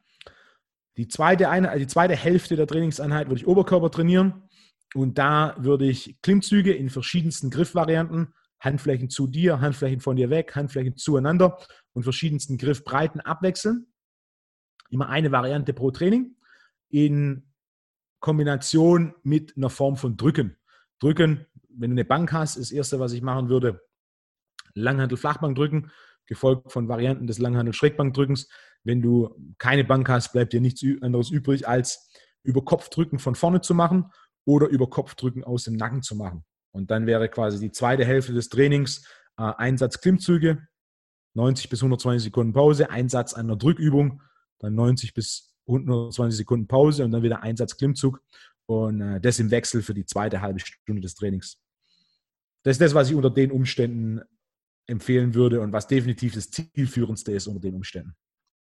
Die 0.96 1.06
zweite, 1.06 1.50
eine, 1.50 1.78
die 1.78 1.86
zweite 1.86 2.16
Hälfte 2.16 2.56
der 2.56 2.66
Trainingseinheit 2.66 3.28
würde 3.28 3.42
ich 3.42 3.46
Oberkörper 3.46 3.92
trainieren 3.92 4.48
und 4.92 5.18
da 5.18 5.54
würde 5.60 5.86
ich 5.86 6.20
Klimmzüge 6.20 6.72
in 6.72 6.90
verschiedensten 6.90 7.50
Griffvarianten, 7.50 8.34
Handflächen 8.58 9.08
zu 9.08 9.28
dir, 9.28 9.60
Handflächen 9.60 10.00
von 10.00 10.16
dir 10.16 10.30
weg, 10.30 10.56
Handflächen 10.56 10.96
zueinander 10.96 11.58
und 11.92 12.02
verschiedensten 12.02 12.58
Griffbreiten 12.58 13.20
abwechseln. 13.20 13.86
Immer 14.90 15.08
eine 15.10 15.30
Variante 15.30 15.72
pro 15.72 15.92
Training 15.92 16.35
in 16.88 17.52
Kombination 18.20 19.14
mit 19.22 19.56
einer 19.56 19.70
Form 19.70 19.96
von 19.96 20.16
Drücken. 20.16 20.56
Drücken, 20.98 21.46
wenn 21.68 21.90
du 21.90 21.94
eine 21.94 22.04
Bank 22.04 22.32
hast, 22.32 22.56
ist 22.56 22.70
das 22.70 22.76
erste, 22.76 23.00
was 23.00 23.12
ich 23.12 23.22
machen 23.22 23.48
würde, 23.48 23.82
Langhandel 24.74 25.18
Flachbank 25.18 25.56
drücken, 25.56 25.90
gefolgt 26.26 26.72
von 26.72 26.88
Varianten 26.88 27.26
des 27.26 27.38
Langhandel 27.38 27.72
Schrägbankdrückens. 27.72 28.48
Wenn 28.84 29.02
du 29.02 29.34
keine 29.58 29.84
Bank 29.84 30.08
hast, 30.08 30.32
bleibt 30.32 30.52
dir 30.52 30.60
nichts 30.60 30.84
anderes 31.00 31.30
übrig, 31.30 31.66
als 31.66 32.10
über 32.42 32.64
Kopfdrücken 32.64 33.18
von 33.18 33.34
vorne 33.34 33.60
zu 33.60 33.74
machen 33.74 34.10
oder 34.44 34.68
über 34.68 34.88
Kopfdrücken 34.88 35.44
aus 35.44 35.64
dem 35.64 35.74
Nacken 35.74 36.02
zu 36.02 36.14
machen. 36.14 36.44
Und 36.72 36.90
dann 36.90 37.06
wäre 37.06 37.28
quasi 37.28 37.58
die 37.58 37.72
zweite 37.72 38.04
Hälfte 38.04 38.32
des 38.32 38.48
Trainings 38.48 39.06
äh, 39.38 39.42
Einsatz 39.42 40.00
Klimmzüge, 40.00 40.66
90 41.34 41.68
bis 41.68 41.80
120 41.80 42.24
Sekunden 42.24 42.52
Pause, 42.52 42.90
Einsatz 42.90 43.34
einer 43.34 43.56
Drückübung, 43.56 44.22
dann 44.58 44.74
90 44.74 45.14
bis 45.14 45.55
120 45.66 46.36
Sekunden 46.36 46.66
Pause 46.66 47.04
und 47.04 47.10
dann 47.10 47.22
wieder 47.22 47.42
Einsatz 47.42 47.76
Klimmzug 47.76 48.20
und 48.66 49.00
äh, 49.00 49.20
das 49.20 49.38
im 49.38 49.50
Wechsel 49.50 49.82
für 49.82 49.94
die 49.94 50.04
zweite 50.04 50.40
halbe 50.40 50.60
Stunde 50.60 51.02
des 51.02 51.14
Trainings. 51.14 51.58
Das 52.62 52.72
ist 52.72 52.80
das, 52.80 52.94
was 52.94 53.10
ich 53.10 53.14
unter 53.14 53.30
den 53.30 53.52
Umständen 53.52 54.20
empfehlen 54.86 55.34
würde 55.34 55.60
und 55.60 55.72
was 55.72 55.86
definitiv 55.86 56.34
das 56.34 56.50
zielführendste 56.50 57.32
ist 57.32 57.46
unter 57.46 57.60
den 57.60 57.74
Umständen. 57.74 58.14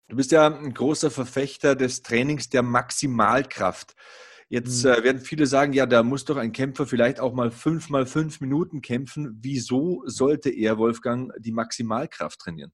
Du 0.08 0.16
bist 0.16 0.32
ja 0.32 0.46
ein 0.46 0.74
großer 0.74 1.10
Verfechter 1.10 1.74
des 1.74 2.02
Trainings 2.02 2.48
der 2.48 2.62
Maximalkraft. 2.62 3.94
Jetzt 4.48 4.84
mhm. 4.84 4.90
äh, 4.90 5.04
werden 5.04 5.20
viele 5.20 5.46
sagen, 5.46 5.72
ja, 5.72 5.86
da 5.86 6.02
muss 6.02 6.24
doch 6.24 6.36
ein 6.36 6.52
Kämpfer 6.52 6.86
vielleicht 6.86 7.20
auch 7.20 7.32
mal 7.32 7.50
fünf 7.50 7.88
mal 7.88 8.06
fünf 8.06 8.40
Minuten 8.40 8.82
kämpfen. 8.82 9.38
Wieso 9.40 10.02
sollte 10.06 10.50
er, 10.50 10.78
Wolfgang, 10.78 11.32
die 11.38 11.52
Maximalkraft 11.52 12.40
trainieren? 12.40 12.72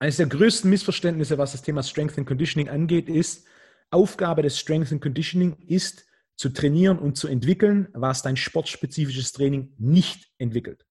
Eines 0.00 0.16
der 0.16 0.26
größten 0.26 0.70
Missverständnisse, 0.70 1.38
was 1.38 1.52
das 1.52 1.62
Thema 1.62 1.82
Strength 1.82 2.18
and 2.18 2.26
Conditioning 2.26 2.68
angeht, 2.68 3.08
ist, 3.08 3.46
Aufgabe 3.90 4.42
des 4.42 4.58
Strength 4.58 4.92
and 4.92 5.00
Conditioning 5.02 5.56
ist, 5.66 6.06
zu 6.36 6.50
trainieren 6.50 6.98
und 6.98 7.16
zu 7.16 7.26
entwickeln, 7.26 7.88
was 7.94 8.22
dein 8.22 8.36
sportspezifisches 8.36 9.32
Training 9.32 9.74
nicht 9.76 10.30
entwickelt. 10.38 10.86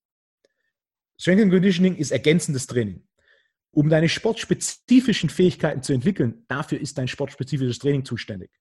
Strength 1.19 1.43
and 1.43 1.51
Conditioning 1.53 1.95
ist 1.95 2.11
ergänzendes 2.11 2.67
Training. 2.67 3.07
Um 3.71 3.89
deine 3.89 4.09
sportspezifischen 4.09 5.29
Fähigkeiten 5.29 5.83
zu 5.83 5.93
entwickeln, 5.93 6.43
dafür 6.47 6.81
ist 6.81 6.97
dein 6.97 7.07
sportspezifisches 7.07 7.79
Training 7.79 8.03
zuständig. 8.03 8.51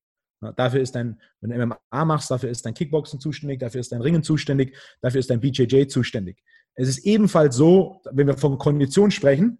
Dafür 0.54 0.80
ist 0.80 0.94
dein, 0.94 1.20
wenn 1.40 1.50
du 1.50 1.66
MMA 1.66 2.04
machst, 2.04 2.30
dafür 2.30 2.50
ist 2.50 2.64
dein 2.66 2.74
Kickboxen 2.74 3.18
zuständig, 3.18 3.58
dafür 3.58 3.80
ist 3.80 3.90
dein 3.90 4.02
Ringen 4.02 4.22
zuständig, 4.22 4.76
dafür 5.00 5.20
ist 5.20 5.30
dein 5.30 5.40
BJJ 5.40 5.86
zuständig. 5.86 6.42
Es 6.74 6.88
ist 6.88 6.98
ebenfalls 6.98 7.56
so, 7.56 8.02
wenn 8.12 8.26
wir 8.26 8.36
von 8.36 8.58
Kondition 8.58 9.10
sprechen, 9.10 9.58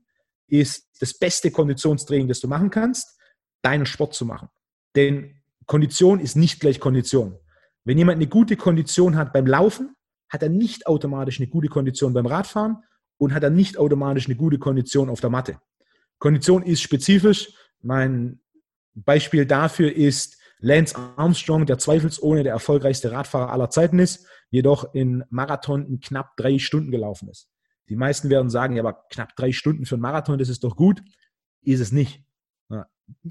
ist 0.49 0.89
das 1.01 1.15
beste 1.15 1.51
Konditionstraining, 1.51 2.29
das 2.29 2.41
du 2.41 2.49
machen 2.49 2.71
kannst, 2.71 3.19
deinen 3.63 3.87
Sport 3.87 4.15
zu 4.15 4.25
machen. 4.25 4.49
Denn 4.95 5.43
Kondition 5.67 6.21
ist 6.21 6.37
nicht 6.37 6.61
gleich 6.61 6.81
Kondition. 6.81 7.39
Wenn 7.85 7.99
jemand 7.99 8.17
eine 8.17 8.29
gute 8.29 8.57
Kondition 8.57 9.17
hat 9.17 9.33
beim 9.33 9.47
Laufen, 9.47 9.95
hat 10.29 10.43
er 10.43 10.49
nicht 10.49 10.87
automatisch 10.87 11.39
eine 11.39 11.49
gute 11.49 11.69
Kondition 11.69 12.13
beim 12.13 12.27
Radfahren 12.27 12.79
und 13.19 13.35
hat 13.35 13.43
er 13.43 13.51
nicht 13.51 13.79
automatisch 13.79 14.27
eine 14.27 14.37
gute 14.37 14.59
Kondition 14.59 15.09
auf 15.09 15.21
der 15.21 15.31
Matte. 15.31 15.61
Kondition 16.19 16.63
ist 16.63 16.83
spezifisch. 16.83 17.53
Mein 17.83 18.41
Beispiel 18.95 19.47
dafür 19.47 19.95
ist 19.95 20.39
Lance 20.59 20.97
Armstrong, 21.17 21.67
der 21.67 21.79
zweifelsohne 21.79 22.43
der 22.43 22.53
erfolgreichste 22.53 23.13
Radfahrer 23.13 23.53
aller 23.53 23.71
Zeiten 23.71 23.99
ist, 23.99 24.27
jedoch 24.51 24.95
in 24.95 25.25
Marathon 25.29 25.87
in 25.87 26.01
knapp 26.01 26.37
drei 26.37 26.59
Stunden 26.59 26.91
gelaufen 26.91 27.29
ist. 27.29 27.49
Die 27.89 27.97
meisten 27.97 28.31
werden 28.31 28.51
sagen, 28.51 28.77
ja, 28.77 28.83
aber 28.83 29.05
knapp 29.11 29.37
drei 29.37 29.53
Stunden 29.53 29.87
für 29.87 29.95
einen 29.95 30.03
Marathon, 30.03 30.39
das 30.39 30.49
ist 30.49 30.65
doch 30.65 30.77
gut. 30.77 31.03
Ist 31.63 31.81
es 31.81 31.93
nicht. 31.93 32.25
Ja, 32.69 32.87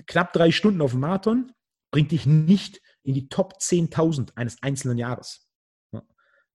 knapp 0.07 0.33
drei 0.33 0.51
Stunden 0.51 0.81
auf 0.81 0.91
dem 0.91 1.01
Marathon 1.01 1.51
bringt 1.91 2.11
dich 2.11 2.25
nicht 2.25 2.81
in 3.03 3.13
die 3.13 3.29
Top 3.29 3.55
10.000 3.59 4.35
eines 4.35 4.61
einzelnen 4.61 4.97
Jahres. 4.97 5.47
Ja, 5.91 6.01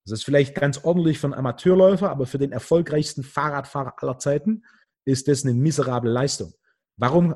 das 0.05 0.19
ist 0.19 0.23
vielleicht 0.23 0.55
ganz 0.55 0.83
ordentlich 0.83 1.19
für 1.19 1.27
einen 1.27 1.33
Amateurläufer, 1.33 2.09
aber 2.09 2.25
für 2.25 2.37
den 2.37 2.51
erfolgreichsten 2.51 3.23
Fahrradfahrer 3.23 4.01
aller 4.01 4.19
Zeiten 4.19 4.63
ist 5.05 5.27
das 5.27 5.43
eine 5.43 5.53
miserable 5.53 6.11
Leistung. 6.11 6.53
Warum 6.97 7.35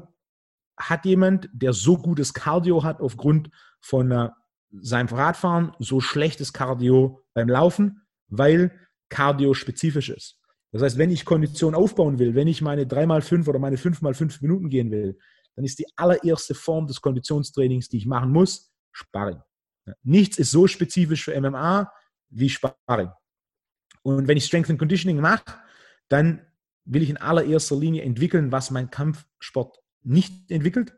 hat 0.78 1.06
jemand, 1.06 1.50
der 1.54 1.74
so 1.74 1.98
gutes 1.98 2.34
Cardio 2.34 2.84
hat 2.84 3.02
aufgrund 3.02 3.50
von 3.82 4.12
äh, 4.12 4.30
seinem 4.72 5.08
Radfahren, 5.08 5.72
so 5.80 6.02
schlechtes 6.02 6.54
Cardio 6.54 7.24
beim 7.34 7.50
Laufen? 7.50 8.02
Weil 8.28 8.80
Cardio 9.10 9.54
spezifisch 9.54 10.10
ist. 10.10 10.40
Das 10.76 10.82
heißt, 10.82 10.98
wenn 10.98 11.10
ich 11.10 11.24
Kondition 11.24 11.74
aufbauen 11.74 12.20
will, 12.20 12.36
wenn 12.36 12.50
ich 12.50 12.62
meine 12.62 12.84
3x5 12.84 13.48
oder 13.48 13.60
meine 13.60 13.78
5x5 13.78 14.40
Minuten 14.42 14.68
gehen 14.68 14.92
will, 14.92 15.18
dann 15.56 15.64
ist 15.64 15.80
die 15.80 15.86
allererste 15.96 16.54
Form 16.54 16.86
des 16.86 17.00
Konditionstrainings, 17.00 17.88
die 17.88 18.00
ich 18.00 18.06
machen 18.06 18.30
muss, 18.30 18.74
Sparring. 18.92 19.42
Nichts 20.04 20.38
ist 20.38 20.52
so 20.52 20.68
spezifisch 20.68 21.24
für 21.24 21.40
MMA 21.40 21.90
wie 22.28 22.50
Sparring. 22.50 23.10
Und 24.04 24.28
wenn 24.28 24.36
ich 24.36 24.44
Strength 24.44 24.72
and 24.72 24.80
Conditioning 24.80 25.22
mache, 25.22 25.46
dann 26.10 26.46
will 26.84 27.04
ich 27.04 27.10
in 27.10 27.16
allererster 27.16 27.78
Linie 27.78 28.04
entwickeln, 28.04 28.52
was 28.52 28.70
mein 28.70 28.90
Kampfsport 28.90 29.80
nicht 30.04 30.52
entwickelt. 30.52 30.94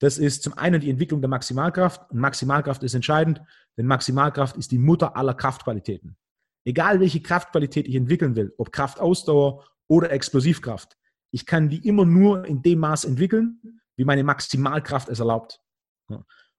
Das 0.00 0.18
ist 0.18 0.42
zum 0.42 0.58
einen 0.58 0.80
die 0.80 0.90
Entwicklung 0.90 1.20
der 1.20 1.30
Maximalkraft. 1.30 2.10
Und 2.10 2.18
Maximalkraft 2.18 2.82
ist 2.82 2.94
entscheidend, 2.94 3.40
denn 3.76 3.86
Maximalkraft 3.86 4.56
ist 4.56 4.72
die 4.72 4.78
Mutter 4.78 5.14
aller 5.14 5.34
Kraftqualitäten. 5.34 6.16
Egal 6.64 7.00
welche 7.00 7.22
Kraftqualität 7.22 7.88
ich 7.88 7.94
entwickeln 7.94 8.36
will, 8.36 8.52
ob 8.58 8.72
Kraftausdauer 8.72 9.64
oder 9.88 10.10
Explosivkraft, 10.10 10.96
ich 11.30 11.46
kann 11.46 11.68
die 11.68 11.86
immer 11.86 12.04
nur 12.04 12.44
in 12.44 12.62
dem 12.62 12.80
Maß 12.80 13.04
entwickeln, 13.04 13.80
wie 13.96 14.04
meine 14.04 14.24
Maximalkraft 14.24 15.08
es 15.08 15.20
erlaubt. 15.20 15.60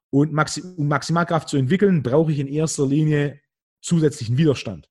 Und 0.10 0.30
um 0.30 0.88
Maximalkraft 0.88 1.50
zu 1.50 1.58
entwickeln, 1.58 2.04
brauche 2.04 2.32
ich 2.32 2.40
in 2.40 2.48
erster 2.48 2.86
Linie 2.86 3.40
zusätzlichen 3.82 4.38
Widerstand. 4.38 4.90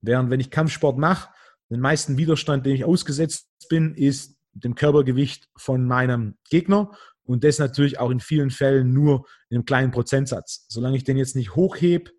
Während 0.00 0.30
wenn 0.30 0.40
ich 0.40 0.50
Kampfsport 0.50 0.98
mache, 0.98 1.30
den 1.70 1.80
meisten 1.80 2.16
Widerstand, 2.16 2.64
den 2.66 2.74
ich 2.74 2.84
ausgesetzt 2.84 3.48
bin, 3.68 3.94
ist 3.94 4.38
dem 4.52 4.74
Körpergewicht 4.74 5.48
von 5.56 5.86
meinem 5.86 6.38
Gegner 6.48 6.96
und 7.24 7.44
das 7.44 7.58
natürlich 7.58 7.98
auch 7.98 8.10
in 8.10 8.20
vielen 8.20 8.50
Fällen 8.50 8.92
nur 8.92 9.26
in 9.50 9.56
einem 9.56 9.64
kleinen 9.64 9.90
Prozentsatz. 9.90 10.66
Solange 10.68 10.96
ich 10.96 11.04
den 11.04 11.16
jetzt 11.16 11.36
nicht 11.36 11.54
hochhebe 11.54 12.10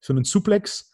für 0.00 0.12
einen 0.12 0.24
Suplex, 0.24 0.90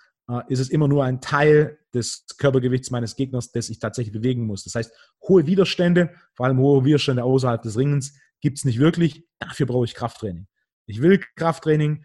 ist 0.48 0.60
es 0.60 0.70
immer 0.70 0.88
nur 0.88 1.04
ein 1.04 1.20
Teil 1.20 1.78
des 1.92 2.24
Körpergewichts 2.38 2.90
meines 2.90 3.16
Gegners, 3.16 3.50
das 3.52 3.68
ich 3.68 3.78
tatsächlich 3.78 4.12
bewegen 4.12 4.46
muss. 4.46 4.64
Das 4.64 4.74
heißt, 4.74 4.92
hohe 5.28 5.46
Widerstände, 5.46 6.14
vor 6.34 6.46
allem 6.46 6.58
hohe 6.58 6.84
Widerstände 6.84 7.24
außerhalb 7.24 7.60
des 7.62 7.76
Ringens, 7.76 8.18
gibt 8.40 8.58
es 8.58 8.64
nicht 8.64 8.78
wirklich. 8.78 9.26
Dafür 9.38 9.66
brauche 9.66 9.84
ich 9.84 9.94
Krafttraining. 9.94 10.46
Ich 10.86 11.02
will 11.02 11.20
Krafttraining 11.36 12.04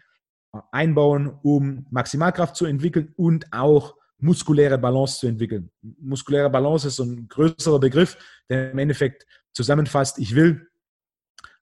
äh, 0.52 0.58
einbauen, 0.72 1.38
um 1.42 1.86
Maximalkraft 1.90 2.56
zu 2.56 2.66
entwickeln 2.66 3.12
und 3.16 3.52
auch 3.52 3.96
muskuläre 4.18 4.78
Balance 4.78 5.20
zu 5.20 5.26
entwickeln. 5.26 5.70
Muskuläre 5.82 6.50
Balance 6.50 6.88
ist 6.88 6.96
so 6.96 7.04
ein 7.04 7.28
größerer 7.28 7.78
Begriff, 7.78 8.16
der 8.48 8.72
im 8.72 8.78
Endeffekt 8.78 9.26
zusammenfasst, 9.52 10.18
ich 10.18 10.34
will 10.34 10.68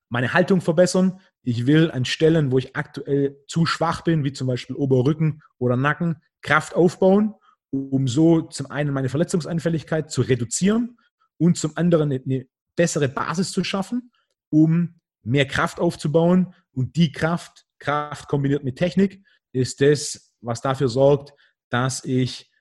meine 0.09 0.33
Haltung 0.33 0.61
verbessern, 0.61 1.19
ich 1.47 1.65
will 1.65 1.91
an 1.91 2.03
Stellen, 2.03 2.51
wo 2.51 2.57
ich 2.57 2.75
aktuell 2.75 3.37
zu 3.47 3.65
schwach 3.65 4.01
bin, 4.01 4.25
wie 4.25 4.33
zum 4.33 4.47
Beispiel 4.47 4.75
Oberrücken 4.75 5.41
oder 5.59 5.77
Nacken, 5.77 6.17
Kraft 6.41 6.75
aufbauen, 6.75 7.35
um 7.71 8.05
so 8.09 8.41
zum 8.41 8.69
einen 8.69 8.93
meine 8.93 9.07
Verletzungsanfälligkeit 9.07 10.11
zu 10.11 10.23
reduzieren 10.23 10.99
und 11.37 11.57
zum 11.57 11.77
anderen 11.77 12.11
eine 12.11 12.47
bessere 12.75 13.07
Basis 13.07 13.53
zu 13.53 13.63
schaffen, 13.63 14.11
um 14.49 14.99
mehr 15.23 15.47
Kraft 15.47 15.79
aufzubauen. 15.79 16.53
Und 16.73 16.97
die 16.97 17.13
Kraft, 17.13 17.65
Kraft 17.79 18.27
kombiniert 18.27 18.65
mit 18.65 18.75
Technik, 18.75 19.23
ist 19.53 19.79
das, 19.79 20.33
was 20.41 20.59
dafür 20.59 20.89
sorgt, 20.89 21.33
dass 21.69 22.03
ich 22.03 22.51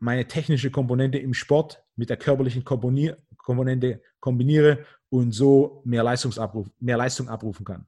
meine 0.00 0.26
technische 0.26 0.70
Komponente 0.70 1.16
im 1.16 1.32
Sport 1.32 1.82
mit 1.96 2.10
der 2.10 2.18
körperlichen 2.18 2.62
Komponente 2.62 4.02
kombiniere 4.20 4.84
und 5.08 5.32
so 5.32 5.80
mehr, 5.86 6.02
Leistungsabruf, 6.02 6.68
mehr 6.78 6.98
Leistung 6.98 7.30
abrufen 7.30 7.64
kann. 7.64 7.86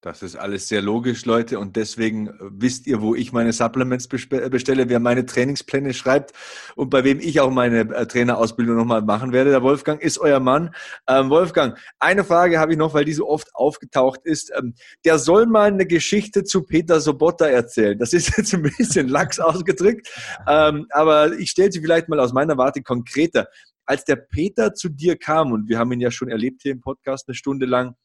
Das 0.00 0.22
ist 0.22 0.36
alles 0.36 0.68
sehr 0.68 0.80
logisch, 0.80 1.24
Leute. 1.24 1.58
Und 1.58 1.74
deswegen 1.74 2.28
äh, 2.28 2.32
wisst 2.40 2.86
ihr, 2.86 3.02
wo 3.02 3.16
ich 3.16 3.32
meine 3.32 3.52
Supplements 3.52 4.08
äh, 4.30 4.48
bestelle, 4.48 4.88
wer 4.88 5.00
meine 5.00 5.26
Trainingspläne 5.26 5.92
schreibt 5.92 6.32
und 6.76 6.88
bei 6.88 7.02
wem 7.02 7.18
ich 7.18 7.40
auch 7.40 7.50
meine 7.50 7.80
äh, 7.80 8.06
Trainerausbildung 8.06 8.76
nochmal 8.76 9.02
machen 9.02 9.32
werde. 9.32 9.50
Der 9.50 9.62
Wolfgang 9.62 10.00
ist 10.00 10.18
euer 10.18 10.38
Mann. 10.38 10.72
Ähm, 11.08 11.30
Wolfgang, 11.30 11.76
eine 11.98 12.22
Frage 12.22 12.60
habe 12.60 12.72
ich 12.72 12.78
noch, 12.78 12.94
weil 12.94 13.06
die 13.06 13.12
so 13.12 13.28
oft 13.28 13.52
aufgetaucht 13.56 14.20
ist. 14.22 14.52
Ähm, 14.56 14.74
der 15.04 15.18
soll 15.18 15.46
mal 15.46 15.72
eine 15.72 15.86
Geschichte 15.86 16.44
zu 16.44 16.62
Peter 16.62 17.00
Sobotta 17.00 17.46
erzählen. 17.46 17.98
Das 17.98 18.12
ist 18.12 18.28
jetzt 18.36 18.54
ein 18.54 18.62
bisschen 18.62 19.08
lax 19.08 19.40
ausgedrückt, 19.40 20.08
ähm, 20.46 20.86
aber 20.90 21.32
ich 21.32 21.50
stelle 21.50 21.72
sie 21.72 21.80
vielleicht 21.80 22.08
mal 22.08 22.20
aus 22.20 22.32
meiner 22.32 22.56
Warte 22.56 22.82
konkreter. 22.82 23.48
Als 23.84 24.04
der 24.04 24.16
Peter 24.16 24.74
zu 24.74 24.90
dir 24.90 25.16
kam, 25.16 25.50
und 25.50 25.68
wir 25.68 25.78
haben 25.78 25.90
ihn 25.90 26.00
ja 26.00 26.12
schon 26.12 26.28
erlebt 26.28 26.62
hier 26.62 26.72
im 26.72 26.80
Podcast 26.80 27.26
eine 27.26 27.34
Stunde 27.34 27.66
lang, 27.66 27.96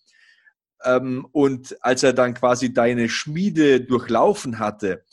und 1.32 1.78
als 1.82 2.04
er 2.04 2.14
dann 2.14 2.34
quasi 2.34 2.74
deine 2.74 3.10
Schmiede 3.10 3.82
durchlaufen 3.82 4.60
hatte, 4.60 5.04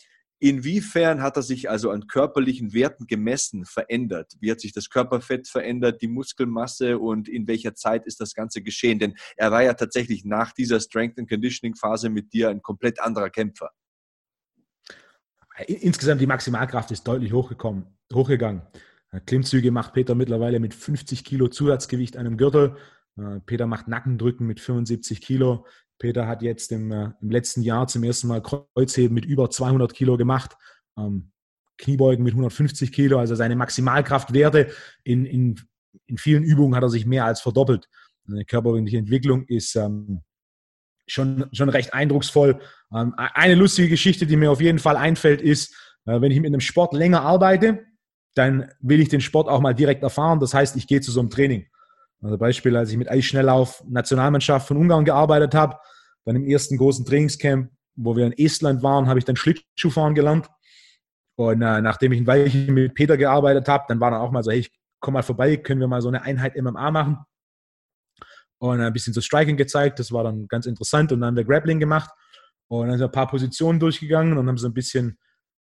inwiefern 0.41 1.23
hat 1.23 1.37
er 1.37 1.43
sich 1.43 1.71
also 1.71 1.91
an 1.91 2.07
körperlichen 2.07 2.73
Werten 2.73 3.07
gemessen 3.07 3.67
verändert? 3.67 4.33
Wie 4.41 4.51
hat 4.51 4.61
sich 4.61 4.73
das 4.73 4.89
Körperfett 4.89 5.49
verändert, 5.49 6.01
die 6.03 6.09
Muskelmasse 6.09 6.99
und 6.99 7.29
in 7.29 7.47
welcher 7.47 7.75
Zeit 7.75 8.07
ist 8.07 8.21
das 8.21 8.35
Ganze 8.35 8.63
geschehen? 8.63 8.99
Denn 8.99 9.15
er 9.37 9.53
war 9.53 9.63
ja 9.63 9.75
tatsächlich 9.75 10.25
nach 10.25 10.53
dieser 10.53 10.81
Strength 10.81 11.19
and 11.19 11.29
Conditioning 11.29 11.75
Phase 11.75 12.09
mit 12.09 12.33
dir 12.33 12.49
ein 12.49 12.63
komplett 12.63 13.01
anderer 13.01 13.31
Kämpfer. 13.31 13.71
Insgesamt 15.67 16.23
die 16.23 16.27
Maximalkraft 16.27 16.91
ist 16.91 17.07
deutlich 17.07 17.33
hochgekommen, 17.33 17.87
hochgegangen. 18.13 18.63
Klimmzüge 19.27 19.71
macht 19.71 19.93
Peter 19.93 20.15
mittlerweile 20.15 20.61
mit 20.61 20.73
50 20.73 21.25
Kilo 21.25 21.49
Zusatzgewicht 21.49 22.17
einem 22.17 22.37
Gürtel. 22.37 22.77
Äh, 23.21 23.41
Peter 23.41 23.67
macht 23.67 23.89
Nackendrücken 23.89 24.47
mit 24.47 24.61
75 24.61 25.21
Kilo. 25.21 25.67
Peter 25.99 26.27
hat 26.27 26.43
jetzt 26.43 26.73
im, 26.73 26.91
äh, 26.91 27.11
im, 27.21 27.31
letzten 27.31 27.63
Jahr 27.63 27.87
zum 27.87 28.03
ersten 28.03 28.29
Mal 28.29 28.43
Kreuzheben 28.43 29.15
mit 29.15 29.25
über 29.25 29.51
200 29.51 29.93
Kilo 29.93 30.17
gemacht. 30.17 30.57
Ähm, 30.99 31.33
Kniebeugen 31.79 32.25
mit 32.25 32.35
150 32.35 32.93
Kilo, 32.93 33.19
also 33.19 33.35
seine 33.35 33.57
Maximalkraftwerte 33.57 34.71
in, 35.03 35.25
in, 35.25 35.61
in 36.07 36.19
vielen 36.19 36.43
Übungen 36.43 36.75
hat 36.75 36.83
er 36.83 36.91
sich 36.91 37.07
mehr 37.07 37.25
als 37.25 37.41
verdoppelt. 37.41 37.89
Seine 38.27 38.45
körperliche 38.45 38.99
Entwicklung 38.99 39.45
ist 39.47 39.77
ähm, 39.77 40.23
schon, 41.07 41.47
schon 41.53 41.69
recht 41.69 41.95
eindrucksvoll. 41.95 42.61
Ähm, 42.95 43.15
eine 43.17 43.55
lustige 43.55 43.89
Geschichte, 43.89 44.27
die 44.27 44.37
mir 44.37 44.51
auf 44.51 44.61
jeden 44.61 44.79
Fall 44.79 44.97
einfällt, 44.97 45.41
ist, 45.41 45.75
äh, 46.07 46.21
wenn 46.21 46.33
ich 46.33 46.41
mit 46.41 46.49
einem 46.49 46.61
Sport 46.61 46.93
länger 46.93 47.23
arbeite, 47.23 47.87
dann 48.35 48.71
will 48.81 49.01
ich 49.01 49.09
den 49.09 49.21
Sport 49.21 49.49
auch 49.49 49.61
mal 49.61 49.75
direkt 49.75 50.03
erfahren. 50.03 50.41
Das 50.41 50.55
heißt, 50.55 50.77
ich 50.77 50.87
gehe 50.87 51.01
zu 51.01 51.11
so 51.11 51.21
einem 51.21 51.31
Training. 51.31 51.67
Also 52.23 52.37
Beispiel, 52.37 52.77
als 52.77 52.91
ich 52.91 52.97
mit 52.97 53.11
Eisschnelllauf 53.11 53.83
Nationalmannschaft 53.89 54.69
von 54.69 54.77
Ungarn 54.77 55.05
gearbeitet 55.05 55.55
habe, 55.55 55.77
dann 56.25 56.37
im 56.37 56.45
ersten 56.45 56.77
großen 56.77 57.05
Trainingscamp, 57.05 57.71
wo 57.97 58.17
wir 58.17 58.27
in 58.27 58.33
Estland 58.33 58.83
waren, 58.83 59.09
habe 59.09 59.19
ich 59.19 59.25
dann 59.25 59.37
Schlittschuhfahren 59.37 60.15
gelernt. 60.15 60.49
Und 61.37 61.63
äh, 61.63 61.81
nachdem 61.81 62.13
ich 62.13 62.21
ein 62.21 62.27
Weilchen 62.27 62.75
mit 62.75 62.95
Peter 62.95 63.17
gearbeitet 63.17 63.69
habe, 63.69 63.85
dann 63.89 64.01
war 64.01 64.11
dann 64.11 64.21
auch 64.21 64.31
mal 64.31 64.43
so, 64.43 64.51
hey, 64.51 64.61
ich 64.61 64.71
komm 65.01 65.15
mal 65.15 65.23
vorbei, 65.23 65.57
können 65.57 65.81
wir 65.81 65.89
mal 65.89 66.03
so 66.03 66.09
eine 66.09 66.23
Einheit 66.23 66.55
MMA 66.57 66.91
machen? 66.91 67.19
Und 68.59 68.81
ein 68.81 68.93
bisschen 68.93 69.15
so 69.15 69.23
Striking 69.23 69.57
gezeigt, 69.57 69.99
das 69.99 70.13
war 70.13 70.23
dann 70.23 70.47
ganz 70.49 70.67
interessant. 70.67 71.13
Und 71.13 71.21
dann 71.21 71.29
haben 71.29 71.37
wir 71.37 71.45
Grappling 71.45 71.81
gemacht 71.81 72.11
und 72.69 72.89
dann 72.89 72.99
sind 72.99 73.07
ein 73.07 73.13
paar 73.13 73.27
Positionen 73.27 73.81
durchgegangen 73.81 74.37
und 74.37 74.47
haben 74.47 74.59
so 74.59 74.69
ein 74.69 74.75
bisschen, 74.75 75.19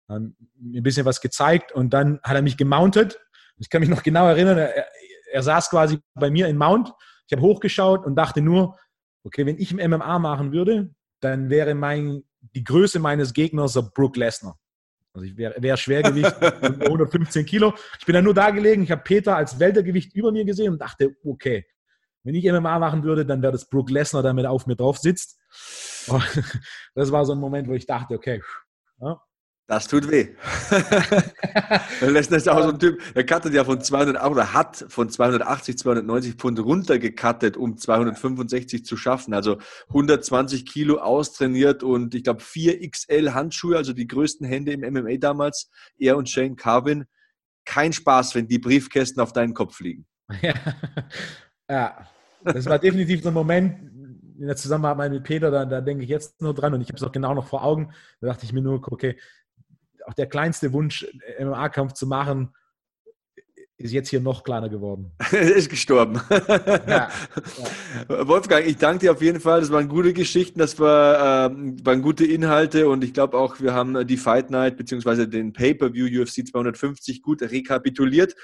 ähm, 0.10 0.36
ein 0.60 0.82
bisschen 0.82 1.06
was 1.06 1.22
gezeigt. 1.22 1.72
Und 1.72 1.94
dann 1.94 2.20
hat 2.24 2.36
er 2.36 2.42
mich 2.42 2.58
gemountet. 2.58 3.20
Ich 3.60 3.70
kann 3.70 3.82
mich 3.82 3.90
noch 3.90 4.02
genau 4.02 4.28
erinnern, 4.28 4.58
er, 4.58 4.88
er 5.38 5.44
saß 5.44 5.70
quasi 5.70 6.00
bei 6.16 6.32
mir 6.32 6.48
in 6.48 6.58
Mount. 6.58 6.92
Ich 7.28 7.38
habe 7.38 7.44
hochgeschaut 7.44 8.08
und 8.08 8.16
dachte 8.16 8.42
nur, 8.42 8.76
okay, 9.24 9.46
wenn 9.46 9.60
ich 9.60 9.72
im 9.72 9.92
MMA 9.92 10.18
machen 10.18 10.52
würde, 10.52 10.96
dann 11.20 11.52
wäre 11.52 11.76
mein, 11.76 12.24
die 12.56 12.64
Größe 12.64 12.98
meines 12.98 13.34
Gegners 13.34 13.74
der 13.74 13.84
Brook 13.84 14.18
Lesnar. 14.18 14.58
Also 15.14 15.26
ich 15.28 15.38
wäre 15.38 15.54
wär 15.62 15.78
Schwergewicht 15.78 16.36
115 16.42 17.46
Kilo. 17.46 17.76
Ich 18.00 18.06
bin 18.08 18.14
dann 18.14 18.24
nur 18.24 18.34
da 18.34 18.50
gelegen. 18.50 18.82
Ich 18.82 18.90
habe 18.90 19.04
Peter 19.04 19.36
als 19.36 19.60
Weltergewicht 19.60 20.16
über 20.16 20.32
mir 20.32 20.44
gesehen 20.44 20.74
und 20.74 20.82
dachte, 20.82 21.16
okay, 21.24 21.68
wenn 22.24 22.34
ich 22.34 22.52
MMA 22.52 22.80
machen 22.80 23.04
würde, 23.04 23.24
dann 23.24 23.44
wäre 23.44 23.52
das 23.52 23.70
Brook 23.70 23.92
Lesnar, 23.92 24.24
der 24.24 24.34
mit 24.34 24.48
auf 24.48 24.66
mir 24.66 24.76
drauf 24.76 24.98
sitzt. 24.98 25.40
Und 26.08 26.24
das 26.96 27.12
war 27.12 27.26
so 27.26 27.34
ein 27.34 27.40
Moment, 27.40 27.68
wo 27.68 27.74
ich 27.74 27.86
dachte, 27.86 28.16
okay, 28.16 28.42
ja, 29.00 29.22
das 29.68 29.88
tut 29.88 30.10
weh. 30.10 30.30
Lesnar 32.02 32.38
ist 32.38 32.48
auch 32.48 32.64
so 32.64 32.70
ein 32.70 32.80
Typ, 32.80 33.02
der 33.14 33.26
cuttet 33.26 33.54
ja 33.54 33.66
von 33.66 33.82
200 33.82 34.24
oder 34.24 34.54
hat 34.54 34.86
von 34.88 35.10
280, 35.10 35.78
290 35.78 36.36
Pfund 36.36 36.60
runtergekattet, 36.60 37.58
um 37.58 37.78
265 37.78 38.86
zu 38.86 38.96
schaffen. 38.96 39.34
Also 39.34 39.58
120 39.90 40.66
Kilo 40.66 41.00
austrainiert 41.00 41.84
und 41.84 42.16
ich 42.16 42.24
glaube 42.24 42.40
4 42.40 42.90
XL 42.90 43.34
Handschuhe, 43.34 43.76
also 43.76 43.92
die 43.92 44.08
größten 44.08 44.48
Hände 44.48 44.72
im 44.72 44.82
MMA 44.82 45.18
damals. 45.18 45.70
Er 45.98 46.16
und 46.16 46.30
Shane 46.30 46.56
Carvin. 46.56 47.06
Kein 47.66 47.92
Spaß, 47.92 48.36
wenn 48.36 48.48
die 48.48 48.60
Briefkästen 48.60 49.22
auf 49.22 49.34
deinen 49.34 49.54
Kopf 49.54 49.76
fliegen. 49.76 50.06
Ja, 50.42 50.54
ja. 51.70 52.08
das 52.46 52.66
war 52.66 52.80
definitiv 52.80 53.22
so 53.22 53.28
ein 53.28 53.34
Moment, 53.34 53.98
in 54.40 54.48
der 54.48 54.56
Zusammenarbeit 54.56 55.12
mit 55.12 55.24
Peter, 55.24 55.52
da, 55.52 55.66
da 55.66 55.82
denke 55.82 56.04
ich 56.04 56.10
jetzt 56.10 56.42
nur 56.42 56.54
dran 56.54 56.74
und 56.74 56.82
ich 56.82 56.88
habe 56.88 56.98
es 56.98 57.04
auch 57.04 57.12
genau 57.12 57.34
noch 57.34 57.48
vor 57.48 57.64
Augen. 57.64 57.92
Da 58.22 58.28
dachte 58.28 58.46
ich 58.46 58.54
mir 58.54 58.62
nur, 58.62 58.82
okay, 58.88 59.18
auch 60.08 60.14
der 60.14 60.28
kleinste 60.28 60.74
Wunsch, 60.74 61.06
MMA-Kampf 61.40 61.94
zu 61.94 62.08
machen, 62.08 62.54
ist 63.80 63.92
jetzt 63.92 64.10
hier 64.10 64.22
noch 64.22 64.44
kleiner 64.44 64.70
geworden. 64.70 65.12
ist 65.32 65.70
gestorben. 65.70 66.20
Ja, 66.88 67.10
ja. 68.10 68.28
Wolfgang, 68.28 68.66
ich 68.66 68.78
danke 68.78 69.00
dir 69.00 69.12
auf 69.12 69.22
jeden 69.22 69.40
Fall. 69.40 69.60
Das 69.60 69.72
waren 69.72 69.88
gute 69.88 70.14
Geschichten, 70.14 70.58
das 70.58 70.80
war, 70.80 71.52
ähm, 71.52 71.78
waren 71.86 72.02
gute 72.02 72.26
Inhalte 72.26 72.88
und 72.90 73.04
ich 73.04 73.14
glaube 73.14 73.38
auch, 73.38 73.60
wir 73.60 73.74
haben 73.74 74.08
die 74.08 74.18
Fight 74.18 74.50
Night 74.50 74.78
bzw. 74.78 75.28
den 75.28 75.54
Pay-Per-View 75.54 76.24
UFC 76.24 76.48
250 76.48 77.22
gut 77.22 77.44
rekapituliert. 77.44 78.36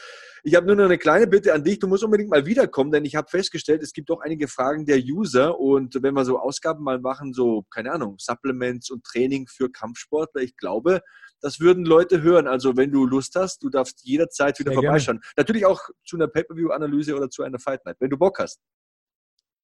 Ich 0.44 0.56
habe 0.56 0.68
nur 0.68 0.76
noch 0.76 0.86
eine 0.86 0.98
kleine 0.98 1.26
Bitte 1.26 1.54
an 1.54 1.64
dich. 1.64 1.80
Du 1.80 1.88
musst 1.88 2.04
unbedingt 2.04 2.30
mal 2.30 2.46
wiederkommen, 2.46 2.92
denn 2.92 3.06
ich 3.06 3.16
habe 3.16 3.30
festgestellt, 3.30 3.82
es 3.82 3.94
gibt 3.94 4.12
auch 4.12 4.20
einige 4.20 4.50
Fragen 4.50 4.86
der 4.86 5.00
User. 5.00 5.58
Und 5.58 5.98
wenn 6.04 6.14
wir 6.14 6.26
so 6.26 6.38
Ausgaben 6.38 6.84
mal 6.84 7.00
machen, 7.00 7.34
so, 7.34 7.64
keine 7.72 7.94
Ahnung, 7.94 8.18
Supplements 8.20 8.92
und 8.92 9.06
Training 9.06 9.48
für 9.48 9.72
Kampfsportler, 9.72 10.42
ich 10.42 10.58
glaube, 10.58 11.02
das 11.44 11.60
würden 11.60 11.86
Leute 11.86 12.22
hören. 12.22 12.48
Also 12.48 12.78
wenn 12.78 12.92
du 12.92 13.06
Lust 13.06 13.36
hast, 13.36 13.62
du 13.62 13.70
darfst 13.70 14.02
jederzeit 14.04 14.58
wieder 14.60 14.72
Sehr 14.72 14.82
vorbeischauen. 14.82 15.20
Gerne. 15.20 15.34
Natürlich 15.38 15.66
auch 15.66 15.82
zu 16.06 16.16
einer 16.16 16.28
Pay-Per-View-Analyse 16.28 17.16
oder 17.16 17.30
zu 17.30 17.44
einer 17.44 17.60
Fight 17.60 17.86
Night, 17.86 17.98
wenn 18.00 18.10
du 18.10 18.18
Bock 18.18 18.40
hast. 18.40 18.60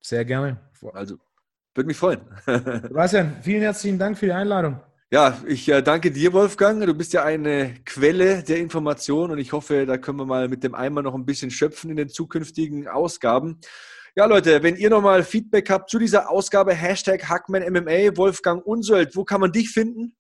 Sehr 0.02 0.26
gerne. 0.26 0.60
Also, 0.94 1.18
würde 1.74 1.88
mich 1.88 1.98
freuen. 1.98 2.22
Sebastian, 2.46 3.38
vielen 3.42 3.62
herzlichen 3.62 3.98
Dank 3.98 4.18
für 4.18 4.26
die 4.26 4.34
Einladung. 4.34 4.80
Ja, 5.12 5.42
ich 5.48 5.68
äh, 5.70 5.82
danke 5.82 6.12
dir, 6.12 6.34
Wolfgang. 6.34 6.86
Du 6.86 6.94
bist 6.94 7.14
ja 7.14 7.24
eine 7.24 7.76
Quelle 7.86 8.44
der 8.44 8.58
Information 8.58 9.32
und 9.32 9.40
ich 9.40 9.54
hoffe, 9.54 9.86
da 9.86 9.98
können 9.98 10.20
wir 10.20 10.26
mal 10.26 10.50
mit 10.50 10.64
dem 10.64 10.76
Eimer 10.76 11.02
noch 11.02 11.16
ein 11.16 11.26
bisschen 11.26 11.50
schöpfen 11.50 11.90
in 11.90 11.96
den 11.96 12.10
zukünftigen 12.10 12.88
Ausgaben. 12.88 13.60
Ja, 14.16 14.26
Leute, 14.26 14.62
wenn 14.64 14.76
ihr 14.76 14.90
nochmal 14.90 15.24
Feedback 15.24 15.70
habt 15.70 15.90
zu 15.90 15.98
dieser 15.98 16.30
Ausgabe, 16.30 16.74
Hashtag 16.74 17.28
HackmanMMA, 17.30 18.18
Wolfgang 18.18 18.66
Unsöld, 18.66 19.16
wo 19.16 19.24
kann 19.24 19.42
man 19.42 19.52
dich 19.52 19.70
finden? 19.70 20.16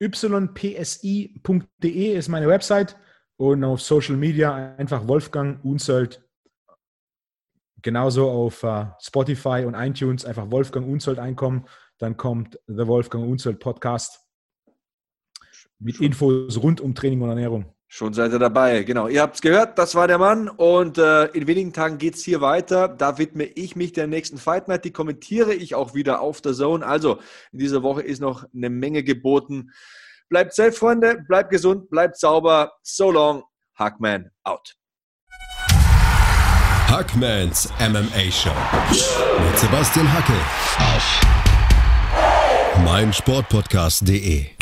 ypsi.de 0.00 1.32
ist 2.16 2.28
meine 2.28 2.48
Website 2.48 2.96
und 3.36 3.64
auf 3.64 3.80
Social 3.80 4.16
Media 4.16 4.74
einfach 4.76 5.06
Wolfgang 5.06 5.64
Unsold. 5.64 6.24
Genauso 7.80 8.28
auf 8.28 8.64
uh, 8.64 8.86
Spotify 9.00 9.64
und 9.64 9.74
iTunes 9.74 10.24
einfach 10.24 10.50
Wolfgang 10.50 10.88
Unsold 10.88 11.18
einkommen. 11.18 11.66
Dann 11.98 12.16
kommt 12.16 12.58
The 12.66 12.86
Wolfgang 12.86 13.28
Unsold 13.28 13.60
Podcast 13.60 14.28
mit 15.78 16.00
Infos 16.00 16.60
rund 16.60 16.80
um 16.80 16.94
Training 16.94 17.22
und 17.22 17.28
Ernährung. 17.28 17.72
Schon 17.90 18.12
seid 18.12 18.32
ihr 18.32 18.38
dabei, 18.38 18.82
genau. 18.82 19.08
Ihr 19.08 19.22
habt 19.22 19.36
es 19.36 19.40
gehört, 19.40 19.78
das 19.78 19.94
war 19.94 20.06
der 20.06 20.18
Mann 20.18 20.50
und 20.50 20.98
äh, 20.98 21.24
in 21.28 21.46
wenigen 21.46 21.72
Tagen 21.72 21.96
geht 21.96 22.16
es 22.16 22.22
hier 22.22 22.42
weiter. 22.42 22.86
Da 22.86 23.16
widme 23.16 23.44
ich 23.44 23.76
mich 23.76 23.94
der 23.94 24.06
nächsten 24.06 24.36
Fight 24.36 24.68
Night. 24.68 24.84
Die 24.84 24.92
kommentiere 24.92 25.54
ich 25.54 25.74
auch 25.74 25.94
wieder 25.94 26.20
auf 26.20 26.42
der 26.42 26.52
Zone. 26.52 26.86
Also 26.86 27.18
in 27.50 27.60
dieser 27.60 27.82
Woche 27.82 28.02
ist 28.02 28.20
noch 28.20 28.44
eine 28.54 28.68
Menge 28.68 29.02
geboten. 29.02 29.70
Bleibt 30.28 30.54
safe, 30.54 30.72
Freunde, 30.72 31.24
bleibt 31.26 31.50
gesund, 31.50 31.88
bleibt 31.88 32.18
sauber. 32.18 32.72
So 32.82 33.10
long, 33.10 33.44
Hackman 33.74 34.30
out. 34.44 34.74
Hackmans 36.88 37.70
MMA 37.80 38.30
Show 38.30 38.50
mit 38.90 39.58
Sebastian 39.58 40.12
Hacke 40.12 40.32
auf 40.78 41.20
meinsportpodcast.de 42.84 44.57